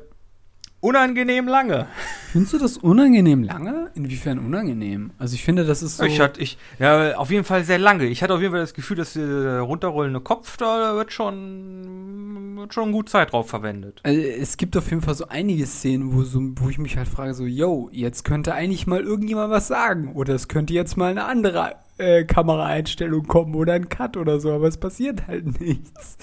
unangenehm 0.86 1.48
lange. 1.48 1.88
Findest 2.32 2.54
du 2.54 2.58
das 2.60 2.78
unangenehm 2.78 3.44
lange? 3.44 3.90
Inwiefern 3.96 4.40
unangenehm? 4.40 5.12
Also 5.18 5.34
ich 5.34 5.44
finde, 5.44 5.66
das 5.66 5.82
ist 5.82 5.98
so. 5.98 6.04
Ich 6.04 6.20
hatte, 6.20 6.40
ich, 6.42 6.58
ja, 6.80 7.18
auf 7.18 7.32
jeden 7.32 7.44
Fall 7.44 7.64
sehr 7.64 7.80
lange. 7.80 8.06
Ich 8.06 8.22
hatte 8.22 8.34
auf 8.36 8.42
jeden 8.42 8.52
Fall 8.52 8.62
das 8.62 8.74
Gefühl, 8.74 8.98
dass 8.98 9.14
der 9.14 9.62
runterrollende 9.62 10.22
Kopf, 10.22 10.58
da 10.58 10.96
wird 10.96 11.12
schon, 11.12 12.58
wird 12.58 12.74
schon 12.74 12.92
gut 12.92 13.10
Zeit 13.10 13.32
drauf 13.32 13.50
verwendet. 13.50 14.02
also 14.04 14.20
es 14.20 14.58
gibt 14.58 14.78
auf 14.78 14.90
jeden 14.90 15.02
Fall 15.02 15.16
so 15.16 15.28
einige 15.28 15.66
Szenen, 15.66 16.14
wo, 16.14 16.24
so, 16.24 16.40
wo 16.56 16.70
ich 16.70 16.78
mich 16.78 16.98
halt 16.98 17.08
frage, 17.08 17.34
so, 17.34 17.46
yo, 17.46 17.90
jetzt 17.92 18.24
könnte 18.24 18.54
eigentlich 18.54 18.86
mal 18.86 19.02
irgendjemand 19.02 19.50
was 19.50 19.68
sagen. 19.68 20.12
Oder 20.14 20.36
es 20.36 20.48
könnte 20.48 20.74
jetzt 20.74 20.98
mal 20.98 21.10
eine 21.10 21.26
andere 21.26 21.76
äh, 21.98 22.26
Kameraeinstellung 22.26 23.26
kommen 23.26 23.56
oder 23.56 23.74
ein 23.74 23.90
Cut 23.90 24.18
oder 24.18 24.40
so, 24.40 24.52
aber 24.52 24.68
es 24.68 24.78
passiert 24.78 25.28
halt 25.28 25.60
nichts. 25.60 26.18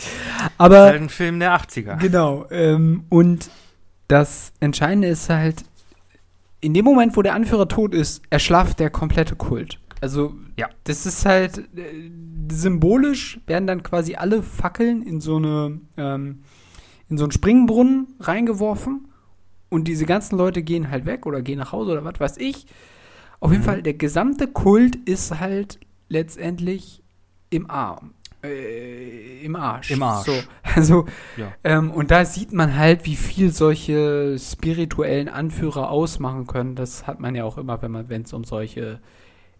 Aber 0.59 0.83
halt 0.83 1.01
ein 1.01 1.09
Film 1.09 1.41
der 1.41 1.57
80er. 1.57 1.97
Genau. 1.97 2.47
Ähm, 2.51 3.05
und 3.09 3.51
das 4.13 4.53
Entscheidende 4.61 5.09
ist 5.09 5.31
halt, 5.31 5.65
in 6.61 6.75
dem 6.75 6.85
Moment, 6.85 7.17
wo 7.17 7.23
der 7.23 7.35
Anführer 7.35 7.67
tot 7.67 7.95
ist, 7.95 8.23
erschlafft 8.31 8.79
der 8.79 8.91
komplette 8.91 9.37
Kult. 9.37 9.79
Also, 10.03 10.35
Ja. 10.59 10.69
das 10.85 11.07
ist 11.07 11.25
halt 11.25 11.59
äh, 11.79 12.11
symbolisch 12.51 13.41
werden 13.47 13.67
dann 13.67 13.83
quasi 13.83 14.15
alle 14.17 14.43
Fackeln 14.43 15.03
in 15.03 15.21
so 15.21 15.37
eine 15.37 15.81
ähm, 15.97 16.43
in 17.09 17.17
so 17.19 17.25
einen 17.25 17.33
Springbrunnen 17.33 18.09
reingeworfen 18.21 19.09
und 19.71 19.89
diese 19.89 20.05
ganzen 20.07 20.37
Leute 20.37 20.63
gehen 20.63 20.91
halt 20.91 21.07
weg 21.07 21.25
oder 21.27 21.41
gehen 21.43 21.59
nach 21.59 21.73
Hause 21.73 21.93
oder 21.93 22.05
was 22.05 22.21
weiß 22.21 22.37
ich. 22.39 22.67
Auf 23.41 23.51
jeden 23.51 23.63
Mhm. 23.63 23.67
Fall, 23.67 23.83
der 23.83 23.95
gesamte 23.95 24.47
Kult 24.47 24.97
ist 24.97 25.41
halt 25.41 25.79
letztendlich 26.09 27.03
im 27.51 27.71
Arm. 27.71 28.13
Äh, 28.43 29.45
Im 29.45 29.57
Arsch. 29.57 29.91
Im 29.91 30.03
Arsch. 30.03 30.27
So, 30.27 30.33
also, 30.75 31.07
Ja. 31.37 31.53
ähm, 31.65 31.91
und 31.91 32.11
da 32.11 32.25
sieht 32.25 32.53
man 32.53 32.77
halt, 32.77 33.05
wie 33.07 33.17
viel 33.17 33.53
solche 33.53 34.37
spirituellen 34.39 35.29
Anführer 35.29 35.91
ausmachen 35.91 36.47
können. 36.47 36.75
Das 36.75 37.07
hat 37.07 37.21
man 37.21 37.35
ja 37.35 37.45
auch 37.45 37.59
immer, 37.59 37.81
wenn 37.83 38.23
es 38.23 38.33
um 38.33 38.45
solche 38.45 39.01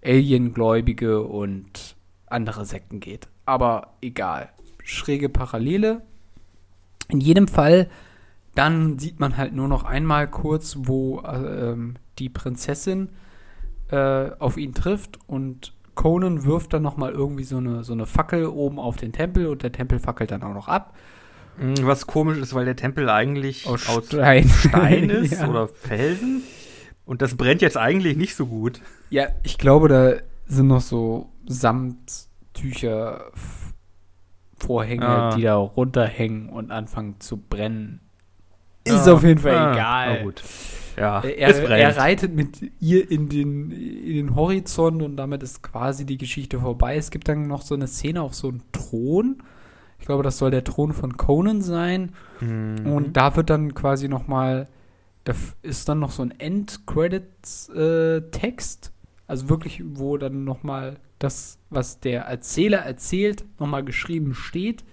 Aliengläubige 0.05 1.23
und 1.23 1.97
andere 2.27 2.65
Sekten 2.65 3.01
geht. 3.01 3.29
Aber 3.47 3.95
egal. 4.01 4.49
Schräge 4.85 5.29
Parallele. 5.29 6.03
In 7.09 7.21
jedem 7.21 7.47
Fall, 7.47 7.89
dann 8.55 8.99
sieht 8.99 9.21
man 9.21 9.37
halt 9.37 9.53
nur 9.55 9.69
noch 9.69 9.85
einmal 9.85 10.29
kurz, 10.29 10.77
wo 10.81 11.21
äh, 11.21 11.71
ähm, 11.71 11.95
die 12.19 12.29
Prinzessin 12.29 13.11
äh, 13.91 14.31
auf 14.39 14.57
ihn 14.57 14.75
trifft 14.75 15.19
und 15.27 15.73
Conan 16.03 16.45
wirft 16.45 16.73
dann 16.73 16.83
noch 16.83 16.97
mal 16.97 17.13
irgendwie 17.13 17.45
so 17.45 17.59
eine, 17.59 17.85
so 17.85 17.93
eine 17.93 18.07
Fackel 18.07 18.47
oben 18.47 18.79
auf 18.81 18.97
den 18.97 19.13
Tempel 19.13 19.47
und 19.47 19.63
der 19.63 19.71
Tempel 19.71 20.01
fackelt 20.01 20.33
dann 20.33 20.43
auch 20.43 20.53
noch 20.55 20.67
ab. 20.67 20.95
Mm, 21.59 21.75
Was 21.83 22.07
komisch 22.09 22.39
ist, 22.39 22.55
weil 22.55 22.65
der 22.65 22.75
Tempel 22.75 23.09
eigentlich 23.09 23.67
Aus 23.69 23.89
aus, 23.89 24.07
Stein. 24.07 24.49
Stein 24.49 25.11
ist 25.11 25.33
Ja. 25.41 25.49
oder 25.49 25.69
Felsen. 25.69 26.43
Und 27.05 27.23
das 27.23 27.37
brennt 27.37 27.63
jetzt 27.63 27.77
eigentlich 27.77 28.17
nicht 28.17 28.35
so 28.35 28.47
gut. 28.47 28.81
Ja, 29.11 29.27
ich 29.45 29.59
glaube, 29.59 29.89
da 29.89 30.13
sind 30.47 30.67
noch 30.69 30.81
so 30.81 31.29
Samttücher, 31.47 33.31
Vorhänge, 34.59 35.07
Ah. 35.07 35.37
die 35.37 35.43
da 35.43 35.57
runterhängen 35.57 36.49
und 36.49 36.71
anfangen 36.71 37.17
zu 37.21 37.37
brennen. 37.37 38.01
Ist 38.85 39.07
Ja. 39.07 39.15
auf 39.15 39.23
jeden 39.25 39.41
Fall 39.41 39.55
Ah, 39.57 39.73
egal. 39.73 40.17
Na 40.19 40.23
gut. 40.25 40.43
Ja, 40.97 41.23
Er, 41.23 41.49
es 41.49 41.59
er, 41.59 41.71
er 41.71 41.97
reitet 41.97 42.35
mit 42.35 42.71
ihr 42.81 43.11
in 43.11 43.29
den, 43.29 43.71
in 43.71 44.15
den 44.15 44.35
Horizont 44.35 45.03
und 45.03 45.17
damit 45.17 45.43
ist 45.43 45.63
quasi 45.63 46.07
die 46.07 46.19
Geschichte 46.19 46.61
vorbei. 46.61 46.97
Es 46.97 47.11
gibt 47.11 47.29
dann 47.29 47.47
noch 47.47 47.63
so 47.63 47.75
eine 47.75 47.87
Szene 47.87 48.21
auf 48.23 48.35
so 48.35 48.49
einem 48.49 48.61
Thron. 48.73 49.43
Ich 49.99 50.07
glaube, 50.07 50.23
das 50.23 50.39
soll 50.39 50.51
der 50.51 50.65
Thron 50.65 50.93
von 50.93 51.17
Conan 51.17 51.63
sein. 51.63 52.13
Mhm. 52.41 52.87
Und 52.87 53.17
da 53.17 53.37
wird 53.37 53.51
dann 53.51 53.75
quasi 53.75 54.09
noch 54.09 54.27
mal, 54.27 54.69
da 55.25 55.35
ist 55.63 55.89
dann 55.89 56.01
noch 56.01 56.11
so 56.11 56.23
ein 56.23 56.33
End-Credits-Text, 56.39 58.93
also 59.27 59.49
wirklich, 59.49 59.83
wo 59.85 60.19
dann 60.19 60.45
noch 60.45 60.63
mal 60.63 60.97
das, 61.19 61.59
was 61.71 62.01
der 62.01 62.23
Erzähler 62.23 62.79
erzählt, 62.79 63.45
noch 63.59 63.69
mal 63.69 63.85
geschrieben 63.85 64.35
steht 64.35 64.85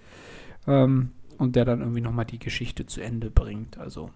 ähm, 0.67 1.11
und 1.39 1.55
der 1.55 1.65
dann 1.65 1.81
irgendwie 1.81 2.01
noch 2.01 2.11
mal 2.11 2.25
die 2.25 2.39
Geschichte 2.39 2.85
zu 2.85 3.01
Ende 3.01 3.31
bringt. 3.31 3.79
Also 3.79 4.11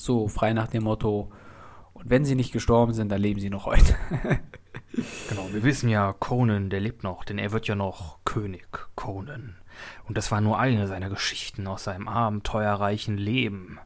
so 0.00 0.28
frei 0.28 0.52
nach 0.52 0.68
dem 0.68 0.84
Motto, 0.84 1.30
und 1.92 2.10
wenn 2.10 2.24
sie 2.24 2.36
nicht 2.36 2.52
gestorben 2.52 2.92
sind, 2.92 3.10
dann 3.10 3.20
leben 3.20 3.40
sie 3.40 3.50
noch 3.50 3.66
heute. 3.66 3.96
Genau, 5.28 5.46
wir 5.52 5.62
wissen 5.62 5.88
ja, 5.88 6.12
Conan, 6.12 6.70
der 6.70 6.80
lebt 6.80 7.04
noch, 7.04 7.24
denn 7.24 7.38
er 7.38 7.52
wird 7.52 7.68
ja 7.68 7.74
noch 7.74 8.18
König 8.24 8.66
Conan. 8.96 9.56
Und 10.04 10.16
das 10.16 10.32
war 10.32 10.40
nur 10.40 10.58
eine 10.58 10.88
seiner 10.88 11.08
Geschichten 11.08 11.66
aus 11.66 11.84
seinem 11.84 12.08
abenteuerreichen 12.08 13.16
Leben. 13.16 13.78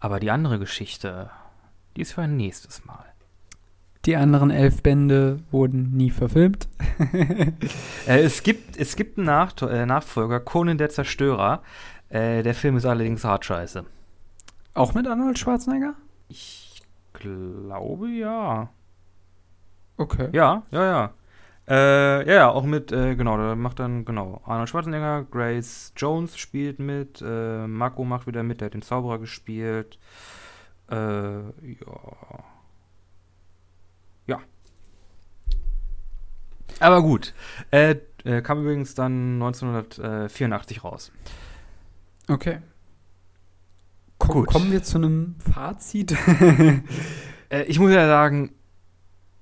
Aber 0.00 0.20
die 0.20 0.30
andere 0.30 0.58
Geschichte, 0.58 1.30
die 1.96 2.02
ist 2.02 2.12
für 2.12 2.22
ein 2.22 2.36
nächstes 2.36 2.84
Mal. 2.84 3.04
Die 4.04 4.16
anderen 4.16 4.50
elf 4.50 4.82
Bände 4.82 5.40
wurden 5.50 5.96
nie 5.96 6.10
verfilmt. 6.10 6.68
Äh, 8.06 8.22
es, 8.22 8.42
gibt, 8.42 8.76
es 8.76 8.96
gibt 8.96 9.18
einen 9.18 9.26
Nach 9.26 9.54
äh, 9.62 9.86
Nachfolger, 9.86 10.40
Conan 10.40 10.78
der 10.78 10.88
Zerstörer. 10.88 11.62
Äh, 12.08 12.42
der 12.42 12.54
Film 12.54 12.76
ist 12.76 12.84
allerdings 12.84 13.24
hart 13.24 13.44
scheiße. 13.44 13.84
Auch 14.74 14.94
mit 14.94 15.06
Arnold 15.06 15.38
Schwarzenegger? 15.38 15.94
Ich 16.28 16.82
glaube 17.12 18.08
ja. 18.08 18.70
Okay. 19.96 20.28
Ja, 20.32 20.62
ja, 20.70 20.84
ja. 20.84 21.14
Äh, 21.68 22.26
ja, 22.26 22.34
ja, 22.34 22.48
auch 22.50 22.64
mit, 22.64 22.90
äh, 22.90 23.14
genau, 23.14 23.36
da 23.36 23.54
macht 23.54 23.78
dann, 23.78 24.04
genau, 24.04 24.40
Arnold 24.44 24.68
Schwarzenegger, 24.68 25.24
Grace 25.30 25.92
Jones 25.96 26.36
spielt 26.36 26.80
mit, 26.80 27.22
äh, 27.24 27.66
Marco 27.66 28.04
macht 28.04 28.26
wieder 28.26 28.42
mit, 28.42 28.60
der 28.60 28.66
hat 28.66 28.74
den 28.74 28.82
Zauberer 28.82 29.18
gespielt. 29.18 29.98
Äh, 30.90 30.96
ja. 30.96 31.44
Ja. 34.26 34.40
Aber 36.80 37.02
gut. 37.02 37.32
Äh, 37.70 37.96
äh, 38.24 38.42
kam 38.42 38.62
übrigens 38.62 38.94
dann 38.94 39.34
1984 39.34 40.82
raus. 40.82 41.12
Okay. 42.28 42.58
Ko 44.22 44.34
Gut. 44.34 44.46
Kommen 44.46 44.70
wir 44.70 44.84
zu 44.84 44.98
einem 44.98 45.34
Fazit. 45.52 46.16
Äh, 47.48 47.64
ich 47.64 47.78
muss 47.78 47.92
ja 47.92 48.06
sagen, 48.06 48.54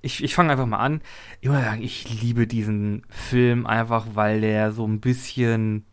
ich, 0.01 0.21
ich 0.21 0.35
fange 0.35 0.51
einfach 0.51 0.65
mal 0.65 0.79
an. 0.79 0.99
Ich 1.39 1.47
muss 1.47 1.59
ja 1.59 1.63
sagen, 1.63 1.81
ich 1.81 2.21
liebe 2.21 2.45
diesen 2.45 3.03
Film 3.07 3.65
einfach, 3.65 4.05
weil 4.15 4.41
der 4.41 4.73
so 4.73 4.85
ein 4.85 4.99
bisschen. 4.99 5.85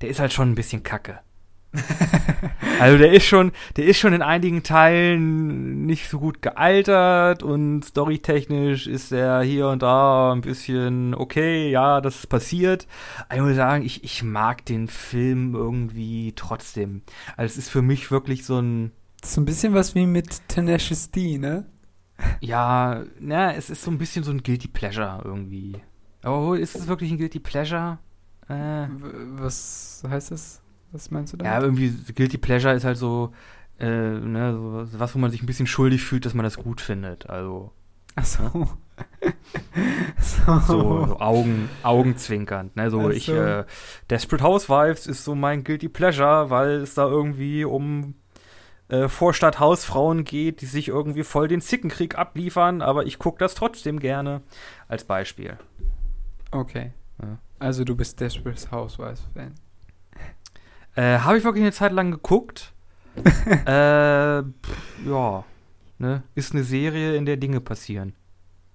Der 0.00 0.08
ist 0.08 0.18
halt 0.18 0.32
schon 0.32 0.50
ein 0.50 0.56
bisschen 0.56 0.82
kacke. 0.82 1.20
also 2.80 2.98
der 2.98 3.12
ist 3.12 3.24
schon, 3.24 3.52
der 3.76 3.84
ist 3.84 3.98
schon 3.98 4.12
in 4.12 4.22
einigen 4.22 4.62
Teilen 4.62 5.84
nicht 5.86 6.08
so 6.08 6.18
gut 6.18 6.40
gealtert 6.42 7.42
und 7.42 7.82
storytechnisch 7.84 8.86
ist 8.86 9.12
er 9.12 9.42
hier 9.42 9.68
und 9.68 9.82
da 9.82 10.32
ein 10.32 10.40
bisschen 10.40 11.14
okay, 11.14 11.70
ja, 11.70 12.00
das 12.00 12.16
ist 12.16 12.26
passiert. 12.28 12.86
Aber 13.28 13.36
ich 13.36 13.42
muss 13.42 13.56
sagen, 13.56 13.84
ich, 13.84 14.04
ich 14.04 14.22
mag 14.22 14.64
den 14.64 14.88
Film 14.88 15.54
irgendwie 15.54 16.32
trotzdem. 16.34 17.02
Also 17.36 17.52
es 17.52 17.58
ist 17.58 17.70
für 17.70 17.82
mich 17.82 18.10
wirklich 18.10 18.44
so 18.44 18.58
ein 18.58 18.92
so 19.24 19.40
ein 19.40 19.44
bisschen 19.44 19.74
was 19.74 19.94
wie 19.94 20.06
mit 20.06 20.48
Tenacious 20.48 21.10
D, 21.10 21.38
ne? 21.38 21.66
Ja, 22.40 23.02
na, 23.18 23.54
es 23.54 23.70
ist 23.70 23.82
so 23.82 23.90
ein 23.90 23.98
bisschen 23.98 24.24
so 24.24 24.30
ein 24.30 24.42
Guilty 24.42 24.68
Pleasure 24.68 25.20
irgendwie. 25.24 25.76
Aber 26.22 26.58
ist 26.58 26.76
es 26.76 26.86
wirklich 26.86 27.10
ein 27.10 27.18
Guilty 27.18 27.40
Pleasure? 27.40 27.98
Äh, 28.48 28.86
Was 29.36 30.02
heißt 30.08 30.30
das? 30.30 30.62
Was 30.92 31.10
meinst 31.10 31.32
du 31.32 31.36
ja, 31.38 31.60
damit? 31.60 31.78
irgendwie 31.78 32.12
Guilty 32.12 32.38
Pleasure 32.38 32.74
ist 32.74 32.84
halt 32.84 32.96
so, 32.96 33.32
äh, 33.78 33.86
ne, 33.86 34.52
so 34.52 34.98
was, 34.98 35.14
wo 35.14 35.18
man 35.18 35.30
sich 35.30 35.42
ein 35.42 35.46
bisschen 35.46 35.66
schuldig 35.66 36.02
fühlt, 36.02 36.24
dass 36.24 36.34
man 36.34 36.44
das 36.44 36.56
gut 36.56 36.80
findet. 36.80 37.28
Also 37.28 37.72
Ach 38.16 38.24
so. 38.24 38.48
so. 40.18 40.58
so, 40.60 41.06
so 41.06 41.20
Augen, 41.20 41.68
Augenzwinkernd. 41.82 42.74
Ne? 42.76 42.90
So 42.90 43.08
Ach 43.08 43.10
ich, 43.10 43.28
äh, 43.28 43.64
Desperate 44.08 44.42
Housewives 44.42 45.06
ist 45.06 45.24
so 45.24 45.34
mein 45.34 45.64
Guilty 45.64 45.88
Pleasure, 45.88 46.48
weil 46.48 46.70
es 46.76 46.94
da 46.94 47.06
irgendwie 47.06 47.64
um 47.64 48.14
äh, 48.88 49.08
Vorstadt-Hausfrauen 49.08 50.24
geht, 50.24 50.62
die 50.62 50.66
sich 50.66 50.88
irgendwie 50.88 51.24
voll 51.24 51.48
den 51.48 51.60
Zickenkrieg 51.60 52.16
abliefern, 52.16 52.80
aber 52.82 53.04
ich 53.04 53.18
gucke 53.18 53.38
das 53.38 53.54
trotzdem 53.54 54.00
gerne. 54.00 54.42
Als 54.88 55.04
Beispiel. 55.04 55.58
Okay. 56.50 56.92
Ja. 57.20 57.38
Also 57.58 57.84
du 57.84 57.96
bist 57.96 58.20
Desperate 58.20 58.70
Housewives-Fan. 58.70 59.54
Äh, 60.96 61.18
Habe 61.18 61.38
ich 61.38 61.44
wirklich 61.44 61.62
eine 61.62 61.72
Zeit 61.72 61.92
lang 61.92 62.10
geguckt. 62.10 62.72
äh, 63.16 64.42
pff, 64.42 65.06
ja. 65.06 65.44
ne, 65.98 66.22
ist 66.34 66.52
eine 66.52 66.64
Serie, 66.64 67.16
in 67.16 67.24
der 67.24 67.36
Dinge 67.36 67.60
passieren. 67.60 68.14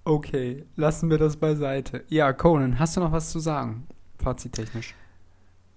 Okay, 0.04 0.66
lassen 0.76 1.10
wir 1.10 1.18
das 1.18 1.38
beiseite. 1.38 2.04
Ja, 2.08 2.34
Conan, 2.34 2.80
hast 2.80 2.98
du 2.98 3.02
noch 3.02 3.12
was 3.12 3.32
zu 3.32 3.40
sagen? 3.40 3.88
Fazittechnisch. 4.24 4.96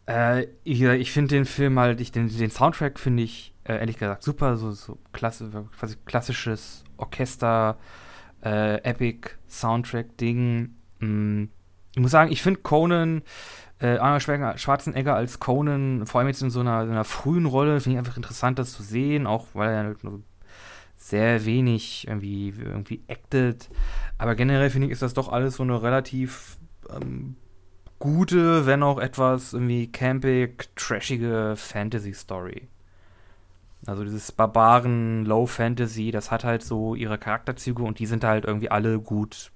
Äh, 0.07 0.47
ich, 0.65 0.83
ich 0.83 1.13
finde 1.13 1.35
den 1.35 1.45
Film 1.45 1.79
halt, 1.79 2.01
ich, 2.01 2.13
den, 2.13 2.29
den 2.29 2.51
Soundtrack 2.51 2.99
finde 2.99 3.23
ich 3.23 3.55
äh, 3.65 3.79
ehrlich 3.79 3.99
gesagt 3.99 4.23
super, 4.23 4.57
so, 4.57 4.73
so 4.73 4.99
klasse, 5.13 5.51
quasi 5.79 5.97
klassisches 6.05 6.85
Orchester, 6.97 7.79
äh, 8.45 8.77
Epic 8.83 9.31
Soundtrack-Ding. 9.49 10.75
Ich 11.95 12.01
muss 12.01 12.11
sagen, 12.11 12.33
ich 12.33 12.43
finde 12.43 12.61
Conan, 12.61 13.23
äh, 13.79 13.99
Arnold 13.99 14.59
Schwarzenegger 14.59 15.15
als 15.15 15.39
Conan, 15.39 16.07
vor 16.07 16.19
allem 16.19 16.27
jetzt 16.27 16.43
in 16.43 16.51
so 16.51 16.59
einer, 16.59 16.83
in 16.83 16.91
einer 16.91 17.05
frühen 17.05 17.47
Rolle, 17.47 17.81
finde 17.81 17.95
ich 17.95 17.99
einfach 17.99 18.17
interessant, 18.17 18.59
das 18.59 18.73
zu 18.73 18.83
sehen, 18.83 19.29
auch 19.29 19.47
weil 19.55 19.71
er 19.71 19.85
halt 19.85 19.99
sehr 20.97 21.45
wenig 21.45 22.09
irgendwie, 22.09 22.53
irgendwie 22.59 23.05
acted. 23.07 23.69
Aber 24.19 24.35
generell 24.35 24.71
finde 24.71 24.89
ich, 24.89 24.93
ist 24.93 25.03
das 25.03 25.15
doch 25.15 25.29
alles 25.29 25.55
so 25.55 25.63
eine 25.63 25.83
relativ 25.83 26.59
ähm, 26.91 27.37
gute, 28.01 28.67
wenn 28.67 28.83
auch 28.83 28.99
etwas 28.99 29.53
irgendwie 29.53 29.87
campig, 29.87 30.71
trashige 30.75 31.55
Fantasy-Story. 31.57 32.67
Also 33.87 34.03
dieses 34.03 34.33
Barbaren 34.33 35.25
Low 35.27 35.47
Fantasy, 35.47 36.11
das 36.11 36.33
hat 36.33 36.43
halt 36.43 36.65
so 36.65 36.97
ihre 36.97 37.19
Charakterzüge 37.19 37.85
und 37.85 38.01
die 38.01 38.07
sind 38.07 38.25
halt 38.25 38.47
irgendwie 38.47 38.71
alle 38.73 38.99
gut. 38.99 39.53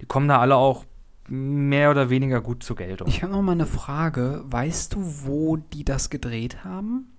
Die 0.00 0.06
kommen 0.06 0.28
da 0.28 0.38
alle 0.38 0.54
auch 0.54 0.84
mehr 1.28 1.90
oder 1.90 2.10
weniger 2.10 2.40
gut 2.40 2.62
zur 2.62 2.76
Geltung. 2.76 3.08
Ich 3.08 3.22
habe 3.22 3.32
noch 3.32 3.42
mal 3.42 3.52
eine 3.52 3.66
Frage. 3.66 4.44
Weißt 4.46 4.94
du, 4.94 4.98
wo 5.24 5.56
die 5.56 5.84
das 5.84 6.10
gedreht 6.10 6.64
haben? 6.64 7.12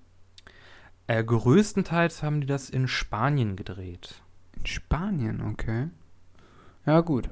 Äh, 1.07 1.23
größtenteils 1.23 2.23
haben 2.23 2.41
die 2.41 2.47
das 2.47 2.69
in 2.69 2.87
Spanien 2.87 3.55
gedreht. 3.55 4.21
In 4.57 4.65
Spanien, 4.65 5.41
okay. 5.41 5.89
Ja, 6.85 7.01
gut. 7.01 7.29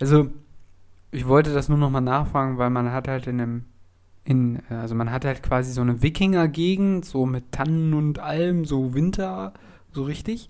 Also, 0.00 0.30
ich 1.10 1.26
wollte 1.26 1.52
das 1.52 1.68
nur 1.68 1.78
noch 1.78 1.90
mal 1.90 2.00
nachfragen, 2.00 2.58
weil 2.58 2.70
man 2.70 2.92
hat 2.92 3.08
halt 3.08 3.26
in 3.26 3.38
dem 3.38 3.64
in, 4.24 4.60
also 4.68 4.94
man 4.94 5.10
hat 5.10 5.24
halt 5.24 5.42
quasi 5.42 5.72
so 5.72 5.80
eine 5.80 6.02
Wikinger-Gegend, 6.02 7.04
so 7.04 7.26
mit 7.26 7.50
Tannen 7.52 7.92
und 7.92 8.18
Alm, 8.20 8.64
so 8.64 8.94
Winter, 8.94 9.52
so 9.90 10.04
richtig. 10.04 10.48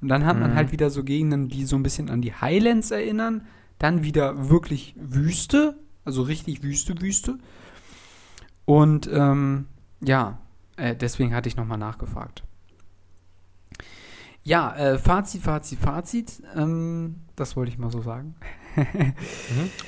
Und 0.00 0.08
dann 0.08 0.26
hat 0.26 0.36
mhm. 0.36 0.42
man 0.42 0.54
halt 0.56 0.72
wieder 0.72 0.90
so 0.90 1.04
Gegenden, 1.04 1.48
die 1.48 1.64
so 1.64 1.76
ein 1.76 1.84
bisschen 1.84 2.10
an 2.10 2.20
die 2.20 2.34
Highlands 2.34 2.90
erinnern. 2.90 3.46
Dann 3.82 4.04
wieder 4.04 4.48
wirklich 4.48 4.94
Wüste, 4.96 5.76
also 6.04 6.22
richtig 6.22 6.62
Wüste, 6.62 7.00
Wüste. 7.00 7.38
Und 8.64 9.10
ähm, 9.12 9.66
ja, 10.00 10.38
äh, 10.76 10.94
deswegen 10.94 11.34
hatte 11.34 11.48
ich 11.48 11.56
nochmal 11.56 11.78
nachgefragt. 11.78 12.44
Ja, 14.44 14.72
äh, 14.76 14.98
Fazit, 14.98 15.42
Fazit, 15.42 15.80
Fazit. 15.80 16.42
Ähm, 16.54 17.16
das 17.34 17.56
wollte 17.56 17.72
ich 17.72 17.78
mal 17.78 17.90
so 17.90 18.02
sagen. 18.02 18.36
mhm. 18.76 19.14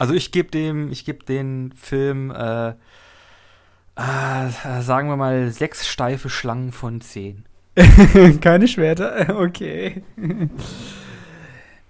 Also 0.01 0.13
ich 0.13 0.33
gebe 0.33 0.51
dem, 0.51 0.91
ich 0.91 1.05
gebe 1.05 1.25
den 1.25 1.71
Film 1.73 2.33
äh, 2.33 2.71
äh, 2.71 4.51
sagen 4.81 5.09
wir 5.09 5.17
mal 5.17 5.53
sechs 5.53 5.87
steife 5.87 6.29
Schlangen 6.29 6.73
von 6.73 7.01
zehn. 7.01 7.45
Keine 8.41 8.67
Schwerter? 8.67 9.39
Okay. 9.39 10.03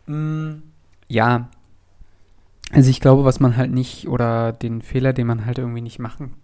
mm, 0.06 0.52
ja. 1.08 1.48
Also 2.74 2.90
ich 2.90 3.00
glaube, 3.00 3.24
was 3.24 3.40
man 3.40 3.56
halt 3.56 3.72
nicht, 3.72 4.08
oder 4.08 4.52
den 4.52 4.82
Fehler, 4.82 5.12
den 5.12 5.26
man 5.26 5.46
halt 5.46 5.58
irgendwie 5.58 5.80
nicht 5.80 5.98
machen 5.98 6.34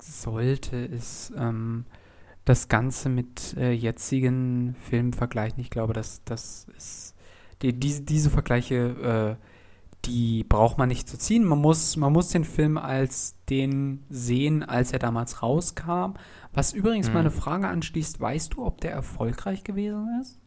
sollte, 0.00 0.76
ist 0.76 1.32
ähm, 1.36 1.84
das 2.44 2.68
Ganze 2.68 3.08
mit 3.08 3.56
äh, 3.56 3.72
jetzigen 3.72 4.76
Filmen 4.88 5.12
vergleichen. 5.12 5.60
Ich 5.60 5.70
glaube, 5.70 5.92
dass 5.92 6.22
das 6.24 6.66
ist 6.76 7.14
die, 7.62 7.72
diese, 7.72 8.02
diese 8.02 8.30
Vergleiche 8.30 9.36
äh, 9.38 9.44
die 10.04 10.44
braucht 10.44 10.78
man 10.78 10.88
nicht 10.88 11.08
zu 11.08 11.18
ziehen. 11.18 11.44
Man 11.44 11.58
muss, 11.58 11.96
man 11.96 12.12
muss 12.12 12.28
den 12.28 12.44
Film 12.44 12.78
als 12.78 13.34
den 13.48 14.04
sehen, 14.08 14.62
als 14.62 14.92
er 14.92 14.98
damals 14.98 15.42
rauskam. 15.42 16.14
Was 16.52 16.72
übrigens 16.72 17.08
hm. 17.08 17.14
meine 17.14 17.30
Frage 17.30 17.68
anschließt, 17.68 18.20
weißt 18.20 18.54
du, 18.54 18.64
ob 18.64 18.80
der 18.80 18.92
erfolgreich 18.92 19.64
gewesen 19.64 20.20
ist? 20.20 20.38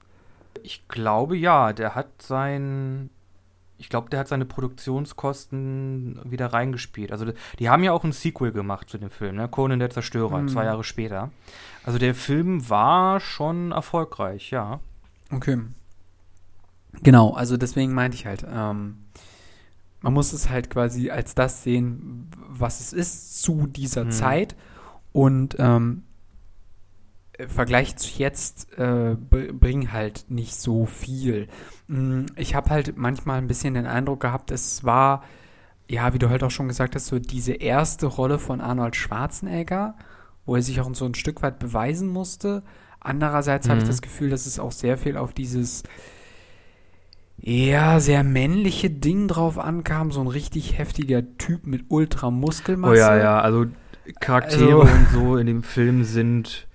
Ich 0.63 0.87
glaube 0.87 1.37
ja, 1.37 1.73
der 1.73 1.95
hat 1.95 2.21
sein, 2.21 3.09
ich 3.81 3.89
glaube, 3.89 4.09
der 4.11 4.19
hat 4.19 4.27
seine 4.27 4.45
Produktionskosten 4.45 6.19
wieder 6.23 6.53
reingespielt. 6.53 7.11
Also 7.11 7.25
die 7.57 7.67
haben 7.67 7.83
ja 7.83 7.91
auch 7.93 8.03
ein 8.03 8.11
Sequel 8.11 8.51
gemacht 8.51 8.87
zu 8.89 8.99
dem 8.99 9.09
Film, 9.09 9.37
ne? 9.37 9.47
Conan 9.47 9.79
der 9.79 9.89
Zerstörer, 9.89 10.37
hm. 10.37 10.47
zwei 10.49 10.65
Jahre 10.65 10.83
später. 10.83 11.31
Also 11.83 11.97
der 11.97 12.13
Film 12.13 12.69
war 12.69 13.19
schon 13.19 13.71
erfolgreich, 13.71 14.51
ja. 14.51 14.79
Okay. 15.31 15.57
Genau, 17.01 17.33
also 17.33 17.57
deswegen 17.57 17.93
meinte 17.93 18.15
ich 18.15 18.27
halt, 18.27 18.45
ähm, 18.47 18.97
man 20.01 20.13
muss 20.13 20.31
es 20.31 20.49
halt 20.49 20.69
quasi 20.69 21.09
als 21.09 21.33
das 21.33 21.63
sehen, 21.63 22.29
was 22.49 22.81
es 22.81 22.93
ist 22.93 23.41
zu 23.41 23.65
dieser 23.65 24.05
mhm. 24.05 24.11
Zeit. 24.11 24.55
Und 25.11 25.55
ähm, 25.57 26.03
Vergleich 27.47 27.95
zu 27.95 28.09
jetzt 28.17 28.77
äh, 28.77 29.15
bringen 29.15 29.91
halt 29.91 30.25
nicht 30.29 30.55
so 30.55 30.85
viel. 30.85 31.47
Mm, 31.87 32.25
ich 32.35 32.55
habe 32.55 32.69
halt 32.69 32.97
manchmal 32.97 33.37
ein 33.37 33.47
bisschen 33.47 33.73
den 33.73 33.85
Eindruck 33.85 34.21
gehabt, 34.21 34.51
es 34.51 34.83
war, 34.83 35.23
ja, 35.89 36.13
wie 36.13 36.19
du 36.19 36.29
halt 36.29 36.43
auch 36.43 36.51
schon 36.51 36.67
gesagt 36.67 36.95
hast, 36.95 37.07
so 37.07 37.19
diese 37.19 37.53
erste 37.53 38.07
Rolle 38.07 38.39
von 38.39 38.61
Arnold 38.61 38.95
Schwarzenegger, 38.95 39.95
wo 40.45 40.55
er 40.55 40.61
sich 40.61 40.81
auch 40.81 40.93
so 40.93 41.05
ein 41.05 41.15
Stück 41.15 41.41
weit 41.41 41.59
beweisen 41.59 42.07
musste. 42.07 42.63
Andererseits 42.99 43.67
mhm. 43.67 43.71
habe 43.71 43.81
ich 43.81 43.87
das 43.87 44.01
Gefühl, 44.01 44.29
dass 44.29 44.45
es 44.45 44.59
auch 44.59 44.71
sehr 44.71 44.97
viel 44.97 45.17
auf 45.17 45.33
dieses 45.33 45.83
ja, 47.43 47.99
sehr 47.99 48.23
männliche 48.23 48.91
Ding 48.91 49.27
drauf 49.27 49.57
ankam, 49.57 50.11
so 50.11 50.21
ein 50.21 50.27
richtig 50.27 50.77
heftiger 50.77 51.23
Typ 51.37 51.65
mit 51.65 51.85
Ultramuskelmasse. 51.89 52.93
Oh 52.93 52.95
ja, 52.95 53.17
ja, 53.17 53.39
also 53.41 53.65
Charaktere 54.19 54.81
also, 54.81 54.93
und 54.93 55.07
so 55.11 55.37
in 55.37 55.47
dem 55.47 55.63
Film 55.63 56.03
sind 56.03 56.67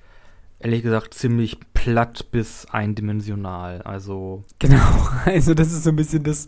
ehrlich 0.58 0.82
gesagt 0.82 1.14
ziemlich 1.14 1.58
platt 1.74 2.30
bis 2.30 2.66
eindimensional. 2.66 3.82
Also 3.82 4.44
genau, 4.58 5.08
also 5.24 5.54
das 5.54 5.72
ist 5.72 5.84
so 5.84 5.90
ein 5.90 5.96
bisschen 5.96 6.22
das, 6.22 6.46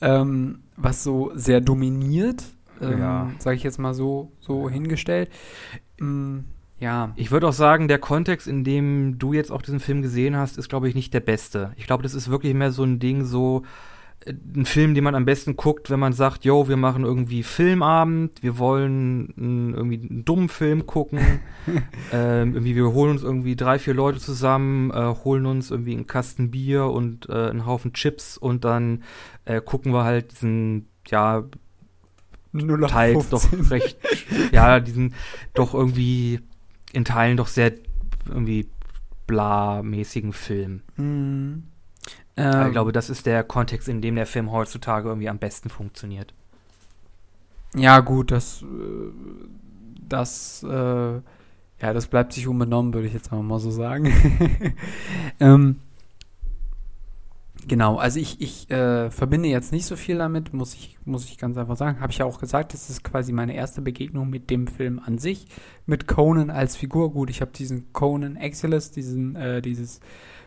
ähm, 0.00 0.62
was 0.76 1.02
so 1.02 1.32
sehr 1.34 1.60
dominiert, 1.60 2.44
ähm, 2.80 2.98
ja. 2.98 3.30
sage 3.38 3.56
ich 3.56 3.62
jetzt 3.62 3.78
mal 3.78 3.94
so 3.94 4.32
so 4.40 4.68
hingestellt. 4.68 5.30
Ähm, 6.00 6.44
ja. 6.80 7.12
Ich 7.16 7.30
würde 7.30 7.46
auch 7.46 7.52
sagen, 7.52 7.88
der 7.88 7.98
Kontext, 7.98 8.48
in 8.48 8.64
dem 8.64 9.18
du 9.18 9.34
jetzt 9.34 9.52
auch 9.52 9.60
diesen 9.60 9.80
Film 9.80 10.00
gesehen 10.00 10.34
hast, 10.34 10.56
ist, 10.56 10.70
glaube 10.70 10.88
ich, 10.88 10.94
nicht 10.94 11.12
der 11.12 11.20
beste. 11.20 11.72
Ich 11.76 11.86
glaube, 11.86 12.02
das 12.02 12.14
ist 12.14 12.30
wirklich 12.30 12.54
mehr 12.54 12.72
so 12.72 12.82
ein 12.82 12.98
Ding, 12.98 13.24
so 13.26 13.64
ein 14.26 14.66
Film, 14.66 14.94
den 14.94 15.04
man 15.04 15.14
am 15.14 15.24
besten 15.24 15.56
guckt, 15.56 15.88
wenn 15.88 15.98
man 15.98 16.12
sagt, 16.12 16.44
yo, 16.44 16.68
wir 16.68 16.76
machen 16.76 17.04
irgendwie 17.04 17.42
Filmabend, 17.42 18.42
wir 18.42 18.58
wollen 18.58 19.32
n, 19.38 19.74
irgendwie 19.74 20.08
einen 20.08 20.24
dummen 20.26 20.48
Film 20.50 20.86
gucken, 20.86 21.40
ähm, 22.12 22.54
irgendwie 22.54 22.76
wir 22.76 22.92
holen 22.92 23.12
uns 23.12 23.22
irgendwie 23.22 23.56
drei, 23.56 23.78
vier 23.78 23.94
Leute 23.94 24.18
zusammen, 24.18 24.90
äh, 24.90 25.14
holen 25.24 25.46
uns 25.46 25.70
irgendwie 25.70 25.94
einen 25.94 26.06
Kasten 26.06 26.50
Bier 26.50 26.84
und 26.86 27.30
äh, 27.30 27.48
einen 27.48 27.64
Haufen 27.64 27.94
Chips 27.94 28.36
und 28.36 28.64
dann 28.64 29.04
äh, 29.46 29.62
gucken 29.62 29.92
wir 29.92 30.04
halt 30.04 30.32
diesen, 30.32 30.88
ja, 31.06 31.44
teils 32.88 33.30
doch 33.30 33.70
recht, 33.70 33.96
ja, 34.52 34.80
diesen 34.80 35.14
doch 35.54 35.72
irgendwie 35.72 36.40
in 36.92 37.06
Teilen 37.06 37.38
doch 37.38 37.46
sehr 37.46 37.72
irgendwie 38.28 38.68
bla-mäßigen 39.26 40.34
Film. 40.34 40.82
Mhm. 40.96 41.69
Ähm, 42.36 42.66
ich 42.66 42.72
glaube, 42.72 42.92
das 42.92 43.10
ist 43.10 43.26
der 43.26 43.44
Kontext, 43.44 43.88
in 43.88 44.00
dem 44.00 44.16
der 44.16 44.26
Film 44.26 44.50
heutzutage 44.50 45.08
irgendwie 45.08 45.28
am 45.28 45.38
besten 45.38 45.68
funktioniert. 45.68 46.32
Ja, 47.74 48.00
gut, 48.00 48.30
das, 48.30 48.62
äh, 48.62 49.12
das, 50.08 50.62
äh, 50.62 50.68
ja, 50.68 51.92
das 51.92 52.06
bleibt 52.08 52.32
sich 52.32 52.46
unbenommen, 52.48 52.94
würde 52.94 53.06
ich 53.06 53.14
jetzt 53.14 53.30
mal 53.30 53.58
so 53.58 53.70
sagen. 53.70 54.12
ähm, 55.40 55.76
Genau, 57.68 57.98
also 57.98 58.18
ich, 58.18 58.40
ich 58.40 58.70
äh, 58.70 59.10
verbinde 59.10 59.48
jetzt 59.48 59.70
nicht 59.70 59.84
so 59.84 59.96
viel 59.96 60.18
damit, 60.18 60.52
muss 60.54 60.74
ich, 60.74 60.98
muss 61.04 61.26
ich 61.26 61.36
ganz 61.36 61.56
einfach 61.58 61.76
sagen. 61.76 62.00
Habe 62.00 62.10
ich 62.10 62.18
ja 62.18 62.24
auch 62.24 62.40
gesagt, 62.40 62.72
das 62.72 62.88
ist 62.88 63.04
quasi 63.04 63.32
meine 63.32 63.54
erste 63.54 63.82
Begegnung 63.82 64.30
mit 64.30 64.50
dem 64.50 64.66
Film 64.66 64.98
an 64.98 65.18
sich, 65.18 65.46
mit 65.86 66.08
Conan 66.08 66.50
als 66.50 66.76
Figur. 66.76 67.12
Gut, 67.12 67.28
ich 67.28 67.40
habe 67.40 67.50
diesen 67.52 67.92
Conan 67.92 68.36
Exilus, 68.36 68.90
diesen, 68.90 69.36
äh, 69.36 69.60
dieses 69.60 70.00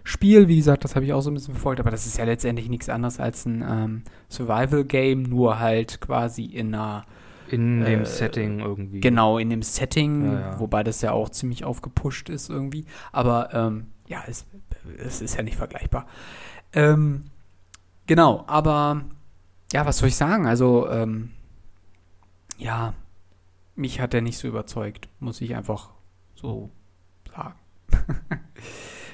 Spiel, 0.03 0.47
wie 0.47 0.57
gesagt, 0.57 0.83
das 0.83 0.95
habe 0.95 1.05
ich 1.05 1.13
auch 1.13 1.21
so 1.21 1.31
ein 1.31 1.33
bisschen 1.33 1.53
verfolgt, 1.53 1.79
aber 1.79 1.91
das 1.91 2.05
ist 2.05 2.17
ja 2.17 2.25
letztendlich 2.25 2.69
nichts 2.69 2.89
anderes 2.89 3.19
als 3.19 3.45
ein 3.45 3.63
ähm, 3.67 4.03
Survival-Game, 4.29 5.23
nur 5.23 5.59
halt 5.59 6.01
quasi 6.01 6.45
in 6.45 6.73
einer 6.73 7.05
in 7.49 7.81
dem 7.81 8.01
äh, 8.01 8.05
Setting 8.05 8.59
irgendwie. 8.59 8.99
Genau, 8.99 9.37
in 9.37 9.49
dem 9.49 9.61
Setting, 9.61 10.25
ja, 10.25 10.39
ja. 10.39 10.59
wobei 10.59 10.83
das 10.83 11.01
ja 11.01 11.11
auch 11.11 11.29
ziemlich 11.29 11.63
aufgepusht 11.63 12.29
ist 12.29 12.49
irgendwie. 12.49 12.85
Aber 13.11 13.53
ähm, 13.53 13.87
ja, 14.07 14.23
es, 14.27 14.45
es 14.97 15.21
ist 15.21 15.37
ja 15.37 15.43
nicht 15.43 15.57
vergleichbar. 15.57 16.07
Ähm, 16.73 17.25
genau, 18.07 18.43
aber 18.47 19.05
ja, 19.71 19.85
was 19.85 19.99
soll 19.99 20.09
ich 20.09 20.15
sagen? 20.15 20.47
Also, 20.47 20.89
ähm, 20.89 21.31
ja, 22.57 22.93
mich 23.75 23.99
hat 23.99 24.13
er 24.13 24.21
nicht 24.21 24.37
so 24.37 24.47
überzeugt, 24.47 25.09
muss 25.19 25.41
ich 25.41 25.55
einfach 25.55 25.91
so 26.35 26.71
sagen. 27.33 27.55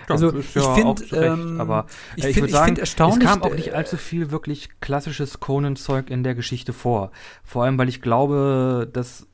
also 0.10 0.30
ist 0.30 0.49
ich 0.49 0.56
ja 0.56 0.73
finde, 0.73 0.95
zu 0.95 1.15
Recht, 1.15 1.31
ähm, 1.34 1.61
aber 1.61 1.86
ich 2.15 2.26
äh, 2.26 2.30
ich 2.30 2.36
würde 2.38 2.48
ich 2.48 2.53
sagen, 2.53 2.76
erstaunlich, 2.76 3.27
es 3.27 3.34
kam 3.34 3.44
auch 3.44 3.52
äh, 3.52 3.56
nicht 3.56 3.73
allzu 3.73 3.98
viel 3.98 4.31
wirklich 4.31 4.69
klassisches 4.81 5.40
Conan-Zeug 5.40 6.10
in 6.10 6.23
der 6.23 6.36
Geschichte 6.36 6.73
vor. 6.73 7.11
Vor 7.44 7.64
allem, 7.64 7.77
weil 7.77 7.90
ich 7.90 8.02
glaube, 8.02 8.90
das 8.91 9.27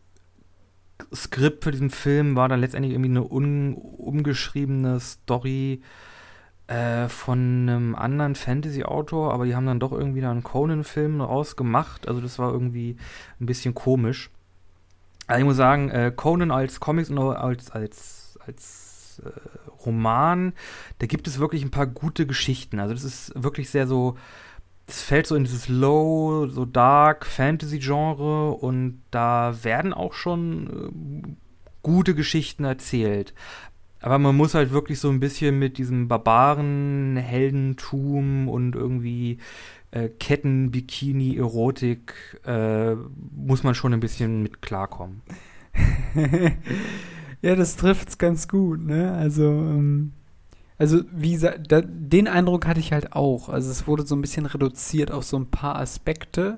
Skript 1.14 1.64
für 1.64 1.72
diesen 1.72 1.90
Film 1.90 2.36
war 2.36 2.48
dann 2.48 2.60
letztendlich 2.60 2.94
irgendwie 2.94 3.10
eine 3.10 3.30
un 3.30 3.76
umgeschriebene 3.76 5.00
Story 5.00 5.82
äh, 6.68 7.10
von 7.10 7.70
einem 7.70 7.96
anderen 7.96 8.36
Fantasy-Autor, 8.36 9.34
aber 9.34 9.46
die 9.46 9.56
haben 9.56 9.66
dann 9.66 9.80
doch 9.80 9.92
irgendwie 9.92 10.22
da 10.22 10.32
einen 10.32 10.44
Conan-Film 10.44 11.22
rausgemacht. 11.22 12.08
Also 12.08 12.22
das 12.22 12.40
war 12.40 12.52
irgendwie 12.52 12.98
ein 13.40 13.46
bisschen 13.46 13.76
komisch. 13.76 14.32
Also 15.28 15.40
ich 15.40 15.46
muss 15.46 15.58
sagen, 15.58 15.90
äh, 15.90 16.12
Conan 16.16 16.52
als 16.52 16.80
Comics 16.80 17.10
und 17.10 17.20
als, 17.20 17.72
als, 17.72 18.40
als 18.46 19.22
äh, 19.26 19.30
Roman, 19.86 20.54
da 21.00 21.08
gibt 21.08 21.28
es 21.28 21.40
wirklich 21.40 21.64
ein 21.64 21.72
paar 21.72 21.88
gute 21.88 22.26
Geschichten. 22.26 22.80
Also 22.80 22.94
das 22.94 23.04
ist 23.04 23.34
wirklich 23.36 23.70
sehr 23.70 23.88
so, 23.88 24.16
es 24.88 25.02
fällt 25.02 25.28
so 25.28 25.36
in 25.36 25.44
dieses 25.44 25.68
Low, 25.68 26.48
so 26.48 26.64
Dark 26.66 27.26
Fantasy-Genre 27.26 28.52
und 28.52 29.02
da 29.12 29.58
werden 29.64 29.92
auch 29.94 30.14
schon 30.14 30.68
äh, 30.68 30.92
gute 31.82 32.16
Geschichten 32.16 32.64
erzählt. 32.64 33.34
Aber 34.02 34.20
man 34.20 34.38
muss 34.38 34.54
halt 34.54 34.72
wirklich 34.72 35.00
so 35.00 35.10
ein 35.10 35.20
bisschen 35.20 35.58
mit 35.58 35.80
diesem 35.80 36.08
Barbaren-Heldentum 36.08 38.48
und 38.48 38.76
irgendwie 38.76 39.40
äh, 39.90 40.10
Ketten, 40.10 40.70
Bikini, 40.70 41.38
Erotik, 41.38 42.40
äh, 42.46 42.94
muss 43.36 43.64
man 43.64 43.74
schon 43.74 43.94
ein 43.94 44.00
bisschen 44.00 44.44
mit 44.44 44.62
klarkommen. 44.62 45.24
ja, 47.46 47.56
das 47.56 47.76
trifft's 47.76 48.18
ganz 48.18 48.48
gut, 48.48 48.82
ne? 48.84 49.14
Also, 49.14 49.44
ähm, 49.44 50.14
also 50.80 51.02
wie 51.12 51.34
gesagt, 51.34 51.72
da, 51.72 51.82
den 51.82 52.28
Eindruck 52.28 52.66
hatte 52.66 52.80
ich 52.80 52.92
halt 52.92 53.14
auch. 53.14 53.50
Also 53.50 53.70
es 53.70 53.86
wurde 53.86 54.06
so 54.06 54.16
ein 54.16 54.22
bisschen 54.22 54.48
reduziert 54.48 55.12
auf 55.12 55.24
so 55.24 55.38
ein 55.38 55.52
paar 55.52 55.76
Aspekte, 55.76 56.58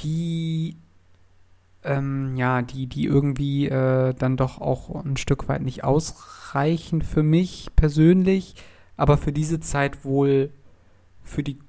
die 0.00 0.76
ähm, 1.84 2.34
ja, 2.34 2.62
die, 2.62 2.88
die 2.88 3.04
irgendwie 3.04 3.68
äh, 3.68 4.12
dann 4.14 4.36
doch 4.36 4.60
auch 4.60 5.04
ein 5.04 5.16
Stück 5.16 5.48
weit 5.48 5.62
nicht 5.62 5.84
ausreichen 5.84 7.00
für 7.00 7.22
mich 7.22 7.70
persönlich, 7.76 8.56
aber 8.96 9.16
für 9.18 9.32
diese 9.32 9.60
Zeit 9.60 10.04
wohl 10.04 10.50
für 11.22 11.44
die 11.44 11.60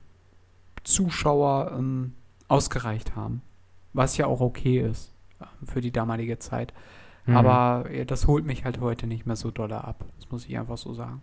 Zuschauer 0.84 1.74
ähm, 1.78 2.14
ausgereicht 2.48 3.16
haben. 3.16 3.44
Was 3.94 4.18
ja 4.18 4.26
auch 4.26 4.42
okay 4.42 4.80
ist 4.80 5.14
äh, 5.40 5.46
für 5.66 5.82
die 5.82 5.92
damalige 5.92 6.40
Zeit. 6.40 6.74
Mhm. 7.26 7.38
Aber 7.38 7.86
ja, 7.92 8.06
das 8.06 8.28
holt 8.28 8.46
mich 8.46 8.66
halt 8.66 8.80
heute 8.80 9.08
nicht 9.08 9.26
mehr 9.26 9.36
so 9.36 9.52
doll 9.52 9.72
ab. 9.74 10.06
Das 10.18 10.30
muss 10.32 10.46
ich 10.46 10.58
einfach 10.58 10.78
so 10.78 10.94
sagen. 10.94 11.22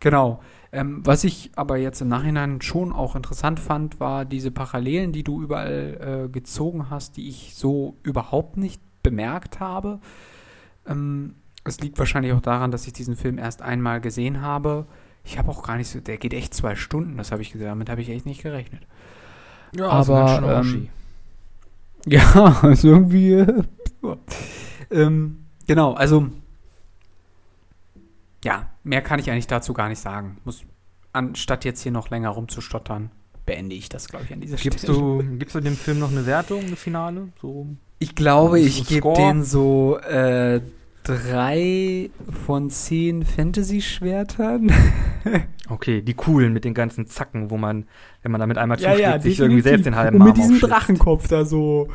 Genau. 0.00 0.40
Ähm, 0.72 1.00
was 1.04 1.24
ich 1.24 1.52
aber 1.56 1.78
jetzt 1.78 2.00
im 2.02 2.08
Nachhinein 2.08 2.60
schon 2.60 2.92
auch 2.92 3.16
interessant 3.16 3.60
fand, 3.60 3.98
war 3.98 4.24
diese 4.24 4.50
Parallelen, 4.50 5.12
die 5.12 5.24
du 5.24 5.42
überall 5.42 6.26
äh, 6.26 6.28
gezogen 6.28 6.90
hast, 6.90 7.16
die 7.16 7.28
ich 7.28 7.54
so 7.54 7.96
überhaupt 8.02 8.56
nicht 8.56 8.82
bemerkt 9.02 9.60
habe. 9.60 10.00
Ähm, 10.86 11.36
es 11.64 11.80
liegt 11.80 11.98
wahrscheinlich 11.98 12.32
auch 12.32 12.40
daran, 12.40 12.70
dass 12.70 12.86
ich 12.86 12.92
diesen 12.92 13.16
Film 13.16 13.38
erst 13.38 13.62
einmal 13.62 14.00
gesehen 14.00 14.42
habe. 14.42 14.86
Ich 15.24 15.38
habe 15.38 15.50
auch 15.50 15.62
gar 15.62 15.76
nicht 15.76 15.88
so, 15.88 15.98
der 16.00 16.18
geht 16.18 16.34
echt 16.34 16.54
zwei 16.54 16.76
Stunden, 16.76 17.16
das 17.16 17.32
habe 17.32 17.42
ich 17.42 17.52
gesagt, 17.52 17.70
damit 17.70 17.88
habe 17.88 18.00
ich 18.00 18.10
echt 18.10 18.26
nicht 18.26 18.42
gerechnet. 18.42 18.82
ja, 19.74 19.88
aber, 19.88 20.28
schön 20.28 20.44
ähm, 20.44 20.88
Ja, 22.06 22.58
also 22.62 22.88
irgendwie. 22.88 23.32
Äh, 23.32 23.64
ähm, 24.90 25.44
genau, 25.66 25.94
also. 25.94 26.28
Ja, 28.44 28.70
mehr 28.84 29.02
kann 29.02 29.18
ich 29.18 29.30
eigentlich 29.30 29.46
dazu 29.46 29.72
gar 29.72 29.88
nicht 29.88 30.00
sagen. 30.00 30.38
Muss, 30.44 30.62
anstatt 31.12 31.64
jetzt 31.64 31.82
hier 31.82 31.92
noch 31.92 32.10
länger 32.10 32.28
rumzustottern, 32.30 33.10
beende 33.44 33.74
ich 33.74 33.88
das, 33.88 34.08
glaube 34.08 34.24
ich, 34.26 34.32
an 34.32 34.40
dieser 34.40 34.56
Gibst 34.56 34.80
Stelle. 34.84 34.98
du, 34.98 35.22
gibst 35.38 35.54
du 35.54 35.60
dem 35.60 35.76
Film 35.76 35.98
noch 35.98 36.10
eine 36.10 36.26
Wertung, 36.26 36.64
eine 36.64 36.76
Finale? 36.76 37.28
So. 37.40 37.66
Ich 37.98 38.14
glaube, 38.14 38.60
So 38.60 38.66
ich 38.66 38.86
gebe 38.86 39.12
den 39.14 39.42
so 39.42 39.98
äh, 39.98 40.60
drei 41.02 42.10
von 42.44 42.70
zehn 42.70 43.24
Fantasy-Schwertern. 43.24 44.72
Okay, 45.68 46.00
die 46.00 46.14
coolen 46.14 46.52
mit 46.52 46.64
den 46.64 46.74
ganzen 46.74 47.08
Zacken, 47.08 47.50
wo 47.50 47.56
man, 47.56 47.86
wenn 48.22 48.30
man 48.30 48.38
damit 48.38 48.56
einmal 48.56 48.78
Ja, 48.78 48.90
zuschlägt, 48.90 49.00
ja, 49.00 49.20
sich 49.20 49.40
irgendwie 49.40 49.62
selbst 49.62 49.84
den 49.84 49.96
halben 49.96 50.18
Und 50.18 50.22
mit 50.22 50.28
Arm 50.34 50.36
diesem 50.36 50.54
aufschlitzt. 50.54 50.72
Drachenkopf 50.72 51.26
da 51.26 51.44
so 51.44 51.88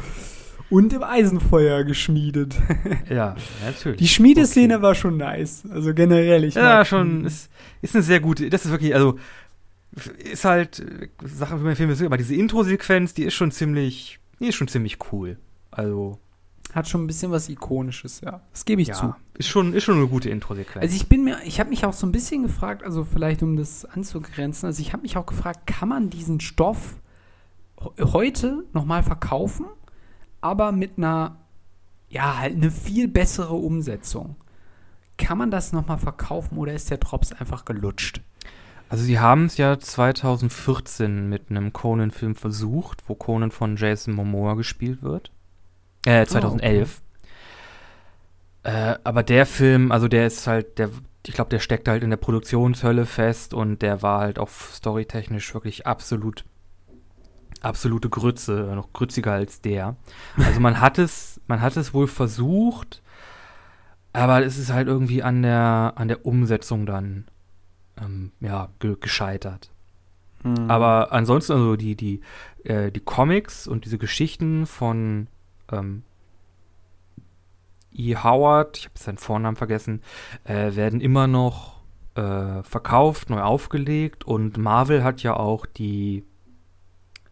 und 0.72 0.92
im 0.94 1.04
Eisenfeuer 1.04 1.84
geschmiedet. 1.84 2.56
Ja, 3.10 3.36
natürlich. 3.64 4.00
Die 4.00 4.08
Schmiedeszene 4.08 4.76
Okay. 4.76 4.84
war 4.84 4.96
schon 4.96 5.18
nice. 5.18 5.64
Also 5.70 5.94
generell, 5.94 6.44
ich 6.46 6.56
Ja, 6.56 6.84
schon, 6.86 7.26
ist, 7.26 7.50
ist 7.82 7.94
eine 7.96 8.04
sehr 8.04 8.20
gute, 8.22 8.50
das 8.50 8.66
ist 8.66 8.72
wirklich, 8.72 8.96
also, 8.96 9.20
ist 10.32 10.46
halt, 10.46 10.82
Sachen 11.24 11.58
für 11.60 11.64
meinen 11.66 11.76
Film 11.76 11.90
ist, 11.90 12.02
aber 12.02 12.18
diese 12.18 12.34
Intro-Sequenz, 12.36 13.14
die 13.14 13.24
ist 13.24 13.34
schon 13.34 13.52
ziemlich, 13.52 14.20
die 14.40 14.48
ist 14.48 14.56
schon 14.56 14.70
ziemlich 14.70 14.98
cool. 15.12 15.38
Also, 15.72 16.18
Hat 16.74 16.88
schon 16.88 17.04
ein 17.04 17.08
bisschen 17.08 17.32
was 17.32 17.50
Ikonisches, 17.50 18.22
ja. 18.22 18.42
Das 18.54 18.64
gebe 18.64 18.82
ich 18.82 18.88
ja, 18.88 18.94
zu. 18.94 19.14
ist 19.38 19.50
schon, 19.50 19.74
ist 19.74 19.84
schon 19.84 19.98
eine 19.98 20.08
gute 20.08 20.30
Intro-Sequenz. 20.30 20.82
Also 20.84 20.96
ich 20.96 21.08
bin 21.10 21.26
mir, 21.26 21.40
ich 21.46 21.60
habe 21.60 21.70
mich 21.70 21.84
auch 21.86 21.94
so 21.94 22.08
ein 22.08 22.14
bisschen 22.14 22.44
gefragt, 22.44 22.84
also 22.84 23.04
vielleicht 23.04 23.44
um 23.44 23.58
das 23.58 23.84
anzugrenzen, 23.84 24.68
also 24.68 24.82
ich 24.82 24.94
habe 24.94 25.02
mich 25.04 25.18
auch 25.18 25.26
gefragt, 25.26 25.68
kann 25.68 25.90
man 25.90 26.10
diesen 26.10 26.40
Stoff 26.40 26.96
he- 27.82 28.04
heute 28.04 28.64
nochmal 28.72 29.04
verkaufen, 29.04 29.66
aber 30.42 30.72
mit 30.72 30.98
einer, 30.98 31.38
ja, 32.10 32.38
halt 32.38 32.56
eine 32.56 32.72
viel 32.72 33.08
bessere 33.08 33.54
Umsetzung. 33.54 34.36
Kann 35.18 35.38
man 35.38 35.52
das 35.52 35.72
nochmal 35.72 36.00
verkaufen 36.00 36.58
oder 36.58 36.74
ist 36.74 36.90
der 36.90 36.98
Drops 36.98 37.32
einfach 37.32 37.66
gelutscht? 37.66 38.22
Also 38.90 39.06
sie 39.06 39.20
haben 39.20 39.46
es 39.46 39.56
ja 39.56 39.80
2014 39.80 41.30
mit 41.30 41.50
einem 41.50 41.72
Conan-Film 41.72 42.36
versucht, 42.36 43.04
wo 43.08 43.16
Conan 43.16 43.52
von 43.52 43.78
Jason 43.78 44.14
Momoa 44.14 44.56
gespielt 44.56 45.02
wird. 45.02 45.32
Äh, 46.06 46.26
2011. 46.26 47.02
äh, 48.64 48.96
aber 49.04 49.24
der 49.24 49.46
Film, 49.46 49.94
also 49.94 50.10
der 50.10 50.28
ist 50.28 50.46
halt, 50.46 50.78
der, 50.78 50.90
ich 51.26 51.34
glaube, 51.34 51.50
der 51.52 51.60
steckt 51.60 51.88
halt 51.88 52.04
in 52.04 52.10
der 52.10 52.18
Produktionshölle 52.18 53.06
fest 53.06 53.54
und 53.54 53.82
der 53.82 54.02
war 54.02 54.20
halt 54.20 54.40
auch 54.40 54.50
storytechnisch 54.50 55.54
wirklich 55.54 55.88
absolut, 55.88 56.44
absolute 57.62 58.10
Grütze, 58.10 58.72
noch 58.76 58.92
grütziger 58.94 59.34
als 59.34 59.62
der. 59.62 59.96
Also 60.38 60.60
man 60.60 60.82
hat 60.82 60.98
es, 60.98 61.40
man 61.48 61.62
hat 61.62 61.78
es 61.78 61.94
wohl 61.94 62.08
versucht, 62.08 63.02
aber 64.14 64.44
es 64.44 64.58
ist 64.58 64.74
halt 64.74 64.88
irgendwie 64.88 65.24
an 65.24 65.42
der, 65.42 65.94
an 65.96 66.08
der 66.08 66.26
Umsetzung 66.26 66.86
dann 66.86 67.26
ähm, 68.02 68.32
ja, 68.40 68.70
ge 68.80 68.98
gescheitert. 69.00 69.70
Hm. 70.44 70.70
Aber 70.70 71.12
ansonsten, 71.12 71.54
also 71.54 71.76
die, 71.76 71.96
die, 71.96 72.22
äh, 72.64 72.92
die 72.92 73.00
Comics 73.00 73.68
und 73.68 73.86
diese 73.86 73.98
Geschichten 73.98 74.66
von 74.66 75.28
ähm, 75.72 76.04
E. 77.94 78.16
Howard, 78.16 78.78
ich 78.78 78.86
habe 78.86 79.00
seinen 79.00 79.18
Vornamen 79.18 79.58
vergessen, 79.58 80.02
äh, 80.46 80.76
werden 80.76 81.02
immer 81.02 81.28
noch 81.28 81.82
äh, 82.16 82.64
verkauft, 82.64 83.30
neu 83.30 83.42
aufgelegt 83.42 84.26
und 84.26 84.58
Marvel 84.58 85.04
hat 85.04 85.24
ja 85.24 85.36
auch 85.36 85.66
die 85.66 86.26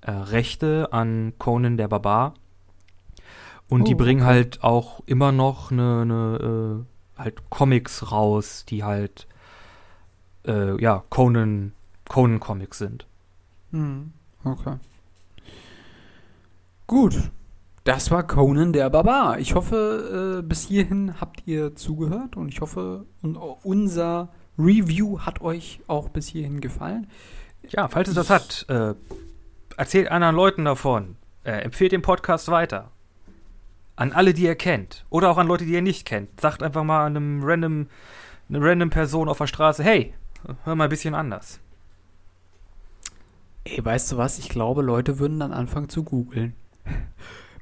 äh, 0.02 0.12
Rechte 0.12 0.90
an 0.92 1.34
Conan 1.38 1.78
der 1.78 1.88
Barbar. 1.88 2.34
Und 3.70 3.88
die 3.88 3.94
Oh, 3.94 3.98
bringen 3.98 4.22
okay. 4.22 4.30
halt 4.30 4.64
auch 4.64 5.02
immer 5.06 5.32
noch 5.32 5.72
eine, 5.72 6.02
eine 6.02 6.86
äh, 7.18 7.22
halt 7.22 7.50
Comics 7.50 8.12
raus, 8.12 8.66
die 8.68 8.84
halt 8.84 9.28
äh, 10.48 10.82
ja, 10.82 11.04
Conan, 11.10 11.74
Conan 12.08 12.40
Comics 12.40 12.78
sind. 12.80 13.06
Hm, 13.72 14.14
Okay. 14.44 14.78
Gut. 16.88 17.16
Das 17.84 18.12
war 18.12 18.26
Conan 18.26 18.74
der 18.74 18.90
Barbar. 18.90 19.40
Ich 19.40 19.56
hoffe, 19.56 20.40
äh, 20.40 20.48
bis 20.48 20.64
hierhin 20.68 21.20
habt 21.20 21.44
ihr 21.46 21.76
zugehört 21.76 22.36
und 22.38 22.50
ich 22.50 22.62
hoffe, 22.62 23.06
un 23.24 23.36
unser 23.36 24.30
Review 24.58 25.20
hat 25.20 25.42
euch 25.42 25.80
auch 25.88 26.10
bis 26.10 26.28
hierhin 26.28 26.62
gefallen. 26.62 27.08
Ja, 27.70 27.88
falls 27.88 28.10
es 28.10 28.16
das 28.16 28.30
hat, 28.30 28.66
äh, 28.70 28.94
erzählt 29.80 30.12
anderen 30.12 30.36
Leuten 30.36 30.66
davon. 30.66 31.16
Äh, 31.44 31.62
empfehlt 31.62 31.94
den 31.94 32.02
Podcast 32.02 32.50
weiter. 32.50 32.92
An 33.96 34.12
alle, 34.12 34.34
die 34.34 34.44
ihr 34.44 34.56
kennt. 34.56 35.06
Oder 35.10 35.30
auch 35.32 35.38
an 35.38 35.48
Leute, 35.48 35.66
die 35.66 35.72
ihr 35.74 35.82
nicht 35.82 36.06
kennt. 36.06 36.40
Sagt 36.40 36.62
einfach 36.62 36.84
mal 36.84 37.06
einem 37.06 37.42
random, 37.44 37.88
eine 38.50 38.62
random 38.62 38.90
Person 38.90 39.30
auf 39.30 39.38
der 39.38 39.48
Straße, 39.48 39.84
hey, 39.84 40.14
hör 40.66 40.76
mal 40.76 40.86
ein 40.86 40.90
bisschen 40.90 41.16
anders. 41.16 41.60
Ey, 43.64 43.84
weißt 43.84 44.12
du 44.12 44.18
was? 44.18 44.40
Ich 44.40 44.50
glaube, 44.50 44.82
Leute 44.82 45.20
würden 45.20 45.40
dann 45.40 45.54
anfangen 45.54 45.90
zu 45.90 46.04
googeln. 46.04 46.56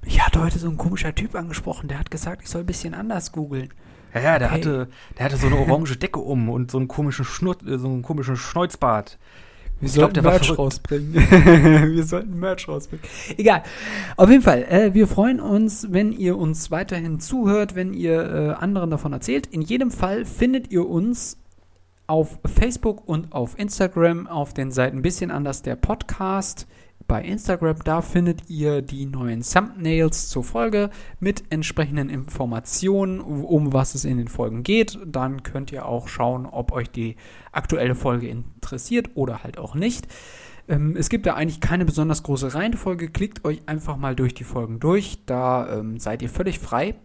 Mich 0.03 0.26
hat 0.26 0.38
heute 0.38 0.60
so 0.60 0.69
ein 0.69 0.77
komischer 0.77 1.14
Typ 1.14 1.35
angesprochen, 1.35 1.88
der 1.88 1.99
hat 1.99 2.11
gesagt, 2.11 2.44
ich 2.44 2.49
soll 2.49 2.61
ein 2.61 2.68
bisschen 2.68 2.94
anders 2.94 3.31
googeln. 3.31 3.73
Ja, 4.14 4.22
ja, 4.22 4.39
der 4.39 4.48
Okay. 4.49 4.57
hatte, 4.57 4.88
der 5.18 5.26
hatte 5.26 5.38
so 5.38 5.48
eine 5.48 5.57
orange 5.57 5.98
Decke 5.98 6.19
um 6.19 6.49
und 6.49 6.72
so 6.72 6.77
einen 6.77 6.88
komischen 6.88 7.26
Schnurr, 7.26 7.57
äh, 7.68 7.77
so 7.77 7.88
einen 7.88 8.03
komischen 8.03 8.38
Schneuzbart. 8.38 9.18
Wir 9.80 9.88
Ich 9.88 9.94
glaub, 9.94 10.06
sollten 10.12 10.24
war 10.24 10.32
Merch 10.32 10.45
verrückt. 10.45 10.60
rausbringen. 10.60 11.14
wir 11.95 12.04
sollten 12.04 12.40
Merch 12.40 12.68
rausbringen. 12.68 13.06
Egal. 13.38 13.64
Auf 14.16 14.30
jeden 14.30 14.41
Fall, 14.41 14.64
äh, 14.64 14.94
wir 14.94 15.08
freuen 15.08 15.40
uns, 15.40 15.88
wenn 15.91 16.12
ihr 16.12 16.38
uns 16.38 16.72
weiterhin 16.72 17.20
zuhört, 17.20 17.76
wenn 17.76 17.94
ihr 17.94 18.20
äh, 18.22 18.49
anderen 18.64 18.90
davon 18.90 19.14
erzählt. 19.14 19.45
In 19.48 19.62
jedem 19.62 19.91
Fall 19.91 20.26
findet 20.26 20.72
ihr 20.72 20.88
uns 20.88 21.38
auf 22.08 22.40
Facebook 22.45 23.08
und 23.08 23.34
auf 23.34 23.60
Instagram 23.60 24.28
auf 24.28 24.54
den 24.54 24.72
Seiten 24.72 24.98
ein 24.98 25.02
bisschen 25.02 25.30
anders 25.30 25.62
der 25.62 25.76
Podcast. 25.76 26.66
Bei 27.08 27.24
Instagram, 27.24 27.78
da 27.86 28.02
findet 28.02 28.50
ihr 28.50 28.82
die 28.82 29.06
neuen 29.06 29.42
Thumbnails 29.42 30.28
zur 30.28 30.44
Folge 30.44 30.90
mit 31.22 31.46
entsprechenden 31.52 32.10
Informationen, 32.10 33.22
um 33.22 33.72
was 33.72 33.96
es 33.96 34.04
in 34.04 34.18
den 34.18 34.28
Folgen 34.28 34.62
geht. 34.64 35.00
Dann 35.06 35.42
könnt 35.42 35.72
ihr 35.72 35.86
auch 35.86 36.10
schauen, 36.10 36.46
ob 36.46 36.74
euch 36.74 36.90
die 36.90 37.16
aktuelle 37.54 37.96
Folge 37.96 38.28
interessiert 38.28 39.12
oder 39.16 39.44
halt 39.44 39.58
auch 39.58 39.74
nicht. 39.74 40.08
Ähm, 40.68 40.98
es 40.98 41.08
gibt 41.08 41.26
da 41.26 41.36
eigentlich 41.36 41.62
keine 41.62 41.86
besonders 41.86 42.24
große 42.24 42.54
Reihenfolge. 42.54 43.08
Klickt 43.08 43.46
euch 43.46 43.62
einfach 43.68 43.96
mal 43.96 44.16
durch 44.16 44.34
die 44.34 44.44
Folgen 44.44 44.82
durch. 44.82 45.20
Da 45.26 45.80
ähm, 45.80 46.00
seid 46.00 46.22
ihr 46.22 46.30
völlig 46.30 46.60
frei. 46.60 46.96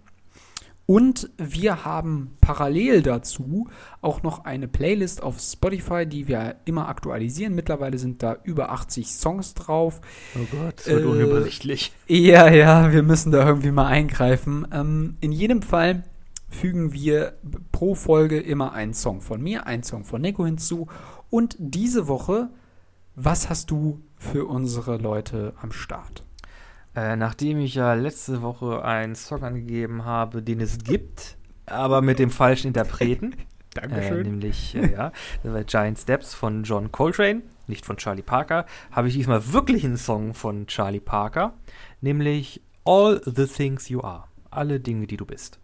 Und 0.86 1.30
wir 1.38 1.84
haben 1.84 2.36
parallel 2.40 3.02
dazu 3.02 3.68
auch 4.00 4.22
noch 4.22 4.44
eine 4.44 4.66
Playlist 4.66 5.22
auf 5.22 5.38
Spotify, 5.38 6.06
die 6.06 6.26
wir 6.26 6.56
immer 6.64 6.88
aktualisieren. 6.88 7.54
Mittlerweile 7.54 7.98
sind 7.98 8.22
da 8.22 8.36
über 8.42 8.72
80 8.72 9.12
Songs 9.12 9.54
drauf. 9.54 10.00
Oh 10.34 10.46
Gott, 10.50 10.78
das 10.78 10.88
wird 10.88 11.04
äh, 11.04 11.06
unübersichtlich. 11.06 11.92
Ja, 12.09 12.50
ja, 12.50 12.92
wir 12.92 13.02
müssen 13.02 13.30
da 13.30 13.46
irgendwie 13.46 13.70
mal 13.70 13.86
eingreifen. 13.86 14.66
Ähm, 14.72 15.16
in 15.20 15.30
jedem 15.30 15.62
Fall 15.62 16.02
fügen 16.48 16.92
wir 16.92 17.38
pro 17.70 17.94
Folge 17.94 18.40
immer 18.40 18.72
einen 18.72 18.92
Song 18.92 19.20
von 19.20 19.40
mir, 19.40 19.66
einen 19.66 19.84
Song 19.84 20.04
von 20.04 20.20
Nico 20.20 20.44
hinzu. 20.44 20.88
Und 21.30 21.56
diese 21.59 22.09
Woche, 22.09 22.50
was 23.14 23.48
hast 23.48 23.70
du 23.70 24.02
für 24.16 24.46
unsere 24.46 24.98
Leute 24.98 25.54
am 25.62 25.72
Start? 25.72 26.24
Äh, 26.94 27.16
nachdem 27.16 27.59
ich 27.59 27.74
ja 27.74 27.94
letzte 27.94 28.43
Woche 28.43 28.85
einen 28.85 29.14
Song 29.14 29.43
angegeben 29.43 30.05
habe, 30.05 30.43
den 30.43 30.60
es 30.60 30.78
gibt, 30.78 31.36
aber 31.66 32.02
mit 32.02 32.19
dem 32.19 32.31
falschen 32.31 32.69
Interpreten. 32.69 33.35
Dankeschön. 33.74 34.20
Äh, 34.20 34.23
nämlich, 34.24 34.74
äh, 34.74 34.93
ja, 34.93 35.12
Giant 35.66 35.98
Steps 35.98 36.35
von 36.35 36.64
John 36.64 36.93
Coltrane, 36.93 37.43
nicht 37.66 37.86
von 37.86 37.97
Charlie 37.97 38.23
Parker, 38.23 38.66
habe 38.90 39.09
ich 39.09 39.14
diesmal 39.14 39.52
wirklich 39.52 39.85
einen 39.85 39.97
Song 39.97 40.35
von 40.35 40.66
Charlie 40.66 41.01
Parker, 41.01 41.55
nämlich 42.02 42.60
All 42.85 43.23
the 43.24 43.47
Things 43.47 43.89
You 43.89 44.02
Are. 44.02 44.24
Alle 44.51 44.78
Dinge, 44.81 45.06
die 45.06 45.16
du 45.16 45.24
bist. 45.24 45.59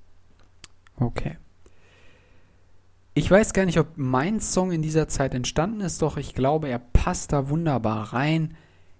Okay. 0.97 1.37
Ich 3.13 3.31
weiß 3.31 3.53
gar 3.53 3.67
nicht, 3.67 3.79
ob 3.79 3.89
mein 3.97 4.41
Song 4.41 4.73
in 4.73 4.81
dieser 4.81 5.09
Zeit 5.09 5.35
entstanden 5.35 5.81
ist, 5.81 6.01
doch 6.03 6.17
ich 6.17 6.35
glaube, 6.35 6.69
er 6.69 6.79
passt 6.79 7.33
da 7.33 7.49
wunderbar 7.49 8.13
rein. 8.13 8.57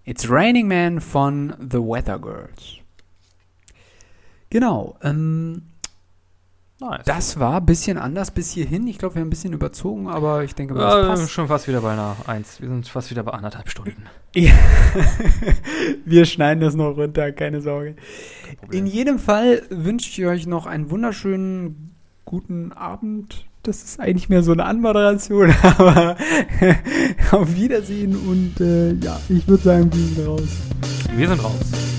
It's 0.09 0.31
Raining 0.31 0.69
Man 0.69 1.03
von 1.03 1.53
The 1.61 1.77
Weather 1.77 2.19
Girls. 2.19 2.79
Genau. 4.49 4.97
Ähm, 5.03 5.65
nice. 6.81 7.05
Das 7.05 7.39
war 7.39 7.59
ein 7.59 7.67
bisschen 7.67 7.99
anders 7.99 8.31
bis 8.31 8.53
hierhin. 8.53 8.87
Ich 8.87 8.97
glaube, 8.97 9.17
wir 9.17 9.21
haben 9.21 9.27
ein 9.27 9.31
bisschen 9.31 9.53
überzogen, 9.53 10.09
aber 10.09 10.45
ich 10.45 10.55
denke, 10.55 10.73
das 10.73 10.95
ja, 10.95 11.09
passt. 11.09 11.31
schon 11.31 11.49
fast 11.49 11.69
wieder 11.69 11.83
bei 11.83 11.93
einer 11.93 12.17
Eins. 12.27 12.59
Wir 12.59 12.71
sind 12.71 12.89
fast 12.89 13.11
wieder 13.11 13.23
bei 13.23 13.33
anderthalb 13.33 13.69
Stunden. 13.69 14.05
Ja. 14.35 14.53
wir 16.05 16.25
schneiden 16.27 16.61
das 16.61 16.75
noch 16.75 16.97
runter, 16.97 17.33
keine 17.33 17.61
Sorge. 17.61 17.97
In 18.71 18.87
jedem 18.87 19.19
Fall 19.19 19.63
wünsche 19.71 20.09
ich 20.09 20.27
euch 20.27 20.47
noch 20.47 20.67
einen 20.67 20.91
wunderschönen 20.91 21.95
guten 22.25 22.73
Abend, 22.73 23.47
das 23.69 23.83
ist 23.83 24.01
eigentlich 24.01 24.29
mehr 24.31 24.43
so 24.43 24.53
eine 24.53 24.65
Anmoderation, 24.65 25.55
aber 25.63 26.17
auf 27.31 27.55
Wiedersehen 27.55 28.17
und 28.17 28.61
äh, 28.61 28.95
ja, 28.95 29.21
ich 29.29 29.47
würde 29.47 29.63
sagen, 29.63 29.91
wir 29.93 30.01
sind 30.15 30.27
raus. 30.27 30.49
Wir 31.15 31.29
sind 31.29 31.45
raus. 31.45 31.98